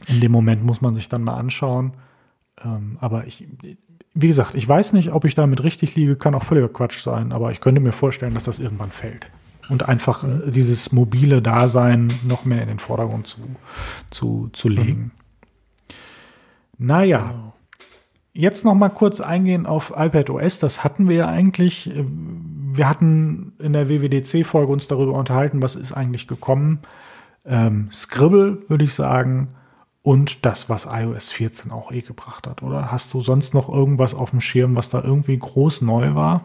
in 0.08 0.20
dem 0.20 0.32
Moment 0.32 0.64
muss 0.64 0.80
man 0.80 0.94
sich 0.94 1.08
dann 1.08 1.22
mal 1.22 1.34
anschauen. 1.34 1.92
Ähm, 2.64 2.96
aber 3.00 3.28
ich, 3.28 3.46
wie 4.14 4.26
gesagt, 4.26 4.56
ich 4.56 4.68
weiß 4.68 4.92
nicht, 4.94 5.12
ob 5.12 5.24
ich 5.24 5.36
damit 5.36 5.62
richtig 5.62 5.94
liege, 5.94 6.16
kann 6.16 6.34
auch 6.34 6.42
völliger 6.42 6.68
Quatsch 6.68 7.00
sein, 7.02 7.30
aber 7.30 7.52
ich 7.52 7.60
könnte 7.60 7.80
mir 7.80 7.92
vorstellen, 7.92 8.34
dass 8.34 8.44
das 8.44 8.58
irgendwann 8.58 8.90
fällt. 8.90 9.30
Und 9.68 9.88
einfach 9.88 10.24
äh, 10.24 10.50
dieses 10.50 10.90
mobile 10.90 11.40
Dasein 11.40 12.12
noch 12.26 12.44
mehr 12.44 12.62
in 12.62 12.68
den 12.68 12.80
Vordergrund 12.80 13.28
zu, 13.28 13.42
zu, 14.10 14.50
zu 14.52 14.68
legen. 14.68 15.12
Naja, 16.80 17.30
genau. 17.30 17.52
Jetzt 18.32 18.64
noch 18.64 18.74
mal 18.74 18.88
kurz 18.88 19.20
eingehen 19.20 19.66
auf 19.66 19.92
iPad 19.96 20.30
OS. 20.30 20.60
Das 20.60 20.82
hatten 20.82 21.08
wir 21.08 21.16
ja 21.16 21.28
eigentlich. 21.28 21.90
Wir 21.92 22.88
hatten 22.88 23.52
in 23.58 23.72
der 23.72 23.88
WWDC-Folge 23.88 24.72
uns 24.72 24.88
darüber 24.88 25.14
unterhalten, 25.14 25.62
was 25.62 25.74
ist 25.74 25.92
eigentlich 25.92 26.26
gekommen. 26.26 26.78
Ähm, 27.44 27.88
Scribble, 27.92 28.60
würde 28.68 28.84
ich 28.84 28.94
sagen. 28.94 29.48
Und 30.02 30.46
das, 30.46 30.70
was 30.70 30.88
iOS 30.90 31.30
14 31.32 31.70
auch 31.70 31.92
eh 31.92 32.00
gebracht 32.00 32.46
hat, 32.46 32.62
oder? 32.62 32.90
Hast 32.90 33.12
du 33.12 33.20
sonst 33.20 33.52
noch 33.52 33.68
irgendwas 33.68 34.14
auf 34.14 34.30
dem 34.30 34.40
Schirm, 34.40 34.74
was 34.74 34.88
da 34.88 35.02
irgendwie 35.02 35.38
groß 35.38 35.82
neu 35.82 36.14
war? 36.14 36.44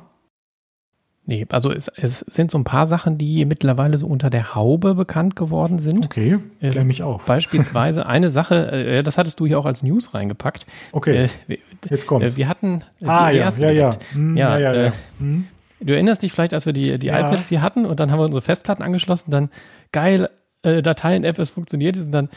Nee, 1.28 1.48
also 1.50 1.72
es, 1.72 1.88
es, 1.96 2.20
sind 2.20 2.52
so 2.52 2.58
ein 2.60 2.64
paar 2.64 2.86
Sachen, 2.86 3.18
die 3.18 3.46
mittlerweile 3.46 3.98
so 3.98 4.06
unter 4.06 4.30
der 4.30 4.54
Haube 4.54 4.94
bekannt 4.94 5.36
geworden 5.36 5.80
sind. 5.80 6.06
Okay, 6.06 6.38
klär 6.60 6.84
mich 6.84 7.02
auf. 7.02 7.26
Beispielsweise 7.26 8.06
eine 8.08 8.30
Sache, 8.30 8.72
äh, 8.72 9.04
das 9.04 9.18
hattest 9.18 9.40
du 9.40 9.48
hier 9.48 9.58
auch 9.58 9.66
als 9.66 9.82
News 9.82 10.14
reingepackt. 10.14 10.68
Okay, 10.92 11.30
äh, 11.48 11.58
jetzt 11.90 12.06
kommt's. 12.06 12.36
Äh, 12.36 12.38
wir 12.38 12.48
hatten 12.48 12.84
äh, 13.02 13.08
ah, 13.08 13.32
die, 13.32 13.38
ja, 13.38 13.44
erste 13.44 13.66
ja, 13.66 13.72
ja. 13.72 13.90
Hm, 14.14 14.38
ja, 14.38 14.58
ja, 14.60 14.74
ja, 14.74 14.84
ja. 14.86 14.94
Hm. 15.18 15.46
Du 15.80 15.94
erinnerst 15.94 16.22
dich 16.22 16.32
vielleicht, 16.32 16.54
als 16.54 16.68
wir 16.68 16.74
die, 16.74 17.00
die 17.00 17.08
iPads 17.08 17.50
hier 17.50 17.62
hatten 17.62 17.86
und 17.86 18.00
dann 18.00 18.12
haben 18.12 18.20
wir 18.20 18.26
unsere 18.26 18.42
Festplatten 18.42 18.84
angeschlossen, 18.84 19.32
dann 19.32 19.50
geil, 19.92 20.30
äh, 20.62 20.82
Dateien-App, 20.82 21.40
es 21.40 21.50
funktioniert, 21.50 21.96
die 21.96 22.02
sind 22.02 22.14
dann 22.14 22.30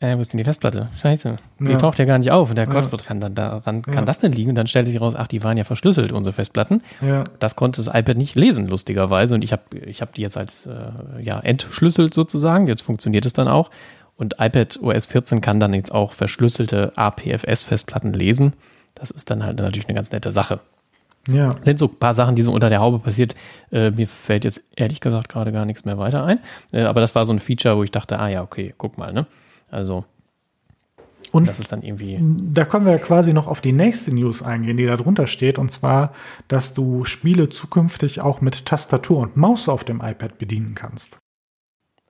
äh, 0.00 0.16
wo 0.16 0.20
ist 0.20 0.32
denn 0.32 0.38
die 0.38 0.44
Festplatte? 0.44 0.88
Scheiße. 1.00 1.36
Die 1.58 1.72
ja. 1.72 1.76
taucht 1.76 1.98
ja 1.98 2.04
gar 2.04 2.18
nicht 2.18 2.30
auf. 2.30 2.50
Und 2.50 2.56
der 2.56 2.66
Gott, 2.66 2.90
ja. 2.90 2.98
kann 2.98 3.20
dann 3.20 3.34
daran, 3.34 3.82
kann 3.82 3.94
ja. 3.94 4.02
das 4.02 4.20
denn 4.20 4.32
liegen? 4.32 4.50
Und 4.50 4.54
dann 4.54 4.68
stellte 4.68 4.90
sich 4.90 5.00
raus, 5.00 5.14
ach, 5.16 5.26
die 5.26 5.42
waren 5.42 5.56
ja 5.56 5.64
verschlüsselt, 5.64 6.12
unsere 6.12 6.32
Festplatten. 6.32 6.82
Das 7.40 7.56
konnte 7.56 7.82
das 7.82 7.92
iPad 7.92 8.16
nicht 8.16 8.36
lesen, 8.36 8.68
lustigerweise. 8.68 9.34
Und 9.34 9.42
ich 9.42 9.50
habe 9.50 9.62
ich 9.84 10.00
hab 10.00 10.14
die 10.14 10.22
jetzt 10.22 10.36
halt, 10.36 10.52
äh, 10.66 11.20
ja, 11.20 11.40
entschlüsselt 11.40 12.14
sozusagen. 12.14 12.68
Jetzt 12.68 12.82
funktioniert 12.82 13.26
es 13.26 13.32
dann 13.32 13.48
auch. 13.48 13.70
Und 14.16 14.36
iPad 14.38 14.78
OS 14.82 15.06
14 15.06 15.40
kann 15.40 15.58
dann 15.58 15.74
jetzt 15.74 15.92
auch 15.92 16.12
verschlüsselte 16.12 16.92
APFS-Festplatten 16.96 18.12
lesen. 18.12 18.52
Das 18.94 19.10
ist 19.10 19.30
dann 19.30 19.44
halt 19.44 19.58
natürlich 19.58 19.88
eine 19.88 19.94
ganz 19.94 20.12
nette 20.12 20.30
Sache. 20.30 20.60
Ja. 21.28 21.48
Das 21.54 21.64
sind 21.64 21.78
so 21.78 21.86
ein 21.86 21.98
paar 21.98 22.14
Sachen, 22.14 22.36
die 22.36 22.42
so 22.42 22.52
unter 22.52 22.70
der 22.70 22.80
Haube 22.80 23.00
passiert. 23.00 23.34
Äh, 23.72 23.90
mir 23.90 24.06
fällt 24.06 24.44
jetzt 24.44 24.62
ehrlich 24.76 25.00
gesagt 25.00 25.28
gerade 25.28 25.50
gar 25.50 25.64
nichts 25.64 25.84
mehr 25.84 25.98
weiter 25.98 26.24
ein. 26.24 26.38
Äh, 26.72 26.82
aber 26.82 27.00
das 27.00 27.16
war 27.16 27.24
so 27.24 27.32
ein 27.32 27.40
Feature, 27.40 27.76
wo 27.76 27.82
ich 27.82 27.90
dachte, 27.90 28.18
ah 28.18 28.28
ja, 28.28 28.42
okay, 28.42 28.74
guck 28.78 28.96
mal, 28.96 29.12
ne? 29.12 29.26
Also 29.70 30.04
und 31.32 31.48
das 31.48 31.60
ist 31.60 31.72
dann 31.72 31.82
irgendwie. 31.82 32.18
Da 32.52 32.64
können 32.64 32.86
wir 32.86 32.98
quasi 32.98 33.32
noch 33.32 33.46
auf 33.46 33.60
die 33.60 33.72
nächste 33.72 34.14
News 34.14 34.42
eingehen, 34.42 34.76
die 34.76 34.86
da 34.86 34.96
drunter 34.96 35.26
steht, 35.26 35.58
und 35.58 35.70
zwar, 35.70 36.12
dass 36.48 36.74
du 36.74 37.04
Spiele 37.04 37.48
zukünftig 37.48 38.20
auch 38.20 38.40
mit 38.40 38.66
Tastatur 38.66 39.18
und 39.18 39.36
Maus 39.36 39.68
auf 39.68 39.84
dem 39.84 40.00
iPad 40.00 40.38
bedienen 40.38 40.74
kannst. 40.74 41.18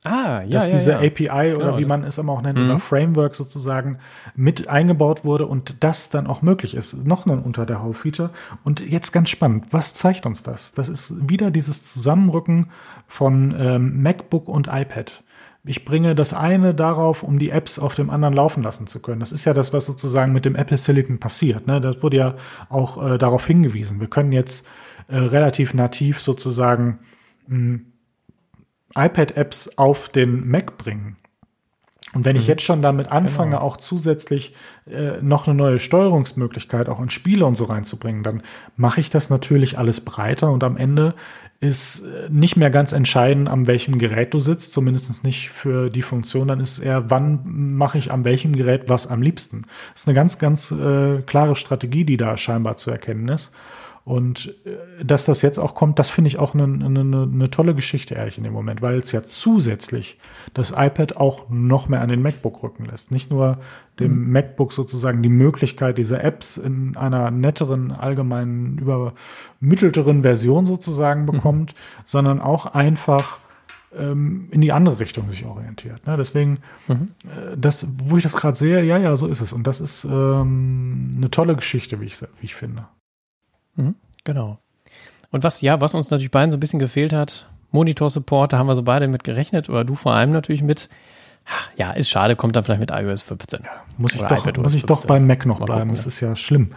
Ah, 0.04 0.42
ja. 0.42 0.50
Dass 0.50 0.66
ja, 0.66 0.70
diese 0.70 0.90
ja. 0.92 0.98
API 0.98 1.54
oder 1.54 1.66
genau, 1.66 1.78
wie 1.78 1.84
man 1.84 2.04
es 2.04 2.18
immer 2.18 2.32
auch 2.32 2.42
nennt, 2.42 2.56
mhm. 2.56 2.66
oder 2.66 2.78
Framework 2.78 3.34
sozusagen 3.34 3.98
mit 4.36 4.68
eingebaut 4.68 5.24
wurde 5.24 5.46
und 5.46 5.82
das 5.82 6.08
dann 6.08 6.28
auch 6.28 6.40
möglich 6.40 6.76
ist. 6.76 7.04
Noch 7.04 7.26
ein 7.26 7.40
unter 7.40 7.66
der 7.66 7.82
Haube-Feature. 7.82 8.30
Und 8.62 8.78
jetzt 8.80 9.12
ganz 9.12 9.28
spannend, 9.28 9.66
was 9.72 9.94
zeigt 9.94 10.24
uns 10.24 10.44
das? 10.44 10.72
Das 10.72 10.88
ist 10.88 11.28
wieder 11.28 11.50
dieses 11.50 11.92
Zusammenrücken 11.92 12.70
von 13.08 13.52
ähm, 13.58 14.00
MacBook 14.00 14.46
und 14.46 14.68
iPad 14.68 15.24
ich 15.64 15.84
bringe 15.84 16.14
das 16.14 16.32
eine 16.32 16.74
darauf, 16.74 17.22
um 17.22 17.38
die 17.38 17.50
Apps 17.50 17.78
auf 17.78 17.94
dem 17.94 18.10
anderen 18.10 18.34
laufen 18.34 18.62
lassen 18.62 18.86
zu 18.86 19.00
können. 19.00 19.20
Das 19.20 19.32
ist 19.32 19.44
ja 19.44 19.54
das, 19.54 19.72
was 19.72 19.86
sozusagen 19.86 20.32
mit 20.32 20.44
dem 20.44 20.56
Apple 20.56 20.76
Silicon 20.76 21.18
passiert. 21.18 21.66
Ne? 21.66 21.80
Das 21.80 22.02
wurde 22.02 22.16
ja 22.16 22.34
auch 22.68 23.04
äh, 23.04 23.18
darauf 23.18 23.46
hingewiesen. 23.46 24.00
Wir 24.00 24.08
können 24.08 24.32
jetzt 24.32 24.66
äh, 25.08 25.16
relativ 25.16 25.74
nativ 25.74 26.20
sozusagen 26.20 27.00
hm, 27.48 27.92
iPad-Apps 28.94 29.76
auf 29.76 30.08
den 30.08 30.48
Mac 30.48 30.78
bringen. 30.78 31.16
Und 32.14 32.24
wenn 32.24 32.36
mhm. 32.36 32.40
ich 32.40 32.46
jetzt 32.46 32.62
schon 32.62 32.80
damit 32.80 33.12
anfange, 33.12 33.52
genau. 33.52 33.62
auch 33.62 33.76
zusätzlich 33.76 34.54
äh, 34.86 35.20
noch 35.20 35.46
eine 35.46 35.54
neue 35.54 35.78
Steuerungsmöglichkeit 35.78 36.88
auch 36.88 37.00
in 37.00 37.10
Spiele 37.10 37.44
und 37.44 37.54
so 37.54 37.66
reinzubringen, 37.66 38.22
dann 38.22 38.42
mache 38.76 39.00
ich 39.00 39.10
das 39.10 39.28
natürlich 39.28 39.76
alles 39.76 40.00
breiter 40.04 40.50
und 40.50 40.64
am 40.64 40.76
Ende 40.76 41.14
ist 41.60 42.02
äh, 42.02 42.28
nicht 42.30 42.56
mehr 42.56 42.70
ganz 42.70 42.92
entscheidend, 42.92 43.48
an 43.48 43.66
welchem 43.66 43.98
Gerät 43.98 44.32
du 44.32 44.38
sitzt, 44.38 44.72
zumindest 44.72 45.24
nicht 45.24 45.50
für 45.50 45.90
die 45.90 46.02
Funktion. 46.02 46.48
Dann 46.48 46.60
ist 46.60 46.78
eher, 46.78 47.10
wann 47.10 47.74
mache 47.74 47.98
ich 47.98 48.12
an 48.12 48.24
welchem 48.24 48.54
Gerät 48.54 48.88
was 48.88 49.08
am 49.08 49.22
liebsten. 49.22 49.62
Das 49.92 50.02
ist 50.02 50.08
eine 50.08 50.14
ganz, 50.14 50.38
ganz 50.38 50.70
äh, 50.70 51.22
klare 51.22 51.56
Strategie, 51.56 52.04
die 52.04 52.16
da 52.16 52.36
scheinbar 52.36 52.76
zu 52.76 52.90
erkennen 52.90 53.28
ist. 53.28 53.52
Und 54.08 54.54
äh, 54.64 55.04
dass 55.04 55.26
das 55.26 55.42
jetzt 55.42 55.58
auch 55.58 55.74
kommt, 55.74 55.98
das 55.98 56.08
finde 56.08 56.28
ich 56.28 56.38
auch 56.38 56.54
eine, 56.54 56.64
eine, 56.64 57.00
eine 57.30 57.50
tolle 57.50 57.74
Geschichte, 57.74 58.14
ehrlich 58.14 58.38
in 58.38 58.44
dem 58.44 58.54
Moment, 58.54 58.80
weil 58.80 58.96
es 58.96 59.12
ja 59.12 59.22
zusätzlich 59.22 60.16
das 60.54 60.70
iPad 60.70 61.18
auch 61.18 61.50
noch 61.50 61.90
mehr 61.90 62.00
an 62.00 62.08
den 62.08 62.22
MacBook 62.22 62.62
rücken 62.62 62.86
lässt. 62.86 63.10
Nicht 63.10 63.30
nur 63.30 63.58
dem 64.00 64.12
mhm. 64.12 64.32
MacBook 64.32 64.72
sozusagen 64.72 65.22
die 65.22 65.28
Möglichkeit, 65.28 65.98
diese 65.98 66.22
Apps 66.22 66.56
in 66.56 66.96
einer 66.96 67.30
netteren, 67.30 67.92
allgemeinen, 67.92 68.78
übermittelteren 68.78 70.22
Version 70.22 70.64
sozusagen 70.64 71.22
mhm. 71.22 71.26
bekommt, 71.26 71.74
mhm. 71.74 72.02
sondern 72.06 72.40
auch 72.40 72.64
einfach 72.64 73.40
ähm, 73.94 74.48
in 74.52 74.62
die 74.62 74.72
andere 74.72 75.00
Richtung 75.00 75.28
sich 75.28 75.44
orientiert. 75.44 76.06
Ne? 76.06 76.16
Deswegen, 76.16 76.60
mhm. 76.86 77.10
äh, 77.24 77.58
das, 77.58 77.86
wo 77.98 78.16
ich 78.16 78.22
das 78.22 78.36
gerade 78.36 78.56
sehe, 78.56 78.82
ja, 78.84 78.96
ja, 78.96 79.14
so 79.16 79.26
ist 79.26 79.42
es. 79.42 79.52
Und 79.52 79.66
das 79.66 79.82
ist 79.82 80.04
ähm, 80.04 81.12
eine 81.14 81.30
tolle 81.30 81.56
Geschichte, 81.56 82.00
wie 82.00 82.06
ich, 82.06 82.18
wie 82.22 82.46
ich 82.46 82.54
finde. 82.54 82.86
Mhm, 83.78 83.94
genau. 84.24 84.58
Und 85.30 85.44
was, 85.44 85.60
ja, 85.60 85.80
was 85.80 85.94
uns 85.94 86.10
natürlich 86.10 86.30
beiden 86.30 86.50
so 86.50 86.56
ein 86.56 86.60
bisschen 86.60 86.78
gefehlt 86.78 87.12
hat, 87.12 87.48
Monitor-Support, 87.70 88.52
da 88.52 88.58
haben 88.58 88.66
wir 88.66 88.74
so 88.74 88.82
beide 88.82 89.08
mit 89.08 89.24
gerechnet, 89.24 89.68
oder 89.68 89.84
du 89.84 89.94
vor 89.94 90.12
allem 90.12 90.32
natürlich 90.32 90.62
mit. 90.62 90.88
Ja, 91.76 91.92
ist 91.92 92.10
schade, 92.10 92.36
kommt 92.36 92.56
dann 92.56 92.64
vielleicht 92.64 92.80
mit 92.80 92.90
iOS 92.90 93.22
15. 93.22 93.60
Ja, 93.64 93.70
muss 93.96 94.14
ich, 94.14 94.20
doch, 94.20 94.56
muss 94.58 94.74
ich 94.74 94.84
doch 94.84 95.06
beim 95.06 95.26
Mac 95.26 95.46
noch 95.46 95.60
Mal 95.60 95.64
bleiben, 95.64 95.80
gucken, 95.80 95.94
das 95.94 96.06
ist 96.06 96.20
ja 96.20 96.36
schlimm. 96.36 96.72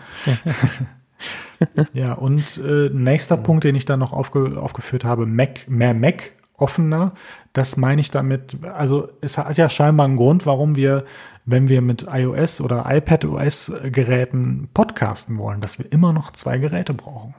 ja, 1.93 2.13
und 2.13 2.57
äh, 2.57 2.89
nächster 2.89 3.35
mhm. 3.35 3.43
Punkt, 3.43 3.63
den 3.65 3.75
ich 3.75 3.83
dann 3.83 3.99
noch 3.99 4.13
aufge, 4.13 4.61
aufgeführt 4.61 5.03
habe, 5.03 5.25
Mac, 5.25 5.67
mehr 5.67 5.93
Mac 5.93 6.31
offener. 6.61 7.13
Das 7.53 7.77
meine 7.77 8.01
ich 8.01 8.11
damit, 8.11 8.63
also 8.63 9.09
es 9.21 9.37
hat 9.37 9.57
ja 9.57 9.69
scheinbar 9.69 10.05
einen 10.05 10.17
Grund, 10.17 10.45
warum 10.45 10.75
wir, 10.75 11.05
wenn 11.45 11.69
wir 11.69 11.81
mit 11.81 12.07
iOS 12.11 12.61
oder 12.61 12.85
iPadOS 12.87 13.73
Geräten 13.83 14.69
podcasten 14.73 15.37
wollen, 15.37 15.61
dass 15.61 15.79
wir 15.79 15.91
immer 15.91 16.13
noch 16.13 16.31
zwei 16.31 16.57
Geräte 16.57 16.93
brauchen. 16.93 17.35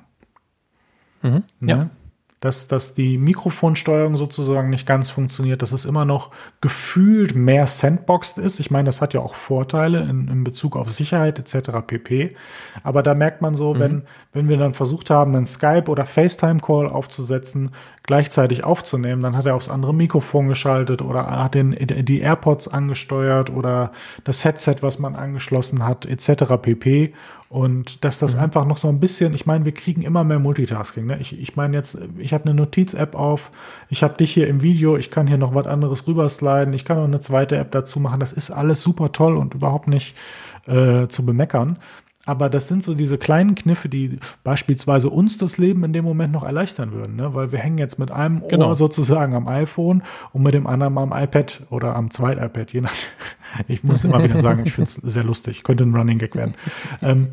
Mhm, 1.23 1.43
ne? 1.61 1.73
ja 1.73 1.91
dass, 2.43 2.67
dass 2.67 2.95
die 2.95 3.19
Mikrofonsteuerung 3.19 4.17
sozusagen 4.17 4.69
nicht 4.69 4.85
ganz 4.85 5.11
funktioniert, 5.11 5.63
dass 5.63 5.71
es 5.71 5.85
immer 5.85 6.05
noch 6.05 6.33
gefühlt 6.61 7.37
mehr 7.37 7.69
sandboxed 7.69 8.37
ist. 8.39 8.59
Ich 8.59 8.69
meine, 8.69 8.87
das 8.87 9.01
hat 9.01 9.15
ja 9.15 9.21
auch 9.21 9.37
Vorteile 9.37 10.01
in, 10.01 10.27
in 10.27 10.43
Bezug 10.43 10.77
auf 10.77 10.91
Sicherheit 10.91 11.39
etc. 11.39 11.71
pp. 11.87 12.35
Aber 12.83 13.05
da 13.05 13.15
merkt 13.15 13.43
man 13.43 13.55
so, 13.55 13.75
mhm. 13.75 13.79
wenn, 13.79 14.03
wenn 14.33 14.49
wir 14.49 14.57
dann 14.57 14.75
versucht 14.75 15.09
haben, 15.09 15.37
einen 15.37 15.47
Skype 15.47 15.85
oder 15.87 16.05
FaceTime-Call 16.05 16.89
aufzusetzen, 16.89 17.71
gleichzeitig 18.05 18.65
aufzunehmen, 18.65 19.23
dann 19.23 19.37
hat 19.37 19.47
er 19.47 19.55
aufs 19.55 19.69
andere 19.69 19.95
Mikrofon 19.95 20.49
geschaltet 20.49 21.03
oder 21.03 21.27
hat 21.27 21.55
den, 21.55 21.77
die 22.05 22.21
AirPods 22.21 22.69
angesteuert 22.69 23.51
oder 23.51 23.93
das 24.25 24.45
Headset, 24.45 24.77
was 24.81 24.99
man 24.99 25.15
angeschlossen 25.15 25.87
hat, 25.87 26.07
etc. 26.07 26.45
pp. 26.61 27.13
Und 27.49 28.03
dass 28.03 28.19
das 28.19 28.35
mhm. 28.35 28.45
einfach 28.45 28.65
noch 28.65 28.79
so 28.79 28.89
ein 28.89 28.99
bisschen, 28.99 29.35
ich 29.35 29.45
meine, 29.45 29.67
wir 29.67 29.73
kriegen 29.73 30.01
immer 30.03 30.25
mehr 30.25 30.39
Multitasking. 30.39 31.07
Ne? 31.07 31.19
Ich, 31.21 31.39
ich 31.39 31.55
meine 31.55 31.77
jetzt, 31.77 31.99
ich 32.17 32.33
habe 32.33 32.45
eine 32.45 32.55
Notiz-App 32.55 33.15
auf, 33.15 33.51
ich 33.91 34.03
habe 34.03 34.15
dich 34.15 34.33
hier 34.33 34.49
im 34.49 34.63
Video, 34.63 34.97
ich 34.97 35.11
kann 35.11 35.27
hier 35.27 35.37
noch 35.37 35.55
was 35.55 35.67
anderes 35.67 36.07
rübersliden, 36.07 36.73
ich 36.73 36.87
kann 36.87 36.97
noch 36.97 37.05
eine 37.05 37.21
zweite 37.21 37.57
App 37.57 37.71
dazu 37.71 38.01
machen. 38.01 38.21
Das 38.21 38.33
ist 38.33 38.51
alles 38.51 38.83
super 38.83 39.13
toll 39.13 39.37
und 39.37 39.55
überhaupt 39.55 39.87
nicht 39.87 40.17
äh, 40.67 41.09
zu 41.09 41.27
bemeckern. 41.27 41.79
Aber 42.25 42.49
das 42.49 42.69
sind 42.69 42.85
so 42.85 42.95
diese 42.95 43.19
kleinen 43.19 43.57
Kniffe, 43.57 43.89
die 43.89 44.21
beispielsweise 44.45 45.11
uns 45.11 45.39
das 45.39 45.59
Leben 45.59 45.83
in 45.83 45.93
dem 45.93 46.05
Moment 46.05 46.33
noch 46.33 46.45
erleichtern 46.45 46.93
würden, 46.93 47.17
ne? 47.17 47.35
weil 47.35 47.51
wir 47.51 47.59
hängen 47.59 47.79
jetzt 47.79 47.99
mit 47.99 48.13
einem 48.13 48.47
genau. 48.47 48.69
Ohr 48.69 48.75
sozusagen 48.77 49.35
am 49.35 49.49
iPhone 49.49 50.05
und 50.33 50.43
mit 50.43 50.55
dem 50.55 50.69
anderen 50.69 50.99
am 50.99 51.13
iPad 51.13 51.63
oder 51.71 51.97
am 51.97 52.11
Zweit-iPad, 52.11 52.73
je 52.73 52.81
nach. 52.83 52.93
Ich 53.69 53.85
muss 53.85 54.03
immer 54.03 54.23
wieder 54.25 54.39
sagen, 54.39 54.63
ich 54.65 54.73
finde 54.73 54.89
es 54.89 54.95
sehr 54.95 55.25
lustig, 55.25 55.63
könnte 55.63 55.85
ein 55.85 55.95
Running 55.95 56.17
Gag 56.17 56.35
werden. 56.35 56.55
ähm, 57.03 57.33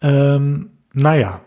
ähm, 0.00 0.70
naja, 0.92 1.40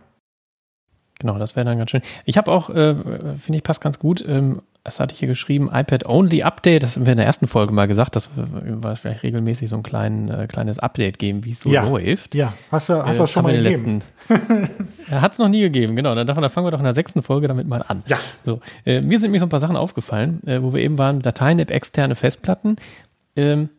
Genau, 1.20 1.38
das 1.38 1.58
wäre 1.58 1.66
dann 1.66 1.78
ganz 1.78 1.92
schön. 1.92 2.02
Ich 2.24 2.38
habe 2.38 2.50
auch, 2.50 2.70
äh, 2.70 2.96
finde 3.36 3.58
ich, 3.58 3.64
passt 3.64 3.82
ganz 3.82 4.00
gut. 4.00 4.24
Ähm, 4.26 4.62
das 4.90 5.00
hatte 5.00 5.14
ich 5.14 5.20
hier 5.20 5.28
geschrieben, 5.28 5.70
iPad 5.72 6.08
Only 6.08 6.42
Update. 6.42 6.82
Das 6.82 6.96
haben 6.96 7.06
wir 7.06 7.12
in 7.14 7.18
der 7.18 7.28
ersten 7.28 7.46
Folge 7.46 7.72
mal 7.72 7.88
gesagt, 7.88 8.16
dass 8.16 8.32
wir 8.36 8.96
vielleicht 8.96 9.22
regelmäßig 9.22 9.70
so 9.70 9.76
ein 9.76 9.84
klein, 9.84 10.30
äh, 10.30 10.48
kleines 10.48 10.80
Update 10.80 11.20
geben, 11.20 11.46
wie 11.46 11.52
es 11.52 11.62
so 11.62 11.70
ja. 11.70 11.88
läuft. 11.88 12.34
Ja, 12.34 12.54
hast 12.72 12.90
du, 12.90 13.06
hast 13.06 13.20
äh, 13.20 13.28
schon 13.28 13.44
mal 13.44 13.56
gegeben. 13.56 14.02
Hat 15.12 15.34
es 15.34 15.38
noch 15.38 15.48
nie 15.48 15.62
gegeben, 15.62 15.96
genau. 15.96 16.16
Dann, 16.16 16.26
davon, 16.26 16.42
dann 16.42 16.52
fangen 16.52 16.66
wir 16.66 16.72
doch 16.72 16.80
in 16.80 16.86
der 16.86 16.94
sechsten 16.94 17.22
Folge 17.22 17.48
damit 17.48 17.68
mal 17.68 17.84
an. 17.88 18.02
Ja. 18.08 18.18
So, 18.46 18.62
äh, 18.84 19.02
mir 19.02 19.20
sind 19.20 19.30
mir 19.30 19.40
so 19.40 19.46
ein 19.46 19.50
paar 19.50 19.60
Sachen 19.60 19.76
aufgefallen, 19.76 20.42
äh, 20.48 20.64
wo 20.64 20.74
wir 20.74 20.82
eben 20.82 20.98
waren, 20.98 21.22
Dateien-App, 21.22 21.70
externe 21.70 22.16
Festplatten. 22.16 22.78
Ähm, 23.36 23.70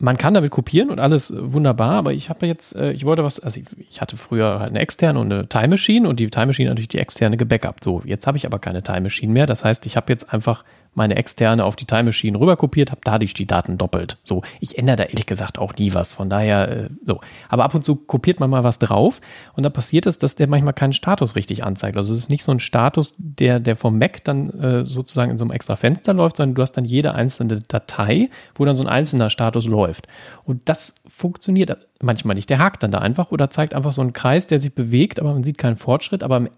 man 0.00 0.16
kann 0.16 0.32
damit 0.32 0.50
kopieren 0.50 0.88
und 0.88 0.98
alles 0.98 1.32
wunderbar, 1.36 1.92
aber 1.92 2.14
ich 2.14 2.30
habe 2.30 2.46
jetzt, 2.46 2.74
äh, 2.74 2.92
ich 2.92 3.04
wollte 3.04 3.22
was, 3.22 3.38
also 3.38 3.60
ich, 3.60 3.66
ich, 3.90 4.00
hatte 4.00 4.16
früher 4.16 4.58
halt 4.58 4.70
eine 4.70 4.80
externe 4.80 5.20
und 5.20 5.30
eine 5.30 5.46
Time 5.46 5.68
Machine 5.68 6.08
und 6.08 6.18
die 6.18 6.30
Time 6.30 6.46
Machine 6.46 6.70
natürlich 6.70 6.88
die 6.88 6.98
externe 6.98 7.36
gebackupt. 7.36 7.84
So, 7.84 8.02
jetzt 8.06 8.26
habe 8.26 8.38
ich 8.38 8.46
aber 8.46 8.58
keine 8.58 8.82
Time 8.82 9.02
Machine 9.02 9.30
mehr. 9.30 9.44
Das 9.44 9.62
heißt, 9.62 9.84
ich 9.84 9.96
habe 9.96 10.10
jetzt 10.10 10.32
einfach 10.32 10.64
meine 10.94 11.16
externe 11.16 11.64
auf 11.64 11.76
die 11.76 11.84
Time 11.84 12.04
Machine 12.04 12.38
rüberkopiert, 12.38 12.90
habe 12.90 13.00
dadurch 13.04 13.34
die 13.34 13.46
Daten 13.46 13.78
doppelt. 13.78 14.18
So, 14.24 14.42
ich 14.58 14.76
ändere 14.78 14.96
da 14.96 15.04
ehrlich 15.04 15.26
gesagt 15.26 15.58
auch 15.58 15.74
nie 15.76 15.94
was. 15.94 16.14
Von 16.14 16.28
daher, 16.28 16.68
äh, 16.68 16.88
so. 17.06 17.20
Aber 17.48 17.64
ab 17.64 17.74
und 17.74 17.84
zu 17.84 17.96
kopiert 17.96 18.40
man 18.40 18.50
mal 18.50 18.64
was 18.64 18.78
drauf 18.78 19.20
und 19.54 19.62
dann 19.62 19.72
passiert 19.72 20.06
es, 20.06 20.18
dass 20.18 20.34
der 20.34 20.48
manchmal 20.48 20.74
keinen 20.74 20.92
Status 20.92 21.36
richtig 21.36 21.64
anzeigt. 21.64 21.96
Also 21.96 22.12
es 22.12 22.20
ist 22.20 22.30
nicht 22.30 22.44
so 22.44 22.52
ein 22.52 22.60
Status, 22.60 23.14
der, 23.18 23.60
der 23.60 23.76
vom 23.76 23.98
Mac 23.98 24.24
dann 24.24 24.50
äh, 24.50 24.86
sozusagen 24.86 25.30
in 25.30 25.38
so 25.38 25.44
einem 25.44 25.52
extra 25.52 25.76
Fenster 25.76 26.12
läuft, 26.12 26.36
sondern 26.36 26.54
du 26.54 26.62
hast 26.62 26.72
dann 26.72 26.84
jede 26.84 27.14
einzelne 27.14 27.60
Datei, 27.60 28.28
wo 28.54 28.64
dann 28.64 28.76
so 28.76 28.82
ein 28.82 28.88
einzelner 28.88 29.30
Status 29.30 29.66
läuft. 29.66 30.08
Und 30.44 30.68
das 30.68 30.94
funktioniert 31.06 31.86
manchmal 32.02 32.34
nicht. 32.34 32.50
Der 32.50 32.58
hakt 32.58 32.82
dann 32.82 32.90
da 32.90 32.98
einfach 32.98 33.30
oder 33.30 33.50
zeigt 33.50 33.74
einfach 33.74 33.92
so 33.92 34.00
einen 34.00 34.12
Kreis, 34.12 34.46
der 34.46 34.58
sich 34.58 34.74
bewegt, 34.74 35.20
aber 35.20 35.32
man 35.32 35.44
sieht 35.44 35.58
keinen 35.58 35.76
Fortschritt. 35.76 36.22
Aber 36.22 36.48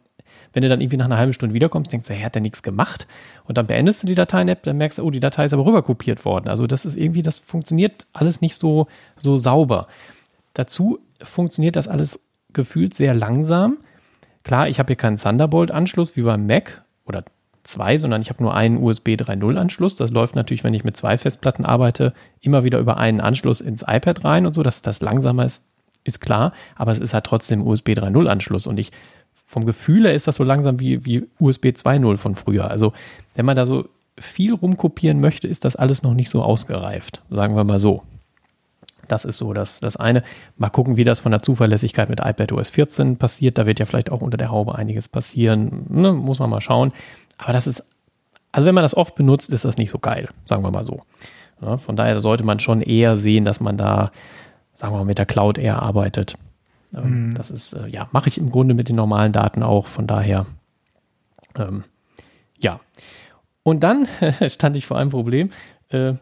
wenn 0.52 0.62
du 0.62 0.68
dann 0.68 0.80
irgendwie 0.80 0.96
nach 0.96 1.06
einer 1.06 1.18
halben 1.18 1.32
Stunde 1.32 1.54
wiederkommst, 1.54 1.92
denkst 1.92 2.08
du, 2.08 2.14
hey, 2.14 2.22
hat 2.22 2.34
der 2.34 2.42
nichts 2.42 2.62
gemacht? 2.62 3.06
Und 3.44 3.58
dann 3.58 3.66
beendest 3.66 4.02
du 4.02 4.06
die 4.06 4.14
Dateien-App, 4.14 4.62
dann 4.62 4.78
merkst 4.78 4.98
du, 4.98 5.02
oh, 5.02 5.10
die 5.10 5.20
Datei 5.20 5.44
ist 5.44 5.54
aber 5.54 5.66
rüberkopiert 5.66 6.24
worden. 6.24 6.48
Also 6.48 6.66
das 6.66 6.84
ist 6.84 6.96
irgendwie, 6.96 7.22
das 7.22 7.38
funktioniert 7.38 8.06
alles 8.12 8.40
nicht 8.40 8.56
so, 8.56 8.86
so 9.18 9.36
sauber. 9.36 9.88
Dazu 10.54 10.98
funktioniert 11.22 11.76
das 11.76 11.88
alles 11.88 12.20
gefühlt 12.52 12.94
sehr 12.94 13.14
langsam. 13.14 13.78
Klar, 14.44 14.68
ich 14.68 14.78
habe 14.78 14.88
hier 14.88 14.96
keinen 14.96 15.18
Thunderbolt-Anschluss 15.18 16.16
wie 16.16 16.22
beim 16.22 16.46
Mac 16.46 16.82
oder 17.06 17.24
zwei, 17.62 17.96
sondern 17.96 18.22
ich 18.22 18.30
habe 18.30 18.42
nur 18.42 18.54
einen 18.54 18.82
USB 18.82 19.10
3.0-Anschluss. 19.10 19.96
Das 19.96 20.10
läuft 20.10 20.34
natürlich, 20.34 20.64
wenn 20.64 20.74
ich 20.74 20.84
mit 20.84 20.96
zwei 20.96 21.16
Festplatten 21.16 21.64
arbeite, 21.64 22.12
immer 22.40 22.64
wieder 22.64 22.78
über 22.78 22.96
einen 22.96 23.20
Anschluss 23.20 23.60
ins 23.60 23.84
iPad 23.86 24.24
rein 24.24 24.46
und 24.46 24.52
so, 24.52 24.62
dass 24.62 24.82
das 24.82 25.00
langsamer 25.00 25.44
ist, 25.44 25.62
ist 26.04 26.20
klar. 26.20 26.52
Aber 26.74 26.90
es 26.90 26.98
ist 26.98 27.14
halt 27.14 27.24
trotzdem 27.24 27.66
USB 27.66 27.90
3.0-Anschluss 27.90 28.66
und 28.66 28.78
ich 28.78 28.90
vom 29.52 29.66
Gefühl 29.66 30.04
her 30.04 30.14
ist 30.14 30.26
das 30.26 30.36
so 30.36 30.44
langsam 30.44 30.80
wie, 30.80 31.04
wie 31.04 31.28
USB 31.38 31.66
2.0 31.66 32.16
von 32.16 32.34
früher. 32.34 32.70
Also 32.70 32.94
wenn 33.34 33.44
man 33.44 33.54
da 33.54 33.66
so 33.66 33.84
viel 34.18 34.54
rumkopieren 34.54 35.20
möchte, 35.20 35.46
ist 35.46 35.66
das 35.66 35.76
alles 35.76 36.02
noch 36.02 36.14
nicht 36.14 36.30
so 36.30 36.42
ausgereift, 36.42 37.20
sagen 37.28 37.54
wir 37.54 37.62
mal 37.64 37.78
so. 37.78 38.02
Das 39.08 39.26
ist 39.26 39.36
so 39.36 39.52
das, 39.52 39.78
das 39.78 39.98
eine. 39.98 40.22
Mal 40.56 40.70
gucken, 40.70 40.96
wie 40.96 41.04
das 41.04 41.20
von 41.20 41.32
der 41.32 41.42
Zuverlässigkeit 41.42 42.08
mit 42.08 42.20
iPadOS 42.20 42.70
14 42.70 43.18
passiert. 43.18 43.58
Da 43.58 43.66
wird 43.66 43.78
ja 43.78 43.84
vielleicht 43.84 44.10
auch 44.10 44.22
unter 44.22 44.38
der 44.38 44.50
Haube 44.50 44.74
einiges 44.74 45.06
passieren. 45.06 45.84
Ne, 45.90 46.14
muss 46.14 46.38
man 46.38 46.48
mal 46.48 46.62
schauen. 46.62 46.92
Aber 47.36 47.52
das 47.52 47.66
ist, 47.66 47.84
also 48.52 48.66
wenn 48.66 48.74
man 48.74 48.84
das 48.84 48.96
oft 48.96 49.16
benutzt, 49.16 49.50
ist 49.50 49.66
das 49.66 49.76
nicht 49.76 49.90
so 49.90 49.98
geil, 49.98 50.28
sagen 50.46 50.62
wir 50.64 50.70
mal 50.70 50.84
so. 50.84 51.02
Ja, 51.60 51.76
von 51.76 51.96
daher 51.96 52.22
sollte 52.22 52.44
man 52.44 52.58
schon 52.58 52.80
eher 52.80 53.16
sehen, 53.16 53.44
dass 53.44 53.60
man 53.60 53.76
da, 53.76 54.12
sagen 54.72 54.94
wir 54.94 54.98
mal, 55.00 55.04
mit 55.04 55.18
der 55.18 55.26
Cloud 55.26 55.58
eher 55.58 55.82
arbeitet. 55.82 56.36
Ähm, 56.94 57.26
mhm. 57.26 57.34
Das 57.34 57.50
ist, 57.50 57.72
äh, 57.72 57.86
ja, 57.88 58.08
mache 58.12 58.28
ich 58.28 58.38
im 58.38 58.50
Grunde 58.50 58.74
mit 58.74 58.88
den 58.88 58.96
normalen 58.96 59.32
Daten 59.32 59.62
auch. 59.62 59.86
Von 59.86 60.06
daher, 60.06 60.46
ähm, 61.58 61.84
ja. 62.58 62.80
Und 63.62 63.82
dann 63.82 64.06
stand 64.48 64.76
ich 64.76 64.86
vor 64.86 64.98
einem 64.98 65.10
Problem. 65.10 65.50
Äh, 65.88 66.14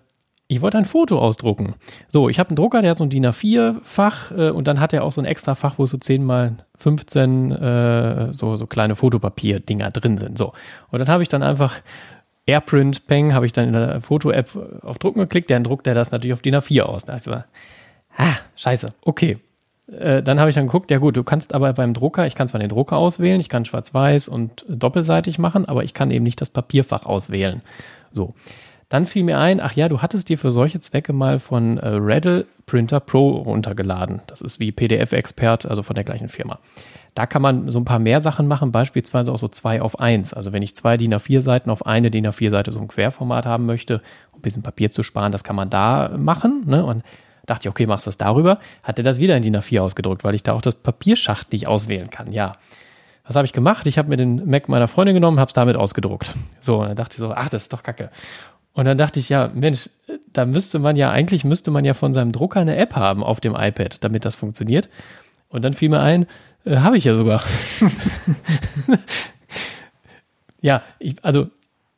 ich 0.51 0.61
wollte 0.63 0.79
ein 0.79 0.85
Foto 0.85 1.21
ausdrucken. 1.21 1.75
So, 2.09 2.29
ich 2.29 2.41
habe 2.41 2.51
einen 2.51 2.57
Drucker, 2.57 2.83
der 2.83 2.91
hat 2.91 2.99
so 2.99 3.05
ein 3.05 3.11
DIN 3.11 3.25
A4-Fach 3.25 4.33
äh, 4.33 4.51
und 4.51 4.67
dann 4.67 4.81
hat 4.81 4.93
er 4.93 5.05
auch 5.05 5.13
so 5.13 5.21
ein 5.21 5.25
extra 5.25 5.55
Fach, 5.55 5.79
wo 5.79 5.87
so 5.87 5.97
10 5.97 6.25
mal 6.25 6.57
15 6.77 7.53
äh, 7.53 8.33
so, 8.33 8.57
so 8.57 8.67
kleine 8.67 8.97
Fotopapier-Dinger 8.97 9.93
drin 9.93 10.19
sind. 10.19 10.37
So. 10.37 10.53
Und 10.91 10.99
dann 10.99 11.09
habe 11.09 11.23
ich 11.23 11.29
dann 11.29 11.45
einfach 11.45 11.81
Airprint, 12.47 13.07
Peng, 13.07 13.33
habe 13.33 13.47
ich 13.47 13.53
dann 13.53 13.69
in 13.69 13.75
der 13.75 14.01
Foto-App 14.01 14.83
auf 14.83 14.99
Drucken 14.99 15.21
geklickt, 15.21 15.51
dann 15.53 15.63
druckt 15.63 15.87
er 15.87 15.95
das 15.95 16.11
natürlich 16.11 16.35
auf 16.35 16.43
DIN 16.43 16.57
A4 16.57 16.83
aus. 16.83 17.05
Da 17.05 17.17
ich 17.17 17.23
so, 17.23 17.33
ah, 17.33 17.45
scheiße, 18.57 18.89
okay, 19.03 19.39
äh, 19.99 20.23
dann 20.23 20.39
habe 20.39 20.51
ich 20.51 20.57
dann 20.57 20.67
geguckt, 20.67 20.91
ja 20.91 20.99
gut, 20.99 21.17
du 21.17 21.25
kannst 21.25 21.55
aber 21.55 21.73
beim 21.73 21.95
Drucker, 21.95 22.27
ich 22.27 22.35
kann 22.35 22.49
zwar 22.49 22.61
den 22.61 22.69
Drucker 22.69 22.97
auswählen, 22.97 23.41
ich 23.41 23.49
kann 23.49 23.65
schwarz-weiß 23.65 24.29
und 24.29 24.65
doppelseitig 24.69 25.39
machen, 25.39 25.67
aber 25.67 25.85
ich 25.85 25.95
kann 25.95 26.11
eben 26.11 26.25
nicht 26.25 26.41
das 26.41 26.51
Papierfach 26.51 27.07
auswählen. 27.07 27.63
So. 28.13 28.35
Dann 28.89 29.07
fiel 29.07 29.23
mir 29.23 29.39
ein, 29.39 29.61
ach 29.61 29.75
ja, 29.75 29.89
du 29.89 30.03
hattest 30.03 30.29
dir 30.29 30.37
für 30.37 30.51
solche 30.51 30.81
Zwecke 30.81 31.13
mal 31.13 31.39
von 31.39 31.79
äh, 31.79 31.89
Redel 31.89 32.47
Printer 32.67 32.99
Pro 32.99 33.39
runtergeladen. 33.39 34.21
Das 34.27 34.41
ist 34.41 34.59
wie 34.59 34.73
PDF-Expert, 34.73 35.65
also 35.67 35.85
von 35.85 35.95
der 35.95 36.03
gleichen 36.03 36.29
Firma. 36.29 36.59
Da 37.15 37.27
kann 37.27 37.43
man 37.43 37.69
so 37.71 37.79
ein 37.79 37.85
paar 37.85 38.01
mehr 38.01 38.21
Sachen 38.21 38.49
machen, 38.49 38.73
beispielsweise 38.73 39.33
auch 39.33 39.39
so 39.39 39.49
zwei 39.49 39.81
auf 39.81 40.01
eins. 40.01 40.35
Also 40.35 40.53
wenn 40.53 40.63
ich 40.63 40.77
zwei 40.77 40.97
DIN 40.97 41.15
A4 41.15 41.41
Seiten 41.41 41.71
auf 41.71 41.87
eine 41.87 42.11
DIN 42.11 42.27
A4 42.27 42.51
Seite 42.51 42.73
so 42.73 42.81
ein 42.81 42.89
Querformat 42.89 43.47
haben 43.47 43.67
möchte, 43.67 44.03
um 44.33 44.39
ein 44.39 44.43
bisschen 44.43 44.63
Papier 44.63 44.91
zu 44.91 45.03
sparen, 45.05 45.33
das 45.33 45.45
kann 45.45 45.57
man 45.57 45.71
da 45.71 46.13
machen. 46.17 46.63
Ne? 46.67 46.85
Und 46.85 47.03
Dachte 47.51 47.67
ich, 47.67 47.71
okay, 47.71 47.85
machst 47.85 48.07
du 48.07 48.11
das 48.11 48.17
darüber? 48.17 48.61
Hat 48.85 48.99
er 48.99 49.03
das 49.03 49.19
wieder 49.19 49.37
in 49.37 49.43
DIN 49.43 49.57
A4 49.57 49.81
ausgedruckt, 49.81 50.23
weil 50.23 50.37
ich 50.37 50.45
da 50.45 50.53
auch 50.53 50.63
das 50.63 50.77
Papierschacht 50.77 51.51
nicht 51.51 51.67
auswählen 51.67 52.09
kann. 52.09 52.31
Ja. 52.31 52.53
Was 53.27 53.35
habe 53.35 53.45
ich 53.45 53.53
gemacht? 53.53 53.89
Ich 53.89 53.99
habe 53.99 54.09
mir 54.09 54.17
den 54.17 54.49
Mac 54.49 54.69
meiner 54.69 54.87
Freundin 54.87 55.17
genommen, 55.17 55.41
habe 55.41 55.49
es 55.49 55.53
damit 55.53 55.75
ausgedruckt. 55.75 56.33
So, 56.61 56.81
und 56.81 56.87
dann 56.87 56.95
dachte 56.95 57.15
ich 57.15 57.19
so, 57.19 57.33
ach, 57.33 57.49
das 57.49 57.63
ist 57.63 57.73
doch 57.73 57.83
kacke. 57.83 58.11
Und 58.73 58.85
dann 58.85 58.97
dachte 58.97 59.19
ich, 59.19 59.31
ja, 59.31 59.51
Mensch, 59.53 59.91
da 60.33 60.47
müsste 60.47 60.79
man 60.79 60.95
ja, 60.95 61.11
eigentlich 61.11 61.43
müsste 61.43 61.73
man 61.73 61.85
ja 61.85 61.93
von 61.93 62.15
seinem 62.15 62.31
Drucker 62.31 62.61
eine 62.61 62.77
App 62.77 62.95
haben 62.95 63.25
auf 63.25 63.41
dem 63.41 63.57
iPad, 63.57 64.05
damit 64.05 64.25
das 64.25 64.37
funktioniert. 64.37 64.89
Und 65.49 65.65
dann 65.65 65.75
fiel 65.75 65.89
mir 65.89 65.99
ein, 65.99 66.27
äh, 66.65 66.77
habe 66.77 66.99
ich 66.99 67.05
ja 67.05 67.15
sogar. 67.15 67.43
ja, 70.61 70.83
ich, 71.01 71.17
also 71.25 71.49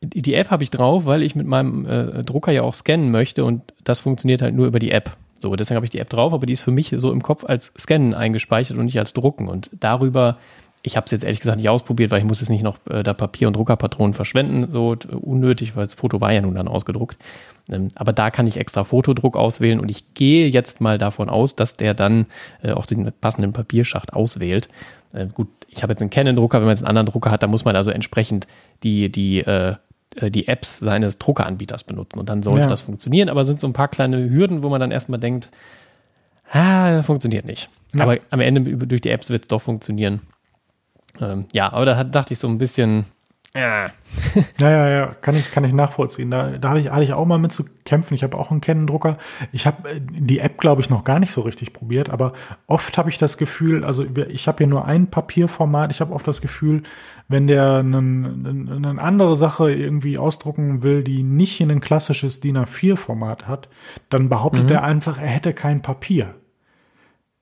die 0.01 0.33
App 0.33 0.49
habe 0.49 0.63
ich 0.63 0.71
drauf, 0.71 1.05
weil 1.05 1.21
ich 1.21 1.35
mit 1.35 1.45
meinem 1.45 1.85
äh, 1.85 2.23
Drucker 2.23 2.51
ja 2.51 2.63
auch 2.63 2.73
scannen 2.73 3.11
möchte 3.11 3.45
und 3.45 3.61
das 3.83 3.99
funktioniert 3.99 4.41
halt 4.41 4.55
nur 4.55 4.65
über 4.65 4.79
die 4.79 4.89
App. 4.89 5.15
So, 5.43 5.55
deswegen 5.55 5.75
habe 5.75 5.85
ich 5.85 5.91
die 5.91 5.99
App 5.99 6.09
drauf, 6.09 6.33
aber 6.33 6.45
die 6.45 6.53
ist 6.53 6.61
für 6.61 6.71
mich 6.71 6.95
so 6.97 7.11
im 7.11 7.21
Kopf 7.21 7.43
als 7.43 7.73
Scannen 7.77 8.13
eingespeichert 8.13 8.77
und 8.77 8.85
nicht 8.85 8.97
als 8.97 9.13
Drucken. 9.13 9.49
Und 9.49 9.69
darüber 9.79 10.37
ich 10.85 10.97
habe 10.97 11.05
es 11.05 11.11
jetzt 11.11 11.23
ehrlich 11.23 11.39
gesagt 11.39 11.57
nicht 11.57 11.69
ausprobiert, 11.69 12.11
weil 12.11 12.19
ich 12.19 12.25
muss 12.25 12.41
jetzt 12.41 12.49
nicht 12.49 12.61
noch 12.61 12.77
äh, 12.89 13.03
da 13.03 13.13
Papier 13.13 13.47
und 13.47 13.55
Druckerpatronen 13.55 14.13
verschwenden, 14.13 14.69
so 14.69 14.97
unnötig, 15.21 15.75
weil 15.75 15.85
das 15.85 15.95
Foto 15.95 16.19
war 16.19 16.33
ja 16.33 16.41
nun 16.41 16.55
dann 16.55 16.67
ausgedruckt. 16.67 17.17
Ähm, 17.71 17.87
aber 17.95 18.11
da 18.11 18.29
kann 18.31 18.47
ich 18.47 18.57
extra 18.57 18.83
Fotodruck 18.83 19.37
auswählen 19.37 19.79
und 19.79 19.89
ich 19.89 20.13
gehe 20.13 20.47
jetzt 20.47 20.81
mal 20.81 20.97
davon 20.97 21.29
aus, 21.29 21.55
dass 21.55 21.77
der 21.77 21.93
dann 21.93 22.25
äh, 22.61 22.71
auch 22.71 22.85
den 22.85 23.11
passenden 23.21 23.53
Papierschacht 23.53 24.11
auswählt. 24.11 24.67
Äh, 25.13 25.27
gut, 25.27 25.47
ich 25.69 25.83
habe 25.83 25.93
jetzt 25.93 26.01
einen 26.01 26.09
Canon-Drucker, 26.09 26.57
wenn 26.57 26.65
man 26.65 26.75
jetzt 26.75 26.83
einen 26.83 26.89
anderen 26.89 27.07
Drucker 27.07 27.31
hat, 27.31 27.43
dann 27.43 27.49
muss 27.49 27.63
man 27.63 27.77
also 27.77 27.89
entsprechend 27.89 28.45
die, 28.83 29.09
die, 29.09 29.39
äh 29.39 29.75
die 30.21 30.47
Apps 30.47 30.79
seines 30.79 31.17
Druckeranbieters 31.17 31.83
benutzen 31.83 32.19
und 32.19 32.29
dann 32.29 32.43
sollte 32.43 32.61
ja. 32.61 32.67
das 32.67 32.81
funktionieren. 32.81 33.29
Aber 33.29 33.45
sind 33.45 33.59
so 33.59 33.67
ein 33.67 33.73
paar 33.73 33.87
kleine 33.87 34.29
Hürden, 34.29 34.63
wo 34.63 34.69
man 34.69 34.79
dann 34.79 34.91
erstmal 34.91 35.19
denkt, 35.19 35.49
ah, 36.51 37.01
funktioniert 37.03 37.45
nicht. 37.45 37.69
Ja. 37.93 38.03
Aber 38.03 38.17
am 38.29 38.39
Ende 38.39 38.61
durch 38.85 39.01
die 39.01 39.09
Apps 39.09 39.29
wird 39.29 39.43
es 39.43 39.47
doch 39.47 39.61
funktionieren. 39.61 40.21
Ähm, 41.19 41.45
ja, 41.53 41.71
aber 41.71 41.85
da 41.85 42.03
dachte 42.03 42.33
ich 42.33 42.39
so 42.39 42.47
ein 42.47 42.57
bisschen, 42.57 43.05
ja. 43.55 43.87
ja, 44.59 44.69
ja, 44.69 44.89
ja, 44.89 45.07
kann 45.21 45.35
ich, 45.35 45.51
kann 45.51 45.63
ich 45.63 45.73
nachvollziehen. 45.73 46.31
Da, 46.31 46.57
da 46.57 46.69
hatte, 46.69 46.79
ich, 46.79 46.89
hatte 46.89 47.03
ich 47.03 47.13
auch 47.13 47.25
mal 47.25 47.37
mit 47.37 47.51
zu 47.51 47.65
kämpfen. 47.85 48.15
Ich 48.15 48.23
habe 48.23 48.37
auch 48.37 48.49
einen 48.49 48.61
Canon-Drucker. 48.61 49.17
Ich 49.51 49.67
habe 49.67 49.89
äh, 49.89 50.01
die 50.01 50.39
App, 50.39 50.57
glaube 50.59 50.81
ich, 50.81 50.89
noch 50.89 51.03
gar 51.03 51.19
nicht 51.19 51.31
so 51.31 51.41
richtig 51.41 51.71
probiert, 51.71 52.09
aber 52.09 52.33
oft 52.65 52.97
habe 52.97 53.09
ich 53.09 53.19
das 53.19 53.37
Gefühl, 53.37 53.83
also 53.83 54.05
ich 54.29 54.47
habe 54.47 54.57
hier 54.57 54.67
nur 54.67 54.85
ein 54.85 55.07
Papierformat. 55.07 55.91
Ich 55.91 56.01
habe 56.01 56.13
oft 56.13 56.27
das 56.27 56.41
Gefühl, 56.41 56.81
wenn 57.27 57.45
der 57.45 57.77
eine, 57.77 57.97
eine 57.97 59.01
andere 59.01 59.35
Sache 59.35 59.71
irgendwie 59.71 60.17
ausdrucken 60.17 60.81
will, 60.81 61.03
die 61.03 61.21
nicht 61.21 61.61
in 61.61 61.69
ein 61.69 61.81
klassisches 61.81 62.39
DIN 62.39 62.57
A4-Format 62.57 63.47
hat, 63.47 63.69
dann 64.09 64.29
behauptet 64.29 64.65
mhm. 64.65 64.71
er 64.71 64.83
einfach, 64.83 65.19
er 65.19 65.27
hätte 65.27 65.53
kein 65.53 65.81
Papier. 65.81 66.33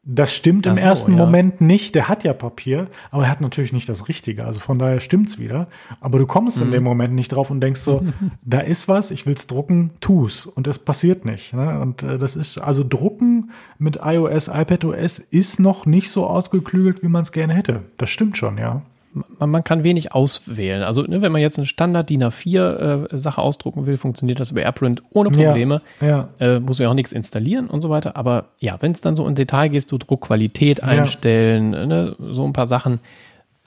Das 0.03 0.33
stimmt 0.33 0.65
im 0.65 0.75
so, 0.75 0.81
ersten 0.81 1.11
ja. 1.11 1.17
Moment 1.17 1.61
nicht. 1.61 1.93
Der 1.93 2.09
hat 2.09 2.23
ja 2.23 2.33
Papier, 2.33 2.87
aber 3.11 3.23
er 3.23 3.29
hat 3.29 3.39
natürlich 3.39 3.71
nicht 3.71 3.87
das 3.87 4.07
Richtige. 4.07 4.45
Also 4.45 4.59
von 4.59 4.79
daher 4.79 4.99
stimmt's 4.99 5.37
wieder. 5.37 5.67
Aber 5.99 6.17
du 6.17 6.25
kommst 6.25 6.57
mhm. 6.57 6.67
in 6.67 6.71
dem 6.71 6.83
Moment 6.83 7.13
nicht 7.13 7.31
drauf 7.31 7.51
und 7.51 7.61
denkst 7.61 7.81
so, 7.81 8.03
da 8.43 8.61
ist 8.61 8.87
was, 8.87 9.11
ich 9.11 9.27
will's 9.27 9.45
drucken, 9.45 9.91
tu's. 9.99 10.47
Und 10.47 10.65
es 10.65 10.79
passiert 10.79 11.23
nicht. 11.23 11.53
Ne? 11.53 11.79
Und 11.79 12.01
äh, 12.01 12.17
das 12.17 12.35
ist, 12.35 12.57
also 12.57 12.83
drucken 12.87 13.51
mit 13.77 13.99
iOS, 14.03 14.47
iPadOS 14.47 15.19
ist 15.19 15.59
noch 15.59 15.85
nicht 15.85 16.09
so 16.09 16.25
ausgeklügelt, 16.25 17.03
wie 17.03 17.07
man 17.07 17.21
es 17.21 17.31
gerne 17.31 17.53
hätte. 17.53 17.83
Das 17.97 18.09
stimmt 18.09 18.37
schon, 18.37 18.57
ja 18.57 18.81
man, 19.13 19.49
man 19.49 19.63
kann 19.63 19.83
wenig 19.83 20.13
auswählen. 20.13 20.83
Also 20.83 21.03
ne, 21.03 21.21
wenn 21.21 21.31
man 21.31 21.41
jetzt 21.41 21.57
eine 21.57 21.65
Standard 21.65 22.09
DIN 22.09 22.23
A4 22.23 23.11
äh, 23.13 23.17
Sache 23.17 23.41
ausdrucken 23.41 23.85
will, 23.85 23.97
funktioniert 23.97 24.39
das 24.39 24.51
über 24.51 24.61
AirPrint 24.61 25.01
ohne 25.11 25.29
Probleme. 25.29 25.81
Ja, 25.99 26.07
ja. 26.07 26.55
Äh, 26.55 26.59
muss 26.59 26.79
man 26.79 26.83
ja 26.83 26.89
auch 26.89 26.95
nichts 26.95 27.11
installieren 27.11 27.67
und 27.67 27.81
so 27.81 27.89
weiter. 27.89 28.15
Aber 28.15 28.49
ja, 28.61 28.77
wenn 28.81 28.91
es 28.91 29.01
dann 29.01 29.15
so 29.15 29.27
in 29.27 29.35
Detail 29.35 29.69
geht, 29.69 29.91
du 29.91 29.97
Druckqualität 29.97 30.83
einstellen, 30.83 31.73
ja. 31.73 31.85
ne, 31.85 32.15
so 32.19 32.45
ein 32.45 32.53
paar 32.53 32.65
Sachen, 32.65 32.99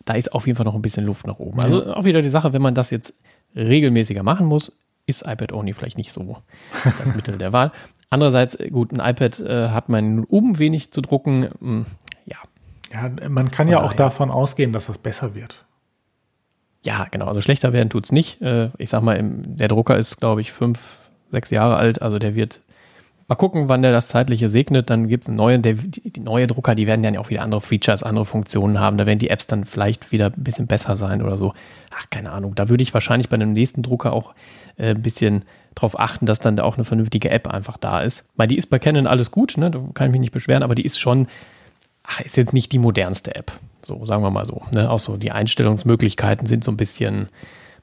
da 0.05 0.15
ist 0.15 0.33
auf 0.33 0.47
jeden 0.47 0.57
Fall 0.57 0.67
noch 0.67 0.75
ein 0.75 0.83
bisschen 0.83 1.05
Luft 1.05 1.27
nach 1.27 1.39
oben. 1.39 1.61
Also 1.61 1.95
auch 1.95 2.05
wieder 2.05 2.23
die 2.23 2.29
Sache, 2.29 2.53
wenn 2.53 2.63
man 2.63 2.75
das 2.75 2.91
jetzt 2.91 3.15
regelmäßiger 3.57 4.23
machen 4.23 4.47
muss, 4.47 4.73
ist 5.07 5.27
iPad 5.27 5.53
Only 5.53 5.73
vielleicht 5.73 5.99
nicht 5.99 6.13
so 6.13 6.39
das 6.85 7.15
Mittel 7.17 7.39
der 7.39 7.53
Wahl. 7.53 7.73
Andererseits, 8.11 8.57
gut, 8.71 8.93
ein 8.93 9.01
iPad 9.01 9.41
äh, 9.41 9.69
hat 9.71 9.89
man 9.89 10.25
oben 10.25 10.59
wenig 10.59 10.93
zu 10.93 11.01
drucken. 11.01 11.87
Ja, 12.95 13.29
man 13.29 13.51
kann 13.51 13.69
ja 13.69 13.83
auch 13.83 13.93
davon 13.93 14.31
ausgehen, 14.31 14.73
dass 14.73 14.87
das 14.87 14.99
besser 14.99 15.35
wird. 15.35 15.65
Ja, 16.85 17.07
genau. 17.11 17.27
Also 17.27 17.41
schlechter 17.41 17.73
werden 17.73 17.91
tut 17.91 18.05
es 18.05 18.13
nicht. 18.13 18.41
Äh, 18.41 18.71
ich 18.79 18.91
sag 18.91 19.03
mal, 19.03 19.19
der 19.21 19.69
Drucker 19.69 19.97
ist, 19.97 20.21
glaube 20.21 20.43
ich, 20.43 20.53
fünf, 20.53 20.79
sechs 21.31 21.51
Jahre 21.51 21.77
alt. 21.77 22.03
Also 22.03 22.19
der 22.19 22.35
wird 22.35 22.61
mal 23.27 23.35
gucken, 23.37 23.69
wann 23.69 23.83
der 23.83 23.91
das 23.91 24.09
zeitliche 24.09 24.49
segnet. 24.49 24.91
Dann 24.91 25.09
gibt 25.09 25.25
es 25.25 25.29
einen 25.29 25.39
neuen. 25.39 25.63
Der, 25.63 25.75
die, 25.75 26.21
neue 26.21 26.47
Drucker, 26.47 26.75
die 26.75 26.87
werden 26.87 27.03
dann 27.03 27.15
ja 27.15 27.21
auch 27.21 27.31
wieder 27.31 27.43
andere 27.43 27.63
Features, 27.63 28.03
andere 28.03 28.27
Funktionen 28.27 28.79
haben. 28.79 28.99
Da 28.99 29.07
werden 29.07 29.19
die 29.19 29.31
Apps 29.31 29.47
dann 29.47 29.65
vielleicht 29.65 30.13
wieder 30.13 30.27
ein 30.27 30.45
bisschen 30.45 30.67
besser 30.67 30.97
sein 30.97 31.23
oder 31.23 31.37
so. 31.37 31.55
Ach, 31.99 32.11
keine 32.11 32.31
Ahnung. 32.31 32.55
Da 32.55 32.69
würde 32.69 32.83
ich 32.83 32.95
wahrscheinlich 32.95 33.29
bei 33.29 33.35
einem 33.35 33.55
nächsten 33.55 33.83
Drucker 33.83 34.13
auch 34.13 34.35
äh, 34.77 34.91
ein 34.91 35.03
bisschen 35.03 35.45
drauf 35.75 35.99
achten, 35.99 36.27
dass 36.27 36.39
dann 36.39 36.61
auch 36.61 36.77
eine 36.77 36.85
vernünftige 36.85 37.31
App 37.31 37.49
einfach 37.49 37.79
da 37.79 38.03
ist. 38.03 38.29
Weil 38.37 38.47
die 38.47 38.57
ist 38.57 38.67
bei 38.67 38.79
Canon 38.79 39.07
alles 39.07 39.31
gut, 39.31 39.57
ne? 39.57 39.71
da 39.71 39.81
kann 39.95 40.07
ich 40.07 40.13
mich 40.13 40.21
nicht 40.21 40.33
beschweren, 40.33 40.63
aber 40.63 40.75
die 40.75 40.85
ist 40.85 41.01
schon 41.01 41.27
ach, 42.05 42.21
ist 42.21 42.37
jetzt 42.37 42.53
nicht 42.53 42.71
die 42.73 42.79
modernste 42.79 43.35
App. 43.35 43.53
So, 43.83 44.05
sagen 44.05 44.23
wir 44.23 44.31
mal 44.31 44.47
so. 44.47 44.63
Ne? 44.75 44.91
Auch 44.91 45.01
so 45.01 45.17
die 45.17 45.33
Einstellungsmöglichkeiten 45.33 46.47
sind 46.47 46.65
so 46.65 46.71
ein 46.71 46.77
bisschen, 46.77 47.29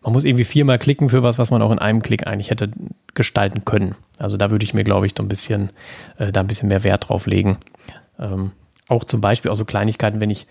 man 0.02 0.14
muss 0.14 0.24
irgendwie 0.24 0.46
viermal 0.46 0.80
klicken 0.80 1.10
für 1.10 1.24
was, 1.24 1.38
was 1.38 1.52
man 1.52 1.62
auch 1.62 1.72
in 1.72 1.80
einem 1.80 2.02
Klick 2.02 2.26
eigentlich 2.26 2.50
hätte 2.50 2.72
gestalten 3.14 3.66
können. 3.66 3.96
Also 4.18 4.38
da 4.38 4.52
würde 4.52 4.64
ich 4.64 4.74
mir, 4.74 4.84
glaube 4.84 5.06
ich, 5.06 5.14
so 5.18 5.24
ein 5.24 5.28
bisschen, 5.28 5.72
äh, 6.18 6.32
da 6.32 6.40
ein 6.40 6.48
bisschen 6.48 6.70
mehr 6.70 6.84
Wert 6.84 7.10
drauf 7.10 7.28
legen. 7.28 7.58
Ähm, 8.20 8.52
auch 8.88 9.04
zum 9.04 9.22
Beispiel 9.22 9.52
auch 9.52 9.56
so 9.56 9.66
Kleinigkeiten, 9.66 10.22
wenn 10.22 10.30
ich 10.30 10.48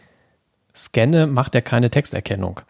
scanne, 0.75 1.27
macht 1.27 1.55
er 1.55 1.63
keine 1.63 1.91
Texterkennung. 1.91 2.61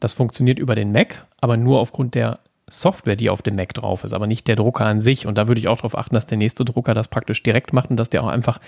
Das 0.00 0.14
funktioniert 0.14 0.58
über 0.58 0.74
den 0.74 0.92
Mac, 0.92 1.26
aber 1.40 1.56
nur 1.56 1.80
aufgrund 1.80 2.14
der 2.14 2.38
Software, 2.70 3.16
die 3.16 3.30
auf 3.30 3.42
dem 3.42 3.56
Mac 3.56 3.74
drauf 3.74 4.04
ist, 4.04 4.12
aber 4.12 4.26
nicht 4.26 4.46
der 4.46 4.56
Drucker 4.56 4.84
an 4.84 5.00
sich. 5.00 5.26
Und 5.26 5.38
da 5.38 5.48
würde 5.48 5.60
ich 5.60 5.68
auch 5.68 5.78
darauf 5.78 5.96
achten, 5.96 6.14
dass 6.14 6.26
der 6.26 6.38
nächste 6.38 6.64
Drucker 6.64 6.94
das 6.94 7.08
praktisch 7.08 7.42
direkt 7.42 7.72
macht 7.72 7.90
und 7.90 7.96
dass 7.96 8.10
der 8.10 8.22
auch 8.22 8.28
einfach 8.28 8.60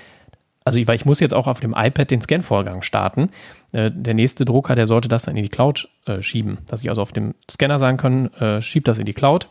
also 0.70 0.78
ich, 0.78 0.86
weil 0.86 0.94
ich 0.94 1.04
muss 1.04 1.18
jetzt 1.18 1.34
auch 1.34 1.48
auf 1.48 1.58
dem 1.58 1.74
iPad 1.76 2.12
den 2.12 2.20
Scan-Vorgang 2.20 2.82
starten. 2.82 3.30
Äh, 3.72 3.90
der 3.92 4.14
nächste 4.14 4.44
Drucker, 4.44 4.76
der 4.76 4.86
sollte 4.86 5.08
das 5.08 5.24
dann 5.24 5.36
in 5.36 5.42
die 5.42 5.48
Cloud 5.48 5.88
äh, 6.06 6.22
schieben. 6.22 6.58
Dass 6.68 6.82
ich 6.82 6.88
also 6.88 7.02
auf 7.02 7.10
dem 7.10 7.34
Scanner 7.50 7.80
sagen 7.80 7.96
kann, 7.96 8.32
äh, 8.34 8.62
schieb 8.62 8.84
das 8.84 8.98
in 8.98 9.04
die 9.04 9.12
Cloud 9.12 9.48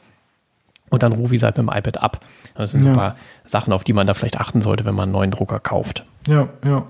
und 0.90 1.04
dann 1.04 1.12
rufe 1.12 1.36
ich 1.36 1.42
es 1.42 1.44
halt 1.44 1.58
mit 1.58 1.68
dem 1.68 1.78
iPad 1.78 2.02
ab. 2.02 2.26
Das 2.56 2.72
sind 2.72 2.82
ja. 2.82 2.84
so 2.84 2.90
ein 2.92 2.96
paar 2.96 3.16
Sachen, 3.44 3.74
auf 3.74 3.84
die 3.84 3.92
man 3.92 4.08
da 4.08 4.14
vielleicht 4.14 4.40
achten 4.40 4.62
sollte, 4.62 4.86
wenn 4.86 4.96
man 4.96 5.04
einen 5.04 5.12
neuen 5.12 5.32
Drucker 5.32 5.60
kauft. 5.60 6.06
Ja, 6.26 6.48
ja. 6.64 6.88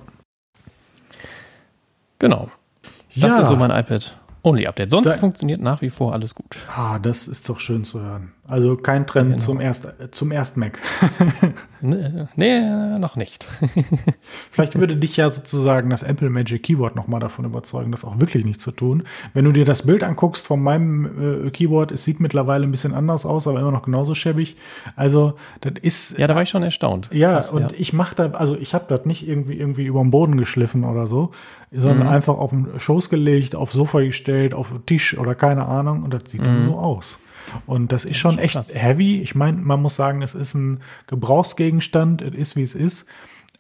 Genau. 2.20 2.52
Das 3.16 3.32
ja. 3.32 3.42
ist 3.42 3.48
so 3.48 3.56
mein 3.56 3.72
iPad. 3.72 4.16
Only 4.44 4.68
Update. 4.68 4.92
Sonst 4.92 5.10
da, 5.10 5.18
funktioniert 5.18 5.60
nach 5.60 5.82
wie 5.82 5.90
vor 5.90 6.14
alles 6.14 6.36
gut. 6.36 6.56
Ah, 6.78 7.00
das 7.00 7.28
ist 7.28 7.50
doch 7.50 7.60
schön 7.60 7.84
zu 7.84 8.00
hören. 8.00 8.32
Also 8.50 8.76
kein 8.76 9.06
Trend 9.06 9.30
genau. 9.30 9.42
zum, 9.42 9.62
erst, 9.62 9.88
zum 10.12 10.32
ersten 10.32 10.60
Mac. 10.60 10.80
nee, 11.82 12.26
nee, 12.36 12.98
noch 12.98 13.16
nicht. 13.16 13.46
Vielleicht 14.52 14.80
würde 14.80 14.98
dich 14.98 15.18
ja 15.18 15.30
sozusagen 15.30 15.92
das 15.92 16.02
Apple 16.02 16.32
Magic 16.32 16.64
Keyboard 16.64 16.96
nochmal 16.96 17.20
davon 17.20 17.46
überzeugen, 17.46 17.92
das 17.92 18.04
auch 18.04 18.20
wirklich 18.20 18.46
nicht 18.46 18.60
zu 18.60 18.72
tun. 18.72 19.04
Wenn 19.36 19.46
du 19.46 19.52
dir 19.52 19.66
das 19.66 19.84
Bild 19.86 20.04
anguckst 20.04 20.48
von 20.48 20.64
meinem 20.64 21.46
äh, 21.46 21.52
Keyboard, 21.52 21.92
es 21.92 22.04
sieht 22.04 22.20
mittlerweile 22.20 22.64
ein 22.64 22.72
bisschen 22.72 22.96
anders 22.96 23.24
aus, 23.24 23.48
aber 23.48 23.60
immer 23.60 23.72
noch 23.72 23.84
genauso 23.84 24.16
schäbig. 24.16 24.58
Also, 24.96 25.36
das 25.62 25.74
ist. 25.82 26.18
Ja, 26.18 26.26
da 26.26 26.34
war 26.34 26.42
ich 26.42 26.50
schon 26.50 26.64
erstaunt. 26.64 27.10
Ja, 27.14 27.34
Krass, 27.34 27.52
und 27.52 27.72
ja. 27.72 27.78
ich 27.78 27.94
mache 27.94 28.16
da, 28.16 28.32
also 28.32 28.58
ich 28.58 28.74
habe 28.74 28.86
das 28.88 29.06
nicht 29.06 29.28
irgendwie, 29.28 29.60
irgendwie 29.60 29.86
über 29.86 30.02
den 30.02 30.10
Boden 30.10 30.38
geschliffen 30.38 30.86
oder 30.86 31.06
so, 31.06 31.30
sondern 31.72 32.08
mhm. 32.08 32.14
einfach 32.14 32.40
auf 32.40 32.50
den 32.50 32.68
Schoß 32.80 33.10
gelegt, 33.10 33.56
aufs 33.56 33.74
Sofa 33.74 34.00
gestellt, 34.00 34.56
auf 34.56 34.70
den 34.70 34.86
Tisch 34.88 35.16
oder 35.16 35.36
keine 35.36 35.68
Ahnung 35.68 36.02
und 36.02 36.14
das 36.14 36.24
sieht 36.26 36.42
mhm. 36.42 36.46
dann 36.46 36.62
so 36.62 36.78
aus. 36.78 37.20
Und 37.66 37.92
das 37.92 38.06
ist 38.06 38.18
schon 38.18 38.38
echt 38.38 38.54
krass. 38.54 38.74
heavy. 38.74 39.22
Ich 39.22 39.36
meine, 39.36 39.58
man 39.58 39.82
muss 39.82 39.96
sagen, 39.96 40.22
es 40.22 40.36
ist 40.36 40.54
ein 40.54 40.80
Gebrauchsgegenstand, 41.08 42.22
es 42.22 42.34
ist 42.34 42.56
wie 42.56 42.64
es 42.64 42.76
ist. 42.76 43.06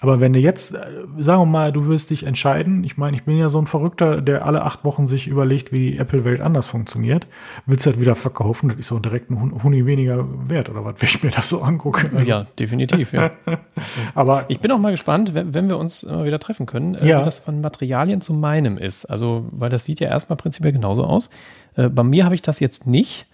Aber 0.02 0.22
wenn 0.22 0.32
du 0.32 0.40
jetzt, 0.40 0.74
äh, 0.74 0.78
sagen 1.18 1.42
wir 1.42 1.46
mal, 1.46 1.72
du 1.74 1.88
wirst 1.88 2.10
dich 2.10 2.26
entscheiden, 2.26 2.86
ich 2.86 2.96
meine, 2.96 3.18
ich 3.18 3.24
bin 3.24 3.38
ja 3.38 3.50
so 3.50 3.60
ein 3.60 3.68
Verrückter, 3.68 4.22
der 4.22 4.46
alle 4.46 4.64
acht 4.64 4.86
Wochen 4.86 5.08
sich 5.08 5.28
überlegt, 5.28 5.74
wie 5.74 5.92
die 5.92 5.98
Apple-Welt 5.98 6.40
anders 6.40 6.68
funktioniert, 6.68 7.28
willst 7.66 7.86
du 7.86 7.92
das 7.92 8.00
wieder 8.00 8.16
verkaufen, 8.16 8.70
das 8.70 8.78
ist 8.78 8.88
so 8.88 9.00
direkt 9.00 9.30
ein 9.30 9.62
Huni 9.62 9.86
weniger 9.86 10.26
wert, 10.48 10.70
oder 10.70 10.86
was, 10.86 10.94
wenn 11.00 11.10
ich 11.10 11.22
mir 11.22 11.32
das 11.32 11.50
so 11.50 11.62
angucke. 11.62 12.10
Also. 12.16 12.32
Ja, 12.32 12.46
definitiv, 12.58 13.12
ja. 13.12 13.32
Aber 14.16 14.46
ich 14.48 14.62
bin 14.62 14.72
auch 14.72 14.80
mal 14.80 14.92
gespannt, 14.92 15.34
wenn, 15.34 15.54
wenn 15.54 15.68
wir 15.68 15.78
uns 15.78 16.04
immer 16.04 16.24
wieder 16.24 16.40
treffen 16.40 16.66
können, 16.66 16.96
äh, 16.96 17.06
ja. 17.06 17.20
wie 17.20 17.26
das 17.26 17.40
von 17.40 17.60
Materialien 17.60 18.22
zu 18.22 18.34
meinem 18.34 18.78
ist. 18.78 19.06
Also, 19.06 19.48
weil 19.52 19.70
das 19.70 19.84
sieht 19.84 20.00
ja 20.00 20.08
erstmal 20.08 20.38
prinzipiell 20.38 20.72
genauso 20.72 21.04
aus. 21.04 21.30
Äh, 21.76 21.90
bei 21.90 22.04
mir 22.04 22.24
habe 22.24 22.36
ich 22.36 22.42
das 22.42 22.62
jetzt 22.62 22.88
nicht. 22.88 23.26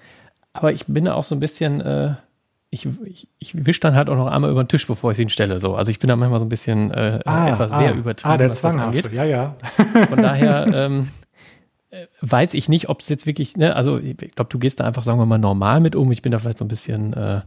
Aber 0.55 0.71
ich 0.71 0.85
bin 0.87 1.03
da 1.03 1.15
auch 1.15 1.25
so 1.25 1.35
ein 1.35 1.41
bisschen, 1.41 1.81
äh, 1.81 2.13
ich, 2.69 2.87
ich, 3.03 3.27
ich 3.39 3.65
wische 3.65 3.81
dann 3.81 3.93
halt 3.93 4.09
auch 4.09 4.15
noch 4.15 4.27
einmal 4.27 4.49
über 4.49 4.63
den 4.63 4.69
Tisch, 4.69 4.87
bevor 4.87 5.11
ich 5.11 5.19
ihn 5.19 5.27
stelle. 5.27 5.59
So. 5.59 5.75
Also 5.75 5.91
ich 5.91 5.99
bin 5.99 6.07
da 6.07 6.15
manchmal 6.15 6.39
so 6.39 6.45
ein 6.45 6.49
bisschen 6.49 6.91
äh, 6.91 7.19
ah, 7.25 7.49
etwas 7.49 7.73
ah, 7.73 7.79
sehr 7.79 7.93
übertrieben. 7.93 8.33
Ah, 8.33 8.37
der 8.37 8.53
Zwanghafte, 8.53 9.09
ja, 9.11 9.25
ja. 9.25 9.55
Von 10.09 10.21
daher 10.21 10.67
ähm, 10.73 11.09
äh, 11.89 12.05
weiß 12.21 12.53
ich 12.53 12.69
nicht, 12.69 12.87
ob 12.87 13.01
es 13.01 13.09
jetzt 13.09 13.27
wirklich, 13.27 13.57
ne, 13.57 13.75
also 13.75 13.99
ich 13.99 14.15
glaube, 14.15 14.49
du 14.49 14.57
gehst 14.57 14.79
da 14.79 14.85
einfach, 14.85 15.03
sagen 15.03 15.19
wir 15.19 15.25
mal, 15.25 15.37
normal 15.37 15.81
mit 15.81 15.93
um. 15.93 16.09
Ich 16.13 16.21
bin 16.21 16.31
da 16.31 16.39
vielleicht 16.39 16.59
so 16.59 16.63
ein 16.63 16.69
bisschen 16.69 17.11
äh, 17.13 17.41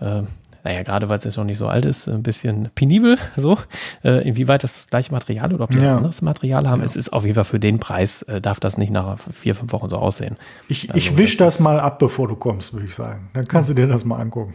äh, 0.00 0.24
naja, 0.64 0.82
gerade 0.82 1.08
weil 1.08 1.18
es 1.18 1.24
jetzt 1.24 1.36
noch 1.36 1.44
nicht 1.44 1.58
so 1.58 1.68
alt 1.68 1.84
ist, 1.84 2.08
ein 2.08 2.22
bisschen 2.22 2.70
penibel, 2.74 3.18
so, 3.36 3.58
äh, 4.04 4.26
inwieweit 4.28 4.64
das 4.64 4.76
das 4.76 4.88
gleiche 4.88 5.12
Material 5.12 5.52
oder 5.52 5.64
ob 5.64 5.70
die 5.70 5.78
ja. 5.78 5.92
ein 5.92 5.96
anderes 5.98 6.22
Material 6.22 6.68
haben. 6.68 6.80
Ja. 6.80 6.86
Es 6.86 6.96
ist 6.96 7.12
auf 7.12 7.24
jeden 7.24 7.34
Fall 7.34 7.44
für 7.44 7.60
den 7.60 7.78
Preis, 7.78 8.22
äh, 8.22 8.40
darf 8.40 8.60
das 8.60 8.76
nicht 8.78 8.90
nach 8.90 9.18
vier, 9.32 9.54
fünf 9.54 9.72
Wochen 9.72 9.88
so 9.88 9.96
aussehen. 9.96 10.36
Ich, 10.68 10.90
also, 10.90 10.96
ich 10.96 11.16
wisch 11.16 11.36
das, 11.36 11.56
das 11.56 11.60
mal 11.60 11.80
ab, 11.80 11.98
bevor 11.98 12.28
du 12.28 12.36
kommst, 12.36 12.72
würde 12.72 12.86
ich 12.86 12.94
sagen. 12.94 13.30
Dann 13.32 13.46
kannst 13.46 13.70
du 13.70 13.74
dir 13.74 13.86
das 13.86 14.04
mal 14.04 14.18
angucken. 14.18 14.54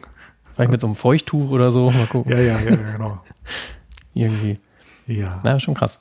Vielleicht 0.53 0.71
mit 0.71 0.79
so 0.79 0.87
einem 0.87 0.95
Feuchttuch 0.95 1.49
oder 1.49 1.69
so, 1.69 1.91
mal 1.91 2.07
gucken. 2.07 2.31
ja, 2.31 2.39
ja, 2.39 2.59
ja, 2.59 2.75
genau. 2.75 3.21
Irgendwie. 4.13 4.57
Ja. 5.05 5.41
Naja, 5.43 5.59
schon 5.59 5.73
krass. 5.73 5.99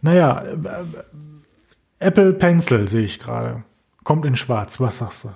Naja, 0.00 0.42
äh, 0.42 0.52
äh, 0.52 0.84
Apple 1.98 2.32
Pencil 2.32 2.88
sehe 2.88 3.04
ich 3.04 3.20
gerade. 3.20 3.62
Kommt 4.02 4.26
in 4.26 4.36
schwarz, 4.36 4.80
was 4.80 4.98
sagst 4.98 5.24
du? 5.24 5.30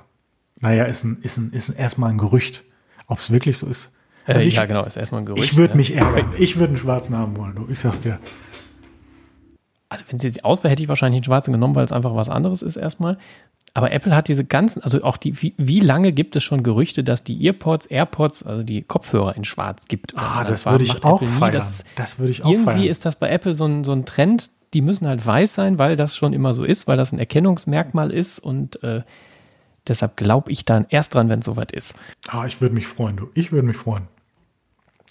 Naja, 0.61 0.85
ist, 0.85 1.05
ein, 1.05 1.19
ist, 1.23 1.37
ein, 1.37 1.53
ist 1.53 1.69
ein, 1.69 1.77
erstmal 1.77 2.11
ein 2.11 2.19
Gerücht. 2.19 2.65
Ob 3.09 3.19
es 3.19 3.31
wirklich 3.31 3.59
so 3.59 3.67
ist. 3.67 3.93
Äh, 4.27 4.35
also 4.35 4.47
ich, 4.47 4.55
ja, 4.55 4.67
genau, 4.67 4.85
ist 4.85 4.97
erstmal 4.97 5.23
ein 5.23 5.27
Gerücht. 5.27 5.45
Ich 5.45 5.57
würde 5.57 5.73
ja. 5.73 5.77
mich 5.77 5.97
ärgern. 5.97 6.33
Ich 6.39 6.57
würde 6.57 6.69
einen 6.69 6.77
schwarzen 6.77 7.17
haben 7.17 7.37
wollen, 7.37 7.57
du. 7.57 7.67
Ich 7.71 7.81
sag's 7.81 8.03
dir. 8.03 8.21
also 9.89 10.05
wenn 10.09 10.19
es 10.19 10.23
jetzt 10.23 10.45
aus 10.45 10.63
wäre, 10.63 10.71
hätte 10.71 10.83
ich 10.83 10.89
wahrscheinlich 10.89 11.21
den 11.21 11.25
schwarzen 11.25 11.53
genommen, 11.53 11.75
weil 11.75 11.85
es 11.85 11.93
einfach 11.93 12.15
was 12.15 12.29
anderes 12.29 12.63
ist 12.63 12.77
erstmal. 12.77 13.19
Aber 13.75 13.93
Apple 13.93 14.15
hat 14.15 14.29
diese 14.29 14.45
ganzen, 14.45 14.83
also 14.83 15.03
auch 15.03 15.17
die, 15.17 15.41
wie, 15.41 15.55
wie 15.57 15.81
lange 15.81 16.13
gibt 16.13 16.37
es 16.37 16.43
schon 16.43 16.63
Gerüchte, 16.63 17.05
dass 17.05 17.23
die 17.23 17.45
Earpods, 17.47 17.87
AirPods, 17.87 18.45
also 18.45 18.63
die 18.63 18.83
Kopfhörer 18.83 19.37
in 19.37 19.45
schwarz 19.45 19.87
gibt? 19.87 20.15
Ah, 20.17 20.43
das, 20.43 20.65
das 20.65 20.73
würde 20.73 20.85
ich 20.85 21.05
auch 21.05 21.23
feiern. 21.23 21.53
Das, 21.53 21.85
das 21.95 22.19
würde 22.19 22.31
ich 22.31 22.43
auch 22.43 22.47
irgendwie 22.47 22.65
feiern. 22.65 22.77
Irgendwie 22.79 22.91
ist 22.91 23.05
das 23.05 23.17
bei 23.17 23.29
Apple 23.29 23.55
so 23.55 23.67
ein, 23.67 23.85
so 23.85 23.93
ein 23.93 24.05
Trend, 24.05 24.51
die 24.75 24.81
müssen 24.81 25.07
halt 25.07 25.25
weiß 25.25 25.55
sein, 25.55 25.79
weil 25.79 25.97
das 25.97 26.17
schon 26.17 26.33
immer 26.33 26.53
so 26.53 26.65
ist, 26.65 26.89
weil 26.89 26.97
das 26.97 27.13
ein 27.13 27.19
Erkennungsmerkmal 27.19 28.11
ist 28.11 28.39
und 28.39 28.83
äh, 28.83 29.03
deshalb 29.89 30.17
glaube 30.17 30.51
ich 30.51 30.65
dann 30.65 30.87
erst 30.89 31.15
dran, 31.15 31.29
wenn 31.29 31.41
es 31.41 31.47
soweit 31.47 31.73
ist. 31.73 31.95
Ah, 32.29 32.45
ich 32.47 32.61
würde 32.61 32.75
mich 32.75 32.87
freuen, 32.87 33.17
du. 33.17 33.31
Ich 33.35 33.53
würde 33.53 33.67
mich 33.67 33.77
freuen. 33.77 34.09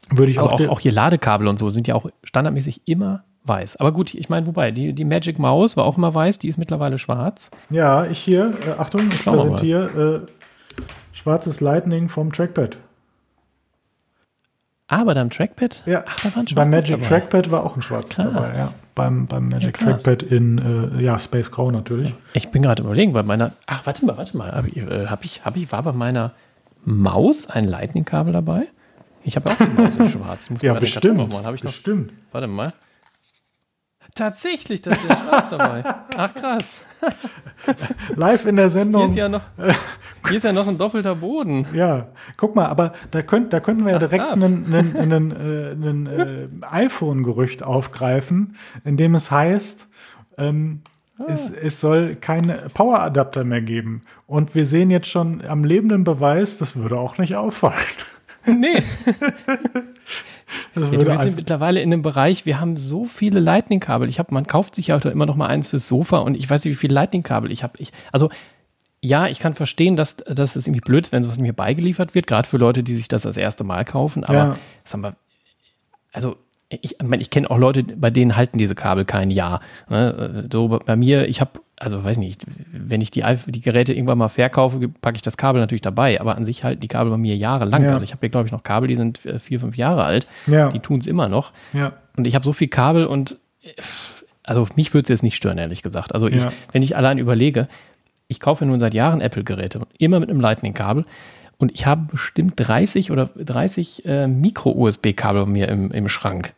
Würde 0.09 0.31
ich 0.31 0.37
also 0.37 0.49
auch, 0.49 0.61
auch, 0.61 0.67
auch 0.69 0.79
hier 0.79 0.91
Ladekabel 0.91 1.47
und 1.47 1.57
so 1.57 1.69
sind 1.69 1.87
ja 1.87 1.95
auch 1.95 2.09
standardmäßig 2.23 2.81
immer 2.85 3.23
weiß. 3.43 3.77
Aber 3.77 3.91
gut, 3.91 4.13
ich 4.13 4.29
meine, 4.29 4.47
wobei, 4.47 4.71
die, 4.71 4.93
die 4.93 5.05
Magic 5.05 5.39
Mouse 5.39 5.77
war 5.77 5.85
auch 5.85 5.97
immer 5.97 6.13
weiß, 6.13 6.39
die 6.39 6.47
ist 6.47 6.57
mittlerweile 6.57 6.97
schwarz. 6.97 7.49
Ja, 7.69 8.05
ich 8.05 8.19
hier, 8.19 8.53
äh, 8.65 8.79
Achtung, 8.79 9.01
ich 9.09 9.23
präsentiere 9.23 10.27
äh, 10.27 10.83
schwarzes 11.13 11.61
Lightning 11.61 12.09
vom 12.09 12.31
Trackpad. 12.31 12.77
Ah, 14.89 15.03
bei 15.03 15.13
deinem 15.13 15.29
Trackpad? 15.29 15.83
Ja, 15.85 16.03
Ach, 16.07 16.15
da 16.21 16.35
war 16.35 16.43
ein 16.43 16.55
beim 16.55 16.69
Magic 16.69 16.91
dabei. 16.91 17.07
Trackpad 17.07 17.51
war 17.51 17.65
auch 17.65 17.75
ein 17.75 17.81
schwarzes 17.81 18.15
krass. 18.15 18.27
dabei, 18.33 18.53
ja. 18.53 18.69
Beim, 18.95 19.27
beim 19.27 19.49
Magic 19.49 19.79
ja, 19.81 19.85
Trackpad 19.85 20.23
in, 20.23 20.57
äh, 20.97 21.01
ja, 21.03 21.19
Space 21.19 21.51
Grau 21.51 21.71
natürlich. 21.71 22.13
Ich 22.33 22.49
bin 22.49 22.61
gerade 22.61 22.83
überlegen, 22.83 23.11
bei 23.11 23.23
meiner, 23.23 23.51
ach, 23.65 23.85
warte 23.85 24.05
mal, 24.05 24.15
warte 24.17 24.37
mal, 24.37 24.51
habe 24.53 24.69
ich, 24.69 24.77
äh, 24.77 25.07
hab 25.07 25.25
ich, 25.25 25.43
hab 25.43 25.57
ich, 25.57 25.71
war 25.71 25.83
bei 25.83 25.91
meiner 25.91 26.31
Maus 26.85 27.49
ein 27.49 27.65
Lightning-Kabel 27.65 28.31
dabei? 28.31 28.67
Ich 29.23 29.35
habe 29.35 29.49
auch 29.49 29.55
die 29.55 29.81
Maus 29.81 29.97
in 29.97 30.09
schwarz. 30.09 30.47
ja, 30.61 30.73
bestimmt. 30.73 31.35
Bestimmt. 31.61 32.13
Warte 32.31 32.47
mal. 32.47 32.73
Tatsächlich, 34.17 34.81
da 34.81 34.91
ist 34.91 35.03
der 35.07 35.15
Schwarz 35.15 35.49
dabei. 35.51 35.83
Ach 36.17 36.33
krass. 36.33 36.81
Live 38.15 38.45
in 38.45 38.55
der 38.55 38.69
Sendung. 38.69 39.03
Hier 39.03 39.09
ist, 39.11 39.17
ja 39.17 39.29
noch, 39.29 39.41
hier 40.27 40.37
ist 40.37 40.43
ja 40.43 40.53
noch 40.53 40.67
ein 40.67 40.77
doppelter 40.77 41.15
Boden. 41.15 41.67
Ja, 41.73 42.07
guck 42.35 42.55
mal, 42.55 42.65
aber 42.65 42.93
da, 43.11 43.21
könnt, 43.21 43.53
da 43.53 43.59
könnten 43.59 43.85
wir 43.85 43.93
ja 43.93 43.99
direkt 43.99 44.23
ein 44.23 44.73
äh, 44.73 45.73
äh, 45.73 46.49
iPhone-Gerücht 46.61 47.63
aufgreifen, 47.63 48.55
in 48.83 48.97
dem 48.97 49.13
es 49.13 49.29
heißt, 49.29 49.87
ähm, 50.39 50.81
ah. 51.19 51.25
es, 51.27 51.51
es 51.51 51.79
soll 51.79 52.15
keine 52.15 52.67
Power-Adapter 52.73 53.43
mehr 53.43 53.61
geben. 53.61 54.01
Und 54.25 54.55
wir 54.55 54.65
sehen 54.65 54.89
jetzt 54.89 55.07
schon 55.07 55.45
am 55.45 55.63
lebenden 55.63 56.03
Beweis, 56.03 56.57
das 56.57 56.75
würde 56.75 56.97
auch 56.97 57.17
nicht 57.19 57.35
auffallen. 57.35 57.75
Nee. 58.47 58.83
Ja, 60.75 60.91
wir 60.91 61.17
sind 61.17 61.35
mittlerweile 61.35 61.81
in 61.81 61.91
einem 61.91 62.01
Bereich, 62.01 62.45
wir 62.45 62.59
haben 62.59 62.77
so 62.77 63.05
viele 63.05 63.39
Lightning-Kabel. 63.39 64.07
Ich 64.09 64.19
habe, 64.19 64.33
man 64.33 64.47
kauft 64.47 64.75
sich 64.75 64.87
ja 64.87 64.97
immer 64.97 65.25
noch 65.25 65.35
mal 65.35 65.47
eins 65.47 65.67
fürs 65.67 65.87
Sofa 65.87 66.19
und 66.19 66.35
ich 66.35 66.49
weiß 66.49 66.63
nicht, 66.63 66.73
wie 66.73 66.77
viele 66.77 66.93
Lightning-Kabel 66.93 67.51
ich 67.51 67.63
habe. 67.63 67.73
Ich, 67.79 67.91
also 68.11 68.29
ja, 69.01 69.27
ich 69.27 69.39
kann 69.39 69.53
verstehen, 69.53 69.95
dass, 69.95 70.17
dass 70.17 70.55
es 70.55 70.67
irgendwie 70.67 70.81
blöd 70.81 71.05
ist, 71.05 71.11
wenn 71.11 71.23
sowas 71.23 71.39
mir 71.39 71.53
beigeliefert 71.53 72.15
wird, 72.15 72.27
gerade 72.27 72.47
für 72.47 72.57
Leute, 72.57 72.83
die 72.83 72.95
sich 72.95 73.07
das 73.07 73.23
das 73.23 73.37
erste 73.37 73.63
Mal 73.63 73.85
kaufen. 73.85 74.23
Aber 74.23 74.37
ja. 74.37 74.57
sag 74.83 75.01
mal, 75.01 75.15
also 76.11 76.37
ich, 76.69 76.83
ich, 76.83 76.95
mein, 77.03 77.21
ich 77.21 77.29
kenne 77.29 77.49
auch 77.49 77.57
Leute, 77.57 77.83
bei 77.83 78.09
denen 78.09 78.35
halten 78.35 78.57
diese 78.57 78.75
Kabel 78.75 79.05
kein 79.05 79.31
Jahr. 79.31 79.61
Ne? 79.89 80.47
So 80.51 80.67
bei 80.67 80.95
mir, 80.95 81.27
ich 81.27 81.41
habe 81.41 81.59
also 81.79 82.03
weiß 82.03 82.17
nicht, 82.17 82.43
wenn 82.71 83.01
ich 83.01 83.11
die, 83.11 83.23
die 83.47 83.61
Geräte 83.61 83.93
irgendwann 83.93 84.17
mal 84.17 84.29
verkaufe, 84.29 84.87
packe 84.89 85.15
ich 85.15 85.21
das 85.21 85.37
Kabel 85.37 85.61
natürlich 85.61 85.81
dabei, 85.81 86.19
aber 86.19 86.35
an 86.35 86.43
sich 86.43 86.63
halten 86.63 86.81
die 86.81 86.87
Kabel 86.87 87.11
bei 87.11 87.17
mir 87.17 87.37
jahrelang. 87.37 87.83
Ja. 87.83 87.91
Also 87.91 88.03
ich 88.03 88.11
habe 88.11 88.21
hier, 88.21 88.29
glaube 88.29 88.47
ich, 88.47 88.51
noch 88.51 88.63
Kabel, 88.63 88.87
die 88.87 88.95
sind 88.95 89.23
äh, 89.25 89.39
vier, 89.39 89.59
fünf 89.59 89.77
Jahre 89.77 90.03
alt. 90.03 90.27
Ja. 90.47 90.69
Die 90.69 90.79
tun 90.79 90.99
es 90.99 91.07
immer 91.07 91.29
noch. 91.29 91.51
Ja. 91.73 91.93
Und 92.15 92.25
ich 92.25 92.35
habe 92.35 92.43
so 92.43 92.53
viel 92.53 92.67
Kabel 92.67 93.05
und 93.05 93.37
also 94.43 94.67
mich 94.75 94.93
würde 94.93 95.03
es 95.03 95.09
jetzt 95.09 95.23
nicht 95.23 95.35
stören, 95.35 95.57
ehrlich 95.57 95.83
gesagt. 95.83 96.13
Also 96.13 96.27
ich, 96.27 96.43
wenn 96.71 96.81
ich 96.81 96.95
allein 96.95 97.17
überlege, 97.17 97.67
ich 98.27 98.39
kaufe 98.39 98.65
nun 98.65 98.79
seit 98.79 98.93
Jahren 98.93 99.21
Apple-Geräte, 99.21 99.81
immer 99.99 100.19
mit 100.19 100.29
einem 100.29 100.39
Lightning-Kabel. 100.39 101.05
Und 101.57 101.71
ich 101.73 101.85
habe 101.85 102.07
bestimmt 102.11 102.53
30 102.55 103.11
oder 103.11 103.29
30 103.35 104.05
äh, 104.05 104.27
Micro-USB-Kabel 104.27 105.45
bei 105.45 105.51
mir 105.51 105.67
im, 105.69 105.91
im 105.91 106.07
Schrank. 106.07 106.53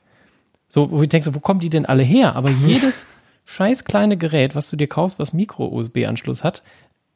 So, 0.68 0.92
wo 0.92 1.02
ich 1.02 1.10
denke, 1.10 1.26
so, 1.26 1.34
wo 1.34 1.40
kommen 1.40 1.60
die 1.60 1.70
denn 1.70 1.86
alle 1.86 2.04
her? 2.04 2.36
Aber 2.36 2.50
jedes 2.66 3.08
scheiß 3.50 3.84
kleine 3.84 4.16
Gerät, 4.16 4.56
was 4.56 4.70
du 4.70 4.76
dir 4.76 4.88
kaufst, 4.88 5.18
was 5.18 5.34
Micro-USB-Anschluss 5.34 6.44
hat, 6.44 6.62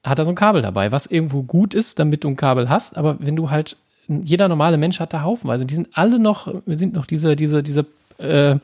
hat 0.03 0.17
da 0.17 0.25
so 0.25 0.31
ein 0.31 0.35
Kabel 0.35 0.61
dabei, 0.63 0.91
was 0.91 1.05
irgendwo 1.05 1.43
gut 1.43 1.73
ist, 1.75 1.99
damit 1.99 2.23
du 2.23 2.27
ein 2.27 2.35
Kabel 2.35 2.69
hast, 2.69 2.97
aber 2.97 3.17
wenn 3.19 3.35
du 3.35 3.51
halt, 3.51 3.77
jeder 4.07 4.47
normale 4.47 4.77
Mensch 4.77 4.99
hat 4.99 5.13
da 5.13 5.21
haufenweise, 5.21 5.65
die 5.65 5.75
sind 5.75 5.89
alle 5.93 6.17
noch, 6.17 6.51
sind 6.65 6.93
noch 6.93 7.05
diese, 7.05 7.35
diese, 7.35 7.61
diese, 7.61 7.85
äh, 8.17 8.57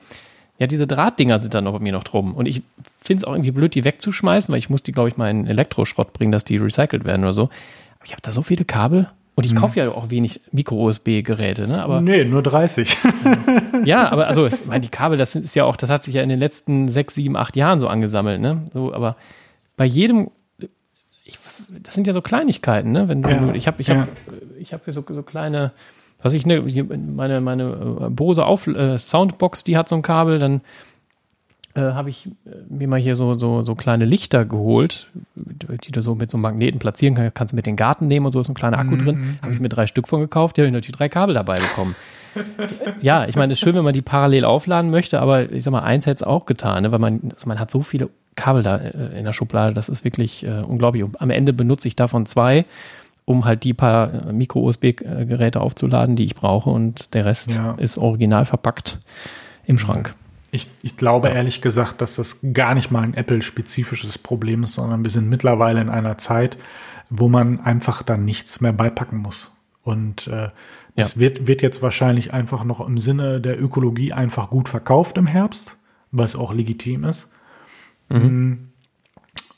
ja, 0.58 0.68
diese 0.68 0.88
Drahtdinger 0.88 1.38
sind 1.38 1.54
da 1.54 1.62
noch 1.62 1.74
bei 1.74 1.80
mir 1.80 1.94
noch 1.94 2.04
drum. 2.04 2.34
Und 2.34 2.48
ich 2.48 2.62
finde 3.00 3.22
es 3.22 3.24
auch 3.24 3.32
irgendwie 3.32 3.52
blöd, 3.52 3.76
die 3.76 3.86
wegzuschmeißen, 3.86 4.52
weil 4.52 4.60
ich 4.60 4.70
muss 4.70 4.84
die, 4.84 4.91
glaube 4.91 5.08
ich, 5.08 5.16
mal 5.16 5.30
in 5.30 5.48
Elektroschrott 5.48 6.12
bringen, 6.12 6.34
dass 6.34 6.44
die 6.44 6.58
recycelt 6.58 7.06
werden 7.06 7.24
oder 7.24 7.34
so. 7.34 7.44
Aber 7.44 8.06
ich 8.06 8.12
habe 8.12 8.22
da 8.22 8.34
so 8.34 8.41
viele 8.41 8.66
Kabel 8.66 9.08
und 9.40 9.45
ich 9.45 9.53
hm. 9.53 9.60
kaufe 9.60 9.80
ja 9.80 9.90
auch 9.90 10.10
wenig 10.10 10.41
Micro-USB-Geräte, 10.52 11.66
ne? 11.66 11.82
Aber, 11.82 12.02
nee, 12.02 12.26
nur 12.26 12.44
30. 12.44 12.98
ja, 13.86 14.11
aber 14.11 14.28
also, 14.28 14.48
ich 14.48 14.66
meine, 14.66 14.82
die 14.82 14.90
Kabel, 14.90 15.18
das 15.18 15.34
ist 15.34 15.56
ja 15.56 15.64
auch, 15.64 15.78
das 15.78 15.90
hat 15.90 16.03
sich 16.03 16.16
ja 16.16 16.22
in 16.22 16.28
den 16.28 16.41
letzten 16.41 16.90
sechs, 16.90 17.16
sieben, 17.16 17.38
acht 17.38 17.56
Jahren 17.56 17.80
so 17.80 17.88
angesammelt, 17.88 18.41
ne? 18.41 18.66
So, 18.74 18.94
aber 18.94 19.16
bei 19.78 19.86
jedem, 19.86 20.30
ich, 21.24 21.40
das 21.70 21.95
sind 21.95 22.06
ja 22.06 22.11
so 22.11 22.22
Kleinigkeiten, 22.22 22.91
ne? 22.91 23.07
Wenn 23.07 23.24
du, 23.24 23.30
ja, 23.30 23.53
ich 23.53 23.66
habe, 23.66 23.82
ich 23.82 23.88
ja. 23.88 24.10
ich 24.60 24.74
habe 24.74 24.84
hier 24.84 24.91
so, 24.91 25.06
so 25.07 25.24
kleine, 25.24 25.72
was 26.22 26.34
ich, 26.34 26.45
ne, 26.45 26.61
meine, 26.98 27.40
meine 27.40 27.64
äh, 28.07 28.10
Bose 28.10 28.44
auf, 28.44 28.68
äh, 28.68 28.99
Soundbox, 28.99 29.64
die 29.64 29.78
hat 29.78 29.88
so 29.88 29.95
ein 29.95 30.02
Kabel, 30.02 30.40
dann 30.40 30.60
äh, 31.80 31.93
habe 31.93 32.10
ich 32.10 32.27
äh, 32.27 32.49
mir 32.69 32.88
mal 32.88 32.99
hier 32.99 33.15
so, 33.15 33.34
so, 33.34 33.61
so 33.61 33.76
kleine 33.76 34.06
Lichter 34.06 34.45
geholt, 34.45 35.07
die 35.35 35.91
du 35.91 36.01
so 36.01 36.15
mit 36.15 36.30
so 36.30 36.38
einem 36.38 36.43
Magneten 36.43 36.80
platzieren 36.80 37.15
kannst. 37.15 37.35
Kannst 37.35 37.53
du 37.53 37.56
mit 37.56 37.65
den 37.65 37.76
Garten 37.76 38.07
nehmen 38.07 38.26
und 38.26 38.31
so 38.31 38.39
ist 38.39 38.49
ein 38.49 38.56
kleiner 38.56 38.77
Akku 38.77 38.95
mhm. 38.95 39.06
drin. 39.06 39.39
Habe 39.41 39.53
ich 39.53 39.60
mir 39.60 39.69
drei 39.69 39.88
Stück 39.88 40.07
von 40.07 40.22
gekauft. 40.22 40.57
Die 40.57 40.61
habe 40.61 40.68
ich 40.68 40.73
natürlich 40.73 40.97
drei 40.97 41.10
Kabel 41.10 41.34
dabei 41.34 41.56
bekommen. 41.56 41.95
ja, 43.01 43.26
ich 43.26 43.35
meine, 43.35 43.53
es 43.53 43.60
ist 43.60 43.64
schön, 43.64 43.76
wenn 43.76 43.84
man 43.84 43.93
die 43.93 44.01
parallel 44.01 44.45
aufladen 44.45 44.91
möchte, 44.91 45.19
aber 45.19 45.51
ich 45.51 45.64
sag 45.64 45.72
mal, 45.72 45.81
eins 45.81 46.06
hätte 46.06 46.18
es 46.18 46.23
auch 46.23 46.45
getan, 46.45 46.84
ne? 46.84 46.91
weil 46.91 46.99
man, 46.99 47.31
also 47.34 47.47
man 47.47 47.60
hat 47.60 47.72
so 47.72 47.81
viele 47.81 48.10
Kabel 48.35 48.64
da 48.64 48.77
äh, 48.77 49.18
in 49.18 49.26
der 49.26 49.34
Schublade, 49.34 49.73
das 49.73 49.89
ist 49.89 50.03
wirklich 50.03 50.45
äh, 50.45 50.61
unglaublich. 50.61 51.03
Und 51.03 51.19
am 51.22 51.30
Ende 51.30 51.53
benutze 51.53 51.88
ich 51.88 51.95
davon 51.95 52.26
zwei, 52.26 52.65
um 53.26 53.45
halt 53.45 53.64
die 53.64 53.73
paar 53.73 54.27
äh, 54.27 54.34
Micro-USB-Geräte 54.34 55.60
aufzuladen, 55.60 56.15
die 56.15 56.26
ich 56.26 56.35
brauche 56.35 56.69
und 56.69 57.14
der 57.14 57.26
Rest 57.26 57.53
ja. 57.53 57.73
ist 57.77 57.97
original 57.97 58.45
verpackt 58.45 58.99
im 59.65 59.77
Schrank. 59.77 60.15
Ich, 60.51 60.67
ich 60.81 60.97
glaube 60.97 61.30
ja. 61.30 61.35
ehrlich 61.35 61.61
gesagt, 61.61 62.01
dass 62.01 62.15
das 62.15 62.39
gar 62.53 62.73
nicht 62.73 62.91
mal 62.91 63.03
ein 63.03 63.13
Apple-spezifisches 63.13 64.17
Problem 64.17 64.63
ist, 64.63 64.73
sondern 64.73 65.03
wir 65.03 65.11
sind 65.11 65.30
mittlerweile 65.30 65.81
in 65.81 65.89
einer 65.89 66.17
Zeit, 66.17 66.57
wo 67.09 67.30
man 67.30 67.59
einfach 67.59 68.03
dann 68.03 68.26
nichts 68.26 68.61
mehr 68.61 68.73
beipacken 68.73 69.19
muss. 69.19 69.51
Und 69.84 70.27
äh, 70.27 70.49
das 70.95 71.15
ja. 71.15 71.21
wird, 71.21 71.47
wird 71.47 71.61
jetzt 71.61 71.81
wahrscheinlich 71.81 72.34
einfach 72.34 72.63
noch 72.63 72.85
im 72.85 72.97
Sinne 72.97 73.41
der 73.41 73.61
Ökologie 73.61 74.13
einfach 74.13 74.49
gut 74.49 74.69
verkauft 74.69 75.17
im 75.17 75.27
Herbst, 75.27 75.77
was 76.11 76.35
auch 76.35 76.53
legitim 76.53 77.03
ist. 77.03 77.31
Mhm. 78.09 78.19
Mm. 78.19 78.69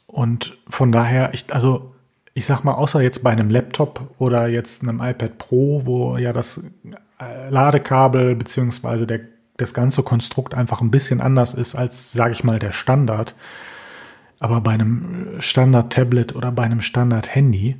Und 0.07 0.57
von 0.67 0.91
daher, 0.91 1.33
ich, 1.33 1.53
also 1.53 1.93
ich 2.33 2.45
sag 2.45 2.63
mal, 2.63 2.73
außer 2.73 3.01
jetzt 3.01 3.23
bei 3.23 3.31
einem 3.31 3.49
Laptop 3.49 4.13
oder 4.17 4.47
jetzt 4.47 4.83
einem 4.83 5.01
iPad 5.01 5.37
Pro, 5.37 5.85
wo 5.85 6.17
ja 6.17 6.33
das 6.33 6.63
äh, 7.19 7.49
Ladekabel 7.49 8.35
beziehungsweise 8.35 9.07
der 9.07 9.21
das 9.61 9.73
ganze 9.73 10.03
Konstrukt 10.03 10.53
einfach 10.53 10.81
ein 10.81 10.91
bisschen 10.91 11.21
anders 11.21 11.53
ist 11.53 11.75
als, 11.75 12.11
sage 12.11 12.33
ich 12.33 12.43
mal, 12.43 12.59
der 12.59 12.71
Standard. 12.71 13.35
Aber 14.39 14.61
bei 14.61 14.71
einem 14.71 15.39
Standard-Tablet 15.39 16.35
oder 16.35 16.51
bei 16.51 16.63
einem 16.63 16.81
Standard-Handy 16.81 17.77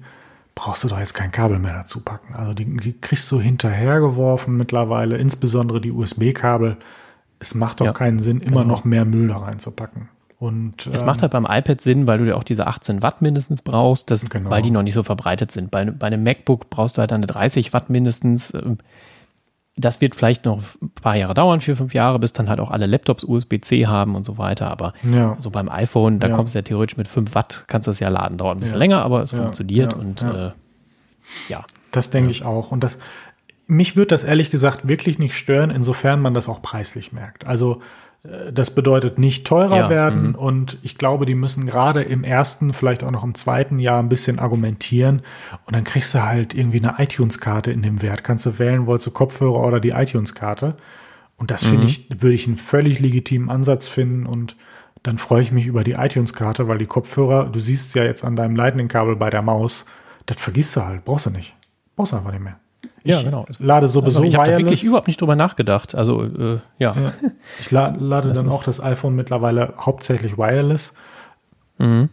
brauchst 0.56 0.84
du 0.84 0.90
doch 0.90 0.99
jetzt 0.99 1.14
kein 1.14 1.32
Kabel 1.32 1.60
mehr 1.60 1.74
dazu 1.74 2.02
packen. 2.02 2.36
Also 2.36 2.53
die, 2.53 2.66
die 2.78 2.94
kriegst 2.94 3.32
du 3.32 3.41
hinterhergeworfen 3.41 4.56
mittlerweile, 4.56 5.18
insbesondere 5.18 5.82
die 5.82 5.91
USB-Kabel. 5.91 6.78
Es 7.40 7.56
macht 7.56 7.82
doch 7.82 7.88
ja, 7.88 7.94
keinen 7.94 8.20
Sinn, 8.20 8.41
immer 8.41 8.62
genau. 8.62 8.76
noch 8.76 8.84
mehr 8.84 9.06
Müll 9.06 9.30
da 9.30 9.38
reinzupacken. 9.38 10.10
Und, 10.38 10.88
es 10.88 11.02
ähm, 11.02 11.06
macht 11.06 11.22
halt 11.22 11.32
beim 11.32 11.45
iPad 11.48 11.82
Sinn, 11.82 12.08
weil 12.08 12.18
du 12.18 12.26
ja 12.26 12.36
auch 12.36 12.44
diese 12.44 12.68
18 12.68 13.02
Watt 13.02 13.22
mindestens 13.22 13.62
brauchst, 13.62 14.10
das, 14.12 14.28
genau. 14.28 14.49
weil 14.49 14.62
die 14.62 14.72
noch 14.72 14.84
nicht 14.84 14.95
so 14.95 15.03
verbreitet 15.03 15.52
sind. 15.52 15.72
Bei, 15.72 15.86
bei 15.86 16.08
einem 16.08 16.24
MacBook 16.24 16.70
brauchst 16.70 16.98
du 16.98 16.99
halt 16.99 17.14
eine 17.14 17.28
30 17.28 17.74
Watt 17.74 17.90
mindestens. 17.90 18.53
Ähm, 18.53 18.80
das 19.77 20.02
wird 20.02 20.15
vielleicht 20.15 20.45
noch 20.45 20.61
ein 20.81 20.89
paar 20.89 21.15
Jahre 21.15 21.34
dauern, 21.34 21.61
vier, 21.61 21.76
fünf 21.76 21.93
Jahre, 21.93 22.19
bis 22.19 22.34
dann 22.34 22.49
halt 22.49 22.60
auch 22.60 22.72
alle 22.72 22.85
Laptops 22.85 23.23
USB-C 23.23 23.88
haben 23.88 24.15
und 24.15 24.26
so 24.26 24.38
weiter. 24.38 24.69
Aber 24.69 24.93
ja. 25.10 25.35
so 25.39 25.49
beim 25.49 25.69
iPhone, 25.69 26.19
da 26.19 26.27
ja. 26.27 26.35
kommst 26.35 26.53
du 26.53 26.60
ja 26.60 26.64
theoretisch 26.64 26.98
mit 26.98 27.07
5 27.07 27.34
Watt, 27.35 27.65
kannst 27.68 27.88
du 27.88 27.91
das 27.91 27.99
ja 27.99 28.10
laden. 28.10 28.38
Dauert 28.38 28.57
ein 28.57 28.60
bisschen 28.60 28.76
ja. 28.76 28.80
länger, 28.80 29.02
aber 29.02 29.23
es 29.23 29.31
funktioniert 29.31 29.93
und 29.93 30.22
äh, 30.23 30.52
ja. 31.48 31.64
Das 31.91 32.10
denke 32.10 32.31
ich 32.31 32.45
auch. 32.45 32.72
Und 32.72 32.84
das, 32.84 32.99
mich 33.65 33.95
würde 33.95 34.10
das 34.10 34.23
ehrlich 34.23 34.52
gesagt 34.52 34.88
wirklich 34.88 35.19
nicht 35.19 35.35
stören, 35.35 35.69
insofern 35.69 36.22
man 36.22 36.34
das 36.34 36.49
auch 36.49 36.61
preislich 36.61 37.11
merkt. 37.14 37.48
Also 37.48 37.81
das 38.23 38.69
bedeutet 38.76 39.18
nicht 39.18 39.48
teurer 39.48 39.77
ja, 39.77 39.89
werden 39.89 40.30
mhm. 40.30 40.35
und 40.35 40.77
ich 40.84 40.99
glaube, 40.99 41.26
die 41.26 41.34
müssen 41.34 41.65
gerade 41.65 42.03
im 42.03 42.23
ersten, 42.23 42.72
vielleicht 42.72 43.03
auch 43.03 43.10
noch 43.10 43.23
im 43.23 43.34
zweiten 43.34 43.80
Jahr 43.80 43.98
ein 43.98 44.10
bisschen 44.10 44.38
argumentieren 44.38 45.23
und 45.65 45.76
dann 45.76 45.84
kriegst 45.84 46.14
du 46.14 46.23
halt 46.23 46.53
irgendwie 46.53 46.84
eine 46.84 47.03
iTunes-Karte 47.03 47.72
in 47.72 47.81
dem 47.81 48.03
Wert. 48.03 48.23
Kannst 48.23 48.45
du 48.45 48.60
wählen, 48.60 48.85
wolltest 48.85 49.07
du 49.07 49.11
Kopfhörer 49.11 49.65
oder 49.65 49.80
die 49.80 49.89
iTunes-Karte. 49.89 50.76
Und 51.38 51.49
das 51.49 51.64
finde 51.64 51.84
mhm. 51.84 51.88
ich, 51.88 52.06
würde 52.10 52.35
ich 52.35 52.45
einen 52.45 52.57
völlig 52.57 52.99
legitimen 52.99 53.49
Ansatz 53.49 53.88
finden 53.88 54.27
und 54.27 54.56
dann 55.02 55.18
freue 55.18 55.41
ich 55.41 55.52
mich 55.52 55.65
über 55.65 55.84
die 55.84 55.93
iTunes-Karte, 55.93 56.68
weil 56.68 56.77
die 56.77 56.85
Kopfhörer, 56.85 57.45
du 57.45 57.60
siehst 57.60 57.88
es 57.88 57.93
ja 57.95 58.03
jetzt 58.03 58.23
an 58.23 58.35
deinem 58.35 58.56
Lightning-Kabel 58.56 59.15
bei 59.15 59.31
der 59.31 59.41
Maus, 59.41 59.88
das 60.27 60.39
vergisst 60.39 60.76
du 60.76 60.85
halt, 60.85 61.03
brauchst 61.06 61.26
du 61.26 61.31
nicht. 61.31 61.56
Brauchst 61.95 62.14
du 62.14 62.18
einfach 62.18 62.31
nicht 62.31 62.43
mehr. 62.43 62.60
Ich 63.03 63.12
ja, 63.12 63.22
genau. 63.22 63.45
lade 63.60 63.88
sowieso 63.88 64.24
ich 64.24 64.36
habe 64.36 64.58
wirklich 64.58 64.84
überhaupt 64.84 65.08
nicht 65.08 65.20
drüber 65.22 65.36
nachgedacht. 65.36 65.95
Also, 65.95 66.24
äh, 66.24 66.60
ja. 66.78 66.95
ja. 66.95 67.14
Ich 67.60 67.72
la 67.72 67.95
lade 67.98 68.30
das 68.30 68.38
dann 68.38 68.49
auch 68.49 68.64
das 68.64 68.82
iPhone 68.82 69.16
mittlerweile 69.16 69.74
hauptsächlich 69.80 70.38
wireless. 70.38 70.94
Mhm. 71.78 72.10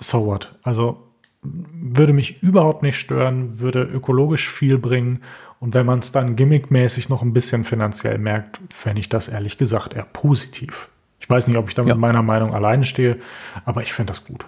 So 0.00 0.26
what? 0.26 0.54
Also, 0.62 1.04
würde 1.42 2.12
mich 2.12 2.42
überhaupt 2.42 2.82
nicht 2.82 2.98
stören, 2.98 3.60
würde 3.60 3.82
ökologisch 3.82 4.48
viel 4.48 4.78
bringen. 4.78 5.22
Und 5.60 5.74
wenn 5.74 5.86
man 5.86 6.00
es 6.00 6.10
dann 6.10 6.34
gimmickmäßig 6.34 7.08
noch 7.08 7.22
ein 7.22 7.32
bisschen 7.32 7.64
finanziell 7.64 8.18
merkt, 8.18 8.60
fände 8.70 9.00
ich 9.00 9.08
das 9.08 9.28
ehrlich 9.28 9.58
gesagt 9.58 9.94
eher 9.94 10.06
positiv. 10.12 10.88
Ich 11.20 11.30
weiß 11.30 11.46
nicht, 11.46 11.56
ob 11.56 11.68
ich 11.68 11.74
da 11.74 11.82
mit 11.82 11.90
ja. 11.90 11.96
meiner 11.96 12.22
Meinung 12.22 12.52
alleine 12.52 12.84
stehe, 12.84 13.18
aber 13.64 13.82
ich 13.82 13.92
finde 13.92 14.12
das 14.12 14.24
gut. 14.24 14.44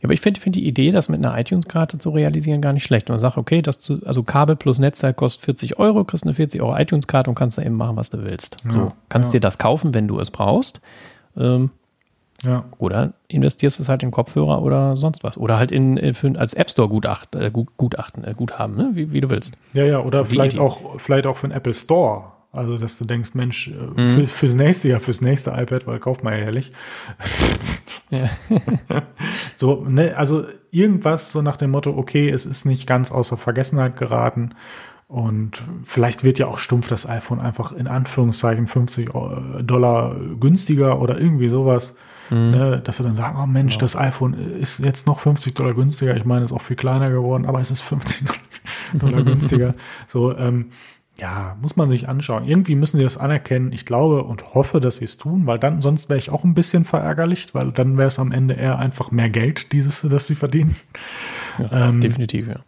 Ja, 0.00 0.04
aber 0.04 0.14
ich 0.14 0.20
finde 0.20 0.40
find 0.40 0.54
die 0.54 0.66
Idee, 0.66 0.92
das 0.92 1.08
mit 1.08 1.24
einer 1.24 1.36
iTunes-Karte 1.36 1.98
zu 1.98 2.10
realisieren, 2.10 2.60
gar 2.60 2.72
nicht 2.72 2.84
schlecht. 2.84 3.08
Man 3.08 3.18
sagt, 3.18 3.36
okay, 3.36 3.62
das 3.62 3.80
zu, 3.80 4.00
also 4.06 4.22
Kabel 4.22 4.54
plus 4.54 4.78
Netzteil 4.78 5.12
kostet 5.12 5.44
40 5.44 5.78
Euro, 5.78 6.04
kriegst 6.04 6.24
eine 6.24 6.34
40 6.34 6.62
Euro 6.62 6.76
iTunes-Karte 6.76 7.30
und 7.30 7.34
kannst 7.34 7.58
da 7.58 7.62
eben 7.62 7.76
machen, 7.76 7.96
was 7.96 8.10
du 8.10 8.24
willst. 8.24 8.58
Ja, 8.64 8.72
so, 8.72 8.92
kannst 9.08 9.32
ja. 9.32 9.38
dir 9.38 9.40
das 9.40 9.58
kaufen, 9.58 9.94
wenn 9.94 10.06
du 10.06 10.20
es 10.20 10.30
brauchst. 10.30 10.80
Ähm, 11.36 11.70
ja. 12.42 12.64
Oder 12.78 13.14
investierst 13.26 13.80
es 13.80 13.88
halt 13.88 14.04
in 14.04 14.12
Kopfhörer 14.12 14.62
oder 14.62 14.96
sonst 14.96 15.24
was. 15.24 15.36
Oder 15.36 15.58
halt 15.58 15.72
in, 15.72 15.96
in 15.96 16.14
für, 16.14 16.38
als 16.38 16.54
App 16.54 16.70
Store 16.70 16.88
Gutacht, 16.88 17.34
äh, 17.34 17.50
Gutachten, 17.50 18.22
äh, 18.22 18.34
Guthaben, 18.36 18.76
ne? 18.76 18.90
wie, 18.94 19.12
wie 19.12 19.20
du 19.20 19.30
willst. 19.30 19.54
Ja, 19.72 19.84
ja, 19.84 19.98
oder 19.98 20.24
vielleicht 20.24 20.58
auch, 20.58 21.00
vielleicht 21.00 21.26
auch 21.26 21.36
für 21.36 21.48
den 21.48 21.56
Apple 21.56 21.74
Store. 21.74 22.37
Also, 22.50 22.78
dass 22.78 22.98
du 22.98 23.04
denkst, 23.04 23.34
Mensch, 23.34 23.68
äh, 23.68 23.72
mhm. 23.72 24.08
für, 24.08 24.26
fürs 24.26 24.54
nächste 24.54 24.88
Jahr, 24.88 25.00
fürs 25.00 25.20
nächste 25.20 25.50
iPad, 25.50 25.86
weil 25.86 25.98
kauft 25.98 26.24
man 26.24 26.34
ja 26.34 26.40
jährlich. 26.40 26.72
Ja. 28.10 28.30
so, 29.54 29.84
ne, 29.86 30.16
also 30.16 30.46
irgendwas 30.70 31.30
so 31.30 31.42
nach 31.42 31.58
dem 31.58 31.72
Motto, 31.72 31.90
okay, 31.90 32.30
es 32.30 32.46
ist 32.46 32.64
nicht 32.64 32.86
ganz 32.86 33.12
außer 33.12 33.36
Vergessenheit 33.36 33.98
geraten. 33.98 34.54
Und 35.08 35.62
vielleicht 35.84 36.24
wird 36.24 36.38
ja 36.38 36.46
auch 36.46 36.58
stumpf 36.58 36.88
das 36.88 37.06
iPhone 37.06 37.38
einfach 37.38 37.72
in 37.72 37.86
Anführungszeichen 37.86 38.66
50 38.66 39.10
Dollar 39.62 40.16
günstiger 40.40 41.00
oder 41.00 41.18
irgendwie 41.18 41.48
sowas. 41.48 41.96
Mhm. 42.30 42.50
Ne, 42.50 42.80
dass 42.84 42.98
sie 42.98 43.02
dann 43.02 43.14
sagen, 43.14 43.38
oh 43.42 43.46
Mensch, 43.46 43.74
ja. 43.74 43.80
das 43.80 43.96
iPhone 43.96 44.34
ist 44.34 44.80
jetzt 44.80 45.06
noch 45.06 45.18
50 45.18 45.54
Dollar 45.54 45.74
günstiger. 45.74 46.14
Ich 46.16 46.24
meine, 46.24 46.44
es 46.44 46.50
ist 46.50 46.56
auch 46.56 46.62
viel 46.62 46.76
kleiner 46.76 47.10
geworden, 47.10 47.46
aber 47.46 47.60
es 47.60 47.70
ist 47.70 47.80
50 47.80 48.28
Dollar 48.94 49.22
günstiger. 49.22 49.74
so, 50.06 50.36
ähm, 50.36 50.66
ja, 51.20 51.56
muss 51.60 51.76
man 51.76 51.88
sich 51.88 52.08
anschauen. 52.08 52.44
Irgendwie 52.44 52.76
müssen 52.76 52.98
sie 52.98 53.02
das 53.02 53.18
anerkennen. 53.18 53.72
Ich 53.72 53.84
glaube 53.84 54.22
und 54.22 54.54
hoffe, 54.54 54.78
dass 54.78 54.96
sie 54.96 55.04
es 55.04 55.16
tun, 55.16 55.46
weil 55.46 55.58
dann, 55.58 55.82
sonst 55.82 56.08
wäre 56.08 56.18
ich 56.18 56.30
auch 56.30 56.44
ein 56.44 56.54
bisschen 56.54 56.84
verärgerlich, 56.84 57.54
weil 57.54 57.72
dann 57.72 57.98
wäre 57.98 58.08
es 58.08 58.18
am 58.20 58.30
Ende 58.30 58.54
eher 58.54 58.78
einfach 58.78 59.10
mehr 59.10 59.28
Geld, 59.28 59.72
dieses, 59.72 60.06
das 60.08 60.26
sie 60.28 60.36
verdienen. 60.36 60.76
Ja, 61.58 61.88
ähm, 61.88 62.00
definitiv, 62.00 62.46
ja. 62.46 62.60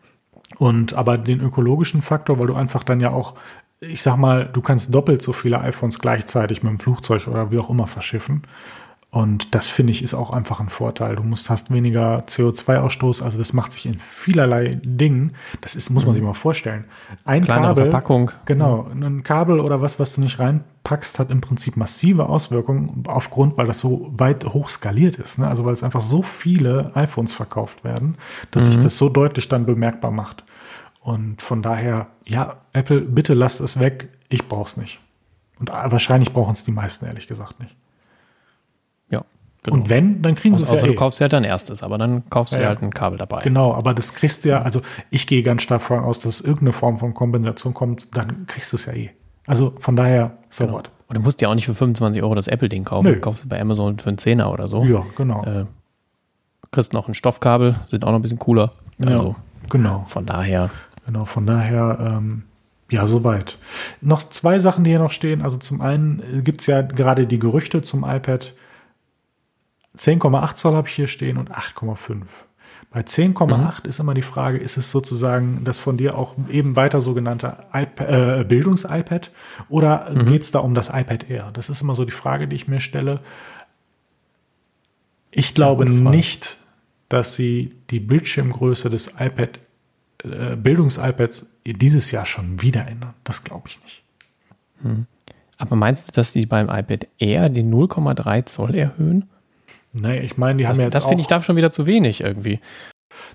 Und 0.59 0.94
aber 0.94 1.16
den 1.16 1.40
ökologischen 1.40 2.02
Faktor, 2.02 2.40
weil 2.40 2.48
du 2.48 2.55
einfach 2.55 2.82
dann 2.82 2.98
ja 2.98 3.10
auch, 3.10 3.35
ich 3.78 4.02
sag 4.02 4.16
mal, 4.16 4.51
du 4.52 4.60
kannst 4.60 4.93
doppelt 4.93 5.22
so 5.22 5.32
viele 5.32 5.60
iPhones 5.60 6.01
gleichzeitig 6.01 6.62
mit 6.64 6.70
dem 6.70 6.78
Flugzeug 6.78 7.28
oder 7.28 7.52
wie 7.52 7.59
auch 7.59 7.70
immer 7.70 7.86
verschiffen. 7.86 8.43
Und 9.12 9.57
das 9.57 9.69
finde 9.69 9.91
ich 9.91 10.05
ist 10.05 10.15
auch 10.15 10.31
einfach 10.31 10.61
ein 10.61 10.69
Vorteil. 10.69 11.16
Du 11.16 11.24
musst, 11.24 11.51
hast 11.51 11.73
weniger 11.73 12.20
CO2-Ausstoß, 12.20 13.24
also 13.24 13.39
das 13.39 13.53
macht 13.53 13.73
sich 13.73 13.87
in 13.87 13.99
vielerlei 13.99 14.81
Dingen. 14.85 15.32
Das 15.62 15.74
ist, 15.74 15.91
muss 15.91 16.05
man 16.05 16.15
sich 16.15 16.23
mhm. 16.23 16.28
mal 16.28 16.35
vorstellen. 16.35 16.85
Ein 17.24 17.45
Kleinere 17.45 17.70
Kabel, 17.70 17.85
Verpackung. 17.91 18.31
Genau, 18.45 18.89
ein 18.89 19.24
Kabel 19.24 19.59
oder 19.59 19.82
was, 19.82 19.99
was 19.99 20.15
du 20.15 20.20
nicht 20.20 20.39
reinpackst, 20.39 21.19
hat 21.19 21.31
im 21.31 21.41
Prinzip 21.41 21.77
massive 21.77 22.28
Auswirkungen 22.28 23.03
aufgrund, 23.09 23.57
weil 23.57 23.66
das 23.66 23.81
so 23.81 24.12
weit 24.12 24.45
hoch 24.45 24.69
skaliert 24.69 25.16
ist. 25.16 25.39
Ne? 25.39 25.49
Also 25.49 25.65
weil 25.65 25.73
es 25.73 25.82
einfach 25.82 26.03
so 26.03 26.23
viele 26.23 26.93
iPhones 26.95 27.32
verkauft 27.32 27.82
werden, 27.82 28.16
dass 28.53 28.69
mhm. 28.69 28.73
sich 28.73 28.82
das 28.82 28.97
so 28.97 29.09
deutlich 29.09 29.49
dann 29.49 29.66
bemerkbar 29.66 30.12
macht. 30.12 30.45
Und 31.01 31.43
von 31.43 31.62
daher, 31.62 32.07
ja, 32.27 32.59
Apple, 32.73 33.01
bitte 33.01 33.35
lasst 33.35 33.61
es 33.61 33.81
weg. 33.81 34.11
Ich 34.28 34.47
brauch's 34.47 34.77
nicht. 34.77 35.01
Und 35.59 35.70
wahrscheinlich 35.70 36.32
brauchen 36.32 36.53
es 36.53 36.62
die 36.62 36.70
meisten, 36.70 37.07
ehrlich 37.07 37.27
gesagt, 37.27 37.59
nicht. 37.59 37.74
Genau. 39.62 39.77
Und 39.77 39.91
wenn, 39.91 40.23
dann 40.23 40.37
kriegen 40.37 40.55
sie 40.55 40.62
es 40.62 40.70
ja. 40.70 40.77
Also 40.77 40.87
du 40.87 40.95
kaufst 40.95 41.20
ja 41.20 41.28
dein 41.28 41.45
erstes, 41.45 41.82
aber 41.82 41.99
dann 41.99 42.28
kaufst 42.31 42.55
du 42.55 42.57
ja, 42.57 42.69
halt 42.69 42.82
ein 42.82 42.95
Kabel 42.95 43.19
dabei. 43.19 43.43
Genau, 43.43 43.74
aber 43.74 43.93
das 43.93 44.15
kriegst 44.15 44.45
du 44.45 44.49
ja, 44.49 44.62
also 44.62 44.81
ich 45.11 45.27
gehe 45.27 45.43
ganz 45.43 45.62
stark 45.62 45.81
davon 45.82 46.01
aus, 46.01 46.19
dass 46.20 46.41
irgendeine 46.41 46.73
Form 46.73 46.97
von 46.97 47.12
Kompensation 47.12 47.74
kommt, 47.74 48.16
dann 48.16 48.47
kriegst 48.47 48.73
du 48.73 48.77
es 48.77 48.87
ja 48.87 48.95
eh. 48.95 49.11
Also 49.47 49.74
von 49.78 49.97
daher, 49.97 50.39
so 50.49 50.65
genau. 50.65 50.78
what. 50.78 50.91
Und 51.09 51.16
du 51.16 51.23
musst 51.23 51.41
ja 51.43 51.49
auch 51.49 51.55
nicht 51.55 51.66
für 51.66 51.74
25 51.74 52.23
Euro 52.23 52.35
das 52.35 52.49
Apple-Ding 52.49 52.85
kaufen. 52.85 53.11
Nö. 53.11 53.20
kaufst 53.20 53.45
du 53.45 53.49
bei 53.49 53.61
Amazon 53.61 53.99
für 53.99 54.09
einen 54.09 54.19
Zehner 54.19 54.51
oder 54.51 54.66
so. 54.66 54.85
Ja, 54.85 55.05
genau. 55.16 55.45
Äh, 55.45 55.65
kriegst 56.70 56.93
noch 56.95 57.09
ein 57.09 57.15
Stoffkabel, 57.15 57.77
sind 57.89 58.05
auch 58.05 58.11
noch 58.11 58.19
ein 58.19 58.23
bisschen 58.23 58.39
cooler. 58.39 58.73
Also, 59.05 59.28
ja, 59.28 59.37
genau. 59.69 60.05
Von 60.07 60.24
daher. 60.24 60.70
Genau, 61.05 61.24
von 61.24 61.47
daher, 61.47 61.99
ähm, 62.01 62.45
ja, 62.91 63.07
soweit. 63.07 63.59
Noch 64.01 64.23
zwei 64.23 64.59
Sachen, 64.59 64.85
die 64.85 64.91
hier 64.91 65.01
noch 65.01 65.11
stehen. 65.11 65.43
Also 65.43 65.59
zum 65.59 65.81
einen 65.81 66.43
gibt 66.45 66.61
es 66.61 66.66
ja 66.66 66.82
gerade 66.82 67.27
die 67.27 67.39
Gerüchte 67.39 67.82
zum 67.82 68.05
iPad 68.05 68.55
10,8 70.01 70.55
Zoll 70.55 70.74
habe 70.74 70.89
ich 70.89 70.94
hier 70.94 71.09
stehen 71.09 71.36
und 71.36 71.52
8,5. 71.52 72.24
Bei 72.90 73.01
10,8 73.01 73.85
mhm. 73.85 73.89
ist 73.89 74.01
immer 74.01 74.14
die 74.14 74.22
Frage, 74.22 74.59
ist 74.59 74.77
es 74.77 74.90
sozusagen 74.90 75.62
das 75.62 75.78
von 75.78 75.97
dir 75.97 76.18
auch 76.18 76.35
eben 76.51 76.74
weiter 76.74 77.01
sogenannte 77.01 77.59
äh, 77.72 78.44
Bildungs-iPad 78.44 79.31
oder 79.68 80.10
mhm. 80.10 80.27
geht 80.27 80.43
es 80.43 80.51
da 80.51 80.59
um 80.59 80.74
das 80.74 80.89
iPad 80.89 81.31
Air? 81.31 81.51
Das 81.52 81.70
ist 81.70 81.82
immer 81.82 81.94
so 81.94 82.05
die 82.05 82.10
Frage, 82.10 82.48
die 82.48 82.56
ich 82.56 82.66
mir 82.66 82.81
stelle. 82.81 83.20
Ich 85.31 85.55
glaube 85.55 85.89
nicht, 85.89 86.56
dass 87.09 87.36
sie 87.36 87.77
die 87.90 88.01
Bildschirmgröße 88.01 88.90
des 88.90 89.14
iPad, 89.18 89.60
äh, 90.24 90.56
Bildungs-iPads 90.56 91.47
dieses 91.64 92.10
Jahr 92.10 92.27
schon 92.27 92.60
wieder 92.62 92.89
ändern. 92.89 93.14
Das 93.22 93.44
glaube 93.44 93.68
ich 93.68 93.81
nicht. 93.85 94.02
Mhm. 94.82 95.06
Aber 95.59 95.77
meinst 95.77 96.09
du, 96.09 96.12
dass 96.12 96.32
sie 96.32 96.47
beim 96.47 96.68
iPad 96.68 97.06
Air 97.18 97.51
den 97.51 97.72
0,3 97.72 98.47
Zoll 98.47 98.74
erhöhen? 98.74 99.28
Naja, 99.93 100.23
ich 100.23 100.37
meine, 100.37 100.59
die 100.59 100.65
das, 100.65 100.73
haben 100.73 100.81
jetzt. 100.81 100.95
Das 100.95 101.05
finde 101.05 101.23
ich 101.23 101.27
da 101.27 101.41
schon 101.41 101.57
wieder 101.57 101.73
zu 101.73 101.87
wenig 101.87 102.21
irgendwie. 102.21 102.61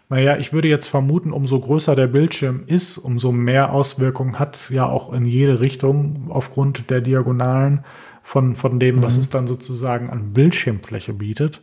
Naja, 0.09 0.37
ich 0.37 0.53
würde 0.53 0.67
jetzt 0.67 0.87
vermuten, 0.87 1.31
umso 1.31 1.59
größer 1.59 1.95
der 1.95 2.07
Bildschirm 2.07 2.63
ist, 2.65 2.97
umso 2.97 3.31
mehr 3.31 3.73
Auswirkungen 3.73 4.39
hat 4.39 4.55
es 4.55 4.69
ja 4.69 4.85
auch 4.85 5.11
in 5.11 5.25
jede 5.25 5.59
Richtung 5.59 6.27
aufgrund 6.29 6.89
der 6.89 7.01
Diagonalen 7.01 7.83
von, 8.21 8.55
von 8.55 8.79
dem, 8.79 8.97
mhm. 8.97 9.03
was 9.03 9.17
es 9.17 9.29
dann 9.29 9.47
sozusagen 9.47 10.09
an 10.09 10.33
Bildschirmfläche 10.33 11.13
bietet. 11.13 11.61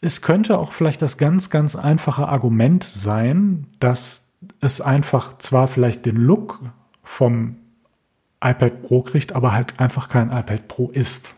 Es 0.00 0.22
könnte 0.22 0.58
auch 0.58 0.72
vielleicht 0.72 1.02
das 1.02 1.18
ganz, 1.18 1.50
ganz 1.50 1.74
einfache 1.74 2.28
Argument 2.28 2.84
sein, 2.84 3.66
dass 3.80 4.32
es 4.60 4.80
einfach 4.80 5.38
zwar 5.38 5.66
vielleicht 5.66 6.06
den 6.06 6.16
Look 6.16 6.60
vom 7.02 7.56
iPad 8.40 8.82
Pro 8.82 9.02
kriegt, 9.02 9.32
aber 9.32 9.52
halt 9.52 9.80
einfach 9.80 10.08
kein 10.08 10.30
iPad 10.30 10.68
Pro 10.68 10.90
ist. 10.90 11.34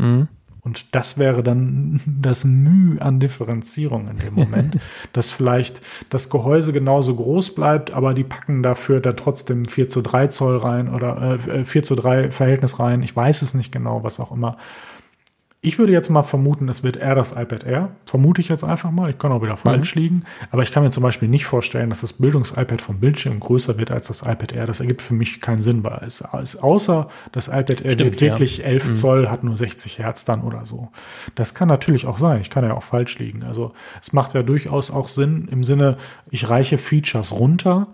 Mhm. 0.00 0.28
Und 0.62 0.94
das 0.94 1.16
wäre 1.16 1.42
dann 1.42 2.00
das 2.06 2.44
Mühe 2.44 3.00
an 3.00 3.18
Differenzierung 3.18 4.08
in 4.08 4.18
dem 4.18 4.34
Moment, 4.34 4.78
dass 5.12 5.30
vielleicht 5.30 5.80
das 6.10 6.28
Gehäuse 6.28 6.72
genauso 6.72 7.14
groß 7.14 7.54
bleibt, 7.54 7.92
aber 7.92 8.12
die 8.12 8.24
packen 8.24 8.62
dafür 8.62 9.00
dann 9.00 9.16
trotzdem 9.16 9.64
4 9.64 9.88
zu 9.88 10.02
3 10.02 10.26
Zoll 10.26 10.58
rein 10.58 10.88
oder 10.92 11.38
äh, 11.48 11.64
4 11.64 11.82
zu 11.82 11.94
3 11.94 12.30
Verhältnis 12.30 12.78
rein. 12.78 13.02
Ich 13.02 13.16
weiß 13.16 13.42
es 13.42 13.54
nicht 13.54 13.72
genau, 13.72 14.04
was 14.04 14.20
auch 14.20 14.32
immer. 14.32 14.58
Ich 15.62 15.78
würde 15.78 15.92
jetzt 15.92 16.08
mal 16.08 16.22
vermuten, 16.22 16.70
es 16.70 16.82
wird 16.82 16.96
eher 16.96 17.14
das 17.14 17.32
iPad 17.32 17.64
Air. 17.64 17.90
Vermute 18.06 18.40
ich 18.40 18.48
jetzt 18.48 18.64
einfach 18.64 18.90
mal. 18.90 19.10
Ich 19.10 19.18
kann 19.18 19.30
auch 19.30 19.42
wieder 19.42 19.58
falsch 19.58 19.94
mhm. 19.94 20.02
liegen. 20.02 20.24
Aber 20.50 20.62
ich 20.62 20.72
kann 20.72 20.82
mir 20.82 20.90
zum 20.90 21.02
Beispiel 21.02 21.28
nicht 21.28 21.44
vorstellen, 21.44 21.90
dass 21.90 22.00
das 22.00 22.14
Bildungs-iPad 22.14 22.80
vom 22.80 22.98
Bildschirm 22.98 23.40
größer 23.40 23.76
wird 23.76 23.90
als 23.90 24.06
das 24.06 24.22
iPad 24.22 24.52
Air. 24.52 24.64
Das 24.64 24.80
ergibt 24.80 25.02
für 25.02 25.12
mich 25.12 25.42
keinen 25.42 25.60
Sinn, 25.60 25.84
weil 25.84 26.02
es, 26.06 26.24
es 26.40 26.56
außer 26.56 27.08
das 27.32 27.48
iPad 27.48 27.82
Air 27.82 27.92
Stimmt, 27.92 28.00
wird 28.00 28.20
wirklich 28.22 28.58
ja. 28.58 28.64
11 28.64 28.88
mhm. 28.88 28.94
Zoll, 28.94 29.28
hat 29.28 29.44
nur 29.44 29.54
60 29.54 29.98
Hertz 29.98 30.24
dann 30.24 30.40
oder 30.40 30.64
so. 30.64 30.88
Das 31.34 31.52
kann 31.52 31.68
natürlich 31.68 32.06
auch 32.06 32.16
sein. 32.16 32.40
Ich 32.40 32.48
kann 32.48 32.64
ja 32.64 32.72
auch 32.72 32.82
falsch 32.82 33.18
liegen. 33.18 33.42
Also 33.42 33.72
es 34.00 34.14
macht 34.14 34.32
ja 34.32 34.42
durchaus 34.42 34.90
auch 34.90 35.08
Sinn 35.08 35.46
im 35.50 35.62
Sinne, 35.62 35.98
ich 36.30 36.48
reiche 36.48 36.78
Features 36.78 37.38
runter, 37.38 37.88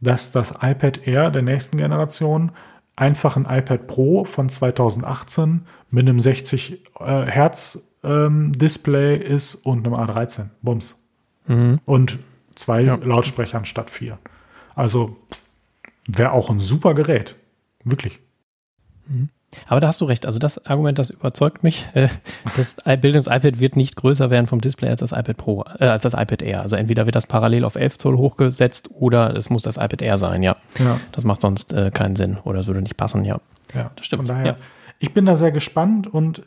dass 0.00 0.32
das 0.32 0.54
iPad 0.60 1.06
Air 1.06 1.30
der 1.30 1.42
nächsten 1.42 1.76
Generation 1.76 2.50
einfach 2.96 3.36
ein 3.36 3.46
iPad 3.48 3.86
Pro 3.86 4.24
von 4.24 4.48
2018 4.48 5.66
mit 5.90 6.08
einem 6.08 6.20
60 6.20 6.84
äh, 7.00 7.22
Hertz 7.26 7.88
ähm, 8.02 8.52
Display 8.52 9.16
ist 9.16 9.54
und 9.54 9.86
einem 9.86 9.96
A13. 9.96 10.50
Bums. 10.60 11.00
Mhm. 11.46 11.80
Und 11.84 12.18
zwei 12.54 12.82
ja. 12.82 12.94
Lautsprechern 12.96 13.64
statt 13.64 13.90
vier. 13.90 14.18
Also 14.74 15.16
wäre 16.06 16.32
auch 16.32 16.50
ein 16.50 16.60
super 16.60 16.94
Gerät. 16.94 17.36
Wirklich. 17.84 18.20
Mhm. 19.06 19.28
Aber 19.66 19.80
da 19.80 19.88
hast 19.88 20.00
du 20.00 20.04
recht. 20.04 20.26
Also 20.26 20.38
das 20.38 20.64
Argument, 20.66 20.98
das 20.98 21.10
überzeugt 21.10 21.62
mich. 21.62 21.88
Äh, 21.94 22.08
das 22.56 22.76
Bildungs-iPad 23.00 23.60
wird 23.60 23.76
nicht 23.76 23.96
größer 23.96 24.30
werden 24.30 24.46
vom 24.46 24.60
Display 24.60 24.88
als 24.88 25.00
das 25.00 25.12
iPad 25.12 25.36
Pro, 25.36 25.64
äh, 25.78 25.84
als 25.86 26.02
das 26.02 26.14
iPad 26.14 26.40
Air. 26.40 26.62
Also 26.62 26.76
entweder 26.76 27.04
wird 27.04 27.14
das 27.14 27.26
parallel 27.26 27.64
auf 27.64 27.74
11 27.74 27.98
Zoll 27.98 28.16
hochgesetzt 28.16 28.88
oder 28.94 29.36
es 29.36 29.50
muss 29.50 29.62
das 29.62 29.76
iPad 29.76 30.00
Air 30.00 30.16
sein, 30.16 30.42
ja. 30.42 30.56
ja. 30.78 30.98
Das 31.12 31.24
macht 31.24 31.42
sonst 31.42 31.72
äh, 31.74 31.90
keinen 31.90 32.16
Sinn 32.16 32.38
oder 32.44 32.60
es 32.60 32.66
würde 32.66 32.80
nicht 32.80 32.96
passen, 32.96 33.24
ja. 33.24 33.40
Ja, 33.74 33.90
das 33.96 34.06
stimmt. 34.06 34.20
Von 34.20 34.26
daher, 34.26 34.46
ja. 34.46 34.56
ich 35.00 35.12
bin 35.12 35.26
da 35.26 35.36
sehr 35.36 35.52
gespannt 35.52 36.12
und 36.12 36.42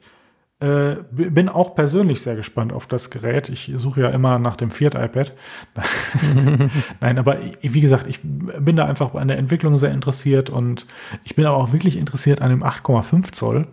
äh, 0.60 0.96
bin 1.12 1.50
auch 1.50 1.76
persönlich 1.76 2.22
sehr 2.22 2.36
gespannt 2.36 2.72
auf 2.72 2.88
das 2.88 3.10
Gerät. 3.10 3.50
Ich 3.50 3.72
suche 3.76 4.02
ja 4.02 4.10
immer 4.10 4.40
nach 4.40 4.56
dem 4.56 4.72
Fiat 4.72 4.96
iPad. 4.96 5.34
Nein, 7.02 7.20
aber 7.20 7.38
wie 7.62 7.82
gesagt, 7.82 8.08
ich 8.08 8.22
bin 8.22 8.78
da 8.78 8.86
einfach 8.86 9.14
an 9.16 9.28
der 9.28 9.38
Entwicklung 9.38 9.78
sehr 9.78 9.92
interessiert 9.92 10.50
und 10.50 10.86
ich 11.26 11.36
bin 11.36 11.46
aber 11.46 11.58
auch 11.58 11.74
wirklich 11.74 11.98
interessiert 11.98 12.42
an 12.42 12.50
dem 12.50 12.64
8,5 12.64 13.34
Zoll, 13.34 13.68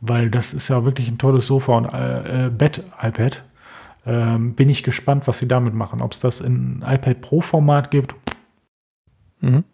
weil 0.00 0.30
das 0.30 0.54
ist 0.54 0.68
ja 0.68 0.84
wirklich 0.84 1.08
ein 1.08 1.18
tolles 1.18 1.48
Sofa 1.48 1.76
und 1.76 1.92
äh, 1.92 2.46
äh, 2.46 2.50
Bett-iPad. 2.50 3.42
Ähm, 4.06 4.54
bin 4.54 4.70
ich 4.70 4.82
gespannt, 4.82 5.26
was 5.26 5.38
sie 5.38 5.48
damit 5.48 5.74
machen. 5.74 6.00
Ob 6.00 6.12
es 6.12 6.20
das 6.20 6.40
in 6.40 6.82
iPad 6.86 7.20
Pro-Format 7.20 7.90
gibt. 7.90 8.14
Mhm. 9.40 9.64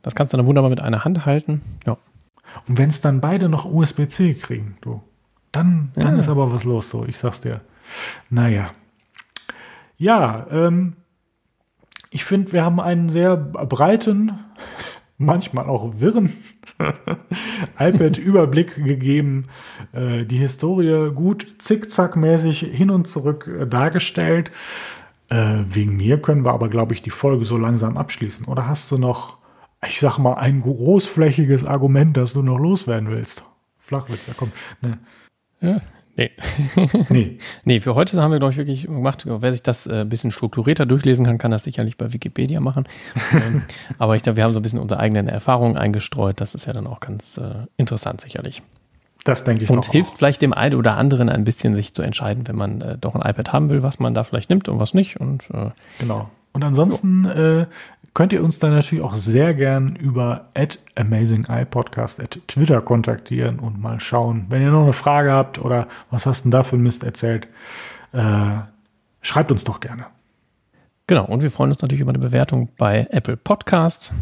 Das 0.00 0.14
kannst 0.14 0.32
du 0.32 0.36
dann 0.36 0.46
wunderbar 0.46 0.70
mit 0.70 0.80
einer 0.80 1.04
Hand 1.04 1.26
halten. 1.26 1.60
Ja. 1.86 1.98
Und 2.68 2.78
wenn 2.78 2.88
es 2.88 3.00
dann 3.00 3.20
beide 3.20 3.48
noch 3.48 3.64
USB-C 3.64 4.34
kriegen, 4.34 4.76
du. 4.80 5.02
Dann, 5.52 5.92
dann 5.94 6.14
ja. 6.14 6.20
ist 6.20 6.28
aber 6.28 6.50
was 6.50 6.64
los, 6.64 6.88
so, 6.88 7.04
ich 7.04 7.18
sag's 7.18 7.42
dir. 7.42 7.60
Naja. 8.30 8.70
Ja, 9.98 10.46
ähm, 10.50 10.94
ich 12.10 12.24
finde, 12.24 12.52
wir 12.52 12.64
haben 12.64 12.80
einen 12.80 13.08
sehr 13.10 13.36
breiten, 13.36 14.32
manchmal 15.18 15.66
auch 15.66 16.00
wirren 16.00 16.32
iPad-Überblick 17.78 18.82
gegeben, 18.84 19.44
äh, 19.92 20.24
die 20.24 20.38
Historie 20.38 21.12
gut 21.14 21.56
zickzackmäßig 21.58 22.60
hin 22.60 22.90
und 22.90 23.06
zurück 23.06 23.46
äh, 23.46 23.66
dargestellt. 23.66 24.50
Äh, 25.28 25.64
wegen 25.66 25.96
mir 25.96 26.20
können 26.20 26.44
wir 26.44 26.52
aber, 26.52 26.68
glaube 26.68 26.94
ich, 26.94 27.02
die 27.02 27.10
Folge 27.10 27.44
so 27.44 27.56
langsam 27.56 27.96
abschließen. 27.96 28.46
Oder 28.46 28.66
hast 28.66 28.90
du 28.90 28.98
noch, 28.98 29.38
ich 29.86 30.00
sag 30.00 30.18
mal, 30.18 30.34
ein 30.34 30.62
großflächiges 30.62 31.64
Argument, 31.64 32.16
das 32.16 32.32
du 32.32 32.42
noch 32.42 32.58
loswerden 32.58 33.10
willst? 33.10 33.44
Flachwitz, 33.78 34.26
ja 34.26 34.34
komm. 34.36 34.52
Ne. 34.80 34.98
Ja, 35.62 35.80
nee. 36.16 36.30
nee. 37.08 37.38
nee, 37.64 37.80
für 37.80 37.94
heute 37.94 38.20
haben 38.20 38.32
wir, 38.32 38.38
glaube 38.38 38.52
ich, 38.52 38.58
wirklich 38.58 38.82
gemacht. 38.86 39.24
Wer 39.26 39.52
sich 39.52 39.62
das 39.62 39.86
ein 39.86 40.02
äh, 40.02 40.04
bisschen 40.04 40.30
strukturierter 40.30 40.86
durchlesen 40.86 41.24
kann, 41.24 41.38
kann 41.38 41.50
das 41.50 41.64
sicherlich 41.64 41.96
bei 41.96 42.12
Wikipedia 42.12 42.60
machen. 42.60 42.86
ähm, 43.32 43.62
aber 43.98 44.16
ich 44.16 44.22
glaube, 44.22 44.36
wir 44.36 44.44
haben 44.44 44.52
so 44.52 44.60
ein 44.60 44.62
bisschen 44.62 44.80
unsere 44.80 45.00
eigenen 45.00 45.28
Erfahrungen 45.28 45.76
eingestreut. 45.76 46.40
Das 46.40 46.54
ist 46.54 46.66
ja 46.66 46.72
dann 46.72 46.86
auch 46.86 47.00
ganz 47.00 47.38
äh, 47.38 47.66
interessant, 47.76 48.20
sicherlich. 48.20 48.62
Das 49.24 49.44
denke 49.44 49.64
ich 49.64 49.70
Und 49.70 49.86
hilft 49.86 50.12
auch. 50.12 50.16
vielleicht 50.16 50.42
dem 50.42 50.52
einen 50.52 50.74
oder 50.74 50.96
anderen 50.96 51.28
ein 51.28 51.44
bisschen, 51.44 51.74
sich 51.74 51.94
zu 51.94 52.02
entscheiden, 52.02 52.48
wenn 52.48 52.56
man 52.56 52.80
äh, 52.80 52.98
doch 52.98 53.14
ein 53.14 53.22
iPad 53.22 53.52
haben 53.52 53.70
will, 53.70 53.82
was 53.82 54.00
man 54.00 54.14
da 54.14 54.24
vielleicht 54.24 54.50
nimmt 54.50 54.68
und 54.68 54.80
was 54.80 54.94
nicht. 54.94 55.20
Und, 55.20 55.44
äh, 55.54 55.70
genau. 55.98 56.28
Und 56.52 56.64
ansonsten 56.64 57.24
äh, 57.24 57.66
könnt 58.14 58.32
ihr 58.32 58.44
uns 58.44 58.58
dann 58.58 58.72
natürlich 58.72 59.04
auch 59.04 59.14
sehr 59.14 59.54
gern 59.54 59.96
über 59.96 60.48
at 60.54 60.78
amazingeyepodcast 60.96 62.20
at 62.20 62.40
Twitter 62.46 62.80
kontaktieren 62.80 63.58
und 63.58 63.80
mal 63.80 64.00
schauen. 64.00 64.46
Wenn 64.48 64.62
ihr 64.62 64.70
noch 64.70 64.82
eine 64.82 64.92
Frage 64.92 65.32
habt 65.32 65.58
oder 65.58 65.88
was 66.10 66.26
hast 66.26 66.40
du 66.40 66.44
denn 66.44 66.50
da 66.52 66.62
für 66.62 66.76
Mist 66.76 67.04
erzählt, 67.04 67.48
äh, 68.12 68.58
schreibt 69.22 69.50
uns 69.50 69.64
doch 69.64 69.80
gerne. 69.80 70.06
Genau, 71.06 71.24
und 71.26 71.42
wir 71.42 71.50
freuen 71.50 71.70
uns 71.70 71.82
natürlich 71.82 72.02
über 72.02 72.12
eine 72.12 72.18
Bewertung 72.18 72.68
bei 72.76 73.06
Apple 73.10 73.36
Podcasts. 73.36 74.12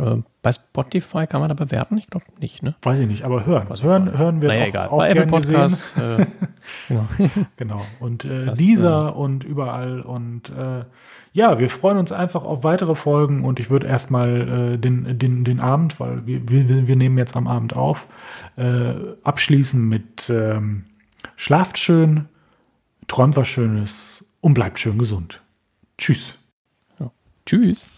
Äh, 0.00 0.22
bei 0.42 0.52
Spotify 0.52 1.26
kann 1.26 1.40
man 1.40 1.48
da 1.48 1.54
bewerten? 1.54 1.98
Ich 1.98 2.08
glaube 2.08 2.24
nicht, 2.38 2.62
ne? 2.62 2.74
Weiß 2.82 2.98
ich 2.98 3.06
nicht, 3.06 3.24
aber 3.24 3.44
hören. 3.44 3.68
hören, 3.82 4.16
hören 4.16 4.40
wir 4.40 4.48
naja, 4.48 4.62
auch, 4.62 4.68
egal. 4.68 4.88
auch 4.88 4.96
bei 4.96 5.10
Apple 5.10 5.26
Podcasts. 5.26 5.94
Äh, 5.98 6.26
genau. 6.88 7.06
genau. 7.56 7.86
Und 7.98 8.24
äh, 8.24 8.54
dieser 8.54 9.08
äh, 9.08 9.12
und 9.12 9.44
überall. 9.44 10.00
Und 10.00 10.50
äh, 10.50 10.84
ja, 11.32 11.58
wir 11.58 11.68
freuen 11.68 11.98
uns 11.98 12.12
einfach 12.12 12.44
auf 12.44 12.64
weitere 12.64 12.94
Folgen 12.94 13.44
und 13.44 13.60
ich 13.60 13.68
würde 13.68 13.86
erstmal 13.86 14.74
äh, 14.74 14.78
den, 14.78 15.18
den, 15.18 15.44
den 15.44 15.60
Abend, 15.60 16.00
weil 16.00 16.26
wir, 16.26 16.48
wir, 16.48 16.88
wir 16.88 16.96
nehmen 16.96 17.18
jetzt 17.18 17.36
am 17.36 17.46
Abend 17.46 17.76
auf, 17.76 18.06
äh, 18.56 18.92
abschließen 19.22 19.86
mit 19.86 20.30
ähm, 20.30 20.84
Schlaft 21.36 21.78
schön, 21.78 22.28
träumt 23.08 23.36
was 23.36 23.48
Schönes 23.48 24.24
und 24.40 24.54
bleibt 24.54 24.78
schön 24.78 24.98
gesund. 24.98 25.42
Tschüss. 25.98 26.38
Ja. 26.98 27.10
Tschüss. 27.44 27.88